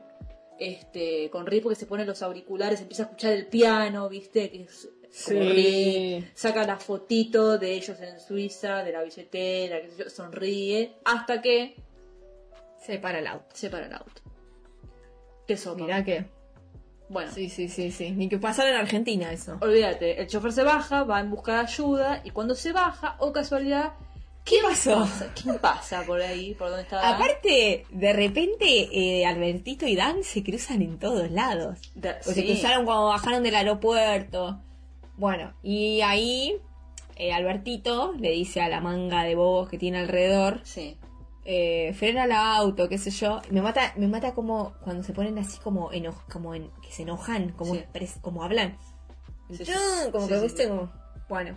este 0.58 1.30
con 1.30 1.46
Ri 1.46 1.60
porque 1.60 1.76
se 1.76 1.86
pone 1.86 2.04
los 2.04 2.20
auriculares, 2.22 2.80
empieza 2.80 3.04
a 3.04 3.06
escuchar 3.06 3.32
el 3.34 3.46
piano, 3.46 4.08
¿viste? 4.08 4.50
Que 4.50 4.62
es 4.62 4.88
Sí. 5.10 6.22
Saca 6.34 6.66
la 6.66 6.76
fotito 6.76 7.56
de 7.56 7.72
ellos 7.72 7.98
en 8.00 8.20
Suiza, 8.20 8.84
de 8.84 8.92
la 8.92 9.02
billetera, 9.02 9.80
qué 9.80 9.88
sé 9.90 9.96
yo, 10.04 10.10
sonríe, 10.10 10.96
hasta 11.04 11.40
que 11.40 11.76
Se 12.84 12.98
para 12.98 13.20
el 13.20 13.26
auto. 13.26 13.46
se 13.54 13.70
para 13.70 13.86
el 13.86 13.92
auto. 13.94 14.20
Qué 15.46 15.56
sopa. 15.56 15.82
Mirá 15.82 16.04
que. 16.04 16.26
Bueno, 17.08 17.32
Sí, 17.32 17.48
sí, 17.48 17.68
sí, 17.68 17.90
sí. 17.90 18.10
Ni 18.10 18.28
que 18.28 18.38
pasara 18.38 18.70
en 18.70 18.76
Argentina 18.76 19.32
eso. 19.32 19.56
olvídate, 19.60 20.20
el 20.20 20.26
chofer 20.26 20.52
se 20.52 20.62
baja, 20.62 21.04
va 21.04 21.20
en 21.20 21.30
busca 21.30 21.54
de 21.54 21.60
ayuda 21.60 22.20
y 22.24 22.30
cuando 22.30 22.54
se 22.54 22.72
baja, 22.72 23.16
o 23.18 23.32
casualidad, 23.32 23.92
¿Qué 24.44 24.56
pasó? 24.62 25.06
¿Quién 25.42 25.58
pasa 25.58 26.04
por 26.06 26.22
ahí? 26.22 26.54
¿Por 26.54 26.68
dónde 26.68 26.84
está? 26.84 26.96
Dan? 26.96 27.14
Aparte, 27.16 27.84
de 27.90 28.12
repente, 28.14 28.88
eh, 28.92 29.26
Albertito 29.26 29.86
y 29.86 29.94
Dan 29.94 30.22
se 30.24 30.42
cruzan 30.42 30.80
en 30.80 30.98
todos 30.98 31.30
lados. 31.30 31.78
De- 31.94 32.12
O 32.12 32.22
se 32.22 32.32
sí. 32.32 32.46
cruzaron 32.46 32.86
cuando 32.86 33.08
bajaron 33.08 33.42
del 33.42 33.54
aeropuerto. 33.54 34.58
Bueno, 35.18 35.52
y 35.62 36.00
ahí 36.00 36.54
eh, 37.16 37.32
Albertito 37.34 38.14
le 38.18 38.30
dice 38.30 38.62
a 38.62 38.70
la 38.70 38.80
manga 38.80 39.22
de 39.24 39.34
bobos 39.34 39.68
que 39.68 39.76
tiene 39.76 39.98
alrededor, 39.98 40.60
Sí. 40.64 40.96
Eh, 41.44 41.92
frena 41.94 42.24
el 42.24 42.32
auto, 42.32 42.88
qué 42.88 42.98
sé 42.98 43.10
yo. 43.10 43.40
Me 43.50 43.62
mata, 43.62 43.92
me 43.96 44.06
mata 44.08 44.34
como 44.34 44.74
cuando 44.82 45.02
se 45.02 45.12
ponen 45.12 45.38
así 45.38 45.58
como 45.60 45.90
eno- 45.92 46.20
como 46.30 46.54
en, 46.54 46.70
que 46.82 46.90
se 46.92 47.02
enojan, 47.02 47.50
como, 47.52 47.74
Sí. 47.74 47.84
como 48.20 48.42
hablan. 48.44 48.76
Sí, 49.50 49.64
sí. 49.64 49.72
Como 50.12 50.28
que 50.28 50.40
viste 50.40 50.68
como- 50.68 50.92
Bueno. 51.28 51.56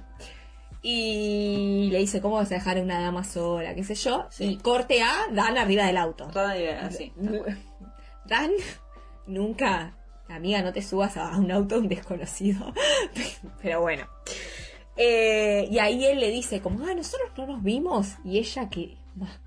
Y 0.82 1.90
le 1.92 2.00
dice, 2.00 2.22
¿cómo 2.22 2.36
vas 2.36 2.52
a 2.52 2.56
dejar 2.56 2.78
a 2.78 2.82
una 2.82 3.00
dama 3.00 3.24
sola? 3.24 3.76
qué 3.76 3.84
sé 3.84 3.94
yo. 3.96 4.28
Y 4.40 4.58
corte 4.58 5.02
a 5.04 5.14
Dan 5.32 5.58
arriba 5.58 5.86
del 5.86 5.98
auto. 5.98 6.30
Idea, 6.32 6.88
así. 6.88 7.12
Dan, 8.26 8.52
nunca, 9.28 9.96
amiga, 10.30 10.62
no 10.62 10.74
te 10.74 10.82
subas 10.82 11.18
a 11.18 11.38
un 11.38 11.52
auto 11.52 11.76
de 11.76 11.82
un 11.82 11.88
desconocido. 11.88 12.74
Pero 13.62 13.82
bueno. 13.82 14.08
Eh, 14.98 15.68
y 15.70 15.80
ahí 15.80 16.06
él 16.06 16.20
le 16.20 16.30
dice, 16.32 16.62
como, 16.62 16.86
ah, 16.86 16.94
nosotros 16.94 17.30
no 17.38 17.46
nos 17.48 17.64
vimos. 17.64 18.16
Y 18.24 18.40
ella 18.40 18.70
que, 18.70 18.98
bah, 19.16 19.40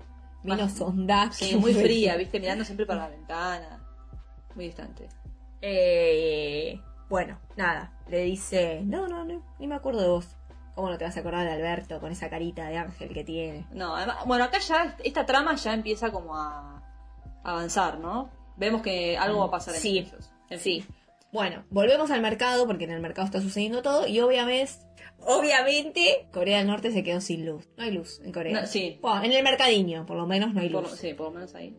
menos 0.45 0.79
onda. 0.81 1.29
Sí, 1.33 1.55
muy 1.55 1.73
fría, 1.73 2.15
viste, 2.15 2.39
mirando 2.39 2.63
siempre 2.63 2.85
para 2.85 3.01
la 3.01 3.09
ventana. 3.09 3.79
Muy 4.55 4.65
distante. 4.65 5.09
Eh, 5.61 6.79
bueno, 7.09 7.39
nada. 7.55 7.91
Le 8.07 8.21
dice, 8.23 8.81
no, 8.83 9.07
no, 9.07 9.25
no, 9.25 9.41
ni 9.59 9.67
me 9.67 9.75
acuerdo 9.75 10.01
de 10.01 10.07
vos. 10.09 10.27
¿Cómo 10.75 10.89
no 10.89 10.97
te 10.97 11.05
vas 11.05 11.15
a 11.15 11.21
acordar 11.21 11.45
de 11.45 11.53
Alberto 11.53 11.99
con 12.01 12.11
esa 12.11 12.29
carita 12.29 12.67
de 12.67 12.77
ángel 12.77 13.13
que 13.13 13.23
tiene? 13.23 13.65
No, 13.71 13.95
además, 13.95 14.17
bueno, 14.25 14.43
acá 14.43 14.59
ya 14.59 14.95
esta 15.03 15.25
trama 15.25 15.55
ya 15.55 15.73
empieza 15.73 16.11
como 16.11 16.35
a 16.35 16.81
avanzar, 17.43 17.97
¿no? 17.99 18.29
Vemos 18.57 18.81
que 18.81 19.17
algo 19.17 19.39
va 19.39 19.45
a 19.45 19.51
pasar 19.51 19.73
entre 19.75 19.89
Sí, 19.89 19.97
ellos. 19.99 20.31
En 20.49 20.59
Sí. 20.59 20.81
fin. 20.81 20.95
Bueno, 21.35 21.65
volvemos 21.69 22.11
al 22.11 22.21
mercado 22.21 22.65
porque 22.65 22.85
en 22.85 22.91
el 22.91 23.01
mercado 23.01 23.25
está 23.25 23.41
sucediendo 23.41 23.81
todo 23.81 24.07
y 24.07 24.21
obviamente, 24.21 24.71
obviamente 25.19 26.27
Corea 26.31 26.59
del 26.59 26.67
Norte 26.67 26.91
se 26.91 27.03
quedó 27.03 27.19
sin 27.19 27.45
luz. 27.45 27.67
No 27.77 27.83
hay 27.83 27.91
luz 27.91 28.21
en 28.23 28.31
Corea. 28.31 28.61
No, 28.61 28.67
sí. 28.67 28.97
Bueno, 29.01 29.23
en 29.25 29.33
el 29.33 29.43
mercadillo, 29.43 30.05
por 30.05 30.15
lo 30.15 30.25
menos 30.27 30.53
no 30.53 30.61
hay 30.61 30.69
luz. 30.69 30.91
sí, 30.91 31.13
por 31.13 31.27
lo 31.27 31.33
menos 31.33 31.53
ahí. 31.55 31.75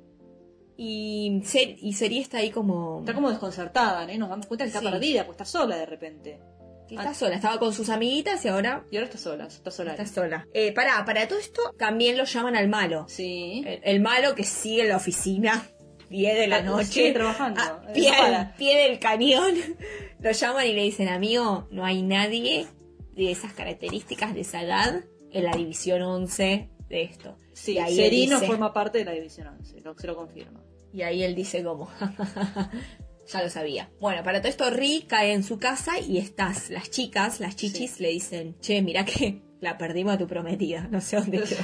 Y, 0.77 1.41
Ser, 1.45 1.77
y 1.81 1.95
Seri 1.95 2.19
está 2.19 2.37
ahí 2.39 2.51
como... 2.51 2.99
Está 3.01 3.15
como 3.15 3.31
desconcertada, 3.31 4.07
¿no? 4.07 4.19
Nos 4.19 4.29
damos 4.29 4.47
cuenta 4.47 4.65
que 4.65 4.69
está 4.69 4.81
Sí. 4.81 4.87
perdida, 4.87 5.25
pues 5.25 5.37
está 5.37 5.47
sola 5.47 5.77
de 5.77 5.87
repente. 5.87 6.39
que 6.87 6.95
está 6.97 7.15
sola, 7.15 7.35
estaba 7.35 7.59
con 7.59 7.73
sus 7.73 7.89
amiguitas 7.89 8.45
y 8.45 8.49
ahora 8.49 8.85
Y 8.93 8.97
ahora 8.97 9.07
está 9.07 9.19
sola, 9.19 9.47
está 9.47 9.71
sola. 9.71 9.93
está 9.93 10.07
sola. 10.07 10.47
Eh, 10.53 10.73
pará, 10.73 11.03
para 11.07 11.27
todo 11.27 11.39
esto 11.39 11.61
también 11.79 12.17
lo 12.19 12.25
llaman 12.25 12.55
al 12.57 12.69
malo. 12.69 13.07
Sí. 13.09 13.65
El, 13.67 13.81
el 13.83 14.01
malo 14.01 14.35
que 14.37 14.45
sigue 14.45 14.83
en 14.83 14.91
la 14.91 14.97
oficina 14.99 15.67
10 16.11 16.37
de 16.39 16.47
la 16.47 16.57
Ah, 16.57 16.63
noche. 16.63 16.85
sigue 16.87 17.13
trabajando. 17.13 17.61
a 17.61 17.83
Eh, 17.89 17.93
pie, 17.95 18.11
al 18.11 18.55
del 18.59 18.99
cañón. 18.99 19.55
Lo 20.21 20.31
llaman 20.33 20.67
y 20.67 20.73
le 20.73 20.83
dicen, 20.83 21.09
amigo, 21.09 21.69
no 21.71 21.85
hay 21.85 22.03
nadie 22.03 22.67
de 23.15 23.31
esas 23.31 23.53
características 23.53 24.35
de 24.35 24.41
esa 24.43 24.63
edad 24.63 25.05
en 25.31 25.45
la 25.45 25.53
división 25.57 26.03
11 26.03 26.71
de 26.89 27.03
esto. 27.03 27.39
Sí, 27.53 27.79
ahí 27.79 27.97
Serino 27.97 28.37
dice- 28.37 28.47
forma 28.47 28.73
parte 28.73 28.99
de 28.99 29.05
la 29.05 29.13
División 29.13 29.49
11, 29.49 29.81
lo, 29.81 29.99
se 29.99 30.07
lo 30.07 30.15
confirma. 30.17 30.63
Y 30.93 31.03
ahí 31.03 31.23
él 31.23 31.35
dice 31.35 31.63
como, 31.65 31.91
ya 33.27 33.43
lo 33.43 33.51
sabía. 33.51 33.91
Bueno, 34.01 34.23
para 34.23 34.41
todo 34.41 34.49
esto, 34.51 34.71
Ri 34.71 35.05
cae 35.09 35.33
en 35.33 35.43
su 35.43 35.59
casa 35.59 35.99
y 35.99 36.19
estas, 36.19 36.71
las 36.71 36.91
chicas, 36.91 37.41
las 37.41 37.57
chichis, 37.57 37.93
Sí. 37.97 38.03
le 38.03 38.11
dicen, 38.11 38.57
che, 38.61 38.81
mira 38.83 39.05
que 39.05 39.43
la 39.61 39.79
perdimos 39.79 40.15
a 40.15 40.19
tu 40.19 40.27
prometida, 40.27 40.87
no 40.91 41.01
sé 41.01 41.17
dónde 41.17 41.39
quedó. 41.49 41.63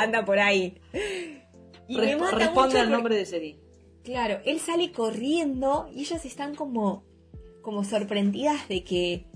Anda 0.00 0.24
por 0.24 0.38
ahí. 0.38 0.80
Y 1.90 1.96
me 1.96 2.14
Resp- 2.14 2.20
mata 2.20 2.36
responde 2.36 2.68
mucho 2.68 2.80
al 2.80 2.90
nombre 2.90 3.16
de 3.16 3.26
Seri. 3.26 3.58
Claro, 4.04 4.40
él 4.44 4.60
sale 4.60 4.92
corriendo 4.92 5.90
y 5.92 6.00
ellas 6.00 6.24
están 6.24 6.54
como, 6.54 7.04
como 7.62 7.84
sorprendidas 7.84 8.68
de 8.68 8.84
que 8.84 9.26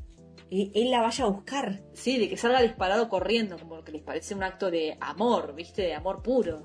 eh, 0.51 0.71
él 0.75 0.91
la 0.91 1.03
vaya 1.03 1.25
a 1.25 1.29
buscar. 1.29 1.83
Sí, 1.95 2.17
de 2.19 2.29
que 2.29 2.37
salga 2.37 2.63
disparado 2.63 3.09
corriendo, 3.09 3.59
como 3.59 3.83
que 3.83 3.93
les 3.93 4.03
parece 4.03 4.35
un 4.35 4.43
acto 4.43 4.71
de 4.71 4.97
amor, 5.01 5.55
¿viste? 5.55 5.83
De 5.83 5.95
amor 5.95 6.23
puro. 6.23 6.65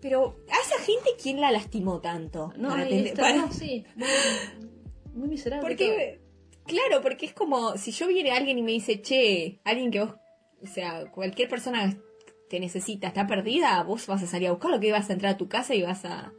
Pero 0.00 0.36
a 0.50 0.60
esa 0.60 0.82
gente, 0.84 1.10
¿quién 1.22 1.40
la 1.40 1.52
lastimó 1.52 2.00
tanto? 2.00 2.52
No, 2.56 2.70
Para 2.70 2.82
ahí 2.82 2.88
tener- 2.90 3.06
está, 3.06 3.22
para- 3.22 3.36
no, 3.36 3.52
sí. 3.52 3.84
Muy, 3.94 4.08
muy 5.14 5.28
miserable. 5.28 5.68
Porque, 5.68 6.20
claro, 6.66 7.00
porque 7.00 7.26
es 7.26 7.32
como 7.32 7.76
si 7.78 7.92
yo 7.92 8.08
viene 8.08 8.32
alguien 8.32 8.58
y 8.58 8.62
me 8.62 8.72
dice, 8.72 9.00
che, 9.00 9.60
alguien 9.64 9.90
que 9.92 10.00
vos, 10.00 10.14
o 10.62 10.66
sea, 10.66 11.10
cualquier 11.12 11.48
persona 11.48 11.96
te 12.52 12.60
necesita, 12.60 13.06
está 13.06 13.26
perdida, 13.26 13.82
vos 13.82 14.06
vas 14.06 14.22
a 14.22 14.26
salir 14.26 14.48
a 14.48 14.50
buscarlo, 14.50 14.78
que 14.78 14.92
vas 14.92 15.08
a 15.08 15.14
entrar 15.14 15.32
a 15.32 15.36
tu 15.38 15.48
casa 15.48 15.74
y 15.74 15.80
vas 15.80 16.04
a, 16.04 16.34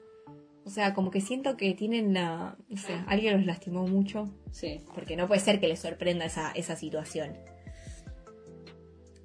O 0.63 0.69
sea, 0.69 0.93
como 0.93 1.09
que 1.09 1.21
siento 1.21 1.57
que 1.57 1.73
tienen 1.73 2.13
la... 2.13 2.55
No 2.69 2.77
sé, 2.77 2.93
alguien 3.07 3.37
los 3.37 3.47
lastimó 3.47 3.87
mucho. 3.87 4.29
Sí. 4.51 4.83
Porque 4.93 5.17
no 5.17 5.27
puede 5.27 5.41
ser 5.41 5.59
que 5.59 5.67
les 5.67 5.79
sorprenda 5.79 6.25
esa, 6.25 6.51
esa 6.51 6.75
situación. 6.75 7.35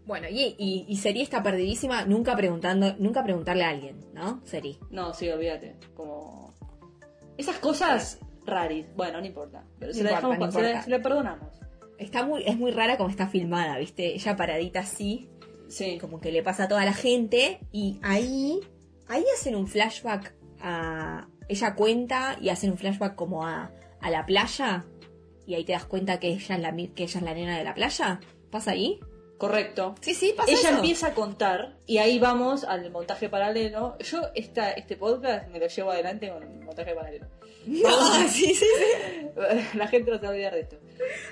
Bueno, 0.07 0.29
y, 0.31 0.57
y, 0.59 0.87
y 0.89 0.97
Seri 0.97 1.21
está 1.21 1.43
perdidísima, 1.43 2.07
nunca 2.07 2.35
preguntando, 2.35 2.97
nunca 2.99 3.23
preguntarle 3.23 3.65
a 3.65 3.69
alguien, 3.69 4.01
¿no? 4.15 4.41
Seri. 4.47 4.79
No, 4.91 5.13
sí, 5.13 5.29
olvídate. 5.29 5.77
Como. 5.95 6.55
Esas 7.37 7.59
cosas 7.59 8.19
raris. 8.47 8.87
Bueno, 8.97 9.21
no 9.21 9.27
importa. 9.27 9.63
Pero 9.79 9.93
se 9.93 10.03
No 10.03 10.05
la 10.05 10.17
importa, 10.17 10.47
dejamos 10.47 10.55
no 10.55 10.83
se 10.85 10.91
la 10.91 11.03
perdonamos. 11.03 11.53
Está 11.99 12.25
muy, 12.25 12.45
es 12.47 12.57
muy 12.57 12.71
rara 12.71 12.97
como 12.97 13.11
está 13.11 13.27
filmada, 13.27 13.77
¿viste? 13.77 14.15
Ella 14.15 14.37
paradita 14.37 14.81
así, 14.81 15.29
Sí. 15.69 15.99
como 15.99 16.21
que 16.21 16.33
le 16.33 16.43
pasa 16.43 16.65
a 16.65 16.69
toda 16.69 16.85
la 16.85 16.95
gente, 16.95 17.61
y 17.73 17.99
ahí, 18.03 18.61
ahí 19.09 19.25
hacen 19.37 19.55
un 19.55 19.67
flashback 19.69 20.35
a. 20.61 21.27
Ella 21.49 21.75
cuenta 21.75 22.37
y 22.43 22.51
hacen 22.51 22.71
un 22.71 22.77
flashback 22.79 23.15
como 23.15 23.47
a, 23.47 23.71
a 24.01 24.11
la 24.11 24.27
playa, 24.27 24.85
y 25.47 25.55
ahí 25.55 25.65
te 25.65 25.73
das 25.73 25.85
cuenta 25.87 26.21
que 26.21 26.29
ella 26.29 26.57
es 26.57 26.61
la, 26.61 26.73
que 26.77 27.05
ella 27.05 27.19
es 27.19 27.23
la 27.23 27.33
nena 27.35 27.57
de 27.59 27.65
la 27.65 27.75
playa. 27.75 28.21
¿Pasa 28.51 28.73
ahí? 28.73 29.01
Correcto. 29.39 29.95
Sí, 30.01 30.15
sí, 30.15 30.35
pasa 30.37 30.51
Ella 30.51 30.61
eso. 30.71 30.77
empieza 30.79 31.07
a 31.09 31.15
contar 31.15 31.77
y 31.87 31.99
ahí 31.99 32.19
vamos 32.19 32.65
al 32.65 32.91
montaje 32.91 33.29
paralelo. 33.29 33.97
Yo 34.01 34.23
esta, 34.35 34.73
este 34.73 34.97
podcast 34.97 35.49
me 35.49 35.61
lo 35.61 35.69
llevo 35.69 35.91
adelante 35.93 36.29
con 36.29 36.43
el 36.43 36.61
montaje 36.65 36.95
paralelo. 36.95 37.27
Ah, 37.87 38.27
sí, 38.29 38.47
sí, 38.47 38.55
sí. 38.55 38.65
La 39.79 39.87
gente 39.89 40.11
no 40.11 40.17
se 40.19 40.23
va 40.23 40.29
a 40.29 40.33
olvidar 40.33 40.55
de 40.55 40.61
esto. 40.61 40.77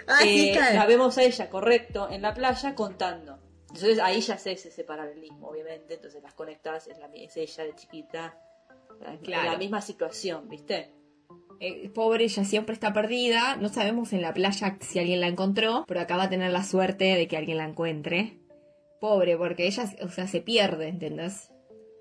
Ah, 0.07 0.19
sí, 0.23 0.51
Eh, 0.51 0.53
claro. 0.53 0.75
la 0.77 0.87
vemos 0.87 1.17
a 1.19 1.23
ella, 1.25 1.49
correcto, 1.51 2.09
en 2.11 2.23
la 2.23 2.33
playa 2.35 2.75
contando. 2.75 3.39
Entonces 3.77 3.99
ahí 4.03 4.21
ya 4.21 4.39
se 4.39 4.53
hace 4.53 4.69
ese 4.69 4.85
paralelismo, 4.85 5.49
obviamente. 5.49 5.95
Entonces 5.95 6.23
las 6.23 6.35
conectas, 6.35 6.87
es, 6.89 6.99
la, 6.99 7.07
es 7.15 7.37
ella 7.37 7.65
de 7.65 7.75
chiquita, 7.75 8.39
en 9.07 9.19
Claro. 9.19 9.53
la 9.53 9.59
misma 9.59 9.81
situación, 9.81 10.49
¿viste? 10.49 10.91
Eh, 11.61 11.89
pobre, 11.91 12.25
ella 12.25 12.45
siempre 12.45 12.73
está 12.75 12.93
perdida. 12.93 13.57
No 13.57 13.69
sabemos 13.69 14.13
en 14.13 14.23
la 14.23 14.33
playa 14.35 14.77
si 14.81 14.99
alguien 14.99 15.21
la 15.21 15.29
encontró, 15.29 15.85
pero 15.87 16.01
acaba 16.01 16.25
de 16.25 16.31
tener 16.31 16.51
la 16.53 16.65
suerte 16.65 17.05
de 17.05 17.29
que 17.29 17.37
alguien 17.37 17.59
la 17.59 17.65
encuentre. 17.65 18.39
Pobre, 19.01 19.37
porque 19.37 19.67
ella, 19.67 19.85
o 20.03 20.09
sea, 20.09 20.27
se 20.27 20.41
pierde, 20.41 20.89
¿entendés? 20.89 21.51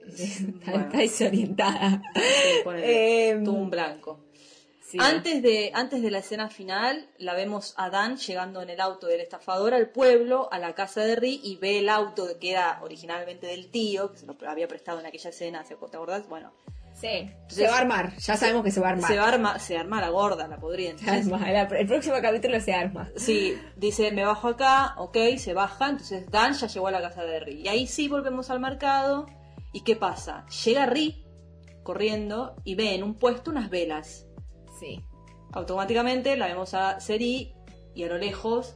Está, 0.07 0.71
Bueno. 0.71 0.85
está 0.85 0.97
desorientada. 0.99 2.01
Sí, 2.15 2.69
Em, 2.83 3.43
tuvo 3.43 3.57
un 3.57 3.69
blanco. 3.69 4.24
Sí. 4.99 5.05
Antes, 5.05 5.41
de, 5.41 5.71
antes 5.73 6.01
de 6.01 6.11
la 6.11 6.19
escena 6.19 6.49
final, 6.49 7.09
la 7.17 7.33
vemos 7.33 7.73
a 7.77 7.89
Dan 7.89 8.17
llegando 8.17 8.61
en 8.61 8.69
el 8.69 8.79
auto 8.79 9.07
del 9.07 9.19
estafador 9.19 9.73
al 9.73 9.89
pueblo, 9.89 10.47
a 10.51 10.59
la 10.59 10.73
casa 10.73 11.01
de 11.01 11.15
Ri, 11.15 11.41
y 11.43 11.57
ve 11.57 11.79
el 11.79 11.89
auto 11.89 12.27
que 12.39 12.51
era 12.51 12.79
originalmente 12.81 13.47
del 13.47 13.69
tío, 13.69 14.11
que 14.11 14.19
se 14.19 14.25
lo 14.25 14.37
había 14.47 14.67
prestado 14.67 14.99
en 14.99 15.05
aquella 15.05 15.29
escena, 15.29 15.63
¿te 15.63 15.73
acordás? 15.73 16.27
Bueno, 16.29 16.53
Sí, 16.95 17.29
se 17.47 17.67
va 17.67 17.75
a 17.75 17.79
armar. 17.79 18.15
Ya 18.17 18.37
sabemos 18.37 18.63
que 18.63 18.71
se 18.71 18.79
va 18.79 18.87
a 18.87 18.91
armar. 18.91 19.11
se, 19.11 19.17
va 19.17 19.25
a 19.25 19.27
arma, 19.27 19.59
se 19.59 19.77
arma 19.77 19.99
la 19.99 20.09
gorda, 20.09 20.47
la 20.47 20.57
podría. 20.57 20.97
Se 20.97 21.09
arma. 21.09 21.45
El 21.51 21.87
próximo 21.87 22.15
capítulo 22.21 22.59
se 22.61 22.73
arma. 22.73 23.09
Sí, 23.17 23.57
dice, 23.75 24.11
me 24.13 24.23
bajo 24.23 24.47
acá, 24.47 24.95
ok, 24.97 25.17
se 25.37 25.53
baja, 25.53 25.89
entonces 25.89 26.31
Dan 26.31 26.53
ya 26.53 26.67
llegó 26.67 26.87
a 26.87 26.91
la 26.91 27.01
casa 27.01 27.23
de 27.23 27.41
Ri. 27.41 27.61
Y 27.63 27.67
ahí 27.67 27.85
sí 27.85 28.07
volvemos 28.07 28.49
al 28.49 28.61
mercado, 28.61 29.25
¿y 29.73 29.81
qué 29.81 29.97
pasa? 29.97 30.45
Llega 30.63 30.85
Ri 30.85 31.25
corriendo 31.83 32.55
y 32.63 32.75
ve 32.75 32.95
en 32.95 33.03
un 33.03 33.15
puesto 33.15 33.51
unas 33.51 33.69
velas. 33.69 34.25
Sí. 34.79 35.01
Automáticamente 35.53 36.35
la 36.37 36.47
vemos 36.47 36.73
a 36.73 36.99
Seri 36.99 37.53
y 37.93 38.03
a 38.03 38.07
lo 38.07 38.17
lejos 38.17 38.75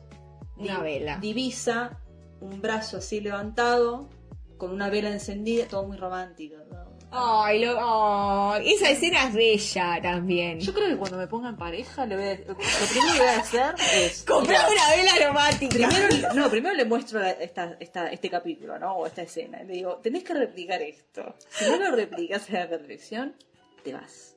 Una 0.58 0.80
vela. 0.80 1.18
divisa 1.18 2.00
un 2.42 2.62
brazo 2.62 2.98
así 2.98 3.20
levantado 3.20 4.10
con 4.58 4.72
una 4.72 4.90
vela 4.90 5.10
encendida, 5.10 5.66
todo 5.68 5.86
muy 5.86 5.98
romántico. 5.98 6.56
¿no? 6.72 6.88
Ay, 7.12 7.66
lo, 7.66 8.56
esa 8.58 8.90
escena 8.92 9.28
es 9.28 9.34
bella 9.34 10.00
también. 10.02 10.60
Yo 10.60 10.74
creo 10.74 10.88
que 10.90 10.96
cuando 10.98 11.18
me 11.18 11.28
ponga 11.28 11.50
en 11.50 11.58
pareja, 11.58 12.06
le 12.06 12.16
voy 12.16 12.26
a- 12.26 12.36
lo 12.48 12.56
primero 12.56 13.14
que 13.14 13.20
voy 13.20 13.28
a 13.28 13.40
hacer 13.40 13.76
es... 13.96 14.24
Comprar 14.28 14.70
una 14.72 14.90
vela 14.96 15.14
aromática. 15.26 15.76
Primero, 15.90 16.34
no, 16.36 16.50
primero 16.50 16.76
le 16.76 16.86
muestro 16.86 17.20
la- 17.20 17.32
esta, 17.32 17.76
esta, 17.80 18.08
este 18.10 18.30
capítulo, 18.30 18.78
¿no? 18.80 18.94
O 18.96 19.06
esta 19.08 19.24
escena. 19.24 19.64
Le 19.64 19.74
digo, 19.74 19.96
tenés 19.98 20.24
que 20.24 20.34
replicar 20.34 20.82
esto. 20.82 21.36
Si 21.50 21.66
no 21.70 21.78
lo 21.78 21.96
replicas 21.96 22.50
a 22.52 22.54
la 22.54 22.70
perfección, 22.70 23.36
te 23.84 23.92
vas. 23.94 24.36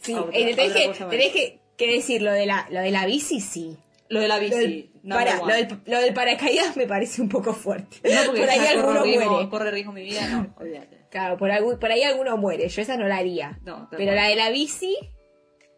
Sí, 0.00 0.14
Otra- 0.14 0.36
eh, 0.38 0.54
tenés, 0.54 0.72
que, 0.72 0.86
cosa 0.88 1.04
más. 1.04 1.10
tenés 1.10 1.32
que, 1.32 1.60
que 1.76 1.92
decir 1.92 2.22
lo 2.22 2.32
de, 2.32 2.46
la, 2.46 2.66
lo 2.70 2.80
de 2.80 2.90
la 2.90 3.06
bici, 3.06 3.40
sí. 3.40 3.76
Lo 4.08 4.20
de 4.20 4.28
la 4.28 4.38
Lo 4.38 4.48
del, 4.48 4.66
bici. 4.66 4.90
no, 5.04 5.14
para, 5.16 5.36
lo, 5.36 5.46
del, 5.46 5.68
lo 5.86 5.98
del 6.00 6.12
paracaídas 6.14 6.76
me 6.76 6.86
parece 6.86 7.22
un 7.22 7.28
poco 7.28 7.54
fuerte. 7.54 7.96
no, 8.04 8.24
porque 8.26 8.40
por 8.40 8.50
ahí 8.50 8.58
alguno 8.66 9.02
riesgo, 9.02 9.30
muere. 9.30 9.48
corre 9.48 9.70
riesgo 9.70 9.92
mi 9.92 10.02
vida, 10.02 10.28
no, 10.28 10.54
olvídate. 10.60 10.98
Claro, 11.10 11.36
por, 11.36 11.50
algún- 11.50 11.78
por 11.78 11.90
ahí 11.92 12.02
alguno 12.02 12.36
muere. 12.36 12.68
Yo 12.68 12.82
esa 12.82 12.96
no 12.96 13.06
la 13.06 13.16
haría. 13.18 13.58
No, 13.64 13.88
Pero 13.90 14.12
la 14.14 14.28
de 14.28 14.36
la 14.36 14.50
bici 14.50 14.96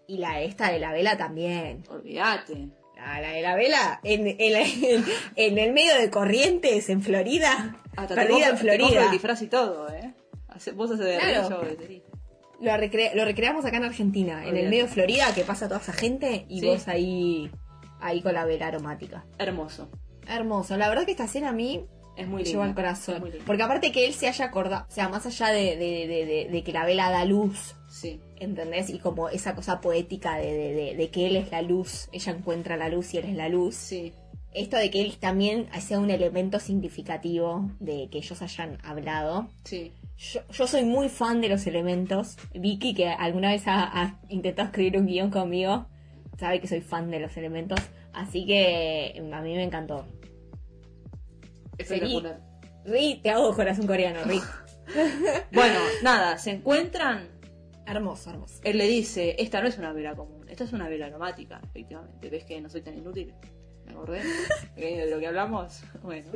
y 0.07 0.19
la 0.19 0.41
esta 0.43 0.71
de 0.71 0.79
la 0.79 0.93
vela 0.93 1.17
también. 1.17 1.83
Olvídate. 1.89 2.69
La, 2.97 3.21
la 3.21 3.31
de 3.33 3.43
la 3.43 3.55
vela 3.57 4.01
en, 4.05 4.27
en, 4.39 4.53
la- 4.53 4.61
en- 4.63 5.05
en 5.37 5.59
el 5.59 5.73
medio 5.73 5.95
de 5.99 6.11
Corrientes, 6.11 6.89
en 6.89 7.03
Florida. 7.03 7.77
Hasta 7.97 8.15
perdida 8.15 8.37
te 8.37 8.45
en 8.45 8.51
compro- 8.51 8.59
te 8.59 8.77
Florida. 8.77 9.05
el 9.07 9.11
disfraz 9.11 9.43
y 9.43 9.47
todo, 9.49 9.89
¿eh? 9.93 10.15
Vos 10.75 10.91
haces 10.93 11.05
de 11.07 11.19
Claro. 11.19 11.61
Lo, 12.61 12.71
recre- 12.73 13.13
lo 13.15 13.25
recreamos 13.25 13.65
acá 13.65 13.77
en 13.77 13.85
Argentina, 13.85 14.47
en 14.47 14.57
el 14.57 14.69
medio 14.71 14.85
de 14.85 14.89
Florida, 14.91 15.27
que 15.35 15.43
pasa 15.45 15.67
toda 15.69 15.81
esa 15.81 15.93
gente 15.93 16.47
y 16.49 16.61
Sí. 16.61 16.67
vos 16.67 16.89
ahí, 16.89 17.51
ahí 18.01 18.21
con 18.23 18.35
la 18.35 18.45
vela 18.45 18.69
aromática. 18.69 19.25
Hermoso. 19.39 19.89
Hermoso. 20.27 20.77
La 20.77 20.89
verdad 20.89 21.05
que 21.05 21.11
esta 21.13 21.25
escena 21.25 21.51
a 21.51 21.53
mí 21.53 21.85
Es 22.17 22.27
muy 22.29 22.43
me 22.45 22.49
lleva 22.49 22.65
al 22.65 22.75
corazón. 22.75 23.25
Porque 23.45 23.63
aparte 23.63 23.91
que 23.93 24.07
él 24.07 24.15
se 24.15 24.29
haya 24.29 24.45
acordado, 24.47 24.87
o 24.89 24.93
sea, 24.93 25.09
más 25.09 25.27
allá 25.27 25.49
de, 25.49 25.77
de- 25.77 26.49
de- 26.51 26.63
que 26.63 26.73
la 26.73 26.87
vela 26.87 27.11
da 27.11 27.25
luz, 27.25 27.75
Sí. 27.89 28.21
¿entendés? 28.37 28.89
Y 28.91 28.99
como 29.01 29.29
esa 29.29 29.55
cosa 29.55 29.81
poética 29.81 30.37
de, 30.37 30.53
de- 30.53 30.73
de- 30.75 30.95
de 30.97 31.11
que 31.11 31.27
él 31.27 31.37
es 31.37 31.51
la 31.51 31.61
luz, 31.63 32.09
ella 32.13 32.33
encuentra 32.33 32.77
la 32.77 32.89
luz 32.89 33.13
y 33.15 33.19
él 33.19 33.25
es 33.27 33.35
la 33.35 33.49
luz. 33.49 33.75
Sí. 33.75 34.13
Esto 34.53 34.77
de 34.77 34.89
que 34.91 35.01
él 35.03 35.17
también 35.19 35.67
sea 35.81 35.99
un 35.99 36.11
elemento 36.11 36.61
significativo 36.61 37.69
de 37.81 38.09
que 38.11 38.19
ellos 38.19 38.41
hayan 38.41 38.79
hablado. 38.85 39.49
Sí. 39.65 39.93
Yo, 40.17 40.41
yo 40.51 40.67
soy 40.67 40.85
muy 40.85 41.09
fan 41.09 41.41
de 41.41 41.49
los 41.49 41.67
elementos. 41.67 42.37
Vicky, 42.55 42.95
que 42.95 43.09
alguna 43.09 43.51
vez 43.51 43.67
ha, 43.67 44.03
ha 44.03 44.21
intentado 44.29 44.69
escribir 44.69 44.99
un 44.99 45.07
guion 45.07 45.31
conmigo, 45.31 45.87
sabe 46.39 46.61
que 46.61 46.69
soy 46.69 46.81
fan 46.81 47.11
de 47.11 47.21
los 47.21 47.37
elementos. 47.37 47.81
Así 48.13 48.47
que 48.47 49.15
a 49.33 49.41
mí 49.43 49.55
me 49.55 49.65
encantó. 49.65 50.07
Espectacular. 51.77 52.41
Ri, 52.85 53.21
te 53.23 53.31
hago 53.31 53.55
corazón 53.55 53.87
coreano, 53.87 54.23
Ri. 54.25 54.41
Bueno, 55.53 55.79
nada, 56.03 56.37
se 56.37 56.51
encuentran. 56.51 57.29
hermoso, 57.87 58.31
hermoso. 58.31 58.61
Él 58.65 58.77
le 58.77 58.87
dice, 58.87 59.35
esta 59.39 59.63
no 59.63 59.69
es 59.69 59.79
una 59.79 59.93
vela 59.95 60.15
común, 60.15 60.47
esta 60.49 60.65
es 60.65 60.73
una 60.75 60.89
vela 60.91 61.07
aromática, 61.07 61.61
efectivamente. 61.65 62.29
¿Ves 62.29 62.45
que 62.45 62.61
no 62.61 62.69
soy 62.69 62.83
tan 62.83 62.95
inútil? 62.97 63.35
¿Me 63.87 63.93
acordé? 63.93 64.21
¿De 64.77 65.07
lo 65.11 65.19
que 65.19 65.27
hablamos? 65.27 65.83
Bueno. 66.03 66.31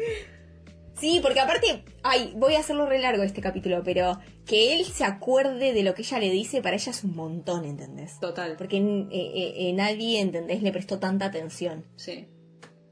Sí, 1.01 1.21
porque 1.23 1.41
aparte, 1.41 1.85
ay, 2.03 2.33
voy 2.37 2.55
a 2.55 2.61
hacerlo 2.61 2.87
re 2.87 2.99
largo 2.99 3.23
este 3.23 3.41
capítulo, 3.41 3.83
pero 3.85 4.19
que 4.47 4.75
él 4.75 4.85
se 4.85 5.05
acuerde 5.05 5.73
de 5.73 5.83
lo 5.83 5.95
que 5.95 6.03
ella 6.03 6.19
le 6.19 6.31
dice, 6.31 6.63
para 6.63 6.77
ella 6.77 6.91
es 6.91 7.05
un 7.05 7.15
montón, 7.15 7.65
¿entendés? 7.65 8.19
Total. 8.21 8.57
Porque 8.57 8.79
eh, 8.79 9.09
eh, 9.11 9.55
eh, 9.57 9.73
nadie, 9.73 10.21
¿entendés? 10.21 10.63
Le 10.63 10.73
prestó 10.73 10.99
tanta 10.99 11.27
atención. 11.27 11.85
Sí. 11.97 12.29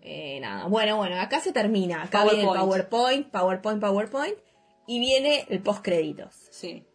Eh, 0.08 0.38
nada, 0.38 0.68
bueno, 0.68 0.96
bueno, 0.96 1.20
acá 1.20 1.40
se 1.40 1.52
termina. 1.52 2.04
Acá 2.04 2.22
viene 2.24 2.42
el 2.42 2.46
PowerPoint. 2.46 3.28
PowerPoint, 3.28 3.80
PowerPoint. 3.80 4.38
Y 4.86 5.00
viene 5.00 5.44
el 5.48 5.60
postcréditos. 5.60 6.32
Sí. 6.52 6.86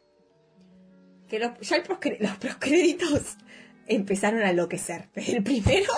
Que 1.27 1.37
los, 1.39 1.59
ya 1.59 1.75
el 1.75 1.83
los 2.19 2.37
postcréditos 2.37 3.35
empezaron 3.87 4.41
a 4.43 4.51
enloquecer. 4.51 5.09
El 5.15 5.43
primero 5.43 5.91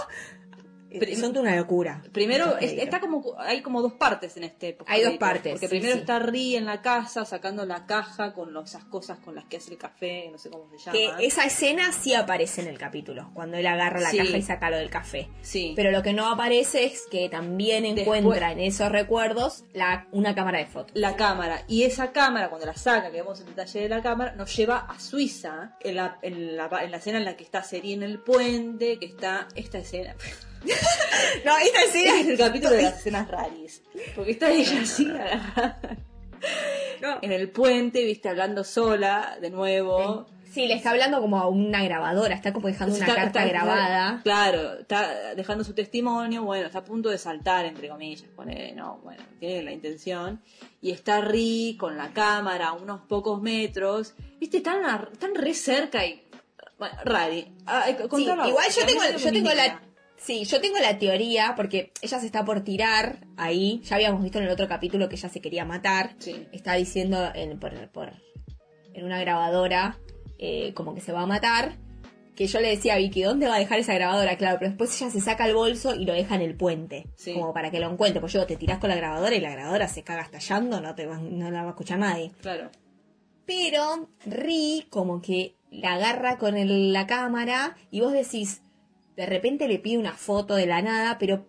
eh, 0.94 1.00
Prim- 1.00 1.20
son 1.20 1.38
una 1.38 1.56
locura. 1.56 2.02
Primero, 2.12 2.58
es- 2.60 2.74
está 2.74 3.00
como, 3.00 3.36
hay 3.40 3.62
como 3.62 3.82
dos 3.82 3.94
partes 3.94 4.38
en 4.38 4.44
este 4.46 4.78
Hay 4.88 5.02
dos 5.02 5.18
partes, 5.18 5.54
Porque 5.54 5.68
sí, 5.68 5.72
primero 5.72 5.94
sí. 5.94 6.00
está 6.00 6.20
Ri 6.20 6.56
en 6.56 6.66
la 6.66 6.82
casa 6.82 7.26
sacando 7.26 7.66
la 7.66 7.86
caja 7.86 8.34
con 8.34 8.56
esas 8.64 8.84
cosas 8.86 9.20
con 9.20 9.36
las 9.36 9.46
que 9.46 9.58
hace 9.58 9.72
el 9.72 9.78
café, 9.78 10.30
no 10.32 10.38
sé 10.38 10.50
cómo 10.50 10.70
se 10.70 10.78
llama. 10.78 11.18
Que 11.18 11.26
esa 11.26 11.46
escena 11.46 11.92
sí 11.92 12.14
aparece 12.14 12.62
en 12.62 12.68
el 12.68 12.78
capítulo, 12.78 13.32
cuando 13.34 13.58
él 13.58 13.66
agarra 13.68 14.00
la 14.00 14.10
Sí. 14.12 14.18
caja 14.18 14.38
y 14.38 14.42
saca 14.42 14.70
lo 14.70 14.78
del 14.78 14.90
café. 14.90 15.30
Sí. 15.42 15.74
Pero 15.76 15.92
lo 15.92 16.04
que 16.04 16.14
no 16.14 16.28
aparece 16.32 16.86
es 16.86 17.04
que 17.10 17.30
también 17.30 17.84
Después- 17.96 18.20
encuentra 18.22 18.52
en 18.52 18.60
esos 18.60 18.92
recuerdos 18.92 19.64
la, 19.74 20.08
una 20.12 20.36
cámara 20.36 20.60
de 20.60 20.66
fotos. 20.68 20.92
la 20.96 21.16
cámara. 21.16 21.64
Y 21.68 21.84
esa 21.84 22.12
cámara, 22.12 22.50
cuando 22.50 22.68
la 22.68 22.76
saca, 22.76 23.10
que 23.12 23.18
vemos 23.18 23.40
el 23.40 23.48
detalle 23.48 23.82
de 23.82 23.90
la 23.90 24.02
cámara, 24.02 24.36
nos 24.36 24.56
lleva 24.56 24.78
a 24.80 25.00
Suiza, 25.00 25.76
en 25.82 25.96
la, 25.96 26.18
en 26.22 26.56
la, 26.58 26.70
en 26.82 26.92
la 26.92 26.98
escena 26.98 27.18
en 27.18 27.26
la 27.26 27.36
que 27.36 27.44
está 27.44 27.64
Seri 27.64 27.94
en 27.94 28.04
el 28.04 28.20
puente, 28.20 29.00
que 29.00 29.06
está 29.06 29.48
esta 29.56 29.80
escena. 29.80 30.16
No, 31.46 31.58
esta 31.58 31.82
Este 31.84 32.00
escena 32.00 32.20
es 32.22 32.28
el 32.28 32.38
capítulo 32.38 32.72
de 32.74 32.82
las 32.84 32.98
escenas 33.00 33.28
raris. 33.30 33.82
Porque 34.16 34.32
está 34.32 34.50
ella 34.50 34.82
así, 34.84 35.08
agarrada 35.10 35.98
No. 37.02 37.18
en 37.22 37.32
el 37.32 37.50
puente, 37.50 38.04
viste, 38.06 38.30
hablando 38.30 38.64
sola, 38.64 39.38
de 39.42 39.50
nuevo. 39.50 40.26
Sí, 40.52 40.68
le 40.68 40.76
está 40.76 40.92
hablando 40.92 41.20
como 41.20 41.38
a 41.40 41.48
una 41.48 41.84
grabadora, 41.84 42.36
está 42.36 42.54
como 42.54 42.68
dejando 42.68 42.96
una 42.96 43.06
carta 43.08 43.26
está- 43.26 43.46
grabada. 43.46 44.22
Claro, 44.24 44.80
está 44.80 45.34
dejando 45.36 45.64
su 45.64 45.74
testimonio, 45.74 46.44
bueno, 46.44 46.68
está 46.68 46.80
a 46.80 46.84
punto 46.86 47.10
de 47.10 47.18
saltar, 47.18 47.66
entre 47.66 47.90
comillas, 47.90 48.30
pone, 48.36 48.72
no, 48.74 49.00
bueno, 49.04 49.24
tiene 49.40 49.64
la 49.64 49.72
intención. 49.72 50.42
Y 50.80 50.92
está 50.92 51.22
Ri 51.22 51.76
con 51.80 51.98
la 51.98 52.14
cámara 52.14 52.68
a 52.68 52.74
unos 52.74 53.02
pocos 53.02 53.42
metros, 53.42 54.14
viste, 54.40 54.62
tan, 54.62 54.86
a- 54.86 55.10
tan 55.20 55.34
re 55.34 55.54
cerca 55.56 56.06
y... 56.06 56.22
Bueno, 56.78 56.96
Rari, 57.06 57.42
Sí, 58.16 58.24
igual 58.24 58.68
yo 58.76 58.86
tengo, 58.86 59.02
yo 59.18 59.32
tengo 59.32 59.50
la. 59.54 59.82
Sí, 60.24 60.44
yo 60.46 60.60
tengo 60.62 60.80
la 60.80 60.98
teoría 60.98 61.54
porque 61.56 61.92
ella 62.02 62.20
se 62.20 62.26
está 62.26 62.44
por 62.46 62.62
tirar 62.62 63.20
ahí. 63.38 63.82
Ya 63.86 63.96
habíamos 63.98 64.24
visto 64.24 64.40
en 64.40 64.46
el 64.46 64.50
otro 64.52 64.68
capítulo 64.68 65.10
que 65.10 65.16
ella 65.16 65.30
se 65.30 65.42
quería 65.42 65.66
matar. 65.66 66.16
Sí. 66.20 66.48
Está 66.52 66.74
diciendo 66.74 67.30
en, 67.36 67.60
por, 67.60 67.74
por- 67.90 68.14
en 68.94 69.06
una 69.06 69.20
grabadora 69.20 69.98
eh, 70.40 70.74
como 70.74 70.94
que 70.96 71.02
se 71.02 71.12
va 71.12 71.22
a 71.22 71.26
matar. 71.28 71.78
Que 72.36 72.48
yo 72.48 72.60
le 72.60 72.70
decía 72.70 72.96
a 72.96 72.98
Vicky, 72.98 73.22
¿dónde 73.22 73.48
va 73.48 73.56
a 73.56 73.60
dejar 73.60 73.78
esa 73.78 73.94
grabadora? 73.94 74.38
Claro, 74.38 74.58
pero 74.58 74.72
después 74.72 75.00
ella 75.00 75.12
se 75.12 75.22
saca 75.22 75.46
el 75.46 75.54
bolso 75.54 75.94
y 75.94 76.04
lo 76.06 76.14
deja 76.14 76.34
en 76.34 76.42
el 76.42 76.56
puente. 76.56 77.06
Sí. 77.16 77.34
Como 77.34 77.54
para 77.54 77.70
que 77.70 77.80
lo 77.80 77.92
encuentre. 77.92 78.20
Pues 78.22 78.34
yo 78.34 78.44
te 78.48 78.56
tirás 78.56 78.80
con 78.80 78.90
la 78.90 78.96
grabadora 78.96 79.36
y 79.36 79.40
la 79.40 79.52
grabadora 79.52 79.88
se 79.88 80.02
caga 80.04 80.24
estallando, 80.24 80.82
no, 80.82 80.96
te 80.96 81.06
va- 81.06 81.20
no 81.20 81.52
la 81.52 81.62
va 81.62 81.68
a 81.68 81.72
escuchar 81.72 82.00
nadie. 82.00 82.32
Claro. 82.42 82.72
Pero 83.46 84.10
Ri 84.26 84.88
como 84.90 85.22
que 85.22 85.56
la 85.70 85.94
agarra 85.94 86.38
con 86.38 86.58
el- 86.58 86.94
la 86.94 87.06
cámara 87.08 87.76
y 87.92 88.00
vos 88.02 88.14
decís, 88.14 88.62
de 89.16 89.26
repente 89.26 89.68
le 89.68 89.80
pide 89.80 89.98
una 89.98 90.14
foto 90.14 90.56
de 90.56 90.66
la 90.66 90.82
nada, 90.82 91.18
pero 91.20 91.46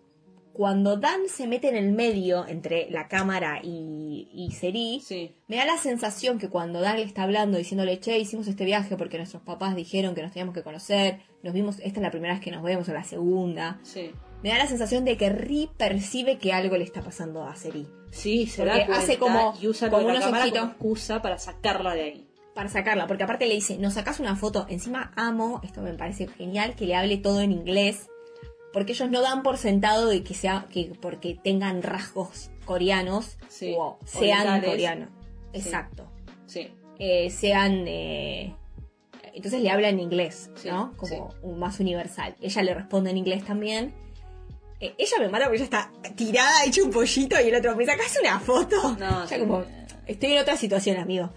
cuando 0.53 0.95
Dan 0.95 1.27
se 1.27 1.47
mete 1.47 1.67
en 1.67 1.75
el 1.75 1.91
medio 1.91 2.47
entre 2.47 2.89
la 2.89 3.09
cámara 3.09 3.59
y, 3.61 4.29
y 4.33 4.51
Seri, 4.51 5.01
Sí, 5.03 5.35
me 5.49 5.57
da 5.57 5.65
la 5.65 5.77
sensación 5.77 6.39
que 6.39 6.47
cuando 6.49 6.79
Dan 6.79 6.95
le 6.95 7.03
está 7.03 7.23
hablando, 7.23 7.57
diciéndole, 7.57 7.99
che, 7.99 8.17
hicimos 8.19 8.47
este 8.47 8.63
viaje 8.63 8.95
porque 8.95 9.17
nuestros 9.17 9.43
papás 9.43 9.75
dijeron 9.75 10.15
que 10.15 10.21
nos 10.21 10.31
teníamos 10.31 10.55
que 10.55 10.63
conocer, 10.63 11.19
nos 11.43 11.53
vimos, 11.53 11.79
esta 11.79 11.99
es 11.99 12.03
la 12.03 12.11
primera 12.11 12.35
vez 12.35 12.41
que 12.43 12.51
nos 12.51 12.63
vemos 12.63 12.87
o 12.87 12.93
la 12.93 13.03
segunda, 13.03 13.79
sí. 13.83 14.11
me 14.43 14.49
da 14.49 14.57
la 14.59 14.67
sensación 14.67 15.03
de 15.03 15.17
que 15.17 15.29
Ri 15.29 15.69
percibe 15.77 16.37
que 16.37 16.53
algo 16.53 16.77
le 16.77 16.85
está 16.85 17.01
pasando 17.01 17.43
a 17.43 17.53
Seri. 17.57 17.85
Sí, 18.11 18.47
se 18.47 18.61
Porque 18.63 18.79
da 18.79 18.85
cuenta 18.85 19.03
hace 19.03 19.17
como- 19.17 19.53
y 19.61 19.67
usa 19.67 19.89
como 19.89 20.03
la 20.07 20.13
unos 20.13 20.23
cámara 20.23 20.43
ojitos. 20.45 20.59
como 20.61 20.71
excusa 20.71 21.21
para 21.21 21.37
sacarla 21.37 21.93
de 21.95 22.01
ahí. 22.03 22.24
Para 22.55 22.69
sacarla, 22.69 23.05
porque 23.05 23.23
aparte 23.23 23.45
le 23.45 23.53
dice, 23.53 23.77
nos 23.77 23.93
sacas 23.93 24.19
una 24.19 24.35
foto, 24.35 24.65
encima 24.69 25.11
amo, 25.15 25.61
esto 25.63 25.81
me 25.81 25.93
parece 25.93 26.27
genial, 26.29 26.73
que 26.75 26.85
le 26.85 26.95
hable 26.95 27.17
todo 27.17 27.41
en 27.41 27.51
inglés, 27.51 28.07
porque 28.73 28.93
ellos 28.93 29.11
no 29.11 29.21
dan 29.21 29.43
por 29.43 29.57
sentado 29.57 30.07
de 30.07 30.23
que 30.23 30.33
sea, 30.33 30.65
que 30.71 30.91
porque 31.01 31.37
tengan 31.43 31.83
rasgos 31.83 32.49
coreanos 32.65 33.37
Sí, 33.49 33.75
o 33.77 33.99
sean 34.05 34.61
coreanos. 34.63 35.09
Exacto. 35.53 36.09
Sí, 36.47 36.69
Eh, 36.97 37.29
sean 37.29 37.83
eh, 37.87 38.55
entonces 39.33 39.61
le 39.61 39.69
habla 39.69 39.89
en 39.89 39.99
inglés, 39.99 40.49
Sí, 40.55 40.69
¿no? 40.69 40.93
Como 40.95 41.33
más 41.57 41.79
universal. 41.81 42.35
Ella 42.41 42.63
le 42.63 42.73
responde 42.73 43.09
en 43.11 43.17
inglés 43.17 43.43
también. 43.43 43.93
Eh, 44.79 44.95
ella 44.97 45.17
me 45.19 45.27
mata 45.27 45.45
porque 45.45 45.57
ella 45.57 45.65
está 45.65 45.91
tirada, 46.15 46.63
hecha 46.65 46.81
un 46.83 46.89
pollito, 46.91 47.35
y 47.41 47.49
el 47.49 47.55
otro 47.55 47.75
me 47.75 47.85
sacas 47.85 48.17
una 48.21 48.39
foto. 48.39 48.95
No, 48.97 49.23
Ella 49.23 49.27
sí. 49.27 49.39
como, 49.39 49.63
estoy 50.05 50.33
en 50.33 50.39
otra 50.41 50.55
situación, 50.55 50.97
amigo. 50.97 51.31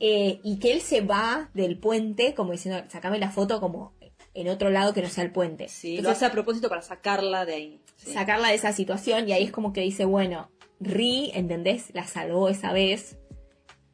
Eh, 0.00 0.40
y 0.44 0.58
que 0.58 0.72
él 0.72 0.80
se 0.80 1.00
va 1.00 1.50
del 1.54 1.78
puente, 1.78 2.34
como 2.34 2.52
diciendo, 2.52 2.82
sacame 2.88 3.18
la 3.18 3.30
foto 3.30 3.60
como 3.60 3.94
en 4.34 4.48
otro 4.48 4.70
lado 4.70 4.94
que 4.94 5.02
no 5.02 5.08
sea 5.08 5.24
el 5.24 5.32
puente. 5.32 5.68
sí. 5.68 5.92
lo 5.94 5.98
Entonces, 5.98 6.18
hace 6.22 6.26
a 6.26 6.32
propósito 6.32 6.68
para 6.68 6.82
sacarla 6.82 7.44
de 7.44 7.54
ahí. 7.54 7.80
Sí. 7.96 8.12
sacarla 8.12 8.48
de 8.50 8.54
esa 8.54 8.72
situación 8.72 9.28
y 9.28 9.32
ahí 9.32 9.42
es 9.42 9.50
como 9.50 9.72
que 9.72 9.80
dice, 9.80 10.04
bueno, 10.04 10.50
Ri, 10.78 11.32
¿entendés? 11.34 11.92
La 11.94 12.06
salvó 12.06 12.48
esa 12.48 12.72
vez 12.72 13.18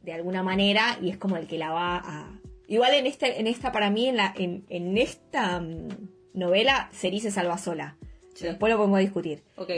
de 0.02 0.12
alguna 0.12 0.42
manera 0.42 0.98
y 1.00 1.08
es 1.08 1.16
como 1.16 1.38
el 1.38 1.46
que 1.46 1.56
la 1.56 1.70
va 1.70 1.96
a... 1.96 2.40
Igual 2.68 2.92
en 2.94 3.06
esta, 3.06 3.26
en 3.26 3.46
esta 3.46 3.72
para 3.72 3.88
mí, 3.90 4.06
en, 4.08 4.16
la, 4.18 4.34
en, 4.36 4.66
en 4.68 4.98
esta 4.98 5.60
mm, 5.60 5.88
novela, 6.34 6.90
Seri 6.92 7.20
se 7.20 7.30
salva 7.30 7.56
sola. 7.56 7.96
Sí. 8.34 8.44
Después 8.44 8.70
lo 8.70 8.76
podemos 8.76 8.98
discutir. 8.98 9.42
Ok, 9.56 9.70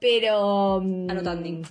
Pero... 0.00 0.80
mm, 0.82 1.10
Anotando. 1.10 1.68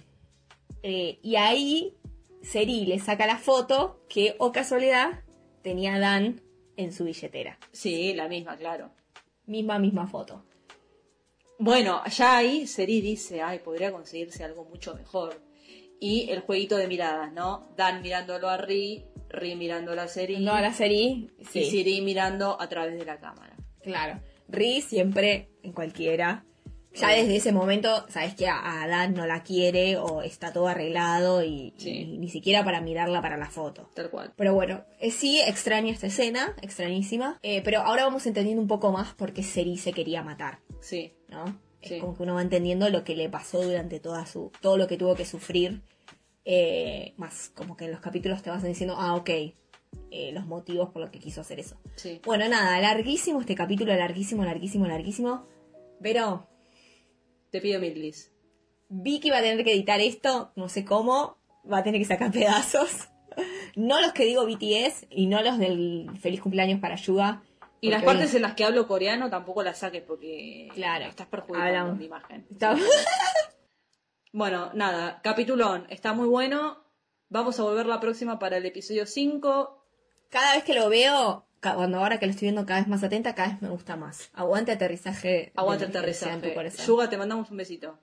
eh, 0.84 1.20
y 1.22 1.36
ahí 1.36 1.94
Seri 2.42 2.86
le 2.86 3.00
saca 3.00 3.26
la 3.26 3.38
foto 3.38 4.06
que, 4.10 4.36
o 4.40 4.52
casualidad, 4.52 5.24
tenía 5.62 6.00
Dan 6.00 6.42
en 6.78 6.92
su 6.92 7.06
billetera. 7.06 7.58
sí, 7.72 8.14
la 8.14 8.28
misma, 8.28 8.58
claro. 8.58 8.92
Misma, 9.46 9.80
misma 9.80 10.08
foto. 10.08 10.46
Bueno, 11.60 12.02
ya 12.06 12.38
ahí 12.38 12.66
Seri 12.66 13.02
dice, 13.02 13.42
ay, 13.42 13.60
podría 13.60 13.92
conseguirse 13.92 14.44
algo 14.44 14.66
mucho 14.66 14.96
mejor. 14.96 15.40
Y 16.00 16.32
el 16.32 16.42
jueguito 16.42 16.78
de 16.78 16.88
miradas, 16.88 17.32
¿no? 17.34 17.68
Dan 17.78 18.02
mirándolo 18.02 18.50
a 18.50 18.58
Ri, 18.58 19.06
Ri 19.30 19.56
mirándolo 19.56 20.02
a 20.02 20.08
Seri, 20.08 20.40
No, 20.40 20.60
la 20.60 20.74
Seri, 20.74 21.30
y 21.38 21.46
sí. 21.46 21.66
Siri 21.66 22.02
mirando 22.02 22.60
a 22.60 22.68
través 22.68 22.98
de 22.98 23.06
la 23.06 23.20
cámara. 23.20 23.56
Claro. 23.84 24.20
Ri 24.48 24.82
siempre 24.82 25.52
en 25.62 25.74
cualquiera. 25.74 26.44
Ya 26.94 27.10
desde 27.10 27.38
ese 27.38 27.52
momento, 27.54 28.06
sabes 28.10 28.36
que 28.36 28.48
a 28.48 28.82
Adán 28.84 29.14
no 29.14 29.26
la 29.26 29.44
quiere 29.44 29.96
o 29.98 30.22
está 30.22 30.52
todo 30.52 30.68
arreglado 30.68 31.42
y, 31.44 31.74
Sí. 31.78 31.90
y 31.90 32.18
ni 32.18 32.28
siquiera 32.30 32.66
para 32.66 32.82
mirarla 32.82 33.22
para 33.22 33.38
la 33.38 33.50
foto. 33.50 33.90
Tal 33.94 34.10
cual. 34.10 34.34
Pero 34.36 34.54
bueno, 34.54 34.84
eh, 35.00 35.10
sí 35.12 35.40
extraña 35.40 35.92
esta 35.94 36.08
escena, 36.08 36.54
extrañísima. 36.62 37.40
Eh, 37.44 37.62
pero 37.64 37.80
ahora 37.82 38.04
vamos 38.04 38.26
entendiendo 38.26 38.62
un 38.62 38.68
poco 38.68 38.92
más 38.92 39.14
por 39.14 39.32
qué 39.32 39.42
Seri 39.44 39.78
se 39.78 39.94
quería 39.94 40.22
matar, 40.22 40.60
Sí, 40.82 41.14
¿no? 41.30 41.46
Sí. 41.82 41.96
Es 41.96 42.02
como 42.02 42.16
que 42.16 42.24
uno 42.24 42.36
va 42.36 42.42
entendiendo 42.42 42.90
lo 42.90 43.04
que 43.04 43.16
le 43.16 43.30
pasó 43.30 43.62
durante 43.64 44.00
toda 44.00 44.26
su. 44.26 44.52
todo 44.62 44.76
lo 44.78 44.88
que 44.88 44.98
tuvo 44.98 45.16
que 45.16 45.26
sufrir. 45.26 45.82
Eh, 46.44 47.14
más 47.18 47.52
como 47.56 47.78
que 47.78 47.86
en 47.86 47.92
los 47.92 48.02
capítulos 48.02 48.42
te 48.42 48.50
vas 48.50 48.64
diciendo, 48.64 48.96
ah, 48.98 49.16
ok. 49.16 49.30
eh, 49.30 50.32
los 50.34 50.46
motivos 50.46 50.90
por 50.90 51.02
los 51.02 51.10
que 51.12 51.20
quiso 51.20 51.42
hacer 51.42 51.60
eso. 51.60 51.78
sí. 51.96 52.20
Bueno, 52.26 52.48
nada, 52.50 52.80
larguísimo 52.82 53.40
este 53.42 53.56
capítulo, 53.56 53.94
larguísimo, 53.96 54.44
larguísimo, 54.44 54.86
larguísimo. 54.88 55.46
Pero 56.02 56.48
Te 57.52 57.62
pido 57.62 57.80
mil. 57.80 58.14
Vicky 58.90 59.30
va 59.30 59.38
a 59.38 59.42
tener 59.42 59.64
que 59.64 59.74
editar 59.74 60.00
esto, 60.02 60.52
no 60.56 60.68
sé 60.70 60.84
cómo, 60.86 61.38
va 61.72 61.80
a 61.80 61.84
tener 61.84 62.00
que 62.02 62.06
sacar 62.06 62.32
pedazos. 62.32 63.10
No 63.76 64.02
los 64.02 64.12
que 64.14 64.26
digo 64.26 64.46
BTS 64.46 65.08
y 65.10 65.28
no 65.28 65.42
los 65.42 65.58
del 65.58 66.10
feliz 66.20 66.42
cumpleaños 66.42 66.80
para 66.82 66.96
Yuga. 66.96 67.44
Y 67.80 67.90
las 67.90 68.04
partes 68.04 68.34
en 68.36 68.44
las 68.44 68.54
que 68.54 68.64
hablo 68.64 68.88
coreano 68.88 69.30
tampoco 69.30 69.64
las 69.64 69.80
saques 69.80 70.04
porque 70.04 70.68
Claro. 70.76 71.06
estás 71.06 71.28
perjudicando 71.28 71.68
Hablamos. 71.68 72.00
la 72.00 72.06
imagen. 72.06 72.48
Está- 72.52 72.76
Bueno, 74.34 74.72
nada, 74.74 75.20
capitulón, 75.22 75.86
está 75.90 76.14
muy 76.14 76.28
bueno. 76.28 76.78
Vamos 77.30 77.60
a 77.60 77.64
volver 77.64 77.86
la 77.86 78.00
próxima 78.00 78.40
para 78.40 78.58
el 78.58 78.66
episodio 78.66 79.06
5. 79.06 79.86
Cada 80.30 80.56
vez 80.56 80.64
que 80.64 80.74
lo 80.74 80.90
veo, 80.90 81.46
cuando 81.62 82.00
ahora 82.00 82.20
que 82.20 82.26
lo 82.26 82.32
estoy 82.32 82.48
viendo 82.48 82.66
cada 82.66 82.80
vez 82.80 82.88
más 82.88 83.04
atenta, 83.04 83.36
cada 83.36 83.50
vez 83.50 83.62
me 83.62 83.70
gusta 83.70 83.96
más. 83.96 84.30
Aguante 84.34 84.72
aterrizaje. 84.72 85.52
De 85.78 85.86
tu 85.86 86.00
aterrizaje. 86.00 86.88
Yuga, 86.88 87.10
te 87.10 87.18
mandamos 87.18 87.52
un 87.52 87.58
besito. 87.58 88.00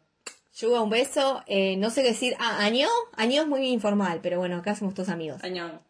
Yuga, 0.55 0.81
un 0.81 0.91
beso. 0.91 1.43
Eh, 1.47 1.77
no 1.77 1.91
sé 1.91 2.03
qué 2.03 2.09
decir. 2.09 2.35
Ah, 2.39 2.59
Año. 2.65 2.89
Año 3.17 3.43
es 3.43 3.49
muy 3.49 3.69
informal, 3.69 4.21
pero 4.23 4.39
bueno, 4.39 4.57
acá 4.57 4.75
somos 4.75 4.95
todos 4.95 5.09
amigos. 5.09 5.43
Añón. 5.45 5.81